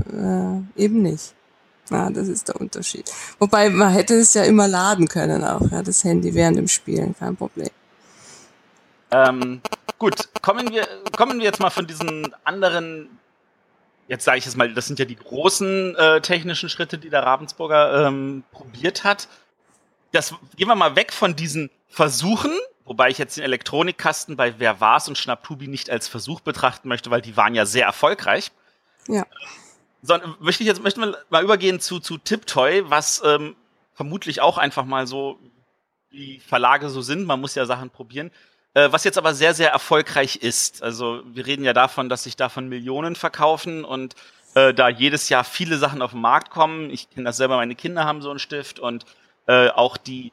äh, 0.77 0.82
eben 0.82 1.02
nicht. 1.02 1.35
Ja, 1.90 2.10
das 2.10 2.28
ist 2.28 2.48
der 2.48 2.60
Unterschied. 2.60 3.10
Wobei 3.39 3.70
man 3.70 3.93
hätte 3.93 4.14
es 4.14 4.35
ja 4.35 4.44
immer 4.44 4.66
laden 4.66 5.09
können 5.09 5.44
auch, 5.44 5.70
ja, 5.70 5.82
das 5.82 6.05
Handy 6.05 6.35
während 6.35 6.59
dem 6.59 6.69
Spielen, 6.69 7.14
kein 7.19 7.36
Problem. 7.36 7.70
Ähm, 9.10 9.60
gut, 9.98 10.28
kommen 10.40 10.70
wir, 10.70 10.89
kommen 11.16 11.39
wir 11.39 11.44
jetzt 11.44 11.60
mal 11.60 11.70
von 11.70 11.86
diesen 11.86 12.35
anderen 12.44 13.19
jetzt 14.09 14.24
sage 14.24 14.39
ich 14.39 14.47
es 14.47 14.57
mal, 14.57 14.73
das 14.73 14.87
sind 14.87 14.99
ja 14.99 15.05
die 15.05 15.16
großen 15.16 15.97
äh, 15.97 16.20
technischen 16.20 16.69
Schritte, 16.69 16.99
die 16.99 17.11
der 17.11 17.23
Ravensburger 17.23 18.07
ähm, 18.07 18.45
probiert 18.53 19.05
hat. 19.05 19.29
Das 20.12 20.35
gehen 20.57 20.69
wir 20.69 20.74
mal 20.74 20.97
weg 20.97 21.12
von 21.12 21.37
diesen 21.37 21.70
Versuchen, 21.89 22.53
wobei 22.85 23.11
ich 23.11 23.19
jetzt 23.19 23.37
den 23.37 23.45
Elektronikkasten 23.45 24.37
bei 24.37 24.59
Wer 24.59 24.81
war's 24.81 25.09
und 25.09 25.16
Schnapptubi 25.16 25.69
nicht 25.69 25.91
als 25.91 26.09
Versuch 26.09 26.41
betrachten 26.41 26.89
möchte, 26.89 27.11
weil 27.11 27.23
die 27.23 27.37
waren 27.37 27.55
ja 27.55 27.65
sehr 27.65 27.87
erfolgreich. 27.87 28.53
Ja. 29.09 29.27
Sondern 30.03 30.35
möchte 30.41 30.62
ich 30.62 30.66
jetzt 30.66 30.83
möchten 30.83 31.01
wir 31.01 31.16
mal 31.31 31.45
übergehen 31.45 31.81
zu 31.81 32.01
zu 32.01 32.19
Tiptoy, 32.19 32.83
was 32.91 33.23
ähm, 33.24 33.57
vermutlich 33.95 34.41
auch 34.41 34.59
einfach 34.59 34.85
mal 34.85 35.07
so 35.07 35.39
wie 36.11 36.41
Verlage 36.41 36.89
so 36.91 37.03
sind. 37.03 37.24
Man 37.24 37.41
muss 37.41 37.55
ja 37.55 37.65
Sachen 37.66 37.91
probieren. 37.91 38.31
Äh, 38.74 38.90
was 38.90 39.05
jetzt 39.05 39.19
aber 39.19 39.35
sehr, 39.35 39.55
sehr 39.55 39.70
erfolgreich 39.70 40.36
ist. 40.36 40.82
Also 40.82 41.23
wir 41.27 41.47
reden 41.47 41.65
ja 41.65 41.73
davon, 41.73 42.09
dass 42.09 42.24
sich 42.24 42.36
davon 42.36 42.69
Millionen 42.69 43.16
verkaufen 43.16 43.85
und 43.85 44.15
äh, 44.55 44.73
da 44.73 44.89
jedes 44.89 45.28
Jahr 45.28 45.44
viele 45.44 45.77
Sachen 45.78 46.01
auf 46.01 46.12
den 46.12 46.20
Markt 46.20 46.51
kommen. 46.51 46.90
Ich 46.90 47.11
kenne 47.11 47.24
das 47.24 47.36
selber, 47.36 47.57
meine 47.57 47.74
Kinder 47.74 48.05
haben 48.05 48.23
so 48.23 48.31
einen 48.31 48.39
Stift 48.39 48.78
und 48.78 49.05
äh, 49.47 49.69
auch 49.69 49.97
die, 49.99 50.32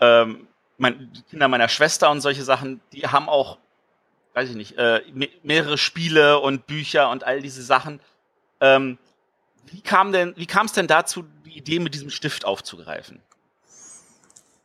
ähm, 0.00 0.48
mein, 0.78 1.12
die 1.12 1.22
Kinder 1.22 1.46
meiner 1.46 1.68
Schwester 1.68 2.10
und 2.10 2.20
solche 2.20 2.42
Sachen, 2.42 2.80
die 2.92 3.06
haben 3.06 3.28
auch, 3.28 3.58
weiß 4.34 4.50
ich 4.50 4.56
nicht, 4.56 4.76
äh, 4.78 5.02
mehrere 5.44 5.78
Spiele 5.78 6.40
und 6.40 6.66
Bücher 6.66 7.10
und 7.10 7.22
all 7.22 7.40
diese 7.40 7.62
Sachen. 7.62 8.00
Ähm, 8.60 8.98
wie 9.66 9.80
kam 9.80 10.10
denn, 10.12 10.34
wie 10.36 10.46
kam 10.46 10.66
es 10.66 10.72
denn 10.72 10.88
dazu, 10.88 11.24
die 11.44 11.56
Idee 11.56 11.78
mit 11.78 11.94
diesem 11.94 12.10
Stift 12.10 12.44
aufzugreifen? 12.44 13.20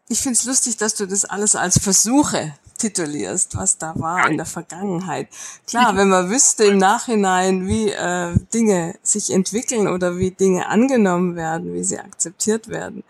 Ich 0.10 0.19
find's 0.19 0.43
lustig, 0.45 0.77
dass 0.77 0.95
du 0.95 1.07
das 1.07 1.23
alles 1.23 1.56
als 1.56 1.80
Versuche 1.80 2.53
titulierst, 2.82 3.56
was 3.56 3.78
da 3.78 3.94
war 3.95 4.28
in 4.30 4.38
der 4.38 4.45
Vergangenheit. 4.45 5.28
Klar, 5.68 5.95
wenn 5.95 6.10
man 6.10 6.30
wüsste 6.30 6.66
im 6.66 6.78
Nachhinein, 6.78 7.68
wie 7.68 7.90
äh, 7.90 8.34
Dinge 8.53 8.95
sich 9.03 9.32
entwickeln 9.32 9.88
oder 9.88 10.18
wie 10.18 10.32
Dinge 10.32 10.68
angenommen 10.68 11.36
werden, 11.36 11.74
wie 11.74 11.84
sie 11.84 11.99
akzeptiert 11.99 12.68
werden, 12.70 13.03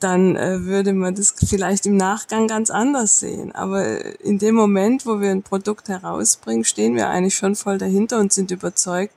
dann 0.00 0.36
äh, 0.36 0.64
würde 0.64 0.92
man 0.92 1.14
das 1.14 1.34
vielleicht 1.44 1.86
im 1.86 1.96
Nachgang 1.96 2.46
ganz 2.46 2.70
anders 2.70 3.18
sehen. 3.18 3.52
Aber 3.52 4.04
in 4.20 4.38
dem 4.38 4.54
Moment, 4.54 5.06
wo 5.06 5.20
wir 5.20 5.30
ein 5.30 5.42
Produkt 5.42 5.88
herausbringen, 5.88 6.64
stehen 6.64 6.94
wir 6.94 7.08
eigentlich 7.08 7.34
schon 7.34 7.56
voll 7.56 7.78
dahinter 7.78 8.18
und 8.18 8.32
sind 8.32 8.50
überzeugt, 8.50 9.14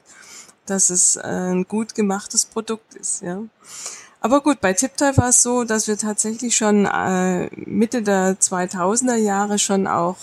dass 0.66 0.90
es 0.90 1.18
äh, 1.18 1.22
ein 1.22 1.68
gut 1.68 1.96
gemachtes 1.96 2.46
Produkt 2.46 2.96
ist. 2.96 3.22
Ja. 3.22 3.44
Aber 4.24 4.42
gut, 4.42 4.62
bei 4.62 4.74
TipToy 4.74 5.18
war 5.18 5.30
es 5.30 5.42
so, 5.42 5.64
dass 5.64 5.88
wir 5.88 5.98
tatsächlich 5.98 6.56
schon 6.56 6.86
äh, 6.86 7.50
Mitte 7.56 8.04
der 8.04 8.40
2000er 8.40 9.16
Jahre 9.16 9.58
schon 9.58 9.88
auch 9.88 10.18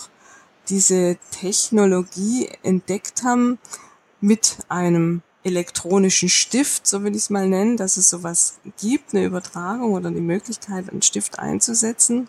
diese 0.69 1.17
Technologie 1.33 2.49
entdeckt 2.63 3.25
haben 3.25 3.59
mit 4.21 4.59
einem 4.69 5.23
elektronischen 5.43 6.29
Stift, 6.29 6.87
so 6.87 7.03
will 7.03 7.13
ich 7.13 7.23
es 7.23 7.31
mal 7.31 7.49
nennen, 7.49 7.77
dass 7.77 7.97
es 7.97 8.09
sowas 8.09 8.59
gibt, 8.81 9.15
eine 9.15 9.25
Übertragung 9.25 9.95
oder 9.95 10.11
die 10.11 10.21
Möglichkeit, 10.21 10.91
einen 10.91 11.03
Stift 11.03 11.41
einzusetzen. 11.41 12.29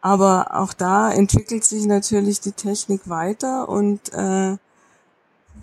Aber 0.00 0.54
auch 0.54 0.72
da 0.72 1.10
entwickelt 1.10 1.64
sich 1.64 1.84
natürlich 1.86 2.40
die 2.40 2.52
Technik 2.52 3.08
weiter 3.08 3.68
und 3.68 4.12
äh, 4.12 4.56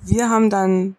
wir 0.01 0.29
haben 0.29 0.49
dann 0.49 0.97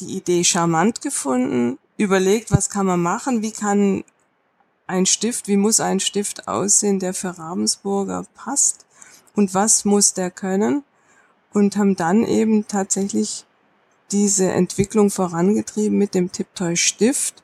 die 0.00 0.16
Idee 0.16 0.42
charmant 0.42 1.02
gefunden, 1.02 1.78
überlegt, 2.00 2.50
was 2.50 2.70
kann 2.70 2.86
man 2.86 3.02
machen, 3.02 3.42
wie 3.42 3.52
kann 3.52 4.04
ein 4.86 5.06
Stift, 5.06 5.48
wie 5.48 5.56
muss 5.56 5.80
ein 5.80 6.00
Stift 6.00 6.48
aussehen, 6.48 6.98
der 6.98 7.14
für 7.14 7.38
Ravensburger 7.38 8.24
passt? 8.34 8.86
Und 9.36 9.54
was 9.54 9.84
muss 9.84 10.14
der 10.14 10.30
können? 10.30 10.82
Und 11.52 11.76
haben 11.76 11.96
dann 11.96 12.24
eben 12.24 12.66
tatsächlich 12.66 13.44
diese 14.10 14.50
Entwicklung 14.50 15.10
vorangetrieben 15.10 15.96
mit 15.98 16.14
dem 16.14 16.32
Tiptoy 16.32 16.76
Stift, 16.76 17.42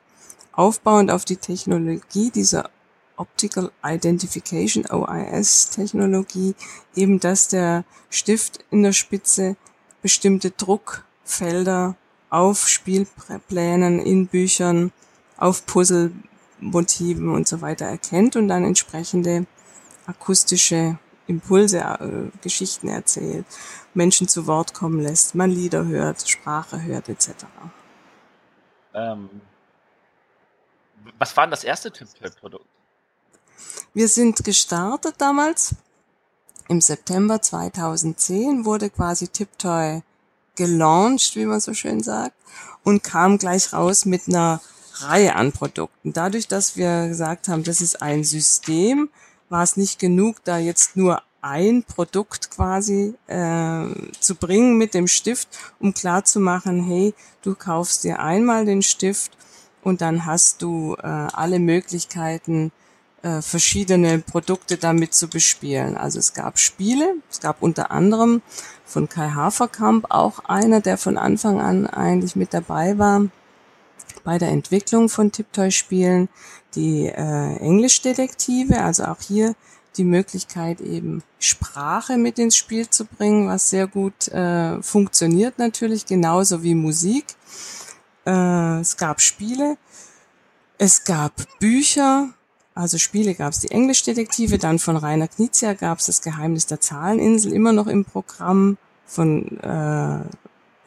aufbauend 0.51 1.11
auf 1.11 1.23
die 1.23 1.37
Technologie 1.37 2.31
dieser 2.31 2.69
Optical 3.15 3.71
Identification 3.83 4.85
OIS 4.89 5.69
Technologie, 5.69 6.55
eben 6.95 7.19
dass 7.19 7.47
der 7.47 7.85
Stift 8.09 8.65
in 8.71 8.83
der 8.83 8.93
Spitze 8.93 9.55
bestimmte 10.01 10.51
Druckfelder 10.51 11.95
auf 12.29 12.67
Spielplänen, 12.67 13.99
in 13.99 14.27
Büchern, 14.27 14.91
auf 15.37 15.65
Puzzlemotiven 15.65 17.29
und 17.29 17.47
so 17.47 17.61
weiter 17.61 17.85
erkennt 17.85 18.35
und 18.35 18.47
dann 18.47 18.63
entsprechende 18.63 19.45
akustische 20.05 20.97
Impulse, 21.27 21.79
äh, 21.79 22.37
Geschichten 22.41 22.87
erzählt, 22.87 23.45
Menschen 23.93 24.27
zu 24.27 24.47
Wort 24.47 24.73
kommen 24.73 24.99
lässt, 24.99 25.35
man 25.35 25.51
Lieder 25.51 25.85
hört, 25.85 26.27
Sprache 26.27 26.81
hört 26.81 27.09
etc. 27.09 27.29
Ähm, 28.93 29.29
was 31.17 31.35
war 31.35 31.45
denn 31.45 31.51
das 31.51 31.63
erste 31.63 31.91
Tiptoy-Produkt? 31.91 32.65
Wir 33.93 34.07
sind 34.07 34.43
gestartet 34.43 35.15
damals. 35.17 35.75
Im 36.67 36.81
September 36.81 37.41
2010 37.41 38.65
wurde 38.65 38.89
quasi 38.89 39.27
Tiptoy 39.27 40.01
gelauncht, 40.57 41.35
wie 41.35 41.45
man 41.45 41.61
so 41.61 41.73
schön 41.73 42.03
sagt, 42.03 42.35
und 42.83 43.03
kam 43.03 43.37
gleich 43.37 43.71
raus 43.71 44.05
mit 44.05 44.27
einer 44.27 44.59
Reihe 44.95 45.35
an 45.35 45.51
Produkten. 45.51 46.11
Dadurch, 46.11 46.47
dass 46.47 46.75
wir 46.75 47.07
gesagt 47.07 47.47
haben, 47.47 47.63
das 47.63 47.81
ist 47.81 48.01
ein 48.01 48.23
System, 48.23 49.09
war 49.49 49.63
es 49.63 49.77
nicht 49.77 49.99
genug, 49.99 50.43
da 50.43 50.57
jetzt 50.57 50.97
nur 50.97 51.21
ein 51.41 51.83
Produkt 51.83 52.51
quasi 52.51 53.13
äh, 53.27 53.85
zu 54.19 54.35
bringen 54.35 54.77
mit 54.77 54.93
dem 54.93 55.07
Stift, 55.07 55.47
um 55.79 55.93
klar 55.93 56.25
zu 56.25 56.39
machen, 56.39 56.83
hey, 56.83 57.13
du 57.41 57.55
kaufst 57.55 58.03
dir 58.03 58.19
einmal 58.19 58.65
den 58.65 58.81
Stift 58.81 59.37
und 59.83 60.01
dann 60.01 60.25
hast 60.25 60.61
du 60.61 60.95
äh, 60.95 61.07
alle 61.07 61.59
Möglichkeiten, 61.59 62.71
äh, 63.23 63.41
verschiedene 63.41 64.19
Produkte 64.19 64.77
damit 64.77 65.13
zu 65.13 65.27
bespielen. 65.27 65.97
Also 65.97 66.19
es 66.19 66.33
gab 66.33 66.59
Spiele, 66.59 67.15
es 67.29 67.39
gab 67.39 67.61
unter 67.61 67.91
anderem 67.91 68.41
von 68.85 69.09
Kai 69.09 69.29
Haferkamp, 69.29 70.07
auch 70.09 70.39
einer, 70.45 70.81
der 70.81 70.97
von 70.97 71.17
Anfang 71.17 71.59
an 71.59 71.87
eigentlich 71.87 72.35
mit 72.35 72.53
dabei 72.53 72.97
war 72.97 73.23
bei 74.27 74.37
der 74.37 74.49
Entwicklung 74.49 75.07
von 75.07 75.31
Tiptoy-Spielen, 75.31 76.27
die 76.75 77.05
äh, 77.05 77.55
Englischdetektive, 77.59 78.81
also 78.81 79.05
auch 79.05 79.21
hier 79.21 79.55
die 79.95 80.03
Möglichkeit 80.03 80.81
eben 80.81 81.23
Sprache 81.39 82.17
mit 82.17 82.37
ins 82.37 82.57
Spiel 82.57 82.89
zu 82.89 83.05
bringen, 83.05 83.47
was 83.47 83.69
sehr 83.69 83.87
gut 83.87 84.27
äh, 84.27 84.81
funktioniert 84.83 85.57
natürlich, 85.59 86.05
genauso 86.05 86.61
wie 86.61 86.75
Musik. 86.75 87.25
Äh, 88.25 88.81
es 88.81 88.97
gab 88.97 89.21
Spiele, 89.21 89.77
es 90.77 91.05
gab 91.05 91.31
Bücher, 91.59 92.27
also 92.77 92.99
Spiele 92.99 93.33
gab 93.33 93.53
es 93.53 93.59
die 93.59 93.71
Englischdetektive, 93.71 94.59
dann 94.59 94.77
von 94.77 94.97
Rainer 94.97 95.27
Knizia 95.27 95.73
gab 95.73 95.97
es 95.97 96.05
das 96.05 96.21
Geheimnis 96.21 96.67
der 96.67 96.79
Zahleninsel 96.79 97.51
immer 97.51 97.73
noch 97.73 97.87
im 97.87 98.05
Programm. 98.05 98.77
Von 99.07 99.57
äh, 99.61 100.19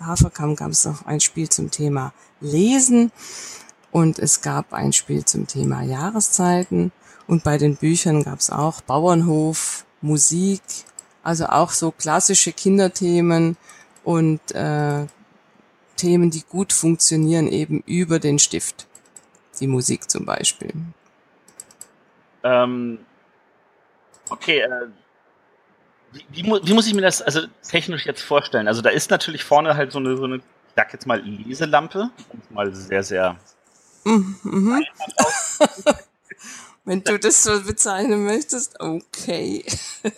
Haferkamp 0.01 0.57
gab 0.57 0.71
es 0.71 0.85
noch 0.85 1.05
ein 1.07 1.19
Spiel 1.19 1.49
zum 1.49 1.73
Thema 1.73 2.13
Lesen 2.41 3.11
und 3.91 4.21
es 4.21 4.41
gab 4.41 4.73
ein 4.73 4.93
Spiel 4.93 5.25
zum 5.25 5.49
Thema 5.49 5.83
Jahreszeiten 5.83 6.93
und 7.27 7.43
bei 7.43 7.59
den 7.59 7.75
Büchern 7.75 8.23
gab 8.23 8.39
es 8.39 8.51
auch 8.51 8.83
Bauernhof, 8.83 9.85
Musik, 10.01 10.63
also 11.25 11.47
auch 11.47 11.71
so 11.71 11.91
klassische 11.91 12.53
Kinderthemen 12.53 13.57
und 14.05 14.53
äh, 14.53 15.07
Themen, 15.97 16.31
die 16.31 16.45
gut 16.49 16.73
funktionieren, 16.73 17.49
eben 17.49 17.83
über 17.85 18.21
den 18.21 18.39
Stift. 18.39 18.87
Die 19.59 19.67
Musik 19.67 20.09
zum 20.09 20.25
Beispiel. 20.25 20.73
Ähm, 22.43 22.99
okay, 24.31 24.61
äh, 24.61 24.89
wie, 26.13 26.27
wie, 26.31 26.43
wie, 26.45 26.75
muss 26.75 26.87
ich 26.87 26.95
mir 26.95 27.03
das 27.03 27.23
also 27.23 27.43
technisch 27.69 28.07
jetzt 28.07 28.23
vorstellen? 28.23 28.67
Also 28.69 28.83
da 28.83 28.91
ist 28.91 29.11
natürlich 29.11 29.45
vorne 29.45 29.77
halt 29.77 29.93
so 29.93 29.99
eine, 29.99 30.17
so 30.17 30.25
eine 30.25 30.37
ich 30.37 30.43
sag 30.77 30.93
jetzt 30.93 31.07
mal 31.07 31.21
Leselampe, 31.21 32.11
mal 32.51 32.75
sehr, 32.75 33.03
sehr 33.03 33.37
mhm. 34.05 34.37
mhm. 34.43 34.85
Wenn 36.85 37.05
du 37.05 37.19
das 37.19 37.43
so 37.43 37.63
bezeichnen 37.63 38.25
möchtest, 38.25 38.81
okay. 38.81 39.65
ja, 40.03 40.11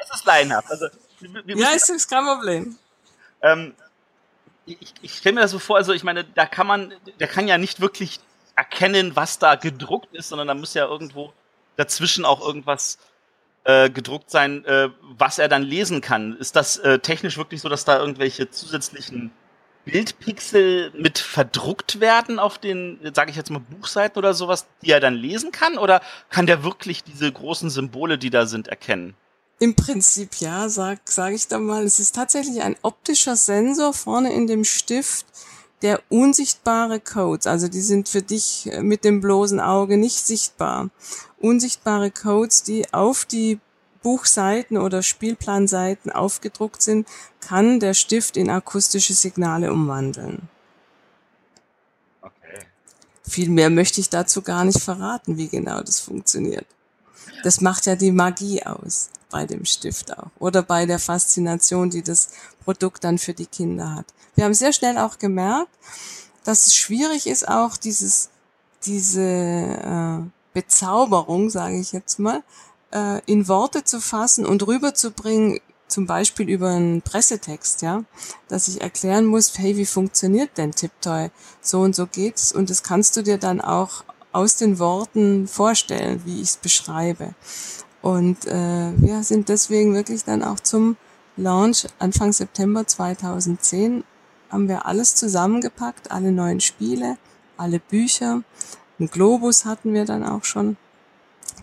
das 0.00 0.18
ist 0.18 0.26
laienhaft. 0.26 0.70
Also, 0.70 0.88
ja, 1.46 1.70
ist, 1.70 1.88
ist 1.88 2.10
kein 2.10 2.24
Problem. 2.24 2.76
Ähm, 3.40 3.74
ich, 4.66 4.94
ich 5.00 5.14
stelle 5.14 5.36
mir 5.36 5.40
das 5.42 5.52
so 5.52 5.58
vor, 5.58 5.76
also 5.76 5.92
ich 5.92 6.04
meine, 6.04 6.24
da 6.24 6.44
kann 6.46 6.66
man, 6.66 6.92
der 7.20 7.28
kann 7.28 7.48
ja 7.48 7.56
nicht 7.56 7.80
wirklich 7.80 8.20
erkennen, 8.56 9.14
was 9.14 9.38
da 9.38 9.54
gedruckt 9.54 10.14
ist, 10.14 10.28
sondern 10.28 10.48
da 10.48 10.54
muss 10.54 10.74
ja 10.74 10.86
irgendwo 10.86 11.32
dazwischen 11.78 12.26
auch 12.26 12.46
irgendwas 12.46 12.98
äh, 13.64 13.88
gedruckt 13.88 14.30
sein, 14.30 14.64
äh, 14.66 14.90
was 15.16 15.38
er 15.38 15.48
dann 15.48 15.62
lesen 15.62 16.00
kann. 16.00 16.36
Ist 16.36 16.56
das 16.56 16.76
äh, 16.78 16.98
technisch 16.98 17.38
wirklich 17.38 17.62
so, 17.62 17.68
dass 17.68 17.84
da 17.84 17.98
irgendwelche 17.98 18.50
zusätzlichen 18.50 19.30
Bildpixel 19.84 20.92
mit 20.94 21.18
verdruckt 21.18 22.00
werden 22.00 22.38
auf 22.38 22.58
den, 22.58 22.98
sage 23.14 23.30
ich 23.30 23.36
jetzt 23.36 23.50
mal, 23.50 23.60
Buchseiten 23.60 24.18
oder 24.18 24.34
sowas, 24.34 24.66
die 24.82 24.90
er 24.90 25.00
dann 25.00 25.14
lesen 25.14 25.52
kann? 25.52 25.78
Oder 25.78 26.02
kann 26.28 26.46
der 26.46 26.62
wirklich 26.62 27.04
diese 27.04 27.32
großen 27.32 27.70
Symbole, 27.70 28.18
die 28.18 28.30
da 28.30 28.46
sind, 28.46 28.68
erkennen? 28.68 29.14
Im 29.60 29.74
Prinzip 29.74 30.36
ja, 30.40 30.68
sag, 30.68 31.00
sag 31.04 31.32
ich 31.32 31.48
da 31.48 31.58
mal. 31.58 31.84
Es 31.84 32.00
ist 32.00 32.14
tatsächlich 32.14 32.62
ein 32.62 32.76
optischer 32.82 33.36
Sensor 33.36 33.94
vorne 33.94 34.32
in 34.32 34.46
dem 34.46 34.64
Stift, 34.64 35.26
der 35.82 36.02
unsichtbare 36.08 37.00
Codes, 37.00 37.46
also 37.46 37.68
die 37.68 37.80
sind 37.80 38.08
für 38.08 38.22
dich 38.22 38.68
mit 38.80 39.04
dem 39.04 39.20
bloßen 39.20 39.60
Auge 39.60 39.96
nicht 39.96 40.26
sichtbar. 40.26 40.90
Unsichtbare 41.40 42.10
Codes, 42.10 42.62
die 42.62 42.92
auf 42.92 43.24
die 43.24 43.60
Buchseiten 44.02 44.76
oder 44.78 45.02
Spielplanseiten 45.02 46.10
aufgedruckt 46.10 46.82
sind, 46.82 47.06
kann 47.40 47.80
der 47.80 47.94
Stift 47.94 48.36
in 48.36 48.50
akustische 48.50 49.14
Signale 49.14 49.72
umwandeln. 49.72 50.48
Okay. 52.22 52.66
Viel 53.22 53.50
mehr 53.50 53.70
möchte 53.70 54.00
ich 54.00 54.08
dazu 54.08 54.42
gar 54.42 54.64
nicht 54.64 54.80
verraten, 54.80 55.36
wie 55.36 55.48
genau 55.48 55.80
das 55.82 56.00
funktioniert. 56.00 56.66
Das 57.42 57.60
macht 57.60 57.86
ja 57.86 57.96
die 57.96 58.12
Magie 58.12 58.62
aus 58.62 59.10
bei 59.30 59.44
dem 59.46 59.64
Stift 59.64 60.16
auch 60.16 60.30
oder 60.38 60.62
bei 60.62 60.86
der 60.86 60.98
Faszination, 60.98 61.90
die 61.90 62.02
das 62.02 62.30
Produkt 62.64 63.04
dann 63.04 63.18
für 63.18 63.34
die 63.34 63.46
Kinder 63.46 63.94
hat. 63.94 64.06
Wir 64.34 64.44
haben 64.44 64.54
sehr 64.54 64.72
schnell 64.72 64.98
auch 64.98 65.18
gemerkt, 65.18 65.70
dass 66.44 66.66
es 66.66 66.74
schwierig 66.74 67.26
ist, 67.26 67.46
auch 67.46 67.76
dieses, 67.76 68.30
diese 68.84 69.20
äh, 69.20 70.37
Bezauberung, 70.52 71.50
sage 71.50 71.78
ich 71.78 71.92
jetzt 71.92 72.18
mal, 72.18 72.42
äh, 72.92 73.20
in 73.26 73.48
Worte 73.48 73.84
zu 73.84 74.00
fassen 74.00 74.46
und 74.46 74.66
rüberzubringen, 74.66 75.60
zum 75.88 76.06
Beispiel 76.06 76.48
über 76.48 76.68
einen 76.68 77.02
Pressetext, 77.02 77.82
ja, 77.82 78.04
dass 78.48 78.68
ich 78.68 78.82
erklären 78.82 79.24
muss, 79.24 79.58
hey, 79.58 79.76
wie 79.76 79.86
funktioniert 79.86 80.58
denn 80.58 80.72
Tiptoy? 80.72 81.30
So 81.60 81.80
und 81.80 81.96
so 81.96 82.06
geht's 82.06 82.52
und 82.52 82.70
das 82.70 82.82
kannst 82.82 83.16
du 83.16 83.22
dir 83.22 83.38
dann 83.38 83.60
auch 83.60 84.04
aus 84.32 84.56
den 84.56 84.78
Worten 84.78 85.48
vorstellen, 85.48 86.22
wie 86.24 86.42
ich 86.42 86.48
es 86.48 86.56
beschreibe. 86.58 87.34
Und 88.02 88.46
äh, 88.46 88.92
wir 88.96 89.22
sind 89.22 89.48
deswegen 89.48 89.94
wirklich 89.94 90.24
dann 90.24 90.44
auch 90.44 90.60
zum 90.60 90.96
Launch 91.36 91.86
Anfang 91.98 92.32
September 92.32 92.86
2010 92.86 94.04
haben 94.50 94.68
wir 94.68 94.86
alles 94.86 95.14
zusammengepackt, 95.14 96.10
alle 96.10 96.32
neuen 96.32 96.60
Spiele, 96.60 97.16
alle 97.56 97.80
Bücher, 97.80 98.42
einen 98.98 99.10
Globus 99.10 99.64
hatten 99.64 99.94
wir 99.94 100.04
dann 100.04 100.24
auch 100.24 100.44
schon 100.44 100.76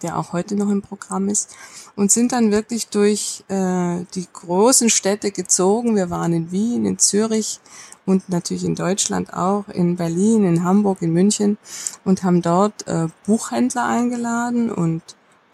der 0.02 0.18
auch 0.18 0.34
heute 0.34 0.56
noch 0.56 0.70
im 0.70 0.82
Programm 0.82 1.30
ist, 1.30 1.56
und 1.96 2.12
sind 2.12 2.32
dann 2.32 2.52
wirklich 2.52 2.88
durch 2.88 3.44
äh, 3.48 4.04
die 4.14 4.28
großen 4.32 4.90
Städte 4.90 5.32
gezogen. 5.32 5.96
Wir 5.96 6.10
waren 6.10 6.34
in 6.34 6.52
Wien, 6.52 6.86
in 6.86 7.00
Zürich 7.00 7.60
und 8.06 8.30
natürlich 8.30 8.66
in 8.66 8.76
Deutschland 8.76 9.34
auch, 9.34 9.68
in 9.70 9.96
Berlin, 9.96 10.44
in 10.46 10.64
Hamburg, 10.64 11.02
in 11.02 11.14
München 11.14 11.58
und 12.04 12.24
haben 12.24 12.42
dort 12.42 12.88
äh, 12.88 13.08
Buchhändler 13.26 13.86
eingeladen 13.86 14.72
und 14.72 15.02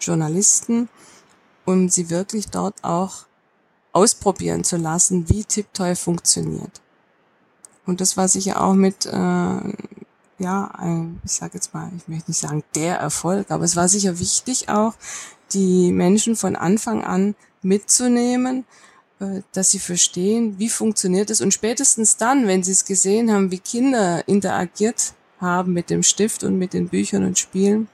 Journalisten, 0.00 0.88
um 1.64 1.88
sie 1.88 2.10
wirklich 2.10 2.48
dort 2.48 2.82
auch 2.82 3.26
ausprobieren 3.92 4.64
zu 4.64 4.76
lassen, 4.76 5.28
wie 5.28 5.44
Tiptoy 5.44 5.94
funktioniert. 5.94 6.80
Und 7.86 8.00
das 8.00 8.16
war 8.16 8.28
sicher 8.28 8.62
auch 8.62 8.74
mit 8.74 9.06
äh, 9.06 9.72
ja, 10.42 10.70
ein, 10.76 11.20
ich 11.24 11.32
sage 11.32 11.54
jetzt 11.54 11.72
mal, 11.74 11.90
ich 11.96 12.08
möchte 12.08 12.30
nicht 12.30 12.40
sagen 12.40 12.64
der 12.74 12.96
Erfolg, 12.96 13.50
aber 13.50 13.64
es 13.64 13.76
war 13.76 13.88
sicher 13.88 14.18
wichtig 14.18 14.68
auch, 14.68 14.94
die 15.52 15.92
Menschen 15.92 16.36
von 16.36 16.56
Anfang 16.56 17.04
an 17.04 17.34
mitzunehmen, 17.62 18.64
äh, 19.20 19.42
dass 19.52 19.70
sie 19.70 19.78
verstehen, 19.78 20.58
wie 20.58 20.68
funktioniert 20.68 21.30
es 21.30 21.40
und 21.40 21.54
spätestens 21.54 22.16
dann, 22.16 22.46
wenn 22.46 22.62
sie 22.62 22.72
es 22.72 22.84
gesehen 22.84 23.32
haben, 23.32 23.50
wie 23.50 23.58
Kinder 23.58 24.26
interagiert 24.26 25.14
haben 25.40 25.72
mit 25.72 25.90
dem 25.90 26.02
Stift 26.02 26.44
und 26.44 26.58
mit 26.58 26.72
den 26.72 26.88
Büchern 26.88 27.24
und 27.24 27.38
Spielen, 27.38 27.88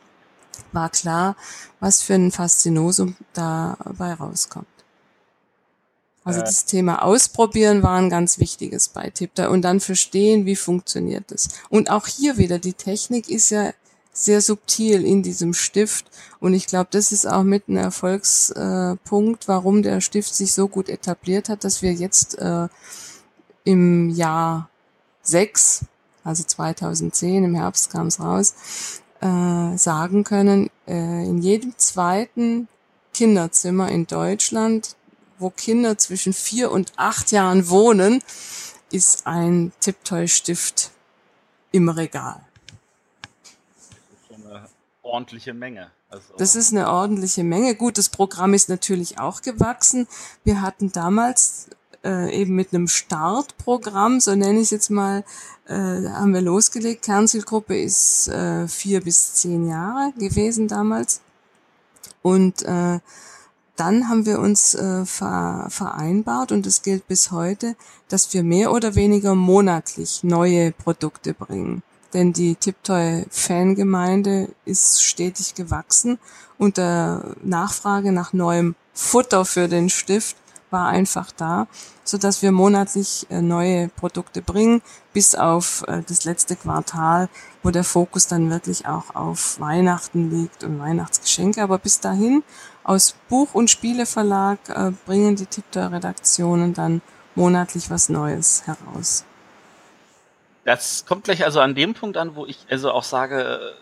war 0.72 0.90
klar, 0.90 1.36
was 1.80 2.02
für 2.02 2.14
ein 2.14 2.30
Faszinosum 2.30 3.16
dabei 3.32 4.14
rauskommt. 4.14 4.66
Also 6.28 6.40
das 6.42 6.66
Thema 6.66 7.02
Ausprobieren 7.02 7.82
war 7.82 7.96
ein 7.98 8.10
ganz 8.10 8.38
wichtiges 8.38 8.90
bei 8.90 9.08
Tipter 9.08 9.50
und 9.50 9.62
dann 9.62 9.80
verstehen, 9.80 10.44
wie 10.44 10.56
funktioniert 10.56 11.24
das. 11.28 11.48
Und 11.70 11.90
auch 11.90 12.06
hier 12.06 12.36
wieder, 12.36 12.58
die 12.58 12.74
Technik 12.74 13.30
ist 13.30 13.48
ja 13.48 13.72
sehr 14.12 14.42
subtil 14.42 15.06
in 15.06 15.22
diesem 15.22 15.54
Stift 15.54 16.04
und 16.38 16.52
ich 16.52 16.66
glaube, 16.66 16.88
das 16.90 17.12
ist 17.12 17.24
auch 17.24 17.44
mit 17.44 17.68
ein 17.68 17.78
Erfolgspunkt, 17.78 19.48
warum 19.48 19.82
der 19.82 20.02
Stift 20.02 20.34
sich 20.34 20.52
so 20.52 20.68
gut 20.68 20.90
etabliert 20.90 21.48
hat, 21.48 21.64
dass 21.64 21.80
wir 21.80 21.94
jetzt 21.94 22.36
äh, 22.36 22.68
im 23.64 24.10
Jahr 24.10 24.68
sechs, 25.22 25.86
also 26.24 26.44
2010, 26.44 27.42
im 27.42 27.54
Herbst 27.54 27.90
kam 27.90 28.08
es 28.08 28.20
raus, 28.20 28.54
äh, 29.22 29.78
sagen 29.78 30.24
können, 30.24 30.68
äh, 30.86 31.24
in 31.24 31.38
jedem 31.38 31.72
zweiten 31.78 32.68
Kinderzimmer 33.14 33.88
in 33.88 34.06
Deutschland 34.06 34.97
wo 35.38 35.50
Kinder 35.50 35.98
zwischen 35.98 36.32
vier 36.32 36.70
und 36.70 36.92
acht 36.96 37.32
Jahren 37.32 37.68
wohnen, 37.68 38.22
ist 38.90 39.26
ein 39.26 39.72
Tipptoy-Stift 39.80 40.90
im 41.72 41.88
Regal. 41.88 42.40
Das 44.28 44.38
ist 44.38 44.46
eine 44.46 44.68
ordentliche 45.02 45.54
Menge. 45.54 45.90
Also 46.10 46.24
das 46.38 46.56
ist 46.56 46.72
eine 46.72 46.88
ordentliche 46.88 47.44
Menge. 47.44 47.74
Gut, 47.74 47.98
das 47.98 48.08
Programm 48.08 48.54
ist 48.54 48.68
natürlich 48.68 49.18
auch 49.18 49.42
gewachsen. 49.42 50.06
Wir 50.42 50.62
hatten 50.62 50.90
damals 50.90 51.68
äh, 52.02 52.34
eben 52.34 52.54
mit 52.54 52.72
einem 52.72 52.88
Startprogramm, 52.88 54.20
so 54.20 54.34
nenne 54.34 54.58
ich 54.58 54.64
es 54.64 54.70
jetzt 54.70 54.90
mal, 54.90 55.24
äh, 55.66 55.74
haben 55.74 56.32
wir 56.32 56.40
losgelegt. 56.40 57.04
Kernzielgruppe 57.04 57.78
ist 57.78 58.28
äh, 58.28 58.66
vier 58.68 59.02
bis 59.02 59.34
zehn 59.34 59.68
Jahre 59.68 60.12
gewesen 60.18 60.68
damals. 60.68 61.20
Und 62.22 62.62
äh, 62.62 63.00
dann 63.78 64.08
haben 64.08 64.26
wir 64.26 64.38
uns 64.40 64.74
äh, 64.74 65.04
vereinbart, 65.06 66.52
und 66.52 66.66
das 66.66 66.82
gilt 66.82 67.06
bis 67.08 67.30
heute, 67.30 67.76
dass 68.08 68.32
wir 68.34 68.42
mehr 68.42 68.72
oder 68.72 68.94
weniger 68.94 69.34
monatlich 69.34 70.24
neue 70.24 70.72
Produkte 70.72 71.34
bringen. 71.34 71.82
Denn 72.14 72.32
die 72.32 72.54
Tiptoy-Fangemeinde 72.54 74.48
ist 74.64 75.02
stetig 75.02 75.54
gewachsen 75.54 76.18
und 76.56 76.78
der 76.78 77.36
Nachfrage 77.42 78.12
nach 78.12 78.32
neuem 78.32 78.74
Futter 78.94 79.44
für 79.44 79.68
den 79.68 79.90
Stift 79.90 80.36
war 80.70 80.88
einfach 80.88 81.32
da, 81.32 81.66
so 82.04 82.18
dass 82.18 82.42
wir 82.42 82.52
monatlich 82.52 83.26
äh, 83.30 83.40
neue 83.40 83.88
Produkte 83.88 84.42
bringen, 84.42 84.82
bis 85.12 85.34
auf 85.34 85.84
äh, 85.86 86.02
das 86.06 86.24
letzte 86.24 86.56
Quartal, 86.56 87.28
wo 87.62 87.70
der 87.70 87.84
Fokus 87.84 88.26
dann 88.26 88.50
wirklich 88.50 88.86
auch 88.86 89.14
auf 89.14 89.60
Weihnachten 89.60 90.30
liegt 90.30 90.64
und 90.64 90.78
Weihnachtsgeschenke. 90.78 91.62
Aber 91.62 91.78
bis 91.78 92.00
dahin 92.00 92.42
aus 92.88 93.14
Buch- 93.28 93.54
und 93.54 93.68
Spieleverlag 93.68 94.58
äh, 94.68 94.92
bringen 95.04 95.36
die 95.36 95.44
Tiptoy-Redaktionen 95.44 96.72
dann 96.72 97.02
monatlich 97.34 97.90
was 97.90 98.08
Neues 98.08 98.66
heraus. 98.66 99.24
Das 100.64 101.04
kommt 101.04 101.24
gleich 101.24 101.44
also 101.44 101.60
an 101.60 101.74
dem 101.74 101.92
Punkt 101.92 102.16
an, 102.16 102.34
wo 102.34 102.46
ich 102.46 102.58
also 102.70 102.90
auch 102.90 103.02
sage, 103.02 103.74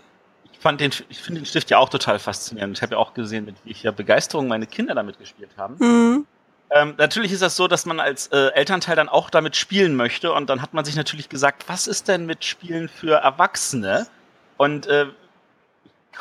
ich 0.52 0.58
fand 0.58 0.80
den, 0.80 0.90
ich 1.08 1.20
finde 1.20 1.40
den 1.40 1.46
Stift 1.46 1.70
ja 1.70 1.78
auch 1.78 1.88
total 1.88 2.18
faszinierend. 2.18 2.76
Ich 2.76 2.82
habe 2.82 2.94
ja 2.94 2.98
auch 2.98 3.14
gesehen, 3.14 3.44
mit 3.44 3.56
welcher 3.64 3.92
Begeisterung 3.92 4.48
meine 4.48 4.66
Kinder 4.66 4.94
damit 4.94 5.20
gespielt 5.20 5.50
haben. 5.56 5.76
Mhm. 5.78 6.26
Ähm, 6.70 6.94
natürlich 6.98 7.30
ist 7.30 7.42
das 7.42 7.54
so, 7.54 7.68
dass 7.68 7.86
man 7.86 8.00
als 8.00 8.26
äh, 8.28 8.48
Elternteil 8.54 8.96
dann 8.96 9.08
auch 9.08 9.30
damit 9.30 9.54
spielen 9.54 9.94
möchte 9.94 10.32
und 10.32 10.50
dann 10.50 10.62
hat 10.62 10.74
man 10.74 10.84
sich 10.84 10.96
natürlich 10.96 11.28
gesagt, 11.28 11.68
was 11.68 11.86
ist 11.86 12.08
denn 12.08 12.26
mit 12.26 12.44
Spielen 12.44 12.88
für 12.88 13.18
Erwachsene? 13.18 14.08
Und 14.56 14.88
äh, 14.88 15.04
ich 15.04 15.25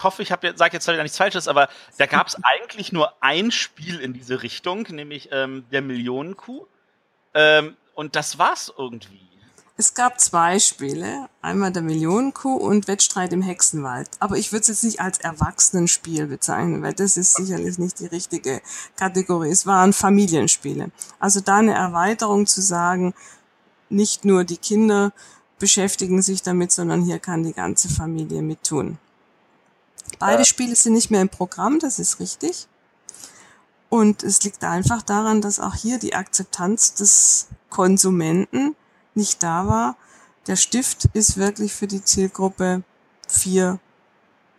hoffe, 0.04 0.22
ich 0.22 0.32
habe 0.32 0.54
sage 0.56 0.74
jetzt 0.74 0.86
zwar 0.86 1.02
nichts 1.02 1.18
Falsches, 1.18 1.48
aber 1.48 1.70
da 1.98 2.06
gab 2.06 2.28
es 2.28 2.36
eigentlich 2.44 2.92
nur 2.92 3.14
ein 3.22 3.52
Spiel 3.52 4.00
in 4.00 4.14
diese 4.14 4.44
Richtung, 4.44 4.84
nämlich 4.90 5.30
ähm, 5.32 5.66
der 5.72 5.82
Millionenkuh. 5.82 6.66
Ähm, 7.34 7.76
und 7.94 8.16
das 8.16 8.38
war's 8.38 8.74
irgendwie. 8.78 9.26
Es 9.78 9.94
gab 9.94 10.22
zwei 10.22 10.58
Spiele, 10.60 11.28
einmal 11.42 11.70
der 11.70 11.82
Millionenkuh 11.82 12.56
und 12.56 12.88
Wettstreit 12.88 13.34
im 13.34 13.42
Hexenwald. 13.42 14.10
Aber 14.20 14.38
ich 14.38 14.54
würde 14.54 14.62
es 14.62 14.68
jetzt 14.70 14.86
nicht 14.86 15.02
als 15.02 15.18
Erwachsenenspiel 15.18 16.28
bezeichnen, 16.28 16.82
weil 16.82 16.94
das 16.94 17.18
ist 17.18 17.36
sicherlich 17.36 17.78
nicht 17.78 18.00
die 18.00 18.06
richtige 18.06 18.62
Kategorie. 18.96 19.50
Es 19.50 19.66
waren 19.66 19.92
Familienspiele. 19.92 20.92
Also 21.20 21.42
da 21.42 21.58
eine 21.58 21.74
Erweiterung 21.74 22.48
zu 22.48 22.62
sagen, 22.62 23.14
nicht 23.90 24.24
nur 24.24 24.46
die 24.46 24.56
Kinder 24.56 25.12
beschäftigen 25.60 26.22
sich 26.22 26.42
damit, 26.42 26.72
sondern 26.72 27.02
hier 27.04 27.20
kann 27.20 27.44
die 27.44 27.54
ganze 27.54 27.90
Familie 27.90 28.42
mit 28.42 28.64
tun. 28.64 28.98
Beide 30.19 30.45
Spiele 30.45 30.76
sind 30.76 30.94
nicht 30.94 31.11
mehr 31.11 31.22
im 31.22 31.30
Programm, 31.30 31.80
das 31.80 31.99
ist 31.99 32.19
richtig. 32.19 32.68
Und 33.90 34.23
es 34.23 34.44
liegt 34.44 34.64
einfach 34.64 35.02
daran, 35.02 35.41
dass 35.41 35.60
auch 35.60 35.76
hier 35.76 35.99
die 35.99 36.15
Akzeptanz 36.15 36.95
des 36.95 37.48
Konsumenten 37.69 38.76
nicht 39.14 39.44
da 39.44 39.68
war. 39.68 39.98
Der 40.48 40.56
Stift 40.56 41.06
ist 41.14 41.38
wirklich 41.38 41.73
für 41.73 41.88
die 41.88 42.03
Zielgruppe 42.03 42.84
vier 43.27 43.80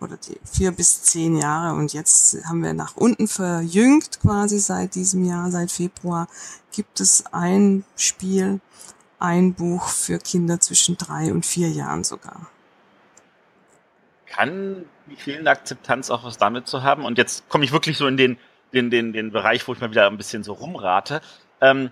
oder 0.01 0.16
die 0.16 0.39
vier 0.44 0.73
bis 0.73 1.02
zehn 1.02 1.36
Jahre 1.36 1.74
und 1.74 1.93
jetzt 1.93 2.36
haben 2.47 2.62
wir 2.62 2.74
nach 2.74 2.97
unten 2.97 3.28
verjüngt 3.28 4.20
quasi 4.20 4.59
seit 4.59 4.94
diesem 4.94 5.24
Jahr, 5.24 5.51
seit 5.51 5.73
Februar 5.73 6.28
gibt 6.73 7.01
es 7.01 7.24
ein 7.32 7.85
Spiel, 7.97 8.60
ein 9.18 9.55
Buch 9.55 9.89
für 9.89 10.18
Kinder 10.18 10.60
zwischen 10.60 10.98
drei 10.98 11.32
und 11.32 11.47
vier 11.47 11.70
Jahren 11.70 12.05
sogar. 12.05 12.51
Kann 14.27 14.85
die 15.11 15.16
fehlende 15.16 15.51
Akzeptanz 15.51 16.11
auch 16.11 16.24
was 16.24 16.39
damit 16.39 16.66
zu 16.66 16.83
haben? 16.83 17.05
Und 17.05 17.19
jetzt 17.19 17.49
komme 17.49 17.65
ich 17.65 17.73
wirklich 17.73 17.97
so 17.97 18.07
in 18.07 18.16
den, 18.16 18.39
den, 18.73 18.91
den, 18.91 19.12
den 19.12 19.33
Bereich, 19.33 19.66
wo 19.66 19.73
ich 19.73 19.81
mal 19.81 19.91
wieder 19.91 20.07
ein 20.07 20.16
bisschen 20.16 20.45
so 20.45 20.53
rumrate. 20.53 21.20
Ähm, 21.61 21.91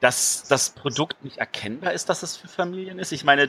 dass 0.00 0.44
das 0.48 0.70
Produkt 0.70 1.24
nicht 1.24 1.38
erkennbar 1.38 1.92
ist, 1.92 2.10
dass 2.10 2.22
es 2.22 2.36
für 2.36 2.48
Familien 2.48 2.98
ist. 2.98 3.12
Ich 3.12 3.24
meine, 3.24 3.48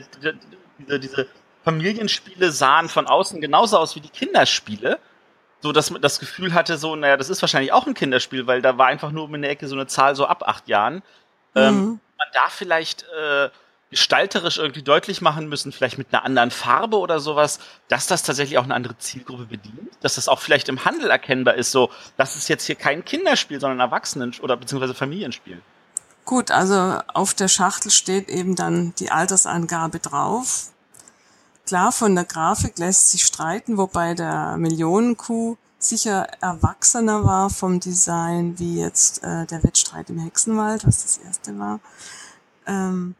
diese, 0.78 1.00
diese 1.00 1.28
Familienspiele 1.64 2.50
sahen 2.50 2.88
von 2.88 3.06
außen 3.06 3.40
genauso 3.40 3.76
aus 3.76 3.94
wie 3.94 4.00
die 4.00 4.08
Kinderspiele. 4.08 4.98
So, 5.60 5.72
dass 5.72 5.90
man 5.90 6.00
das 6.00 6.18
Gefühl 6.18 6.54
hatte, 6.54 6.78
so, 6.78 6.96
naja, 6.96 7.16
das 7.16 7.28
ist 7.28 7.42
wahrscheinlich 7.42 7.72
auch 7.72 7.86
ein 7.86 7.94
Kinderspiel, 7.94 8.46
weil 8.46 8.62
da 8.62 8.78
war 8.78 8.86
einfach 8.86 9.10
nur 9.10 9.32
in 9.34 9.42
der 9.42 9.50
Ecke 9.50 9.66
so 9.66 9.74
eine 9.74 9.86
Zahl 9.86 10.14
so 10.14 10.26
ab 10.26 10.44
acht 10.46 10.68
Jahren. 10.68 11.02
Ähm, 11.54 11.74
mhm. 11.74 11.80
Ähm, 11.80 12.00
man 12.18 12.28
da 12.32 12.48
vielleicht 12.48 13.02
äh, 13.02 13.50
gestalterisch 13.96 14.58
irgendwie 14.58 14.82
deutlich 14.82 15.22
machen 15.22 15.48
müssen, 15.48 15.72
vielleicht 15.72 15.96
mit 15.96 16.08
einer 16.12 16.22
anderen 16.22 16.50
Farbe 16.50 16.98
oder 16.98 17.18
sowas, 17.18 17.58
dass 17.88 18.06
das 18.06 18.22
tatsächlich 18.22 18.58
auch 18.58 18.64
eine 18.64 18.74
andere 18.74 18.98
Zielgruppe 18.98 19.46
bedient, 19.46 19.88
dass 20.02 20.16
das 20.16 20.28
auch 20.28 20.38
vielleicht 20.38 20.68
im 20.68 20.84
Handel 20.84 21.08
erkennbar 21.08 21.54
ist, 21.54 21.72
so, 21.72 21.88
das 22.18 22.36
ist 22.36 22.50
jetzt 22.50 22.66
hier 22.66 22.74
kein 22.74 23.06
Kinderspiel, 23.06 23.58
sondern 23.58 23.80
Erwachsenen- 23.80 24.34
oder 24.42 24.58
beziehungsweise 24.58 24.92
Familienspiel. 24.92 25.62
Gut, 26.26 26.50
also 26.50 27.00
auf 27.14 27.32
der 27.32 27.48
Schachtel 27.48 27.90
steht 27.90 28.28
eben 28.28 28.54
dann 28.54 28.92
die 28.98 29.10
Altersangabe 29.10 29.98
drauf. 29.98 30.72
Klar, 31.64 31.90
von 31.90 32.14
der 32.14 32.24
Grafik 32.24 32.78
lässt 32.78 33.12
sich 33.12 33.24
streiten, 33.24 33.78
wobei 33.78 34.12
der 34.12 34.58
Millionenkuh 34.58 35.56
sicher 35.78 36.26
erwachsener 36.42 37.24
war 37.24 37.48
vom 37.48 37.80
Design 37.80 38.58
wie 38.58 38.78
jetzt 38.78 39.22
äh, 39.22 39.46
der 39.46 39.62
Wettstreit 39.64 40.10
im 40.10 40.18
Hexenwald, 40.18 40.86
was 40.86 41.02
das 41.02 41.16
erste 41.16 41.58
war. 41.58 41.80
Ähm, 42.66 43.14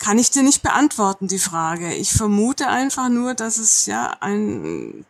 kann 0.00 0.18
ich 0.18 0.30
dir 0.30 0.42
nicht 0.42 0.62
beantworten, 0.62 1.28
die 1.28 1.38
Frage. 1.38 1.94
Ich 1.94 2.12
vermute 2.12 2.66
einfach 2.66 3.08
nur, 3.08 3.34
dass 3.34 3.58
es 3.58 3.86
ja 3.86 4.16
ein 4.20 5.04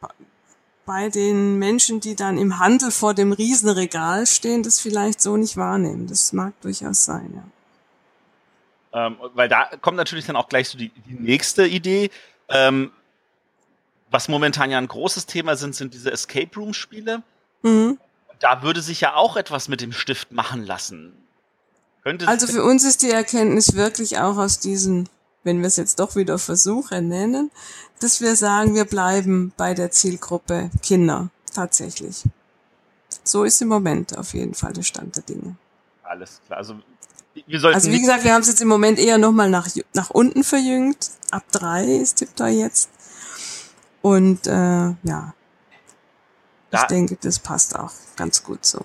bei 0.85 1.09
den 1.09 1.57
Menschen, 1.59 2.01
die 2.01 2.17
dann 2.17 2.37
im 2.37 2.59
Handel 2.59 2.91
vor 2.91 3.15
dem 3.15 3.31
Riesenregal 3.33 4.27
stehen, 4.27 4.65
das 4.65 4.81
vielleicht 4.81 5.21
so 5.21 5.37
nicht 5.37 5.57
wahrnehmen. 5.57 6.09
Das 6.09 6.33
mag 6.33 6.53
durchaus 6.63 7.05
sein, 7.05 7.33
ja. 7.33 9.07
Ähm, 9.07 9.17
weil 9.35 9.49
da 9.49 9.67
kommt 9.81 9.97
natürlich 9.97 10.27
dann 10.27 10.35
auch 10.35 10.49
gleich 10.49 10.69
so 10.69 10.77
die, 10.77 10.89
die 10.89 11.15
nächste 11.15 11.65
Idee. 11.65 12.11
Ähm, 12.49 12.91
was 14.11 14.27
momentan 14.27 14.73
ja 14.73 14.79
ein 14.79 14.89
großes 14.89 15.27
Thema 15.27 15.55
sind, 15.55 15.77
sind 15.77 15.95
diese 15.95 16.11
Escape 16.11 16.51
Room 16.57 16.75
Spiele. 16.75 17.23
Mhm. 17.63 17.99
Da 18.41 18.63
würde 18.63 18.83
sich 18.83 19.01
ja 19.01 19.15
auch 19.15 19.37
etwas 19.37 19.69
mit 19.69 19.81
dem 19.81 19.93
Stift 19.93 20.33
machen 20.33 20.67
lassen. 20.67 21.13
Also 22.27 22.47
für 22.47 22.65
uns 22.65 22.85
ist 22.85 23.03
die 23.03 23.11
Erkenntnis 23.11 23.75
wirklich 23.75 24.19
auch 24.19 24.37
aus 24.37 24.59
diesen 24.59 25.09
wenn 25.43 25.61
wir 25.61 25.67
es 25.67 25.77
jetzt 25.77 25.99
doch 26.01 26.17
wieder 26.17 26.39
Versuche 26.39 27.01
nennen, 27.01 27.51
dass 28.01 28.21
wir 28.21 28.37
sagen, 28.37 28.75
wir 28.75 28.85
bleiben 28.85 29.53
bei 29.57 29.75
der 29.75 29.91
Zielgruppe 29.91 30.71
Kinder 30.83 31.31
tatsächlich. 31.55 32.25
So 33.25 33.45
ist 33.45 33.61
im 33.63 33.69
Moment 33.69 34.17
auf 34.17 34.35
jeden 34.35 34.55
Fall 34.55 34.73
der 34.73 34.83
Stand 34.83 35.17
der 35.17 35.23
Dinge. 35.23 35.57
Alles 36.03 36.41
klar. 36.47 36.59
Also, 36.59 36.77
wir 37.47 37.61
sollten 37.61 37.75
also 37.75 37.91
wie 37.91 38.01
gesagt, 38.01 38.25
wir 38.25 38.35
haben 38.35 38.43
es 38.43 38.49
jetzt 38.49 38.61
im 38.61 38.69
Moment 38.69 38.99
eher 38.99 39.19
nochmal 39.19 39.49
nach, 39.51 39.69
nach 39.95 40.11
unten 40.11 40.45
verjüngt. 40.45 41.11
Ab 41.31 41.45
drei 41.53 41.85
ist 41.85 42.17
Tiptoy 42.17 42.51
jetzt. 42.51 42.91
Und 44.03 44.47
äh, 44.47 44.51
ja, 44.51 45.35
da, 46.71 46.81
ich 46.81 46.83
denke, 46.85 47.17
das 47.21 47.39
passt 47.39 47.79
auch 47.79 47.93
ganz 48.17 48.43
gut 48.43 48.65
so. 48.65 48.81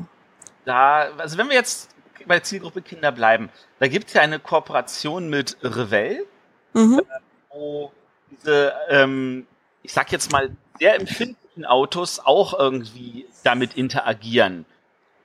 Da, 0.65 1.11
also 1.17 1.37
wenn 1.37 1.47
wir 1.47 1.55
jetzt 1.55 1.89
bei 2.27 2.39
Zielgruppe 2.39 2.81
Kinder 2.81 3.11
bleiben, 3.11 3.49
da 3.79 3.87
gibt 3.87 4.07
es 4.07 4.13
ja 4.13 4.21
eine 4.21 4.39
Kooperation 4.39 5.29
mit 5.29 5.57
Revell 5.61 6.25
mhm. 6.73 6.99
Äh, 6.99 7.19
wo 7.49 7.91
diese, 8.31 8.73
ähm, 8.89 9.47
ich 9.83 9.93
sag 9.93 10.11
jetzt 10.11 10.31
mal, 10.31 10.49
sehr 10.79 10.95
empfindlichen 10.95 11.65
Autos 11.65 12.19
auch 12.19 12.57
irgendwie 12.57 13.27
damit 13.43 13.75
interagieren. 13.75 14.65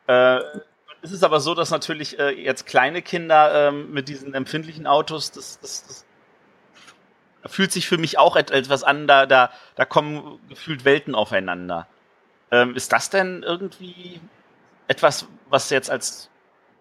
Äh, 0.06 0.40
es 1.02 1.12
ist 1.12 1.24
aber 1.24 1.40
so, 1.40 1.54
dass 1.54 1.70
natürlich 1.70 2.18
äh, 2.18 2.30
jetzt 2.30 2.66
kleine 2.66 3.02
Kinder 3.02 3.68
ähm, 3.68 3.92
mit 3.92 4.08
diesen 4.08 4.34
empfindlichen 4.34 4.86
Autos, 4.86 5.32
das, 5.32 5.58
das, 5.60 5.86
das 5.86 6.04
fühlt 7.46 7.72
sich 7.72 7.88
für 7.88 7.98
mich 7.98 8.18
auch 8.18 8.36
etwas 8.36 8.84
an, 8.84 9.06
da, 9.06 9.26
da, 9.26 9.50
da 9.74 9.84
kommen 9.84 10.38
gefühlt 10.48 10.84
Welten 10.84 11.14
aufeinander. 11.14 11.86
Ähm, 12.50 12.74
ist 12.74 12.92
das 12.92 13.10
denn 13.10 13.42
irgendwie 13.42 14.20
etwas, 14.88 15.26
was 15.48 15.70
jetzt 15.70 15.90
als, 15.90 16.29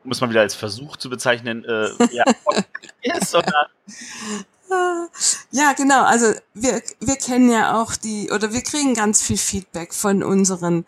muss 0.03 0.21
man 0.21 0.29
wieder 0.29 0.41
als 0.41 0.55
Versuch 0.55 0.97
zu 0.97 1.09
bezeichnen, 1.09 1.63
äh, 1.65 1.89
ja, 2.11 2.25
ist? 3.01 3.35
Oder? 3.35 3.69
Ja, 5.49 5.73
genau. 5.73 6.03
Also 6.03 6.27
wir, 6.53 6.83
wir 6.99 7.15
kennen 7.15 7.49
ja 7.49 7.81
auch 7.81 7.95
die, 7.95 8.29
oder 8.29 8.53
wir 8.53 8.61
kriegen 8.61 8.93
ganz 8.93 9.19
viel 9.19 9.37
Feedback 9.37 9.95
von 9.95 10.21
unseren 10.21 10.85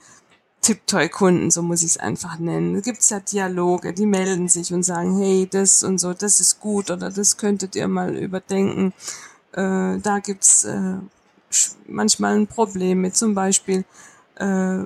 Tiptoy-Kunden, 0.61 1.49
so 1.49 1.63
muss 1.63 1.81
ich 1.81 1.91
es 1.91 1.97
einfach 1.97 2.37
nennen. 2.37 2.75
Da 2.75 2.81
gibt's 2.81 3.09
ja 3.09 3.19
Dialoge, 3.19 3.93
die 3.93 4.05
melden 4.05 4.47
sich 4.47 4.71
und 4.71 4.83
sagen, 4.83 5.17
hey, 5.17 5.47
das 5.51 5.83
und 5.83 5.97
so, 5.97 6.13
das 6.13 6.39
ist 6.39 6.59
gut 6.59 6.91
oder 6.91 7.09
das 7.09 7.37
könntet 7.37 7.75
ihr 7.75 7.87
mal 7.87 8.15
überdenken. 8.15 8.93
Äh, 9.53 9.97
da 9.97 10.19
gibt's 10.23 10.63
äh, 10.63 10.97
manchmal 11.87 12.35
ein 12.35 12.47
Problem 12.47 13.01
mit, 13.01 13.17
zum 13.17 13.33
Beispiel 13.33 13.83
äh, 14.35 14.83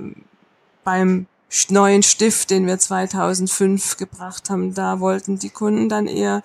beim 0.86 1.28
neuen 1.70 2.04
Stift, 2.04 2.50
den 2.50 2.68
wir 2.68 2.80
2005 2.80 3.98
gebracht 3.98 4.50
haben, 4.50 4.74
da 4.74 5.00
wollten 5.00 5.40
die 5.40 5.50
Kunden 5.50 5.90
dann 5.90 6.08
eher 6.08 6.42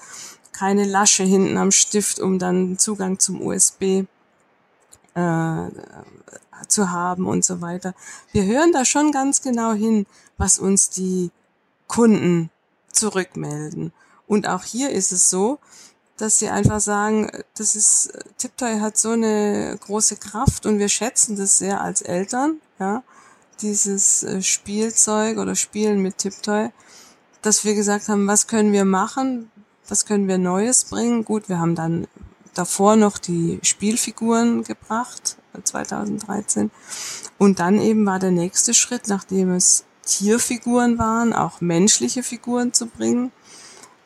keine 0.53 0.85
Lasche 0.85 1.25
hinten 1.25 1.57
am 1.57 1.71
Stift, 1.71 2.21
um 2.21 2.39
dann 2.39 2.79
Zugang 2.79 3.19
zum 3.19 3.41
USB 3.41 4.05
äh, 5.15 5.69
zu 6.69 6.91
haben 6.91 7.27
und 7.27 7.45
so 7.45 7.61
weiter. 7.61 7.95
Wir 8.33 8.45
hören 8.45 8.73
da 8.73 8.85
schon 8.85 9.13
ganz 9.13 9.43
genau 9.43 9.73
hin, 9.73 10.07
was 10.37 10.59
uns 10.59 10.91
die 10.91 11.31
Kunden 11.87 12.51
zurückmelden. 12.93 13.93
Und 14.27 14.47
auch 14.47 14.63
hier 14.63 14.91
ist 14.91 15.13
es 15.13 15.31
so, 15.31 15.59
dass 16.17 16.39
sie 16.39 16.51
einfach 16.51 16.81
sagen, 16.81 17.31
das 17.57 17.75
ist, 17.75 18.13
Tiptoy 18.37 18.79
hat 18.79 18.99
so 18.99 19.11
eine 19.11 19.77
große 19.81 20.17
Kraft 20.17 20.67
und 20.67 20.79
wir 20.79 20.89
schätzen 20.89 21.37
das 21.37 21.59
sehr 21.59 21.81
als 21.81 22.03
Eltern, 22.03 22.61
ja, 22.79 23.03
dieses 23.63 24.23
äh, 24.23 24.43
Spielzeug 24.43 25.39
oder 25.39 25.55
Spielen 25.55 26.01
mit 26.01 26.19
Tiptoy, 26.19 26.71
dass 27.43 27.65
wir 27.65 27.75
gesagt 27.75 28.09
haben, 28.09 28.27
was 28.27 28.47
können 28.47 28.73
wir 28.73 28.85
machen, 28.85 29.51
was 29.89 30.07
können 30.07 30.29
wir 30.29 30.39
Neues 30.39 30.85
bringen? 30.85 31.25
Gut, 31.25 31.49
wir 31.49 31.59
haben 31.59 31.75
dann 31.75 32.07
davor 32.55 32.97
noch 32.97 33.19
die 33.19 33.59
Spielfiguren 33.63 34.65
gebracht, 34.65 35.37
2013. 35.63 36.71
Und 37.39 37.59
dann 37.59 37.81
eben 37.81 38.07
war 38.07 38.19
der 38.19 38.31
nächste 38.31 38.75
Schritt, 38.75 39.09
nachdem 39.09 39.53
es 39.53 39.85
Tierfiguren 40.05 40.99
waren, 40.99 41.33
auch 41.33 41.61
menschliche 41.61 42.23
Figuren 42.23 42.73
zu 42.73 42.87
bringen. 42.87 43.33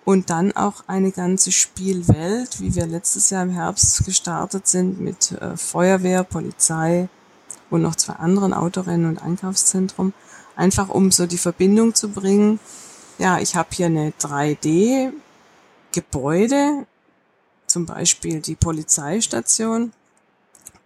Und 0.05 0.29
dann 0.29 0.53
auch 0.53 0.85
eine 0.87 1.13
ganze 1.13 1.51
Spielwelt, 1.51 2.61
wie 2.61 2.75
wir 2.75 2.87
letztes 2.87 3.31
Jahr 3.31 3.43
im 3.43 3.51
Herbst 3.51 4.05
gestartet 4.05 4.69
sind 4.69 5.01
mit 5.01 5.33
äh, 5.33 5.57
Feuerwehr, 5.57 6.25
Polizei 6.25 7.09
und 7.75 7.83
noch 7.83 7.97
zwei 7.97 8.15
anderen 8.15 8.55
Autorennen 8.55 9.07
und 9.07 9.23
Einkaufszentrum. 9.23 10.13
Einfach 10.57 10.89
um 10.89 11.11
so 11.11 11.27
die 11.27 11.39
Verbindung 11.39 11.95
zu 11.95 12.09
bringen. 12.09 12.61
Ja, 13.19 13.39
ich 13.39 13.57
habe 13.57 13.69
hier 13.73 13.87
eine 13.87 14.13
3D 14.21 15.13
Gebäude, 15.93 16.87
zum 17.67 17.87
Beispiel 17.87 18.41
die 18.41 18.55
Polizeistation. 18.55 19.93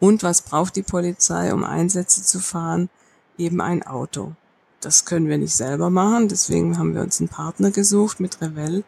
Und 0.00 0.22
was 0.22 0.42
braucht 0.42 0.76
die 0.76 0.82
Polizei, 0.82 1.52
um 1.52 1.64
Einsätze 1.64 2.22
zu 2.22 2.40
fahren? 2.40 2.88
Eben 3.36 3.60
ein 3.60 3.82
Auto. 3.86 4.32
Das 4.80 5.04
können 5.04 5.28
wir 5.28 5.38
nicht 5.38 5.54
selber 5.54 5.90
machen, 5.90 6.28
deswegen 6.28 6.78
haben 6.78 6.94
wir 6.94 7.02
uns 7.02 7.18
einen 7.18 7.28
Partner 7.28 7.72
gesucht 7.72 8.20
mit 8.20 8.40
Revell, 8.40 8.84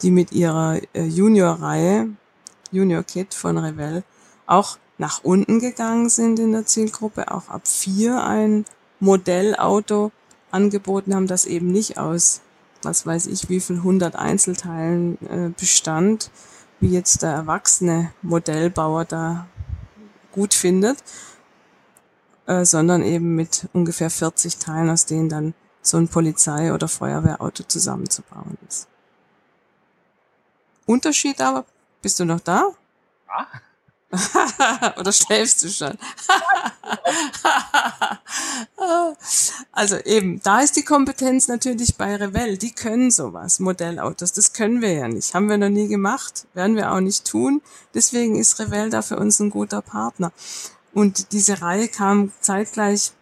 die 0.00 0.10
mit 0.10 0.32
ihrer 0.32 0.80
äh, 0.94 1.04
Junior-Reihe 1.04 2.08
Junior 2.72 3.02
Kid 3.02 3.34
von 3.34 3.58
Revell 3.58 4.02
auch 4.46 4.78
nach 4.98 5.22
unten 5.22 5.60
gegangen 5.60 6.08
sind 6.08 6.38
in 6.38 6.52
der 6.52 6.66
Zielgruppe, 6.66 7.30
auch 7.30 7.48
ab 7.48 7.66
vier 7.66 8.24
ein 8.24 8.64
Modellauto 9.00 10.12
angeboten 10.50 11.14
haben, 11.14 11.26
das 11.26 11.44
eben 11.44 11.70
nicht 11.70 11.98
aus, 11.98 12.40
was 12.82 13.06
weiß 13.06 13.26
ich, 13.26 13.48
wie 13.48 13.60
viel 13.60 13.82
hundert 13.82 14.16
Einzelteilen 14.16 15.18
äh, 15.28 15.50
bestand, 15.50 16.30
wie 16.80 16.88
jetzt 16.88 17.22
der 17.22 17.30
erwachsene 17.30 18.12
Modellbauer 18.22 19.04
da 19.04 19.46
gut 20.32 20.54
findet, 20.54 21.02
äh, 22.46 22.64
sondern 22.64 23.02
eben 23.02 23.34
mit 23.34 23.68
ungefähr 23.72 24.10
40 24.10 24.58
Teilen, 24.58 24.90
aus 24.90 25.06
denen 25.06 25.28
dann 25.28 25.54
so 25.82 25.98
ein 25.98 26.08
Polizei- 26.08 26.72
oder 26.72 26.88
Feuerwehrauto 26.88 27.64
zusammenzubauen 27.64 28.58
ist. 28.68 28.88
Unterschied 30.86 31.40
aber, 31.40 31.64
bist 32.02 32.20
du 32.20 32.24
noch 32.24 32.40
da? 32.40 32.70
Ja. 33.28 33.46
Oder 34.98 35.12
schläfst 35.12 35.62
du 35.62 35.68
schon? 35.68 35.96
also 39.72 39.96
eben, 39.98 40.40
da 40.42 40.60
ist 40.60 40.76
die 40.76 40.84
Kompetenz 40.84 41.48
natürlich 41.48 41.96
bei 41.96 42.16
Revell. 42.16 42.56
Die 42.56 42.72
können 42.72 43.10
sowas, 43.10 43.58
Modellautos. 43.60 44.32
Das 44.32 44.52
können 44.52 44.80
wir 44.80 44.92
ja 44.92 45.08
nicht. 45.08 45.34
Haben 45.34 45.48
wir 45.48 45.58
noch 45.58 45.68
nie 45.68 45.88
gemacht. 45.88 46.46
Werden 46.54 46.76
wir 46.76 46.92
auch 46.92 47.00
nicht 47.00 47.24
tun. 47.26 47.62
Deswegen 47.94 48.36
ist 48.36 48.58
Revell 48.58 48.90
da 48.90 49.02
für 49.02 49.16
uns 49.16 49.40
ein 49.40 49.50
guter 49.50 49.82
Partner. 49.82 50.32
Und 50.92 51.32
diese 51.32 51.60
Reihe 51.60 51.88
kam 51.88 52.32
zeitgleich 52.40 53.12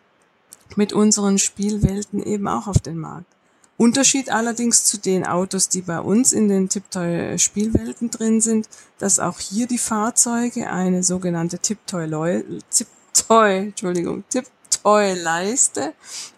mit 0.76 0.92
unseren 0.92 1.38
Spielwelten 1.38 2.22
eben 2.22 2.48
auch 2.48 2.66
auf 2.66 2.78
den 2.78 2.98
Markt. 2.98 3.33
Unterschied 3.76 4.30
allerdings 4.30 4.84
zu 4.84 4.98
den 4.98 5.26
Autos, 5.26 5.68
die 5.68 5.82
bei 5.82 5.98
uns 5.98 6.32
in 6.32 6.48
den 6.48 6.68
Tiptoy 6.68 7.38
Spielwelten 7.38 8.10
drin 8.10 8.40
sind, 8.40 8.68
dass 8.98 9.18
auch 9.18 9.40
hier 9.40 9.66
die 9.66 9.78
Fahrzeuge 9.78 10.70
eine 10.70 11.02
sogenannte 11.02 11.58
Tiptoy, 11.58 12.44
Tiptoy, 12.70 13.58
Entschuldigung, 13.58 14.22
Tiptoy 14.28 15.14
Leiste 15.14 15.92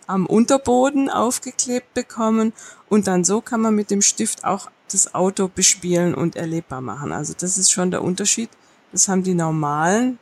am 0.07 0.25
Unterboden 0.25 1.11
aufgeklebt 1.11 1.93
bekommen 1.93 2.53
und 2.89 3.07
dann 3.07 3.25
so 3.25 3.41
kann 3.43 3.61
man 3.61 3.75
mit 3.75 3.91
dem 3.91 4.03
Stift 4.03 4.45
auch 4.45 4.71
das 4.91 5.15
Auto 5.15 5.51
bespielen 5.53 6.15
und 6.15 6.37
erlebbar 6.37 6.81
machen. 6.81 7.13
Also 7.13 7.35
das 7.37 7.59
ist 7.59 7.71
schon 7.71 7.91
der 7.91 8.03
Unterschied. 8.03 8.49
Das 8.93 9.09
haben 9.09 9.25
die 9.25 9.35
normalen 9.35 10.19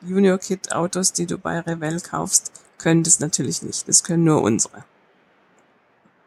Junior 0.00 0.38
Kit 0.38 0.72
Autos, 0.72 1.12
die 1.12 1.26
du 1.26 1.38
bei 1.38 1.60
Revell 1.60 2.00
kaufst, 2.00 2.50
können 2.78 3.04
das 3.04 3.20
natürlich 3.20 3.62
nicht. 3.62 3.86
Das 3.86 4.02
können 4.02 4.24
nur 4.24 4.42
unsere. 4.42 4.84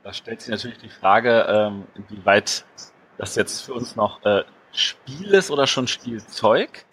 Da 0.06 0.14
stellt 0.14 0.40
sich 0.40 0.52
natürlich 0.52 0.77
die 0.77 0.90
Frage, 0.90 1.48
ähm, 1.49 1.86
inwieweit 1.95 2.64
das 3.18 3.34
jetzt 3.34 3.61
für 3.61 3.73
uns 3.73 3.95
noch 3.95 4.23
äh, 4.23 4.44
Spiel 4.72 5.34
ist 5.34 5.49
oder 5.49 5.65
schon 5.65 5.88
Spielzeug. 5.88 6.86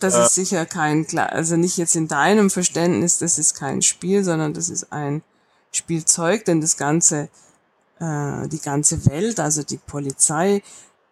Das 0.00 0.14
äh, 0.14 0.22
ist 0.22 0.34
sicher 0.34 0.64
kein, 0.64 1.06
also 1.18 1.56
nicht 1.56 1.76
jetzt 1.76 1.94
in 1.94 2.08
deinem 2.08 2.48
Verständnis, 2.48 3.18
das 3.18 3.38
ist 3.38 3.54
kein 3.54 3.82
Spiel, 3.82 4.24
sondern 4.24 4.54
das 4.54 4.70
ist 4.70 4.94
ein 4.94 5.22
Spielzeug, 5.72 6.46
denn 6.46 6.62
das 6.62 6.78
ganze, 6.78 7.28
äh, 8.00 8.48
die 8.48 8.62
ganze 8.64 9.04
Welt, 9.10 9.40
also 9.40 9.62
die 9.62 9.76
Polizei, 9.76 10.62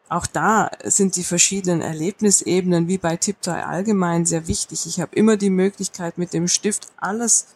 auch 0.08 0.26
da 0.26 0.70
sind 0.84 1.16
die 1.16 1.24
verschiedenen 1.24 1.82
Erlebnisebenen 1.82 2.88
wie 2.88 2.96
bei 2.96 3.18
Tiptoy 3.18 3.60
allgemein 3.60 4.24
sehr 4.24 4.46
wichtig. 4.48 4.86
Ich 4.86 5.02
habe 5.02 5.14
immer 5.14 5.36
die 5.36 5.50
Möglichkeit, 5.50 6.16
mit 6.16 6.32
dem 6.32 6.48
Stift 6.48 6.88
alles 6.96 7.48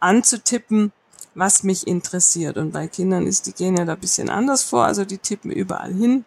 anzutippen, 0.00 0.90
was 1.34 1.62
mich 1.62 1.86
interessiert. 1.86 2.56
Und 2.56 2.72
bei 2.72 2.86
Kindern 2.88 3.26
ist, 3.26 3.46
die 3.46 3.52
gehen 3.52 3.76
ja 3.76 3.84
da 3.84 3.94
ein 3.94 4.00
bisschen 4.00 4.28
anders 4.28 4.62
vor, 4.62 4.84
also 4.84 5.04
die 5.04 5.18
tippen 5.18 5.50
überall 5.50 5.92
hin 5.92 6.24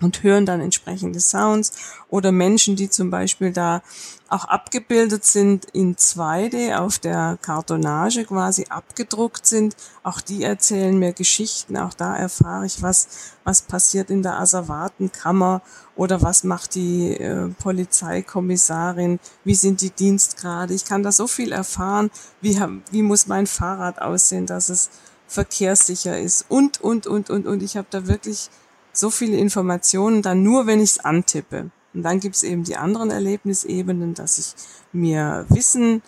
und 0.00 0.22
hören 0.22 0.46
dann 0.46 0.60
entsprechende 0.60 1.20
Sounds 1.20 1.72
oder 2.08 2.32
Menschen, 2.32 2.76
die 2.76 2.88
zum 2.88 3.10
Beispiel 3.10 3.52
da 3.52 3.82
auch 4.30 4.44
abgebildet 4.44 5.24
sind 5.24 5.64
in 5.72 5.96
2D 5.96 6.76
auf 6.76 6.98
der 6.98 7.38
Kartonage 7.40 8.24
quasi 8.24 8.66
abgedruckt 8.68 9.46
sind. 9.46 9.74
Auch 10.02 10.20
die 10.20 10.44
erzählen 10.44 10.98
mir 10.98 11.14
Geschichten. 11.14 11.78
Auch 11.78 11.94
da 11.94 12.14
erfahre 12.14 12.66
ich, 12.66 12.82
was, 12.82 13.08
was 13.44 13.62
passiert 13.62 14.10
in 14.10 14.22
der 14.22 14.38
Asservatenkammer 14.38 15.62
oder 15.96 16.20
was 16.20 16.44
macht 16.44 16.74
die 16.74 17.16
äh, 17.16 17.48
Polizeikommissarin, 17.48 19.18
wie 19.44 19.54
sind 19.54 19.80
die 19.80 19.90
Dienstgrade. 19.90 20.74
Ich 20.74 20.84
kann 20.84 21.02
da 21.02 21.10
so 21.10 21.26
viel 21.26 21.52
erfahren, 21.52 22.10
wie, 22.42 22.60
wie 22.90 23.02
muss 23.02 23.26
mein 23.26 23.46
Fahrrad 23.46 24.00
aussehen, 24.00 24.46
dass 24.46 24.68
es 24.68 24.90
verkehrssicher 25.26 26.18
ist 26.18 26.46
und, 26.48 26.80
und, 26.80 27.06
und, 27.06 27.30
und, 27.30 27.46
und. 27.46 27.62
Ich 27.62 27.76
habe 27.76 27.88
da 27.90 28.06
wirklich 28.06 28.50
so 28.98 29.10
viele 29.10 29.36
Informationen 29.36 30.22
dann 30.22 30.42
nur, 30.42 30.66
wenn 30.66 30.80
ich 30.80 30.90
es 30.90 30.98
antippe. 30.98 31.70
Und 31.94 32.02
dann 32.02 32.20
gibt 32.20 32.36
es 32.36 32.42
eben 32.42 32.64
die 32.64 32.76
anderen 32.76 33.10
Erlebnisebenen, 33.10 34.14
dass 34.14 34.38
ich 34.38 34.54
mir 34.92 35.46
Wissen 35.48 36.02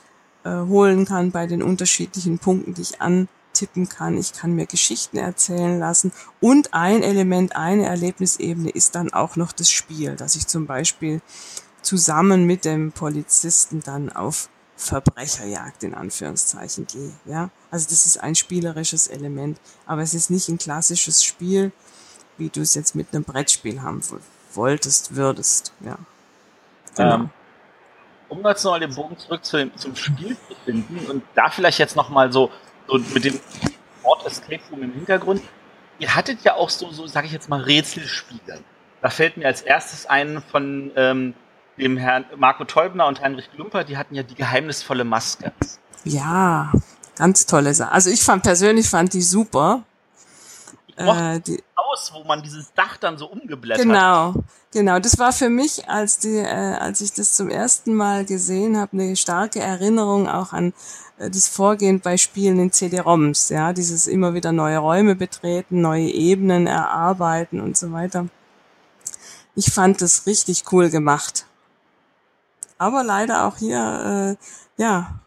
äh, 0.45 0.51
holen 0.51 1.05
kann 1.05 1.31
bei 1.31 1.47
den 1.47 1.62
unterschiedlichen 1.62 2.39
Punkten, 2.39 2.75
die 2.75 2.83
ich 2.83 3.01
antippen 3.01 3.89
kann. 3.89 4.19
Ich 4.19 4.33
kann 4.33 4.55
mir 4.55 4.67
Geschichten 4.67 5.17
erzählen 5.17 5.79
lassen. 5.79 6.12
Und 6.41 6.75
ein 6.75 7.03
Element, 7.03 7.57
eine 7.57 7.87
Erlebnisebene 7.87 8.71
ist 8.71 8.95
dann 8.95 9.12
auch 9.12 9.37
noch 9.37 9.53
das 9.53 9.71
Spiel, 9.71 10.17
dass 10.17 10.35
ich 10.35 10.47
zum 10.47 10.67
Beispiel 10.67 11.21
zusammen 11.83 12.45
mit 12.45 12.65
dem 12.65 12.93
Polizisten 12.93 13.81
dann 13.81 14.11
auf 14.11 14.49
Verbrecherjagd 14.77 15.83
in 15.85 15.95
Anführungszeichen 15.95 16.87
gehe. 16.87 17.12
Ja, 17.27 17.51
also 17.71 17.87
das 17.89 18.07
ist 18.07 18.19
ein 18.19 18.35
spielerisches 18.35 19.09
Element, 19.09 19.61
aber 19.87 20.03
es 20.03 20.15
ist 20.15 20.31
nicht 20.31 20.49
ein 20.49 20.59
klassisches 20.59 21.23
Spiel, 21.23 21.73
wie 22.41 22.49
du 22.49 22.61
es 22.61 22.75
jetzt 22.75 22.97
mit 22.97 23.09
einem 23.12 23.23
Brettspiel 23.23 23.83
haben 23.83 24.03
wolltest, 24.55 25.15
würdest. 25.15 25.73
Ja. 25.85 25.97
Genau. 26.97 27.15
Ähm, 27.15 27.31
um 28.29 28.45
jetzt 28.47 28.65
nochmal 28.65 28.81
den 28.81 28.95
Bogen 28.95 29.19
zurück 29.19 29.45
zu 29.45 29.59
dem, 29.59 29.77
zum 29.77 29.95
Spiel 29.95 30.37
zu 30.49 30.55
finden 30.65 30.99
und 31.11 31.23
da 31.35 31.51
vielleicht 31.51 31.79
jetzt 31.79 31.97
nochmal 31.97 32.33
so, 32.33 32.51
so 32.89 32.99
mit 32.99 33.25
dem 33.25 33.39
Wort 34.03 34.27
Escape 34.27 34.61
Room 34.71 34.83
im 34.83 34.93
Hintergrund. 34.93 35.43
Ihr 35.99 36.15
hattet 36.15 36.43
ja 36.43 36.55
auch 36.55 36.71
so, 36.71 36.91
so 36.91 37.07
sage 37.07 37.27
ich 37.27 37.33
jetzt 37.33 37.49
mal, 37.49 37.61
Rätselspiele. 37.61 38.61
Da 39.03 39.11
fällt 39.11 39.37
mir 39.37 39.47
als 39.47 39.62
erstes 39.62 40.07
ein 40.07 40.43
von 40.51 40.91
ähm, 40.97 41.35
dem 41.79 41.97
Herrn 41.97 42.25
Marco 42.37 42.65
Teubner 42.65 43.07
und 43.07 43.21
Heinrich 43.21 43.51
Glumper, 43.53 43.85
die 43.85 43.97
hatten 43.97 44.15
ja 44.15 44.23
die 44.23 44.35
geheimnisvolle 44.35 45.05
Maske. 45.05 45.53
Ja, 46.05 46.73
ganz 47.17 47.47
tolle 47.47 47.75
Sache. 47.75 47.93
Also 47.93 48.11
ich 48.11 48.23
fand 48.23 48.43
persönlich 48.43 48.89
fand 48.89 49.12
die 49.12 49.23
super. 49.23 49.85
Äh, 51.06 51.40
die, 51.40 51.62
Haus, 51.77 52.12
wo 52.14 52.24
man 52.24 52.43
dieses 52.43 52.72
Dach 52.74 52.97
dann 52.97 53.18
so 53.18 53.27
umgeblättert 53.27 53.85
Genau, 53.85 54.35
genau. 54.72 54.98
Das 54.98 55.18
war 55.18 55.32
für 55.32 55.48
mich, 55.48 55.89
als 55.89 56.18
die, 56.18 56.36
äh, 56.36 56.44
als 56.44 57.01
ich 57.01 57.12
das 57.12 57.35
zum 57.35 57.48
ersten 57.48 57.94
Mal 57.94 58.24
gesehen 58.24 58.77
habe, 58.77 58.93
eine 58.93 59.16
starke 59.16 59.60
Erinnerung 59.60 60.28
auch 60.28 60.52
an 60.52 60.72
äh, 61.18 61.31
das 61.31 61.48
Vorgehen 61.48 62.01
bei 62.01 62.16
Spielen 62.16 62.59
in 62.59 62.72
CD-ROMs. 62.72 63.48
Ja, 63.48 63.72
dieses 63.72 64.06
immer 64.06 64.35
wieder 64.35 64.52
neue 64.52 64.78
Räume 64.78 65.14
betreten, 65.16 65.81
neue 65.81 66.09
Ebenen 66.09 66.66
erarbeiten 66.66 67.60
und 67.60 67.77
so 67.77 67.93
weiter. 67.93 68.27
Ich 69.55 69.72
fand 69.72 70.01
das 70.01 70.27
richtig 70.27 70.64
cool 70.72 70.90
gemacht. 70.90 71.47
Aber 72.78 73.05
leider 73.05 73.44
auch 73.47 73.59
hier, 73.59 74.36
äh, 74.39 74.82
ja, 74.82 75.20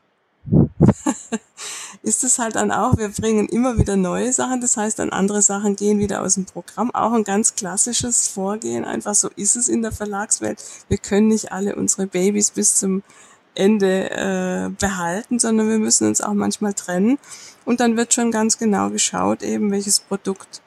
ist 2.04 2.26
es 2.26 2.38
halt 2.38 2.56
dann 2.56 2.72
auch, 2.72 2.98
wir 2.98 3.10
bringen 3.10 3.48
immer 3.48 3.78
wieder 3.78 3.96
neue 3.96 4.32
Sachen, 4.34 4.60
das 4.60 4.76
heißt 4.76 5.00
dann 5.00 5.10
andere 5.10 5.42
Sachen 5.42 5.78
gehen 5.78 6.00
wieder 6.00 6.22
aus 6.22 6.36
dem 6.36 6.46
Programm. 6.46 6.92
Auch 6.94 7.14
ein 7.14 7.24
ganz 7.24 7.56
klassisches 7.56 8.28
Vorgehen, 8.28 8.84
einfach 8.84 9.16
so 9.16 9.30
ist 9.38 9.56
es 9.56 9.70
in 9.70 9.82
der 9.82 9.94
Verlagswelt. 9.94 10.62
Wir 10.90 10.98
können 10.98 11.30
nicht 11.30 11.54
alle 11.54 11.76
unsere 11.76 12.06
Babys 12.06 12.52
bis 12.52 12.76
zum 12.76 13.04
Ende 13.56 14.12
äh, 14.12 14.70
behalten, 14.78 15.40
sondern 15.40 15.70
wir 15.70 15.80
müssen 15.80 16.08
uns 16.08 16.20
auch 16.20 16.34
manchmal 16.34 16.74
trennen. 16.74 17.20
Und 17.64 17.80
dann 17.80 17.96
wird 17.96 18.14
schon 18.14 18.32
ganz 18.32 18.58
genau 18.58 18.90
geschaut, 18.90 19.42
eben 19.42 19.72
welches 19.72 20.02
Produkt 20.02 20.62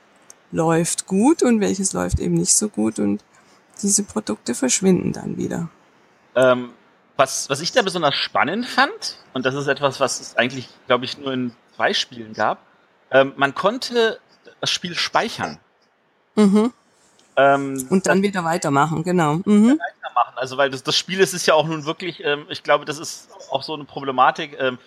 läuft 0.53 1.07
gut 1.07 1.43
und 1.43 1.61
welches 1.61 1.93
läuft 1.93 2.19
eben 2.19 2.35
nicht 2.35 2.55
so 2.55 2.69
gut 2.71 2.99
und 2.99 3.23
diese 3.83 4.05
Produkte 4.05 4.55
verschwinden 4.55 5.13
dann 5.13 5.37
wieder. 5.37 5.69
Ähm, 6.35 6.71
was, 7.17 7.49
was 7.49 7.61
ich 7.61 7.73
da 7.73 7.83
besonders 7.83 8.15
spannend 8.15 8.67
fand, 8.67 9.19
und 9.33 9.47
das 9.47 9.55
ist 9.55 9.67
etwas, 9.67 10.01
was 10.01 10.21
es 10.21 10.37
eigentlich, 10.37 10.69
glaube 10.87 11.05
ich, 11.05 11.19
nur 11.19 11.33
in 11.33 11.53
zwei 11.75 11.95
Spielen 11.95 12.35
gab, 12.35 12.59
ähm, 13.11 13.33
man 13.37 13.55
konnte 13.55 14.21
das 14.61 14.71
Spiel 14.71 14.95
speichern. 14.95 15.59
Mhm. 16.35 16.73
Ähm, 17.37 17.87
und 17.91 18.07
dann 18.07 18.23
wieder 18.23 18.45
weitermachen, 18.45 19.03
genau. 19.03 19.41
Mhm. 19.45 19.79
Weitermachen. 19.79 20.35
Also, 20.37 20.57
weil 20.57 20.71
das, 20.71 20.83
das 20.83 20.97
Spiel 20.97 21.21
ist, 21.21 21.35
ist 21.35 21.47
ja 21.47 21.55
auch 21.55 21.67
nun 21.67 21.85
wirklich, 21.85 22.25
ähm, 22.25 22.47
ich 22.49 22.63
glaube, 22.63 22.85
das 22.85 22.99
ist 22.99 23.29
auch 23.51 23.63
so 23.63 23.75
eine 23.75 23.85
Problematik. 23.85 24.57
Ähm, 24.59 24.79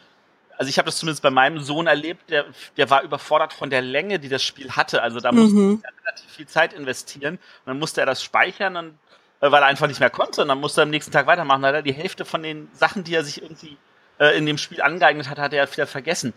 also 0.58 0.70
ich 0.70 0.78
habe 0.78 0.88
das 0.88 0.98
zumindest 0.98 1.24
bei 1.24 1.30
meinem 1.30 1.62
Sohn 1.62 1.88
erlebt, 1.88 2.30
der, 2.30 2.46
der 2.76 2.90
war 2.90 3.04
überfordert 3.04 3.54
von 3.54 3.70
der 3.70 3.82
Länge, 3.82 4.20
die 4.20 4.28
das 4.28 4.44
Spiel 4.44 4.72
hatte. 4.72 5.02
Also 5.02 5.22
da 5.22 5.32
musste 5.32 5.56
mhm. 5.56 5.82
er 5.82 6.06
relativ 6.06 6.30
viel 6.32 6.48
Zeit 6.48 6.74
investieren 6.74 7.36
und 7.36 7.68
dann 7.68 7.80
musste 7.80 8.02
er 8.02 8.06
das 8.06 8.22
speichern 8.22 8.76
und 8.76 9.00
weil 9.40 9.62
er 9.62 9.68
einfach 9.68 9.88
nicht 9.88 10.00
mehr 10.00 10.10
konnte 10.10 10.42
und 10.42 10.48
dann 10.50 10.60
musste 10.60 10.82
er 10.82 10.84
am 10.84 10.90
nächsten 10.90 11.12
Tag 11.12 11.28
weitermachen. 11.28 11.62
Da 11.62 11.70
hat 11.70 11.76
er 11.76 11.82
die 11.82 11.94
Hälfte 11.94 12.26
von 12.26 12.44
den 12.44 12.70
Sachen, 12.74 13.04
die 13.04 13.16
er 13.16 13.24
sich 13.24 13.42
irgendwie 13.42 13.78
äh, 14.20 14.38
in 14.38 14.46
dem 14.46 14.58
Spiel 14.58 14.82
angeeignet 14.82 15.30
hat, 15.30 15.40
hat 15.40 15.54
er 15.54 15.72
wieder 15.72 15.88
vergessen. 15.88 16.34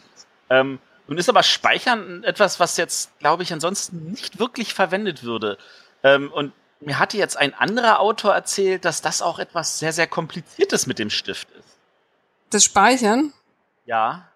Ähm, 0.50 0.78
nun 1.08 1.18
ist 1.18 1.28
aber 1.28 1.42
Speichern 1.42 2.22
etwas, 2.24 2.60
was 2.60 2.76
jetzt, 2.76 3.18
glaube 3.18 3.42
ich, 3.42 3.52
ansonsten 3.52 4.12
nicht 4.12 4.38
wirklich 4.38 4.72
verwendet 4.72 5.24
würde. 5.24 5.58
Ähm, 6.02 6.32
und 6.32 6.52
mir 6.80 6.98
hatte 6.98 7.16
jetzt 7.16 7.36
ein 7.36 7.54
anderer 7.54 8.00
Autor 8.00 8.34
erzählt, 8.34 8.84
dass 8.84 9.02
das 9.02 9.22
auch 9.22 9.38
etwas 9.38 9.78
sehr, 9.78 9.92
sehr 9.92 10.06
kompliziertes 10.06 10.86
mit 10.86 10.98
dem 10.98 11.10
Stift 11.10 11.50
ist. 11.50 11.78
Das 12.50 12.64
Speichern? 12.64 13.32
Ja. 13.84 14.28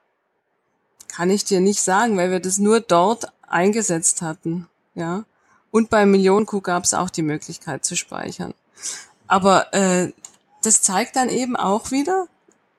Kann 1.09 1.31
ich 1.31 1.45
dir 1.45 1.61
nicht 1.61 1.81
sagen, 1.81 2.17
weil 2.17 2.31
wir 2.31 2.41
das 2.41 2.59
nur 2.59 2.81
dort 2.81 3.27
eingesetzt 3.47 4.23
hatten. 4.23 4.69
Ja. 4.95 5.25
Und 5.77 5.91
bei 5.91 6.07
Millionenkuh 6.07 6.63
gab 6.63 6.85
es 6.85 6.95
auch 6.95 7.11
die 7.11 7.21
Möglichkeit 7.21 7.85
zu 7.85 7.97
speichern. 7.97 8.55
Aber 9.27 9.75
äh, 9.75 10.11
das 10.63 10.81
zeigt 10.81 11.17
dann 11.17 11.29
eben 11.29 11.55
auch 11.55 11.91
wieder, 11.91 12.29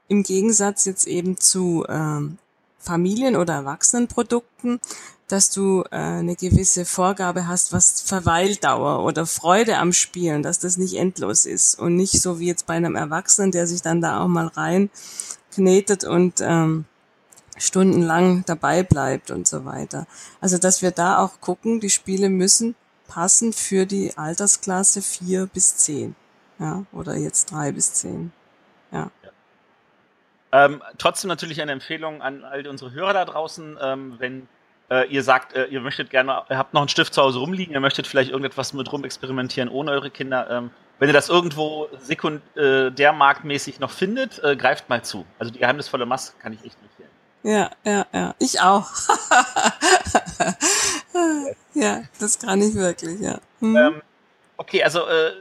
im 0.07 0.24
Gegensatz 0.24 0.86
jetzt 0.86 1.06
eben 1.06 1.38
zu 1.38 1.86
ähm, 1.88 2.40
Familien- 2.80 3.36
oder 3.36 3.53
Erwachsenenprodukten, 3.53 4.80
dass 5.28 5.52
du 5.52 5.84
äh, 5.91 5.95
eine 5.95 6.36
gewisse 6.36 6.86
Vorgabe 6.86 7.48
hast, 7.48 7.72
was 7.72 8.02
Verweildauer 8.02 9.06
oder 9.06 9.28
Freude 9.28 9.78
am 9.78 9.94
Spielen, 9.94 10.41
dass 10.41 10.57
das 10.57 10.78
nicht 10.78 10.95
endlos 10.95 11.45
ist 11.45 11.78
und 11.78 11.95
nicht 11.98 12.19
so 12.19 12.40
wie 12.40 12.48
jetzt 12.48 12.65
bei 12.65 12.74
einem 12.74 12.95
Erwachsenen, 12.95 13.52
der 13.52 13.68
sich 13.68 13.84
dann 13.84 14.02
da 14.02 14.22
auch 14.24 14.28
mal 14.28 14.48
rein 14.48 14.90
knetet 15.52 16.03
und 16.03 16.41
ähm, 16.41 16.86
stundenlang 17.60 18.44
dabei 18.48 18.82
bleibt 18.82 19.30
und 19.30 19.48
so 19.48 19.65
weiter. 19.65 20.07
Also 20.41 20.57
dass 20.57 20.82
wir 20.82 20.90
da 20.90 21.19
auch 21.19 21.41
gucken, 21.41 21.80
die 21.80 21.91
Spiele 21.91 22.30
müssen 22.30 22.74
passen 23.08 23.54
für 23.54 23.86
die 23.86 24.12
Altersklasse 24.16 25.02
vier 25.02 25.48
bis 25.48 25.78
zehn, 25.78 26.16
ja, 26.60 26.84
oder 26.92 27.16
jetzt 27.16 27.52
drei 27.52 27.72
bis 27.72 27.94
zehn, 27.94 28.32
ja. 28.92 29.10
Ähm, 30.52 30.82
trotzdem 30.98 31.28
natürlich 31.28 31.62
eine 31.62 31.74
Empfehlung 31.74 32.22
an 32.22 32.44
all 32.44 32.66
unsere 32.68 32.92
Hörer 32.92 33.14
da 33.14 33.26
draußen, 33.26 33.78
ähm, 33.82 34.16
wenn 34.18 34.48
äh, 34.90 35.08
ihr 35.08 35.24
sagt, 35.24 35.54
äh, 35.54 35.66
ihr 35.66 35.82
möchtet 35.82 36.10
gerne, 36.10 36.44
ihr 36.50 36.58
habt 36.58 36.74
noch 36.74 36.82
einen 36.82 36.90
Stift 36.90 37.14
zu 37.14 37.22
Hause 37.22 37.40
rumliegen, 37.40 37.74
ihr 37.74 37.80
möchtet 37.80 38.08
vielleicht 38.08 38.32
irgendetwas 38.32 38.74
mit 38.74 38.92
rum 38.92 39.04
experimentieren 39.04 39.70
ohne 39.70 39.92
eure 39.92 40.10
Kinder. 40.10 40.50
Ähm, 40.50 40.72
wenn 41.00 41.10
ihr 41.10 41.14
das 41.14 41.30
irgendwo 41.30 41.90
sekundärmarktmäßig 42.00 43.80
noch 43.80 43.92
findet, 43.92 44.44
äh, 44.44 44.56
greift 44.56 44.90
mal 44.90 45.04
zu. 45.04 45.26
Also 45.38 45.52
die 45.52 45.60
geheimnisvolle 45.60 46.06
Maske 46.06 46.38
kann 46.40 46.54
ich 46.54 46.64
echt 46.66 46.78
empfehlen. 46.82 46.97
Ja, 47.48 47.72
ja, 47.86 48.06
ja. 48.14 48.36
Ich 48.40 48.60
auch. 48.60 48.84
ja, 51.74 52.03
das 52.19 52.40
kann 52.40 52.61
ich 52.61 52.76
wirklich, 52.76 53.22
ja. 53.22 53.40
Hm. 53.61 53.78
Ähm, 53.78 54.02
okay, 54.57 54.84
also 54.84 55.07
äh, 55.07 55.32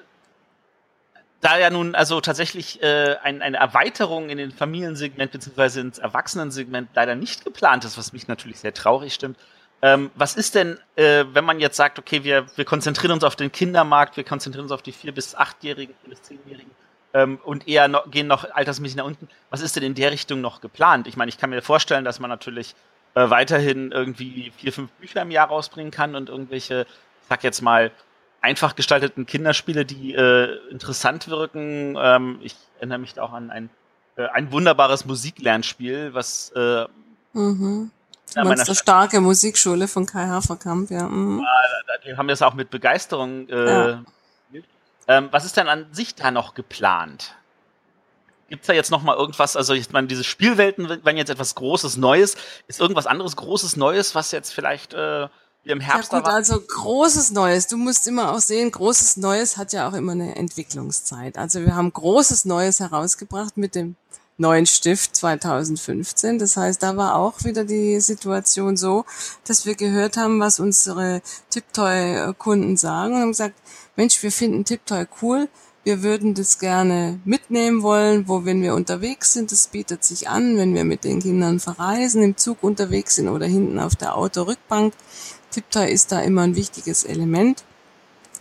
da 1.40 1.58
ja 1.58 1.68
nun 1.68 1.96
also 1.96 2.20
tatsächlich 2.20 2.80
äh, 2.80 3.16
ein, 3.24 3.42
eine 3.42 3.56
Erweiterung 3.56 4.30
in 4.30 4.38
den 4.38 4.52
Familiensegment 4.52 5.32
bzw. 5.32 5.80
ins 5.80 5.98
Erwachsenensegment 5.98 6.90
leider 6.94 7.16
nicht 7.16 7.44
geplant 7.44 7.84
ist, 7.84 7.98
was 7.98 8.12
mich 8.12 8.28
natürlich 8.28 8.60
sehr 8.60 8.72
traurig 8.72 9.12
stimmt. 9.12 9.36
Ähm, 9.82 10.12
was 10.14 10.36
ist 10.36 10.54
denn, 10.54 10.78
äh, 10.94 11.24
wenn 11.32 11.44
man 11.44 11.58
jetzt 11.58 11.76
sagt, 11.76 11.98
okay, 11.98 12.22
wir, 12.22 12.46
wir 12.54 12.64
konzentrieren 12.64 13.14
uns 13.14 13.24
auf 13.24 13.34
den 13.34 13.50
Kindermarkt, 13.50 14.16
wir 14.16 14.22
konzentrieren 14.22 14.66
uns 14.66 14.72
auf 14.72 14.82
die 14.82 14.92
vier 14.92 15.10
bis 15.10 15.34
achtjährigen, 15.34 15.96
vier 16.02 16.10
bis 16.10 16.22
zehnjährigen 16.22 16.70
ähm, 17.16 17.38
und 17.42 17.66
eher 17.66 17.88
noch, 17.88 18.10
gehen 18.10 18.26
noch 18.26 18.50
altersmäßig 18.52 18.96
nach 18.96 19.06
unten. 19.06 19.28
Was 19.48 19.62
ist 19.62 19.74
denn 19.74 19.82
in 19.82 19.94
der 19.94 20.12
Richtung 20.12 20.42
noch 20.42 20.60
geplant? 20.60 21.06
Ich 21.06 21.16
meine, 21.16 21.30
ich 21.30 21.38
kann 21.38 21.48
mir 21.48 21.62
vorstellen, 21.62 22.04
dass 22.04 22.20
man 22.20 22.28
natürlich 22.28 22.74
äh, 23.14 23.30
weiterhin 23.30 23.90
irgendwie 23.90 24.52
vier, 24.58 24.72
fünf 24.72 24.90
Bücher 24.92 25.22
im 25.22 25.30
Jahr 25.30 25.48
rausbringen 25.48 25.90
kann 25.90 26.14
und 26.14 26.28
irgendwelche, 26.28 26.82
ich 27.22 27.28
sag 27.28 27.42
jetzt 27.42 27.62
mal, 27.62 27.90
einfach 28.42 28.76
gestalteten 28.76 29.24
Kinderspiele, 29.24 29.86
die 29.86 30.14
äh, 30.14 30.58
interessant 30.70 31.28
wirken. 31.28 31.96
Ähm, 31.98 32.38
ich 32.42 32.54
erinnere 32.76 32.98
mich 32.98 33.14
da 33.14 33.22
auch 33.22 33.32
an 33.32 33.50
ein, 33.50 33.70
äh, 34.16 34.26
ein 34.26 34.52
wunderbares 34.52 35.06
Musiklernspiel, 35.06 36.12
was 36.12 36.52
äh, 36.54 36.84
mhm. 37.32 37.90
Eine 38.34 38.74
starke 38.74 39.20
Musikschule 39.20 39.88
von 39.88 40.04
Kai 40.04 40.26
Haferkamp, 40.26 40.90
ja. 40.90 41.08
Mhm. 41.08 41.40
ja 41.40 41.94
die 42.04 42.16
haben 42.18 42.28
das 42.28 42.42
auch 42.42 42.54
mit 42.54 42.68
Begeisterung 42.68 43.48
äh, 43.48 43.66
ja. 43.66 44.02
Ähm, 45.08 45.28
Was 45.30 45.44
ist 45.44 45.56
denn 45.56 45.68
an 45.68 45.86
sich 45.92 46.14
da 46.14 46.30
noch 46.30 46.54
geplant? 46.54 47.34
Gibt 48.48 48.62
es 48.62 48.66
da 48.68 48.72
jetzt 48.72 48.90
noch 48.90 49.02
mal 49.02 49.16
irgendwas, 49.16 49.56
also 49.56 49.74
ich 49.74 49.90
meine, 49.90 50.06
diese 50.06 50.22
Spielwelten 50.22 51.00
wenn 51.02 51.16
jetzt 51.16 51.30
etwas 51.30 51.56
Großes, 51.56 51.96
Neues. 51.96 52.36
Ist 52.68 52.80
irgendwas 52.80 53.06
anderes 53.06 53.34
Großes, 53.36 53.76
Neues, 53.76 54.14
was 54.14 54.30
jetzt 54.30 54.52
vielleicht 54.52 54.94
äh, 54.94 55.28
im 55.64 55.80
Herbst. 55.80 56.12
Ja 56.12 56.20
gut, 56.20 56.28
also 56.28 56.60
großes 56.60 57.32
Neues. 57.32 57.66
Du 57.66 57.76
musst 57.76 58.06
immer 58.06 58.32
auch 58.32 58.38
sehen, 58.38 58.70
großes 58.70 59.16
Neues 59.16 59.56
hat 59.56 59.72
ja 59.72 59.88
auch 59.88 59.94
immer 59.94 60.12
eine 60.12 60.36
Entwicklungszeit. 60.36 61.36
Also 61.36 61.60
wir 61.60 61.74
haben 61.74 61.92
großes 61.92 62.44
Neues 62.44 62.80
herausgebracht 62.80 63.56
mit 63.56 63.74
dem 63.74 63.96
neuen 64.38 64.66
Stift 64.66 65.16
2015. 65.16 66.38
Das 66.38 66.56
heißt, 66.56 66.82
da 66.82 66.96
war 66.96 67.16
auch 67.16 67.44
wieder 67.44 67.64
die 67.64 68.00
Situation 68.00 68.76
so, 68.76 69.04
dass 69.44 69.66
wir 69.66 69.74
gehört 69.74 70.16
haben, 70.16 70.40
was 70.40 70.60
unsere 70.60 71.22
Tiptoy-Kunden 71.50 72.76
sagen 72.76 73.14
und 73.14 73.20
haben 73.20 73.32
gesagt, 73.32 73.54
Mensch, 73.96 74.22
wir 74.22 74.32
finden 74.32 74.64
Tiptoy 74.64 75.06
cool. 75.22 75.48
Wir 75.84 76.02
würden 76.02 76.34
das 76.34 76.58
gerne 76.58 77.20
mitnehmen 77.24 77.82
wollen, 77.82 78.26
wo 78.26 78.44
wenn 78.44 78.60
wir 78.60 78.74
unterwegs 78.74 79.32
sind, 79.32 79.52
das 79.52 79.68
bietet 79.68 80.02
sich 80.02 80.28
an, 80.28 80.56
wenn 80.56 80.74
wir 80.74 80.84
mit 80.84 81.04
den 81.04 81.20
Kindern 81.20 81.60
verreisen, 81.60 82.24
im 82.24 82.36
Zug 82.36 82.64
unterwegs 82.64 83.14
sind 83.14 83.28
oder 83.28 83.46
hinten 83.46 83.78
auf 83.78 83.94
der 83.94 84.16
Autorückbank, 84.16 84.94
Tiptoy 85.52 85.90
ist 85.90 86.10
da 86.10 86.20
immer 86.20 86.42
ein 86.42 86.56
wichtiges 86.56 87.04
Element. 87.04 87.64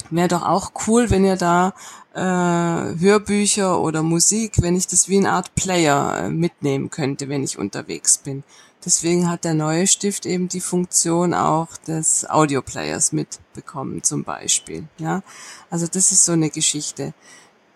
Wäre 0.09 0.27
doch 0.27 0.43
auch 0.43 0.71
cool, 0.87 1.09
wenn 1.09 1.23
ihr 1.23 1.37
da 1.37 1.73
äh, 2.15 2.19
Hörbücher 2.19 3.79
oder 3.81 4.01
Musik, 4.01 4.61
wenn 4.61 4.75
ich 4.75 4.87
das 4.87 5.09
wie 5.09 5.17
eine 5.17 5.31
Art 5.31 5.53
Player 5.55 6.17
äh, 6.17 6.29
mitnehmen 6.29 6.89
könnte, 6.89 7.27
wenn 7.27 7.43
ich 7.43 7.59
unterwegs 7.59 8.17
bin. 8.17 8.43
Deswegen 8.85 9.29
hat 9.29 9.43
der 9.43 9.53
neue 9.53 9.85
Stift 9.85 10.25
eben 10.25 10.47
die 10.47 10.61
Funktion 10.61 11.33
auch 11.33 11.75
des 11.87 12.29
Audioplayers 12.29 13.11
mitbekommen, 13.11 14.03
zum 14.03 14.23
Beispiel. 14.23 14.85
Ja, 14.97 15.23
also 15.69 15.87
das 15.87 16.11
ist 16.11 16.23
so 16.23 16.33
eine 16.33 16.49
Geschichte, 16.49 17.13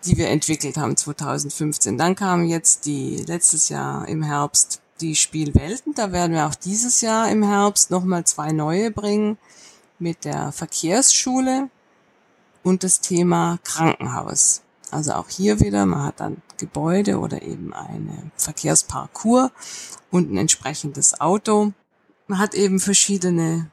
die 0.04 0.16
wir 0.16 0.28
entwickelt 0.28 0.78
haben 0.78 0.96
2015. 0.96 1.98
Dann 1.98 2.14
kam 2.14 2.44
jetzt 2.44 2.86
die 2.86 3.16
letztes 3.26 3.68
Jahr 3.68 4.08
im 4.08 4.22
Herbst 4.22 4.80
die 5.00 5.16
Spielwelten. 5.16 5.94
Da 5.94 6.12
werden 6.12 6.32
wir 6.32 6.46
auch 6.46 6.54
dieses 6.54 7.00
Jahr 7.02 7.30
im 7.30 7.42
Herbst 7.42 7.90
nochmal 7.90 8.24
zwei 8.24 8.52
neue 8.52 8.90
bringen 8.90 9.36
mit 9.98 10.24
der 10.24 10.52
Verkehrsschule 10.52 11.68
und 12.62 12.84
das 12.84 13.00
Thema 13.00 13.58
Krankenhaus. 13.64 14.62
Also 14.90 15.12
auch 15.12 15.28
hier 15.28 15.60
wieder, 15.60 15.86
man 15.86 16.04
hat 16.04 16.20
dann 16.20 16.42
Gebäude 16.58 17.18
oder 17.18 17.42
eben 17.42 17.72
eine 17.72 18.30
Verkehrsparcours 18.36 19.50
und 20.10 20.32
ein 20.32 20.36
entsprechendes 20.36 21.20
Auto. 21.20 21.72
Man 22.26 22.38
hat 22.38 22.54
eben 22.54 22.80
verschiedene 22.80 23.70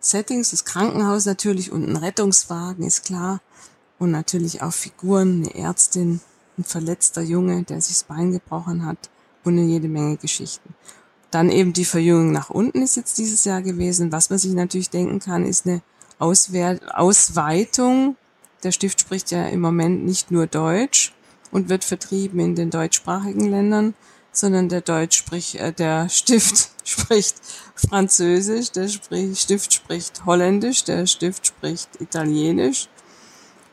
Settings, 0.00 0.50
das 0.50 0.64
Krankenhaus 0.64 1.26
natürlich 1.26 1.70
und 1.70 1.88
ein 1.88 1.96
Rettungswagen 1.96 2.84
ist 2.84 3.04
klar 3.04 3.40
und 3.98 4.10
natürlich 4.10 4.62
auch 4.62 4.72
Figuren, 4.72 5.44
eine 5.44 5.54
Ärztin, 5.54 6.20
ein 6.58 6.64
verletzter 6.64 7.22
Junge, 7.22 7.62
der 7.62 7.80
sich 7.80 7.94
das 7.94 8.04
Bein 8.04 8.32
gebrochen 8.32 8.84
hat 8.84 9.10
und 9.44 9.58
eine 9.58 9.66
jede 9.66 9.88
Menge 9.88 10.16
Geschichten. 10.16 10.74
Dann 11.30 11.50
eben 11.50 11.72
die 11.72 11.84
Verjüngung 11.84 12.32
nach 12.32 12.50
unten 12.50 12.82
ist 12.82 12.96
jetzt 12.96 13.16
dieses 13.18 13.44
Jahr 13.44 13.62
gewesen. 13.62 14.12
Was 14.12 14.28
man 14.28 14.38
sich 14.38 14.52
natürlich 14.52 14.90
denken 14.90 15.18
kann, 15.18 15.46
ist 15.46 15.66
eine 15.66 15.82
Ausweitung. 16.18 18.16
Der 18.62 18.72
Stift 18.72 19.00
spricht 19.00 19.30
ja 19.30 19.46
im 19.48 19.60
Moment 19.60 20.04
nicht 20.04 20.30
nur 20.30 20.46
Deutsch 20.46 21.12
und 21.50 21.68
wird 21.68 21.84
vertrieben 21.84 22.40
in 22.40 22.54
den 22.54 22.70
deutschsprachigen 22.70 23.50
Ländern, 23.50 23.94
sondern 24.32 24.68
der 24.68 24.80
Deutsch 24.80 25.18
spricht, 25.18 25.56
äh, 25.56 25.72
der 25.72 26.08
Stift 26.08 26.70
spricht 26.84 27.36
Französisch, 27.74 28.70
der 28.72 28.88
Stift 28.88 29.74
spricht 29.74 30.24
Holländisch, 30.24 30.84
der 30.84 31.06
Stift 31.06 31.46
spricht 31.46 32.00
Italienisch 32.00 32.88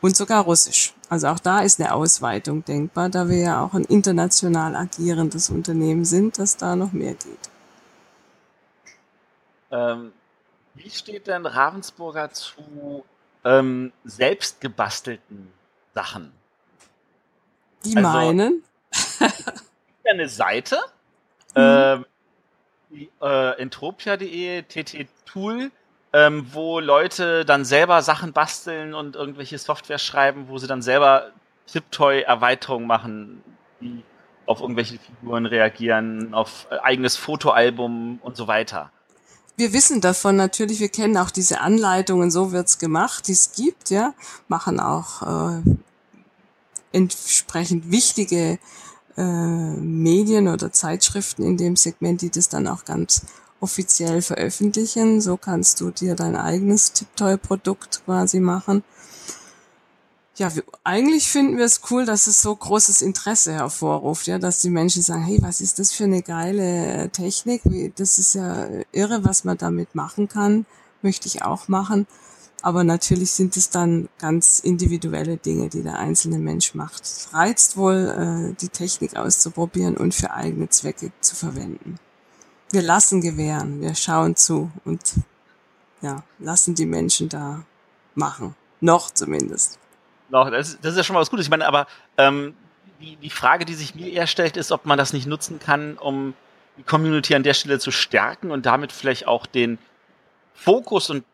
und 0.00 0.16
sogar 0.16 0.44
Russisch. 0.44 0.94
Also 1.08 1.28
auch 1.28 1.38
da 1.38 1.60
ist 1.60 1.80
eine 1.80 1.94
Ausweitung 1.94 2.64
denkbar, 2.64 3.08
da 3.08 3.28
wir 3.28 3.38
ja 3.38 3.64
auch 3.64 3.74
ein 3.74 3.84
international 3.84 4.76
agierendes 4.76 5.50
Unternehmen 5.50 6.04
sind, 6.04 6.38
dass 6.38 6.56
da 6.56 6.76
noch 6.76 6.92
mehr 6.92 7.14
geht. 7.14 7.50
Ähm, 9.72 10.12
wie 10.74 10.90
steht 10.90 11.26
denn 11.26 11.46
Ravensburger 11.46 12.30
zu 12.30 13.04
ähm, 13.44 13.92
selbst 14.04 14.60
gebastelten 14.60 15.52
Sachen? 15.94 16.32
Die 17.84 17.96
also, 17.96 18.08
meinen? 18.10 18.62
eine 20.10 20.28
Seite, 20.28 20.78
mhm. 21.54 22.04
äh, 22.92 23.08
äh, 23.22 23.60
entropia.de, 23.60 24.62
TT 24.62 25.06
Tool, 25.24 25.70
ähm, 26.12 26.46
wo 26.52 26.80
Leute 26.80 27.44
dann 27.44 27.64
selber 27.64 28.02
Sachen 28.02 28.32
basteln 28.32 28.94
und 28.94 29.16
irgendwelche 29.16 29.58
Software 29.58 29.98
schreiben, 29.98 30.48
wo 30.48 30.58
sie 30.58 30.66
dann 30.66 30.82
selber 30.82 31.30
Tiptoy-Erweiterungen 31.66 32.86
machen, 32.86 33.44
die 33.80 34.02
auf 34.46 34.60
irgendwelche 34.60 34.98
Figuren 34.98 35.46
reagieren, 35.46 36.34
auf 36.34 36.66
äh, 36.70 36.78
eigenes 36.78 37.16
Fotoalbum 37.16 38.18
und 38.22 38.36
so 38.36 38.48
weiter. 38.48 38.90
Wir 39.56 39.72
wissen 39.72 40.00
davon 40.00 40.36
natürlich, 40.36 40.80
wir 40.80 40.88
kennen 40.88 41.16
auch 41.16 41.30
diese 41.30 41.60
Anleitungen, 41.60 42.30
so 42.30 42.52
wird's 42.52 42.78
gemacht, 42.78 43.28
die 43.28 43.32
es 43.32 43.52
gibt, 43.52 43.90
ja, 43.90 44.14
machen 44.48 44.80
auch 44.80 45.22
äh, 45.22 45.62
entsprechend 46.92 47.90
wichtige 47.90 48.58
äh, 49.16 49.22
Medien 49.22 50.48
oder 50.48 50.72
Zeitschriften 50.72 51.44
in 51.44 51.56
dem 51.56 51.76
Segment, 51.76 52.22
die 52.22 52.30
das 52.30 52.48
dann 52.48 52.66
auch 52.68 52.84
ganz 52.84 53.22
offiziell 53.60 54.22
veröffentlichen. 54.22 55.20
So 55.20 55.36
kannst 55.36 55.80
du 55.80 55.90
dir 55.90 56.14
dein 56.14 56.36
eigenes 56.36 56.92
Tiptoy-Produkt 56.92 58.02
quasi 58.04 58.40
machen. 58.40 58.82
Ja, 60.40 60.56
wir, 60.56 60.62
eigentlich 60.84 61.28
finden 61.28 61.58
wir 61.58 61.66
es 61.66 61.82
cool, 61.90 62.06
dass 62.06 62.26
es 62.26 62.40
so 62.40 62.56
großes 62.56 63.02
Interesse 63.02 63.52
hervorruft, 63.52 64.26
ja, 64.26 64.38
dass 64.38 64.62
die 64.62 64.70
Menschen 64.70 65.02
sagen, 65.02 65.22
hey, 65.22 65.36
was 65.42 65.60
ist 65.60 65.78
das 65.78 65.92
für 65.92 66.04
eine 66.04 66.22
geile 66.22 67.10
Technik? 67.10 67.60
Das 67.96 68.18
ist 68.18 68.36
ja 68.36 68.66
irre, 68.90 69.22
was 69.22 69.44
man 69.44 69.58
damit 69.58 69.94
machen 69.94 70.28
kann. 70.28 70.64
Möchte 71.02 71.28
ich 71.28 71.42
auch 71.42 71.68
machen. 71.68 72.06
Aber 72.62 72.84
natürlich 72.84 73.32
sind 73.32 73.54
es 73.58 73.68
dann 73.68 74.08
ganz 74.16 74.60
individuelle 74.60 75.36
Dinge, 75.36 75.68
die 75.68 75.82
der 75.82 75.98
einzelne 75.98 76.38
Mensch 76.38 76.74
macht. 76.74 77.02
Es 77.02 77.28
reizt 77.34 77.76
wohl, 77.76 78.54
äh, 78.54 78.54
die 78.58 78.70
Technik 78.70 79.16
auszuprobieren 79.16 79.98
und 79.98 80.14
für 80.14 80.30
eigene 80.30 80.70
Zwecke 80.70 81.12
zu 81.20 81.36
verwenden. 81.36 81.96
Wir 82.70 82.80
lassen 82.80 83.20
gewähren, 83.20 83.82
wir 83.82 83.94
schauen 83.94 84.36
zu 84.36 84.70
und 84.86 85.16
ja, 86.00 86.24
lassen 86.38 86.74
die 86.74 86.86
Menschen 86.86 87.28
da 87.28 87.62
machen. 88.14 88.56
Noch 88.80 89.10
zumindest. 89.10 89.79
Noch, 90.30 90.50
das, 90.50 90.78
das 90.80 90.92
ist 90.92 90.96
ja 90.96 91.04
schon 91.04 91.14
mal 91.14 91.20
was 91.20 91.30
Gutes. 91.30 91.46
Ich 91.46 91.50
meine, 91.50 91.66
aber 91.66 91.86
ähm, 92.16 92.54
die, 93.00 93.16
die 93.16 93.30
Frage, 93.30 93.64
die 93.64 93.74
sich 93.74 93.94
mir 93.94 94.08
eher 94.08 94.26
stellt, 94.26 94.56
ist, 94.56 94.72
ob 94.72 94.86
man 94.86 94.98
das 94.98 95.12
nicht 95.12 95.26
nutzen 95.26 95.58
kann, 95.58 95.96
um 95.98 96.34
die 96.76 96.82
Community 96.82 97.34
an 97.34 97.42
der 97.42 97.54
Stelle 97.54 97.78
zu 97.78 97.90
stärken 97.90 98.50
und 98.50 98.66
damit 98.66 98.92
vielleicht 98.92 99.26
auch 99.26 99.46
den 99.46 99.78
Fokus 100.54 101.10
und 101.10 101.24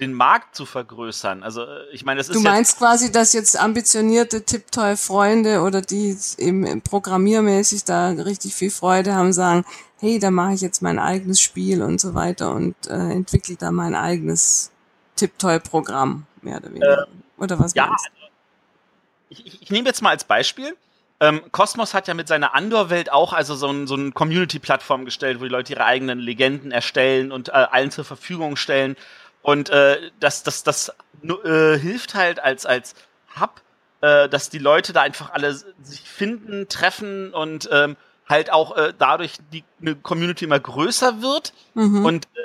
den 0.00 0.12
Markt 0.12 0.54
zu 0.54 0.66
vergrößern. 0.66 1.42
Also 1.42 1.66
ich 1.92 2.04
meine, 2.04 2.18
das 2.18 2.28
ist 2.28 2.36
Du 2.36 2.40
meinst 2.40 2.78
quasi, 2.78 3.10
dass 3.10 3.32
jetzt 3.32 3.58
ambitionierte 3.58 4.44
Tiptoy-Freunde 4.44 5.62
oder 5.62 5.80
die 5.80 6.16
eben 6.38 6.82
programmiermäßig 6.82 7.84
da 7.84 8.10
richtig 8.10 8.54
viel 8.54 8.70
Freude 8.70 9.14
haben, 9.14 9.32
sagen, 9.32 9.64
hey, 9.98 10.18
da 10.18 10.30
mache 10.30 10.54
ich 10.54 10.60
jetzt 10.60 10.82
mein 10.82 10.98
eigenes 10.98 11.40
Spiel 11.40 11.82
und 11.82 12.00
so 12.00 12.14
weiter 12.14 12.52
und 12.52 12.74
äh, 12.88 12.94
entwickle 12.94 13.56
da 13.56 13.70
mein 13.70 13.94
eigenes 13.94 14.70
Tiptoy-Programm, 15.16 16.26
mehr 16.42 16.58
oder 16.58 16.68
weniger. 16.68 17.06
Ähm, 17.08 17.22
oder 17.38 17.58
was 17.58 17.74
ja, 17.74 17.86
meinst 17.86 18.06
du? 18.06 18.25
Ich, 19.28 19.46
ich, 19.46 19.62
ich 19.62 19.70
nehme 19.70 19.86
jetzt 19.86 20.02
mal 20.02 20.10
als 20.10 20.24
Beispiel, 20.24 20.76
ähm, 21.18 21.42
Cosmos 21.50 21.94
hat 21.94 22.08
ja 22.08 22.14
mit 22.14 22.28
seiner 22.28 22.54
Andor-Welt 22.54 23.10
auch 23.10 23.32
also 23.32 23.54
so 23.54 23.68
ein, 23.68 23.86
so 23.86 23.94
ein 23.94 24.12
Community-Plattform 24.12 25.04
gestellt, 25.04 25.40
wo 25.40 25.44
die 25.44 25.50
Leute 25.50 25.72
ihre 25.72 25.84
eigenen 25.84 26.18
Legenden 26.18 26.72
erstellen 26.72 27.32
und 27.32 27.48
äh, 27.48 27.52
allen 27.52 27.90
zur 27.90 28.04
Verfügung 28.04 28.56
stellen. 28.56 28.96
Und 29.40 29.70
äh, 29.70 30.10
das, 30.20 30.42
das, 30.42 30.62
das 30.62 30.92
äh, 31.22 31.78
hilft 31.78 32.14
halt 32.14 32.38
als, 32.40 32.66
als 32.66 32.94
Hub, 33.40 33.62
äh, 34.02 34.28
dass 34.28 34.50
die 34.50 34.58
Leute 34.58 34.92
da 34.92 35.02
einfach 35.02 35.32
alle 35.32 35.54
sich 35.54 36.00
finden, 36.02 36.68
treffen 36.68 37.32
und 37.32 37.68
ähm, 37.72 37.96
halt 38.28 38.52
auch 38.52 38.76
äh, 38.76 38.92
dadurch 38.98 39.34
die 39.52 39.64
eine 39.80 39.94
Community 39.94 40.44
immer 40.44 40.60
größer 40.60 41.22
wird 41.22 41.54
mhm. 41.74 42.04
und 42.04 42.26
äh, 42.26 42.38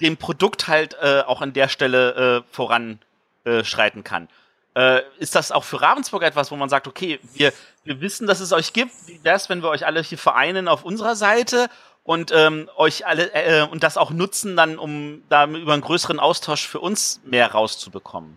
dem 0.00 0.16
Produkt 0.16 0.66
halt 0.68 0.96
äh, 1.02 1.22
auch 1.26 1.42
an 1.42 1.52
der 1.52 1.68
Stelle 1.68 2.44
äh, 2.46 2.54
voranschreiten 2.54 4.00
äh, 4.00 4.04
kann. 4.04 4.28
Äh, 4.74 5.02
ist 5.18 5.34
das 5.34 5.52
auch 5.52 5.64
für 5.64 5.80
Ravensburg 5.80 6.22
etwas, 6.24 6.50
wo 6.50 6.56
man 6.56 6.68
sagt, 6.68 6.88
okay, 6.88 7.20
wir, 7.34 7.52
wir 7.84 8.00
wissen, 8.00 8.26
dass 8.26 8.40
es 8.40 8.52
euch 8.52 8.72
gibt. 8.72 8.92
Wie 9.06 9.20
wär's, 9.22 9.48
wenn 9.48 9.62
wir 9.62 9.68
euch 9.68 9.86
alle 9.86 10.02
hier 10.02 10.18
vereinen 10.18 10.66
auf 10.66 10.84
unserer 10.84 11.14
Seite 11.14 11.68
und 12.02 12.32
ähm, 12.34 12.68
euch 12.76 13.06
alle 13.06 13.32
äh, 13.34 13.62
und 13.62 13.84
das 13.84 13.96
auch 13.96 14.10
nutzen 14.10 14.56
dann, 14.56 14.78
um 14.78 15.22
da 15.28 15.46
über 15.46 15.72
einen 15.72 15.82
größeren 15.82 16.18
Austausch 16.18 16.66
für 16.66 16.80
uns 16.80 17.20
mehr 17.24 17.52
rauszubekommen? 17.52 18.36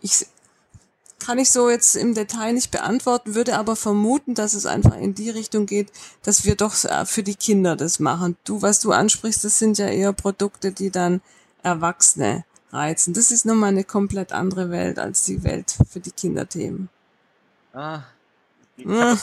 Ich 0.00 0.26
kann 1.24 1.38
ich 1.38 1.52
so 1.52 1.70
jetzt 1.70 1.94
im 1.94 2.14
Detail 2.14 2.52
nicht 2.52 2.72
beantworten, 2.72 3.36
würde 3.36 3.56
aber 3.56 3.76
vermuten, 3.76 4.34
dass 4.34 4.54
es 4.54 4.66
einfach 4.66 4.96
in 4.96 5.14
die 5.14 5.30
Richtung 5.30 5.66
geht, 5.66 5.92
dass 6.24 6.44
wir 6.44 6.56
doch 6.56 6.74
äh, 6.84 7.06
für 7.06 7.22
die 7.22 7.36
Kinder 7.36 7.76
das 7.76 8.00
machen. 8.00 8.36
Du, 8.42 8.62
was 8.62 8.80
du 8.80 8.90
ansprichst, 8.90 9.44
das 9.44 9.60
sind 9.60 9.78
ja 9.78 9.86
eher 9.86 10.12
Produkte, 10.12 10.72
die 10.72 10.90
dann 10.90 11.20
Erwachsene 11.62 12.44
reizen. 12.72 13.14
Das 13.14 13.30
ist 13.30 13.44
nun 13.44 13.58
mal 13.58 13.68
eine 13.68 13.84
komplett 13.84 14.32
andere 14.32 14.70
Welt 14.70 14.98
als 14.98 15.24
die 15.24 15.44
Welt 15.44 15.76
für 15.90 16.00
die 16.00 16.12
Kinderthemen. 16.12 16.88
Ah. 17.74 18.02
Hm 18.76 19.18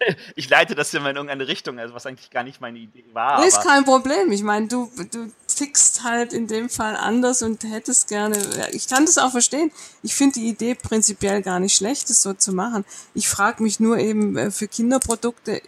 ich 0.36 0.48
leite 0.48 0.74
das 0.74 0.92
mal 0.92 1.10
in 1.10 1.16
irgendeine 1.16 1.48
Richtung, 1.48 1.78
also 1.78 1.94
was 1.94 2.06
eigentlich 2.06 2.30
gar 2.30 2.42
nicht 2.42 2.60
meine 2.60 2.78
Idee 2.78 3.04
war. 3.12 3.44
ist 3.44 3.62
kein 3.62 3.84
Problem. 3.84 4.30
Ich 4.32 4.42
meine, 4.42 4.68
du, 4.68 4.90
du 5.10 5.30
tickst 5.46 6.04
halt 6.04 6.32
in 6.32 6.46
dem 6.46 6.68
Fall 6.68 6.96
anders 6.96 7.42
und 7.42 7.64
hättest 7.64 8.08
gerne, 8.08 8.38
ich 8.72 8.88
kann 8.88 9.06
das 9.06 9.18
auch 9.18 9.30
verstehen. 9.30 9.70
Ich 10.02 10.14
finde 10.14 10.34
die 10.34 10.48
Idee 10.48 10.74
prinzipiell 10.74 11.42
gar 11.42 11.60
nicht 11.60 11.74
schlecht, 11.74 12.10
das 12.10 12.22
so 12.22 12.32
zu 12.32 12.52
machen. 12.52 12.84
Ich 13.14 13.28
frage 13.28 13.62
mich 13.62 13.80
nur 13.80 13.98
eben 13.98 14.36
äh, 14.36 14.50
für 14.50 14.68
Kinderprodukte, 14.68 15.62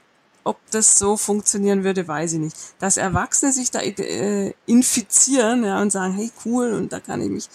ob 0.45 0.59
das 0.71 0.99
so 0.99 1.17
funktionieren 1.17 1.85
würde, 1.85 2.07
weiß 2.07 2.35
ich 2.35 2.39
nicht. 2.39 2.57
Dass 2.79 2.97
Erwachsene 2.97 3.53
sich 3.53 3.71
da 3.71 3.81
äh, 3.81 4.55
infizieren 4.67 5.65
ja, 5.65 5.81
und 5.81 5.93
sagen, 5.93 6.15
hey 6.15 6.31
cool, 6.45 6.73
und 6.73 6.93
da 6.93 7.01
kann 7.01 7.21
ich 7.21 7.29
mich 7.29 7.49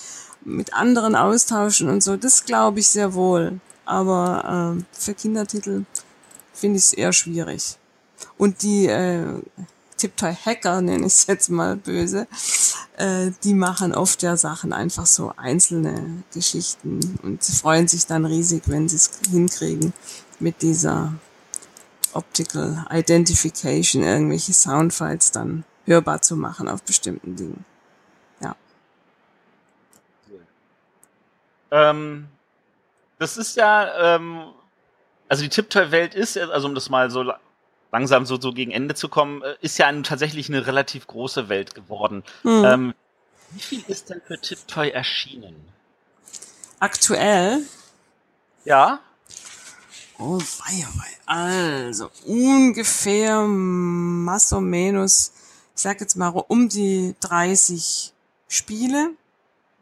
mit 0.43 0.73
anderen 0.73 1.15
austauschen 1.15 1.89
und 1.89 2.03
so, 2.03 2.17
das 2.17 2.45
glaube 2.45 2.79
ich 2.79 2.87
sehr 2.87 3.13
wohl. 3.13 3.59
Aber 3.85 4.77
äh, 4.77 4.83
für 4.91 5.13
Kindertitel 5.13 5.85
finde 6.53 6.77
ich 6.77 6.85
es 6.85 6.93
eher 6.93 7.13
schwierig. 7.13 7.77
Und 8.37 8.61
die 8.61 8.87
äh, 8.87 9.41
Tiptoy-Hacker, 9.97 10.81
nenne 10.81 11.07
ich 11.07 11.13
es 11.13 11.27
jetzt 11.27 11.49
mal 11.49 11.75
böse, 11.75 12.27
äh, 12.97 13.31
die 13.43 13.53
machen 13.53 13.93
oft 13.93 14.21
ja 14.23 14.37
Sachen 14.37 14.73
einfach 14.73 15.05
so 15.05 15.33
einzelne 15.37 16.23
Geschichten 16.33 17.19
und 17.23 17.43
freuen 17.43 17.87
sich 17.87 18.05
dann 18.05 18.25
riesig, 18.25 18.63
wenn 18.67 18.89
sie 18.89 18.97
es 18.97 19.11
hinkriegen 19.29 19.93
mit 20.39 20.61
dieser 20.61 21.13
Optical 22.15 22.85
Identification, 22.89 24.03
irgendwelche 24.03 24.53
Soundfiles 24.53 25.31
dann 25.31 25.63
hörbar 25.85 26.21
zu 26.21 26.35
machen 26.35 26.67
auf 26.67 26.83
bestimmten 26.83 27.35
Dingen. 27.35 27.65
Ja. 28.41 28.55
Ähm, 31.71 32.27
das 33.19 33.37
ist 33.37 33.55
ja 33.55 34.15
ähm, 34.15 34.53
also 35.27 35.43
die 35.43 35.49
Tiptoy-Welt 35.49 36.15
ist, 36.15 36.37
also 36.37 36.67
um 36.67 36.75
das 36.75 36.89
mal 36.89 37.09
so 37.09 37.33
langsam 37.91 38.25
so, 38.25 38.39
so 38.39 38.51
gegen 38.51 38.71
Ende 38.71 38.95
zu 38.95 39.09
kommen, 39.09 39.41
äh, 39.41 39.55
ist 39.61 39.77
ja 39.77 39.87
ein, 39.87 40.03
tatsächlich 40.03 40.49
eine 40.49 40.67
relativ 40.67 41.07
große 41.07 41.49
Welt 41.49 41.75
geworden. 41.75 42.23
Mhm. 42.43 42.65
Ähm, 42.65 42.93
wie 43.51 43.59
viel 43.59 43.83
ist 43.87 44.09
denn 44.09 44.21
für 44.25 44.39
Tiptoy 44.39 44.89
erschienen? 44.89 45.55
Aktuell? 46.79 47.61
Ja. 48.65 48.99
Oh, 50.17 50.39
wei, 50.39 50.87
wei. 50.95 51.17
Also, 51.25 52.09
ungefähr, 52.25 53.41
más 53.41 54.53
o 54.53 54.61
menos, 54.61 55.31
ich 55.75 55.81
sag 55.81 55.99
jetzt 55.99 56.15
mal 56.15 56.29
um 56.29 56.69
die 56.69 57.15
30 57.19 58.13
Spiele. 58.47 59.11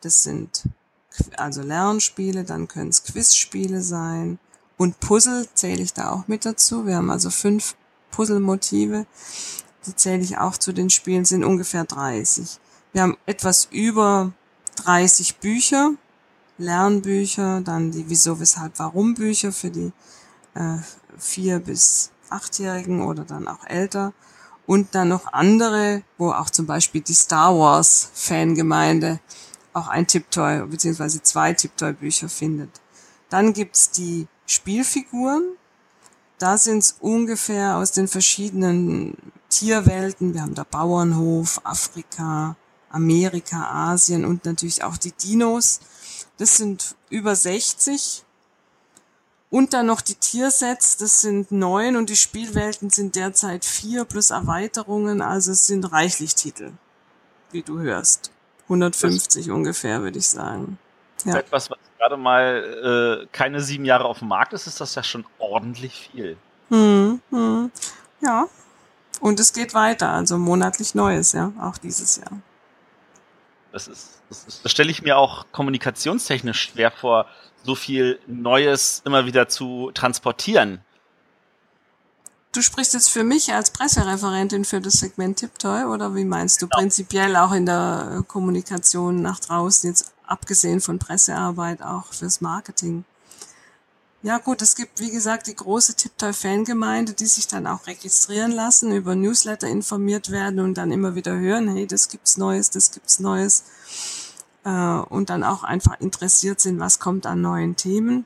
Das 0.01 0.23
sind 0.23 0.64
also 1.38 1.61
Lernspiele, 1.61 2.43
dann 2.43 2.68
können 2.68 2.89
es 2.89 3.03
Quizspiele 3.03 3.81
sein, 3.81 4.39
und 4.77 4.99
Puzzle 4.99 5.47
zähle 5.53 5.81
ich 5.81 5.93
da 5.93 6.11
auch 6.11 6.27
mit 6.27 6.45
dazu. 6.45 6.85
Wir 6.85 6.97
haben 6.97 7.10
also 7.10 7.30
fünf 7.30 7.76
Puzzle-Motive. 8.11 9.05
Die 9.85 9.95
zähle 9.95 10.23
ich 10.23 10.38
auch 10.38 10.57
zu 10.57 10.73
den 10.73 10.89
Spielen, 10.89 11.26
sind 11.26 11.43
ungefähr 11.43 11.84
30. 11.84 12.60
Wir 12.91 13.03
haben 13.03 13.18
etwas 13.26 13.68
über 13.72 14.34
30 14.84 15.38
Bücher, 15.38 15.91
Lernbücher, 16.57 17.61
dann 17.61 17.91
die 17.91 18.10
Wieso, 18.10 18.39
Weshalb, 18.39 18.77
Warum 18.77 19.14
Bücher 19.14 19.51
für 19.51 19.69
die 19.69 19.91
äh, 20.55 20.77
vier 21.17 21.59
bis 21.59 22.11
achtjährigen 22.30 23.01
oder 23.01 23.23
dann 23.23 23.47
auch 23.47 23.65
älter. 23.65 24.13
Und 24.65 24.95
dann 24.95 25.09
noch 25.09 25.34
andere, 25.34 26.03
wo 26.17 26.31
auch 26.31 26.49
zum 26.49 26.65
Beispiel 26.65 27.01
die 27.01 27.13
Star 27.13 27.57
Wars 27.57 28.09
Fangemeinde 28.13 29.19
auch 29.73 29.88
ein 29.88 30.07
Tiptoy 30.07 30.65
beziehungsweise 30.67 31.21
zwei 31.21 31.53
Tiptoy 31.53 31.93
Bücher 31.93 32.30
findet. 32.30 32.69
Dann 33.30 33.53
gibt's 33.53 33.91
die 33.91 34.27
Spielfiguren. 34.45 35.43
Da 36.38 36.57
sind 36.57 36.80
es 36.80 36.97
ungefähr 36.99 37.77
aus 37.77 37.91
den 37.91 38.07
verschiedenen 38.07 39.17
Tierwelten. 39.49 40.34
Wir 40.34 40.41
haben 40.41 40.55
da 40.55 40.63
Bauernhof, 40.63 41.61
Afrika, 41.63 42.55
Amerika, 42.89 43.91
Asien 43.91 44.25
und 44.25 44.45
natürlich 44.45 44.84
auch 44.84 44.97
die 44.97 45.11
Dinos. 45.11 45.80
Das 46.38 46.57
sind 46.57 46.95
über 47.09 47.35
60. 47.35 48.23
Und 49.53 49.75
dann 49.75 49.85
noch 49.85 50.01
die 50.01 50.15
Tiersets, 50.15 50.97
das 50.97 51.21
sind 51.21 51.51
neun 51.51 51.95
und 51.95 52.09
die 52.09 52.15
Spielwelten 52.15 52.89
sind 52.89 53.15
derzeit 53.15 53.65
vier 53.65 54.03
plus 54.03 54.31
Erweiterungen, 54.31 55.21
also 55.21 55.51
es 55.51 55.67
sind 55.67 55.91
reichlich 55.91 56.34
Titel, 56.34 56.71
wie 57.51 57.61
du 57.61 57.77
hörst. 57.77 58.31
150 58.63 59.45
das 59.45 59.53
ungefähr, 59.53 60.01
würde 60.01 60.17
ich 60.17 60.27
sagen. 60.27 60.80
Ja. 61.23 61.35
Etwas, 61.35 61.69
was 61.69 61.77
gerade 61.99 62.17
mal 62.17 63.21
äh, 63.21 63.27
keine 63.31 63.61
sieben 63.61 63.85
Jahre 63.85 64.05
auf 64.05 64.17
dem 64.17 64.30
Markt 64.30 64.53
ist, 64.53 64.65
ist 64.65 64.81
das 64.81 64.95
ja 64.95 65.03
schon 65.03 65.23
ordentlich 65.38 66.09
viel. 66.11 66.35
Hm, 66.69 67.21
hm. 67.30 67.71
Ja. 68.21 68.47
Und 69.19 69.39
es 69.39 69.53
geht 69.53 69.75
weiter, 69.75 70.09
also 70.09 70.39
monatlich 70.39 70.95
Neues, 70.95 71.34
ja, 71.34 71.53
auch 71.61 71.77
dieses 71.77 72.17
Jahr. 72.17 72.39
Das 73.71 73.88
ist, 73.88 74.19
das, 74.30 74.45
ist, 74.45 74.65
das 74.65 74.71
stelle 74.71 74.89
ich 74.89 75.03
mir 75.03 75.15
auch 75.15 75.45
kommunikationstechnisch 75.51 76.59
schwer 76.59 76.89
vor, 76.89 77.27
so 77.64 77.76
viel 77.76 78.19
Neues 78.27 79.02
immer 79.06 79.26
wieder 79.26 79.48
zu 79.48 79.91
transportieren. 79.94 80.81
Du 82.52 82.61
sprichst 82.61 82.94
jetzt 82.94 83.10
für 83.10 83.23
mich 83.23 83.52
als 83.52 83.72
Pressereferentin 83.72 84.64
für 84.64 84.80
das 84.80 84.94
Segment 84.94 85.40
Tiptoy 85.40 85.85
oder 85.85 86.14
wie 86.14 86.23
meinst 86.23 86.61
du 86.61 86.68
genau. 86.68 86.81
prinzipiell 86.81 87.35
auch 87.35 87.52
in 87.52 87.65
der 87.65 88.23
Kommunikation 88.27 89.23
nach 89.23 89.40
draußen 89.40 89.90
jetzt 89.90 90.14
abgesehen 90.27 90.80
von 90.80 90.99
Pressearbeit 90.99 91.81
auch 91.81 92.14
fürs 92.14 92.41
Marketing. 92.41 93.06
Ja 94.22 94.38
gut, 94.38 94.61
es 94.61 94.76
gibt 94.76 94.99
wie 94.99 95.10
gesagt 95.10 95.48
die 95.48 95.56
große 95.56 95.95
Tiptoy-Fangemeinde, 95.95 97.14
die 97.14 97.26
sich 97.26 97.48
dann 97.48 97.68
auch 97.68 97.88
registrieren 97.88 98.52
lassen, 98.52 98.95
über 98.95 99.15
Newsletter 99.15 99.68
informiert 99.68 100.30
werden 100.31 100.60
und 100.60 100.76
dann 100.76 100.91
immer 100.91 101.15
wieder 101.15 101.38
hören, 101.38 101.68
hey, 101.76 101.88
das 101.88 102.07
gibt's 102.07 102.38
Neues, 102.38 102.69
das 102.69 102.91
gibt's 102.91 103.19
Neues 103.19 103.64
äh, 104.65 104.69
und 104.69 105.30
dann 105.30 105.44
auch 105.44 105.64
einfach 105.64 105.99
interessiert 105.99 106.60
sind, 106.60 106.80
was 106.80 106.99
kommt 106.99 107.26
an 107.26 107.41
neuen 107.41 107.76
Themen. 107.76 108.26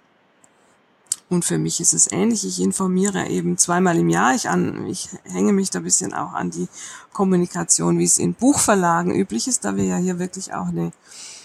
Und 1.30 1.44
für 1.44 1.58
mich 1.58 1.82
ist 1.82 1.94
es 1.94 2.10
ähnlich. 2.12 2.46
Ich 2.46 2.62
informiere 2.62 3.28
eben 3.28 3.58
zweimal 3.58 3.98
im 3.98 4.10
Jahr. 4.10 4.34
Ich, 4.34 4.50
an, 4.50 4.86
ich 4.88 5.10
hänge 5.26 5.52
mich 5.52 5.70
da 5.70 5.80
ein 5.80 5.84
bisschen 5.84 6.14
auch 6.14 6.34
an 6.34 6.52
die 6.52 6.70
Kommunikation, 7.12 8.00
wie 8.00 8.06
es 8.06 8.18
in 8.18 8.34
Buchverlagen 8.34 9.14
üblich 9.14 9.48
ist, 9.48 9.66
da 9.66 9.76
wir 9.76 9.84
ja 9.84 9.98
hier 9.98 10.20
wirklich 10.20 10.54
auch 10.54 10.68
eine 10.68 10.92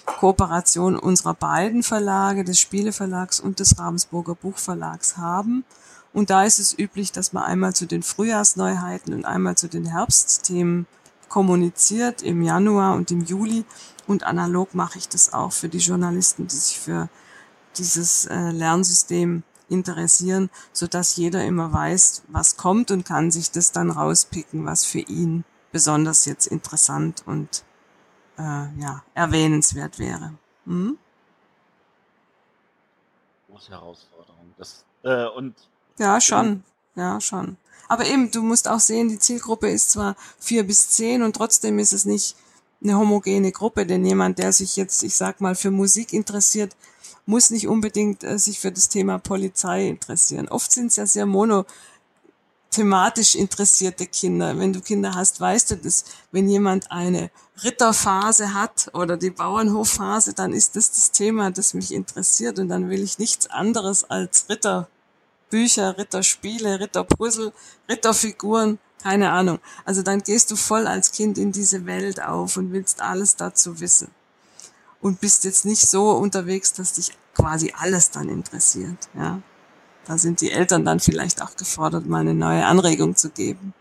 Kooperation 0.04 0.96
unserer 0.96 1.34
beiden 1.34 1.82
Verlage, 1.82 2.44
des 2.44 2.60
Spieleverlags 2.60 3.40
und 3.40 3.58
des 3.58 3.78
Ravensburger 3.78 4.34
Buchverlags 4.36 5.16
haben. 5.16 5.64
Und 6.12 6.30
da 6.30 6.44
ist 6.44 6.58
es 6.58 6.78
üblich, 6.78 7.10
dass 7.10 7.32
man 7.32 7.44
einmal 7.44 7.74
zu 7.74 7.86
den 7.86 8.02
Frühjahrsneuheiten 8.02 9.14
und 9.14 9.24
einmal 9.24 9.56
zu 9.56 9.68
den 9.68 9.86
Herbstthemen 9.86 10.86
kommuniziert 11.28 12.22
im 12.22 12.42
Januar 12.42 12.94
und 12.94 13.10
im 13.10 13.24
Juli. 13.24 13.64
Und 14.06 14.24
analog 14.24 14.74
mache 14.74 14.98
ich 14.98 15.08
das 15.08 15.32
auch 15.32 15.52
für 15.52 15.68
die 15.68 15.78
Journalisten, 15.78 16.46
die 16.46 16.56
sich 16.56 16.78
für 16.78 17.08
dieses 17.76 18.26
äh, 18.26 18.50
Lernsystem 18.50 19.42
interessieren, 19.68 20.50
so 20.72 20.86
dass 20.86 21.16
jeder 21.16 21.44
immer 21.44 21.72
weiß, 21.72 22.24
was 22.28 22.56
kommt 22.56 22.90
und 22.90 23.04
kann 23.04 23.30
sich 23.30 23.50
das 23.50 23.72
dann 23.72 23.90
rauspicken, 23.90 24.66
was 24.66 24.84
für 24.84 24.98
ihn 24.98 25.44
besonders 25.70 26.26
jetzt 26.26 26.46
interessant 26.46 27.22
und 27.26 27.64
äh, 28.38 28.42
ja, 28.78 29.02
erwähnenswert 29.14 29.98
wäre. 29.98 30.34
Hm? 30.66 30.98
Große 33.48 33.70
Herausforderung. 33.70 34.54
Das, 34.58 34.84
äh, 35.02 35.26
und 35.26 35.54
ja, 35.98 36.20
schon. 36.20 36.64
Ja, 36.94 37.20
schon. 37.20 37.56
Aber 37.88 38.06
eben, 38.06 38.30
du 38.30 38.42
musst 38.42 38.68
auch 38.68 38.80
sehen, 38.80 39.08
die 39.08 39.18
Zielgruppe 39.18 39.70
ist 39.70 39.90
zwar 39.90 40.16
vier 40.38 40.66
bis 40.66 40.90
zehn 40.90 41.22
und 41.22 41.34
trotzdem 41.34 41.78
ist 41.78 41.92
es 41.92 42.04
nicht 42.04 42.36
eine 42.82 42.98
homogene 42.98 43.52
Gruppe, 43.52 43.86
denn 43.86 44.04
jemand, 44.04 44.38
der 44.38 44.52
sich 44.52 44.76
jetzt, 44.76 45.02
ich 45.02 45.14
sag 45.14 45.40
mal, 45.40 45.54
für 45.54 45.70
Musik 45.70 46.12
interessiert, 46.12 46.76
muss 47.26 47.50
nicht 47.50 47.68
unbedingt 47.68 48.24
äh, 48.24 48.38
sich 48.38 48.58
für 48.58 48.72
das 48.72 48.88
Thema 48.88 49.18
Polizei 49.18 49.88
interessieren. 49.88 50.48
Oft 50.48 50.72
sind 50.72 50.88
es 50.88 50.96
ja 50.96 51.06
sehr 51.06 51.26
monothematisch 51.26 53.36
interessierte 53.36 54.06
Kinder. 54.06 54.58
Wenn 54.58 54.72
du 54.72 54.80
Kinder 54.80 55.14
hast, 55.14 55.40
weißt 55.40 55.70
du 55.70 55.76
das. 55.76 56.04
Wenn 56.32 56.48
jemand 56.48 56.90
eine 56.90 57.30
Ritterphase 57.62 58.54
hat 58.54 58.90
oder 58.94 59.16
die 59.16 59.30
Bauernhofphase, 59.30 60.34
dann 60.34 60.52
ist 60.52 60.74
das 60.74 60.90
das 60.90 61.12
Thema, 61.12 61.50
das 61.50 61.74
mich 61.74 61.92
interessiert 61.92 62.58
und 62.58 62.68
dann 62.68 62.90
will 62.90 63.02
ich 63.02 63.18
nichts 63.18 63.46
anderes 63.46 64.04
als 64.04 64.46
Ritterbücher, 64.48 65.98
Ritterspiele, 65.98 66.80
Ritterpuzzle, 66.80 67.52
Ritterfiguren, 67.88 68.78
keine 69.02 69.30
Ahnung. 69.30 69.58
Also 69.84 70.02
dann 70.02 70.22
gehst 70.22 70.50
du 70.50 70.56
voll 70.56 70.86
als 70.86 71.12
Kind 71.12 71.38
in 71.38 71.52
diese 71.52 71.86
Welt 71.86 72.22
auf 72.22 72.56
und 72.56 72.72
willst 72.72 73.02
alles 73.02 73.36
dazu 73.36 73.80
wissen 73.80 74.10
und 75.00 75.20
bist 75.20 75.44
jetzt 75.44 75.64
nicht 75.66 75.82
so 75.82 76.10
unterwegs, 76.12 76.72
dass 76.72 76.94
dich 76.94 77.12
quasi 77.34 77.74
alles 77.76 78.10
dann 78.10 78.28
interessiert. 78.28 79.08
Ja, 79.14 79.40
da 80.06 80.18
sind 80.18 80.40
die 80.40 80.50
Eltern 80.50 80.84
dann 80.84 81.00
vielleicht 81.00 81.42
auch 81.42 81.56
gefordert, 81.56 82.06
mal 82.06 82.20
eine 82.20 82.34
neue 82.34 82.64
Anregung 82.64 83.16
zu 83.16 83.30
geben. 83.30 83.74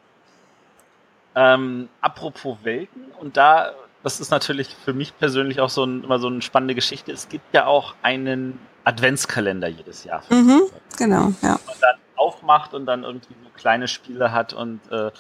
Ähm, 1.36 1.88
apropos 2.02 2.58
Welten 2.64 3.06
und 3.20 3.38
da, 3.38 3.72
das 4.04 4.20
ist 4.20 4.32
natürlich 4.32 4.76
für 4.84 4.94
mich 4.94 5.18
persönlich 5.18 5.62
auch 5.62 5.70
so 5.70 5.86
ein, 5.86 6.04
immer 6.04 6.20
so 6.20 6.28
eine 6.28 6.42
spannende 6.42 6.76
Geschichte. 6.76 7.12
Es 7.12 7.30
gibt 7.30 7.54
ja 7.54 7.68
auch 7.68 7.96
einen 8.02 8.60
Adventskalender 8.84 9.68
jedes 9.68 10.04
Jahr. 10.04 10.24
Mhm, 10.30 10.64
genau, 10.98 11.32
ja. 11.42 11.60
Man 11.66 11.76
dann 11.80 11.96
aufmacht 12.22 12.74
und 12.74 12.86
dann 12.86 13.04
irgendwie 13.04 13.34
so 13.44 13.50
kleine 13.56 13.88
Spiele 13.88 14.32
hat 14.32 14.54
und 14.54 14.80
äh, 14.92 15.12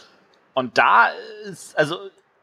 und 0.53 0.77
da 0.77 1.09
ist, 1.45 1.77
also 1.77 1.97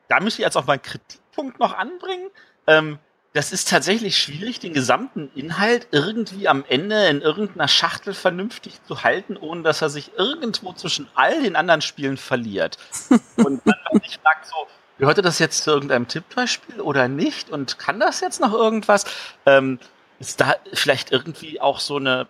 da 0.08 0.20
müsste 0.20 0.40
ich 0.40 0.46
jetzt 0.46 0.56
auch 0.56 0.66
mal 0.66 0.74
einen 0.74 0.82
Kritikpunkt 0.82 1.58
noch 1.60 1.76
anbringen. 1.76 2.30
Ähm, 2.66 2.98
das 3.34 3.52
ist 3.52 3.68
tatsächlich 3.68 4.16
schwierig, 4.16 4.58
den 4.58 4.72
gesamten 4.72 5.30
Inhalt 5.34 5.88
irgendwie 5.92 6.48
am 6.48 6.64
Ende 6.66 7.06
in 7.08 7.20
irgendeiner 7.20 7.68
Schachtel 7.68 8.14
vernünftig 8.14 8.82
zu 8.84 9.04
halten, 9.04 9.36
ohne 9.36 9.62
dass 9.62 9.82
er 9.82 9.90
sich 9.90 10.12
irgendwo 10.16 10.72
zwischen 10.72 11.08
all 11.14 11.42
den 11.42 11.54
anderen 11.54 11.82
Spielen 11.82 12.16
verliert. 12.16 12.78
Und 13.36 13.64
man 13.64 13.76
sich 14.02 14.18
fragt 14.18 14.46
so, 14.46 14.66
gehörte 14.98 15.22
das 15.22 15.38
jetzt 15.38 15.62
zu 15.64 15.70
irgendeinem 15.70 16.08
Tippbeispiel 16.08 16.80
oder 16.80 17.06
nicht? 17.06 17.50
Und 17.50 17.78
kann 17.78 18.00
das 18.00 18.20
jetzt 18.20 18.40
noch 18.40 18.54
irgendwas? 18.54 19.04
Ähm, 19.44 19.78
ist 20.18 20.40
da 20.40 20.56
vielleicht 20.72 21.12
irgendwie 21.12 21.60
auch 21.60 21.78
so 21.78 21.96
eine 21.96 22.26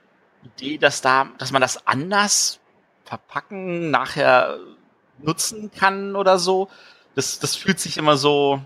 Idee, 0.57 0.79
dass 0.79 1.01
da, 1.01 1.29
dass 1.39 1.53
man 1.53 1.63
das 1.63 1.87
anders 1.87 2.61
verpacken, 3.05 3.91
nachher 3.91 4.59
nutzen 5.19 5.71
kann 5.71 6.17
oder 6.17 6.39
so? 6.39 6.69
Das, 7.15 7.39
das 7.39 7.57
fühlt 7.57 7.81
sich 7.81 7.97
immer 7.97 8.17
so, 8.17 8.61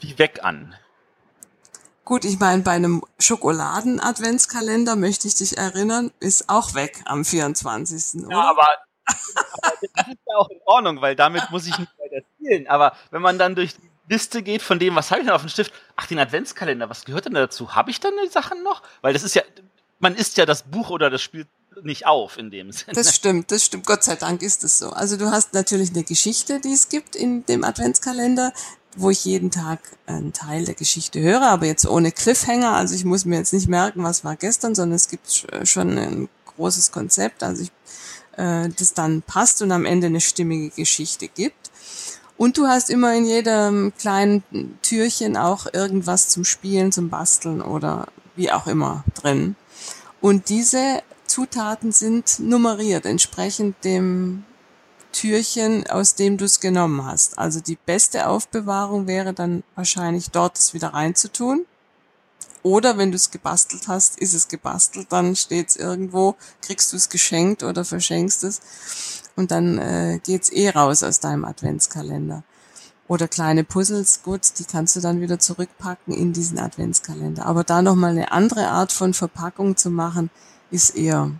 wie 0.00 0.18
weg 0.18 0.40
an. 0.42 0.74
Gut, 2.04 2.26
ich 2.26 2.38
meine, 2.38 2.62
bei 2.62 2.72
einem 2.72 3.02
Schokoladen-Adventskalender 3.18 4.94
möchte 4.94 5.26
ich 5.26 5.36
dich 5.36 5.56
erinnern, 5.56 6.12
ist 6.20 6.50
auch 6.50 6.74
weg 6.74 7.02
am 7.06 7.24
24. 7.24 8.28
Ja, 8.28 8.50
aber, 8.50 8.60
aber 9.06 9.72
das 9.94 10.08
ist 10.08 10.18
ja 10.26 10.36
auch 10.36 10.50
in 10.50 10.60
Ordnung, 10.66 11.00
weil 11.00 11.16
damit 11.16 11.50
muss 11.50 11.66
ich 11.66 11.78
nicht 11.78 11.92
weiter 11.98 12.26
spielen. 12.34 12.66
Aber 12.66 12.94
wenn 13.10 13.22
man 13.22 13.38
dann 13.38 13.54
durch 13.54 13.76
die 13.76 13.90
Liste 14.08 14.42
geht 14.42 14.60
von 14.60 14.78
dem, 14.78 14.94
was 14.96 15.10
habe 15.10 15.20
ich 15.20 15.26
denn 15.26 15.34
auf 15.34 15.40
dem 15.40 15.48
Stift? 15.48 15.72
Ach, 15.96 16.06
den 16.06 16.18
Adventskalender, 16.18 16.90
was 16.90 17.06
gehört 17.06 17.24
denn 17.24 17.32
dazu? 17.32 17.74
Habe 17.74 17.90
ich 17.90 18.00
dann 18.00 18.12
die 18.22 18.28
Sachen 18.28 18.62
noch? 18.62 18.82
Weil 19.00 19.14
das 19.14 19.22
ist 19.22 19.34
ja, 19.34 19.42
man 19.98 20.14
isst 20.14 20.36
ja 20.36 20.46
das 20.46 20.62
Buch 20.62 20.90
oder 20.90 21.10
das 21.10 21.22
Spiel 21.22 21.46
nicht 21.82 22.06
auf 22.06 22.38
in 22.38 22.50
dem 22.50 22.70
Sinne. 22.70 22.92
Das 22.94 23.14
stimmt, 23.14 23.50
das 23.50 23.64
stimmt. 23.64 23.86
Gott 23.86 24.04
sei 24.04 24.14
Dank 24.14 24.42
ist 24.42 24.62
es 24.62 24.78
so. 24.78 24.90
Also 24.90 25.16
du 25.16 25.30
hast 25.30 25.54
natürlich 25.54 25.90
eine 25.90 26.04
Geschichte, 26.04 26.60
die 26.60 26.72
es 26.72 26.88
gibt 26.88 27.16
in 27.16 27.44
dem 27.46 27.64
Adventskalender 27.64 28.52
wo 28.96 29.10
ich 29.10 29.24
jeden 29.24 29.50
Tag 29.50 29.80
einen 30.06 30.32
Teil 30.32 30.64
der 30.64 30.74
Geschichte 30.74 31.20
höre, 31.20 31.42
aber 31.42 31.66
jetzt 31.66 31.86
ohne 31.86 32.12
Cliffhanger. 32.12 32.74
Also 32.74 32.94
ich 32.94 33.04
muss 33.04 33.24
mir 33.24 33.36
jetzt 33.36 33.52
nicht 33.52 33.68
merken, 33.68 34.02
was 34.02 34.24
war 34.24 34.36
gestern, 34.36 34.74
sondern 34.74 34.96
es 34.96 35.08
gibt 35.08 35.46
schon 35.64 35.98
ein 35.98 36.28
großes 36.56 36.92
Konzept, 36.92 37.42
also 37.42 37.62
ich, 37.62 37.72
äh, 38.36 38.68
das 38.68 38.94
dann 38.94 39.22
passt 39.22 39.62
und 39.62 39.72
am 39.72 39.84
Ende 39.84 40.06
eine 40.06 40.20
stimmige 40.20 40.70
Geschichte 40.70 41.28
gibt. 41.28 41.70
Und 42.36 42.58
du 42.58 42.66
hast 42.66 42.90
immer 42.90 43.14
in 43.14 43.26
jedem 43.26 43.92
kleinen 43.98 44.42
Türchen 44.82 45.36
auch 45.36 45.66
irgendwas 45.72 46.28
zum 46.28 46.44
Spielen, 46.44 46.90
zum 46.90 47.08
Basteln 47.08 47.62
oder 47.62 48.08
wie 48.34 48.50
auch 48.50 48.66
immer 48.66 49.04
drin. 49.14 49.54
Und 50.24 50.48
diese 50.48 51.02
Zutaten 51.26 51.92
sind 51.92 52.38
nummeriert, 52.38 53.04
entsprechend 53.04 53.84
dem 53.84 54.44
Türchen, 55.12 55.86
aus 55.86 56.14
dem 56.14 56.38
du 56.38 56.46
es 56.46 56.60
genommen 56.60 57.04
hast. 57.04 57.36
Also 57.36 57.60
die 57.60 57.76
beste 57.76 58.26
Aufbewahrung 58.26 59.06
wäre 59.06 59.34
dann 59.34 59.64
wahrscheinlich 59.74 60.30
dort 60.30 60.56
es 60.56 60.72
wieder 60.72 60.94
reinzutun. 60.94 61.66
Oder 62.62 62.96
wenn 62.96 63.10
du 63.10 63.16
es 63.16 63.32
gebastelt 63.32 63.86
hast, 63.86 64.18
ist 64.18 64.32
es 64.32 64.48
gebastelt, 64.48 65.08
dann 65.10 65.36
steht 65.36 65.68
es 65.68 65.76
irgendwo, 65.76 66.36
kriegst 66.62 66.90
du 66.94 66.96
es 66.96 67.10
geschenkt 67.10 67.62
oder 67.62 67.84
verschenkst 67.84 68.44
es 68.44 68.62
und 69.36 69.50
dann 69.50 69.76
äh, 69.76 70.20
geht's 70.24 70.48
eh 70.48 70.70
raus 70.70 71.02
aus 71.02 71.20
deinem 71.20 71.44
Adventskalender. 71.44 72.44
Oder 73.06 73.28
kleine 73.28 73.64
Puzzles, 73.64 74.22
gut, 74.22 74.58
die 74.58 74.64
kannst 74.64 74.96
du 74.96 75.00
dann 75.00 75.20
wieder 75.20 75.38
zurückpacken 75.38 76.14
in 76.14 76.32
diesen 76.32 76.58
Adventskalender. 76.58 77.44
Aber 77.44 77.62
da 77.62 77.82
nochmal 77.82 78.12
eine 78.12 78.32
andere 78.32 78.68
Art 78.68 78.92
von 78.92 79.12
Verpackung 79.12 79.76
zu 79.76 79.90
machen, 79.90 80.30
ist 80.70 80.96
eher 80.96 81.30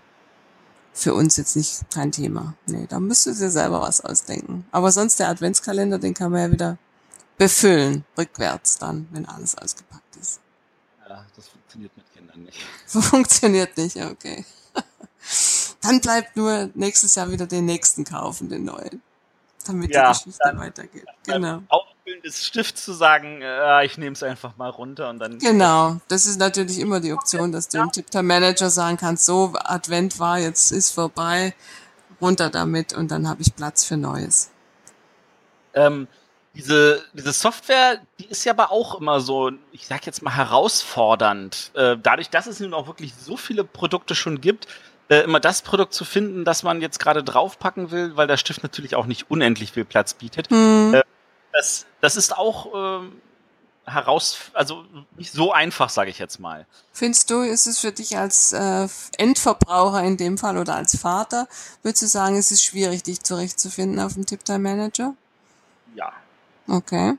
für 0.93 1.15
uns 1.15 1.37
jetzt 1.37 1.57
nicht 1.57 1.91
kein 1.93 2.13
Thema. 2.13 2.55
Nee, 2.67 2.87
da 2.89 3.01
müsstest 3.01 3.41
du 3.41 3.47
dir 3.47 3.51
selber 3.51 3.81
was 3.81 4.03
ausdenken. 4.03 4.67
Aber 4.73 4.93
sonst 4.93 5.19
der 5.19 5.29
Adventskalender, 5.29 5.99
den 5.99 6.15
kann 6.15 6.33
man 6.33 6.41
ja 6.43 6.53
wieder 6.53 6.79
befüllen, 7.39 8.05
rückwärts 8.17 8.79
dann, 8.79 9.09
wenn 9.11 9.27
alles 9.27 9.57
ausgepackt 9.57 10.17
ist. 10.21 10.41
Ja, 11.09 11.25
das 11.35 11.49
funktioniert 11.49 11.97
mit 11.97 12.13
Kindern 12.13 12.43
nicht. 12.45 12.59
Funktioniert 12.87 13.77
nicht, 13.77 13.97
okay. 13.97 14.45
Dann 15.81 16.01
bleibt 16.01 16.37
nur 16.37 16.71
nächstes 16.75 17.15
Jahr 17.15 17.31
wieder 17.31 17.47
den 17.47 17.65
nächsten 17.65 18.05
kaufen, 18.05 18.49
den 18.49 18.65
neuen. 18.65 19.03
Damit 19.67 19.95
ja, 19.95 20.13
die 20.13 20.19
Geschichte 20.19 20.41
dann, 20.45 20.59
weitergeht. 20.59 21.07
Genau. 21.27 21.63
Ausfüllen 21.69 22.23
des 22.23 22.45
Stifts 22.45 22.85
zu 22.85 22.93
sagen, 22.93 23.41
äh, 23.43 23.85
ich 23.85 23.99
nehme 23.99 24.13
es 24.13 24.23
einfach 24.23 24.57
mal 24.57 24.71
runter 24.71 25.09
und 25.11 25.19
dann. 25.19 25.39
Genau, 25.39 25.97
das 26.09 26.27
ist 26.27 26.39
natürlich 26.39 26.79
immer 26.79 27.01
die 27.01 27.13
Option, 27.13 27.53
dass 27.53 27.69
du 27.69 27.79
ja. 27.79 27.85
im 27.85 27.93
Tipter 27.93 28.23
Manager 28.23 28.71
sagen 28.71 28.97
kannst, 28.97 29.25
so, 29.25 29.53
Advent 29.55 30.19
war, 30.19 30.39
jetzt 30.39 30.71
ist 30.71 30.91
vorbei, 30.91 31.55
runter 32.21 32.51
damit 32.51 32.93
und 32.93 33.11
dann 33.11 33.29
habe 33.29 33.43
ich 33.43 33.55
Platz 33.55 33.85
für 33.85 33.97
Neues. 33.97 34.51
Ähm, 35.75 36.09
diese, 36.55 37.03
diese 37.13 37.33
Software, 37.33 38.01
die 38.19 38.27
ist 38.27 38.45
ja 38.45 38.53
aber 38.53 38.71
auch 38.71 39.01
immer 39.01 39.21
so, 39.21 39.51
ich 39.73 39.87
sag 39.87 40.07
jetzt 40.07 40.23
mal 40.23 40.35
herausfordernd. 40.35 41.73
Äh, 41.75 41.97
dadurch, 42.01 42.31
dass 42.31 42.47
es 42.47 42.61
nun 42.61 42.75
auch 42.75 42.87
wirklich 42.87 43.13
so 43.15 43.37
viele 43.37 43.65
Produkte 43.65 44.15
schon 44.15 44.41
gibt, 44.41 44.69
äh, 45.09 45.21
immer 45.21 45.41
das 45.41 45.63
Produkt 45.63 45.95
zu 45.95 46.05
finden, 46.05 46.45
das 46.45 46.63
man 46.63 46.81
jetzt 46.81 46.99
gerade 46.99 47.23
draufpacken 47.23 47.91
will, 47.91 48.17
weil 48.17 48.27
der 48.27 48.37
Stift 48.37 48.63
natürlich 48.63 48.95
auch 48.95 49.07
nicht 49.07 49.31
unendlich 49.31 49.73
viel 49.73 49.85
Platz 49.85 50.15
bietet. 50.15 50.51
Mhm. 50.51 50.95
Äh, 50.95 51.03
das, 51.53 51.87
das 52.01 52.17
ist 52.17 52.37
auch 52.37 53.03
äh, 53.03 53.09
heraus, 53.87 54.39
also 54.55 54.85
nicht 55.17 55.33
so 55.33 55.53
einfach, 55.53 55.91
sage 55.91 56.11
ich 56.11 56.19
jetzt 56.19 56.39
mal. 56.41 56.67
Findest 56.93 57.31
du, 57.31 57.43
ist 57.43 57.67
es 57.67 57.79
für 57.79 57.93
dich 57.93 58.17
als 58.17 58.53
äh, 58.53 58.89
Endverbraucher 59.19 60.03
in 60.03 60.17
dem 60.17 60.39
Fall 60.39 60.59
oder 60.59 60.75
als 60.75 60.97
Vater, 60.97 61.49
würdest 61.83 62.03
du 62.03 62.07
sagen, 62.07 62.37
es 62.37 62.51
ist 62.51 62.65
schwierig, 62.65 63.03
dich 63.03 63.23
zurechtzufinden 63.23 64.01
auf 64.01 64.15
dem 64.15 64.27
Tiptime 64.27 64.59
Manager? 64.59 65.15
Ja. 65.95 66.13
Okay. 66.67 67.15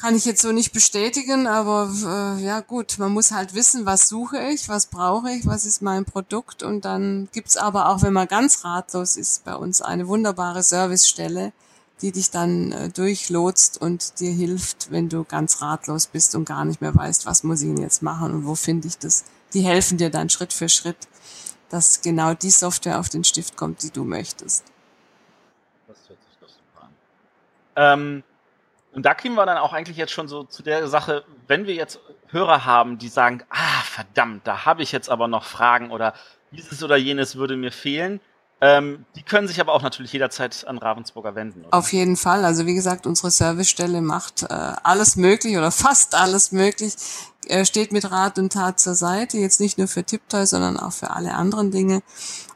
Kann 0.00 0.16
ich 0.16 0.24
jetzt 0.24 0.40
so 0.40 0.50
nicht 0.50 0.72
bestätigen, 0.72 1.46
aber 1.46 1.92
äh, 2.38 2.42
ja 2.42 2.60
gut, 2.60 2.96
man 2.98 3.12
muss 3.12 3.32
halt 3.32 3.52
wissen, 3.52 3.84
was 3.84 4.08
suche 4.08 4.38
ich, 4.48 4.66
was 4.70 4.86
brauche 4.86 5.30
ich, 5.30 5.44
was 5.44 5.66
ist 5.66 5.82
mein 5.82 6.06
Produkt 6.06 6.62
und 6.62 6.86
dann 6.86 7.28
gibt's 7.32 7.58
aber 7.58 7.90
auch, 7.90 8.00
wenn 8.00 8.14
man 8.14 8.26
ganz 8.26 8.64
ratlos 8.64 9.18
ist, 9.18 9.44
bei 9.44 9.54
uns 9.54 9.82
eine 9.82 10.08
wunderbare 10.08 10.62
Servicestelle, 10.62 11.52
die 12.00 12.12
dich 12.12 12.30
dann 12.30 12.72
äh, 12.72 12.88
durchlotst 12.88 13.78
und 13.78 14.20
dir 14.20 14.32
hilft, 14.32 14.90
wenn 14.90 15.10
du 15.10 15.22
ganz 15.24 15.60
ratlos 15.60 16.06
bist 16.06 16.34
und 16.34 16.46
gar 16.46 16.64
nicht 16.64 16.80
mehr 16.80 16.94
weißt, 16.94 17.26
was 17.26 17.42
muss 17.42 17.60
ich 17.60 17.68
denn 17.68 17.82
jetzt 17.82 18.02
machen 18.02 18.32
und 18.32 18.46
wo 18.46 18.54
finde 18.54 18.88
ich 18.88 18.96
das. 18.96 19.24
Die 19.52 19.60
helfen 19.60 19.98
dir 19.98 20.08
dann 20.08 20.30
Schritt 20.30 20.54
für 20.54 20.70
Schritt, 20.70 21.08
dass 21.68 22.00
genau 22.00 22.32
die 22.32 22.50
Software 22.50 23.00
auf 23.00 23.10
den 23.10 23.24
Stift 23.24 23.58
kommt, 23.58 23.82
die 23.82 23.90
du 23.90 24.04
möchtest. 24.04 24.64
Das 25.86 25.98
hört 26.08 26.18
sich 26.22 26.38
doch 26.40 26.48
super 26.48 26.86
an. 26.86 28.00
Ähm, 28.00 28.22
und 28.92 29.06
da 29.06 29.14
kriegen 29.14 29.34
wir 29.34 29.46
dann 29.46 29.58
auch 29.58 29.72
eigentlich 29.72 29.96
jetzt 29.96 30.12
schon 30.12 30.28
so 30.28 30.44
zu 30.44 30.62
der 30.62 30.88
Sache, 30.88 31.24
wenn 31.46 31.66
wir 31.66 31.74
jetzt 31.74 32.00
Hörer 32.28 32.64
haben, 32.64 32.98
die 32.98 33.08
sagen, 33.08 33.42
ah, 33.50 33.82
verdammt, 33.84 34.46
da 34.46 34.64
habe 34.64 34.82
ich 34.82 34.92
jetzt 34.92 35.10
aber 35.10 35.28
noch 35.28 35.44
Fragen 35.44 35.90
oder 35.90 36.14
dieses 36.52 36.82
oder 36.82 36.96
jenes 36.96 37.36
würde 37.36 37.56
mir 37.56 37.72
fehlen, 37.72 38.20
ähm, 38.62 39.06
die 39.16 39.22
können 39.22 39.48
sich 39.48 39.60
aber 39.60 39.72
auch 39.72 39.82
natürlich 39.82 40.12
jederzeit 40.12 40.66
an 40.66 40.76
Ravensburger 40.76 41.34
wenden. 41.34 41.64
Oder? 41.64 41.74
Auf 41.74 41.92
jeden 41.92 42.16
Fall. 42.16 42.44
Also 42.44 42.66
wie 42.66 42.74
gesagt, 42.74 43.06
unsere 43.06 43.30
Servicestelle 43.30 44.02
macht 44.02 44.42
äh, 44.42 44.46
alles 44.50 45.16
möglich 45.16 45.56
oder 45.56 45.70
fast 45.70 46.14
alles 46.14 46.52
möglich, 46.52 46.94
äh, 47.46 47.64
steht 47.64 47.90
mit 47.90 48.10
Rat 48.10 48.38
und 48.38 48.52
Tat 48.52 48.78
zur 48.78 48.94
Seite. 48.94 49.38
Jetzt 49.38 49.60
nicht 49.60 49.78
nur 49.78 49.88
für 49.88 50.04
Tiptoy, 50.04 50.44
sondern 50.46 50.78
auch 50.78 50.92
für 50.92 51.10
alle 51.10 51.34
anderen 51.34 51.70
Dinge. 51.70 52.02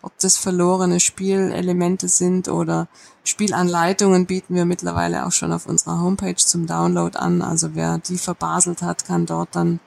Ob 0.03 0.13
das 0.19 0.37
verlorene 0.37 1.01
Spielelemente 1.01 2.09
sind 2.09 2.49
oder 2.49 2.87
Spielanleitungen 3.25 4.27
bieten 4.27 4.55
wir 4.55 4.67
mittlerweile 4.67 5.27
auch 5.27 5.33
schon 5.33 5.53
auf 5.53 5.67
unserer 5.67 6.01
Homepage 6.01 6.37
zum 6.37 6.67
Download 6.67 7.19
an. 7.19 7.41
Also 7.41 7.75
wer 7.75 7.99
die 7.99 8.19
verbaselt 8.19 8.83
hat, 8.83 9.07
kann 9.07 9.25
dort 9.25 9.57
dann 9.57 9.81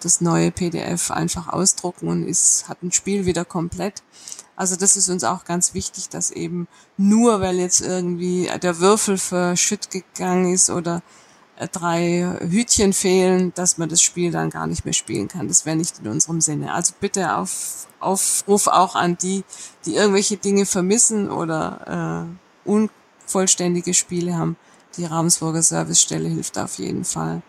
das 0.00 0.20
neue 0.20 0.52
PDF 0.52 1.10
einfach 1.10 1.48
ausdrucken 1.48 2.08
und 2.08 2.28
ist, 2.28 2.68
hat 2.68 2.82
ein 2.82 2.92
Spiel 2.92 3.26
wieder 3.26 3.44
komplett. 3.44 4.02
Also 4.54 4.76
das 4.76 4.96
ist 4.96 5.08
uns 5.08 5.24
auch 5.24 5.44
ganz 5.44 5.74
wichtig, 5.74 6.08
dass 6.08 6.30
eben 6.30 6.68
nur 6.96 7.40
weil 7.40 7.58
jetzt 7.58 7.80
irgendwie 7.80 8.48
der 8.62 8.78
Würfel 8.78 9.18
verschütt 9.18 9.90
gegangen 9.90 10.52
ist 10.52 10.70
oder 10.70 11.02
äh, 11.56 11.68
drei 11.68 12.38
Hütchen 12.40 12.92
fehlen, 12.92 13.52
dass 13.54 13.78
man 13.78 13.88
das 13.88 14.00
Spiel 14.00 14.30
dann 14.30 14.50
gar 14.50 14.66
nicht 14.66 14.84
mehr 14.84 14.94
spielen 14.94 15.28
kann. 15.28 15.48
Das 15.48 15.66
wäre 15.66 15.76
nicht 15.76 15.98
in 15.98 16.08
unserem 16.08 16.40
Sinne. 16.40 16.72
Also 16.72 16.94
bitte 17.00 17.36
auf 17.36 17.86
Aufruf 18.00 18.66
auch 18.68 18.94
an 18.94 19.18
die, 19.18 19.44
die 19.84 19.96
irgendwelche 19.96 20.36
Dinge 20.36 20.66
vermissen 20.66 21.30
oder 21.30 22.28
äh, 22.28 22.45
unvollständige 22.66 23.94
Spiele 23.94 24.36
haben. 24.36 24.56
Die 24.96 25.04
Ravensburger 25.04 25.62
Servicestelle 25.62 26.28
hilft 26.28 26.58
auf 26.58 26.78
jeden 26.78 27.04
Fall. 27.04 27.42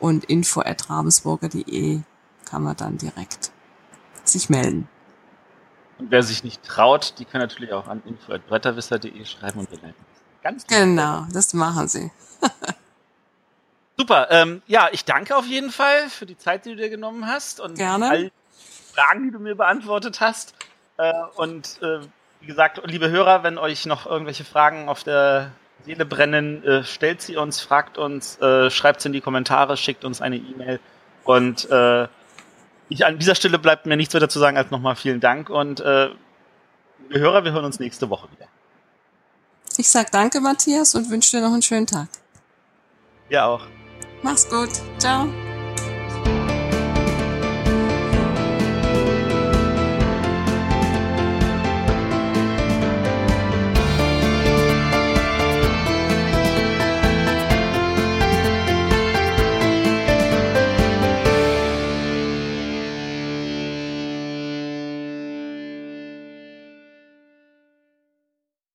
Und 0.00 0.24
info 0.24 0.60
at 0.60 0.90
ravensburger.de 0.90 2.00
kann 2.44 2.62
man 2.62 2.76
dann 2.76 2.98
direkt 2.98 3.52
sich 4.24 4.50
melden. 4.50 4.88
Und 5.98 6.10
wer 6.10 6.22
sich 6.22 6.42
nicht 6.42 6.62
traut, 6.64 7.14
die 7.18 7.24
können 7.24 7.42
natürlich 7.42 7.72
auch 7.72 7.86
an 7.86 8.02
info.bretterwisser.de 8.04 9.24
schreiben 9.24 9.60
und 9.60 9.70
wir 9.70 9.78
leiten. 9.78 10.04
Ganz 10.42 10.66
Genau, 10.66 11.26
das 11.32 11.54
machen 11.54 11.86
sie. 11.86 12.10
Super. 13.96 14.28
Ähm, 14.30 14.62
ja, 14.66 14.88
ich 14.90 15.04
danke 15.04 15.36
auf 15.36 15.46
jeden 15.46 15.70
Fall 15.70 16.08
für 16.08 16.26
die 16.26 16.36
Zeit, 16.36 16.64
die 16.64 16.70
du 16.70 16.76
dir 16.76 16.90
genommen 16.90 17.26
hast 17.26 17.60
und 17.60 17.76
Gerne. 17.76 18.08
all 18.08 18.22
die 18.24 18.32
Fragen, 18.94 19.24
die 19.24 19.30
du 19.30 19.38
mir 19.38 19.54
beantwortet 19.54 20.20
hast. 20.20 20.54
Äh, 20.96 21.12
und 21.36 21.80
äh, 21.82 22.00
wie 22.42 22.46
gesagt, 22.46 22.80
liebe 22.84 23.08
Hörer, 23.08 23.44
wenn 23.44 23.56
euch 23.56 23.86
noch 23.86 24.04
irgendwelche 24.04 24.44
Fragen 24.44 24.88
auf 24.88 25.04
der 25.04 25.52
Seele 25.84 26.04
brennen, 26.04 26.62
äh, 26.64 26.84
stellt 26.84 27.22
sie 27.22 27.36
uns, 27.36 27.60
fragt 27.60 27.98
uns, 27.98 28.40
äh, 28.40 28.68
schreibt 28.70 29.00
sie 29.00 29.08
in 29.08 29.12
die 29.12 29.20
Kommentare, 29.20 29.76
schickt 29.76 30.04
uns 30.04 30.20
eine 30.20 30.36
E-Mail 30.36 30.80
und 31.24 31.70
äh, 31.70 32.08
ich, 32.88 33.06
an 33.06 33.18
dieser 33.18 33.36
Stelle 33.36 33.58
bleibt 33.58 33.86
mir 33.86 33.96
nichts 33.96 34.14
weiter 34.14 34.28
zu 34.28 34.38
sagen 34.38 34.56
als 34.56 34.70
nochmal 34.70 34.96
vielen 34.96 35.20
Dank 35.20 35.50
und 35.50 35.80
äh, 35.80 36.10
wir 37.08 37.20
Hörer, 37.20 37.44
wir 37.44 37.52
hören 37.52 37.64
uns 37.64 37.78
nächste 37.78 38.10
Woche 38.10 38.28
wieder. 38.32 38.46
Ich 39.78 39.88
sag 39.88 40.10
danke, 40.10 40.40
Matthias, 40.40 40.94
und 40.94 41.10
wünsche 41.10 41.36
dir 41.36 41.42
noch 41.42 41.52
einen 41.52 41.62
schönen 41.62 41.86
Tag. 41.86 42.08
Ja 43.28 43.46
auch. 43.46 43.62
Mach's 44.22 44.48
gut. 44.48 44.70
Ciao. 44.98 45.26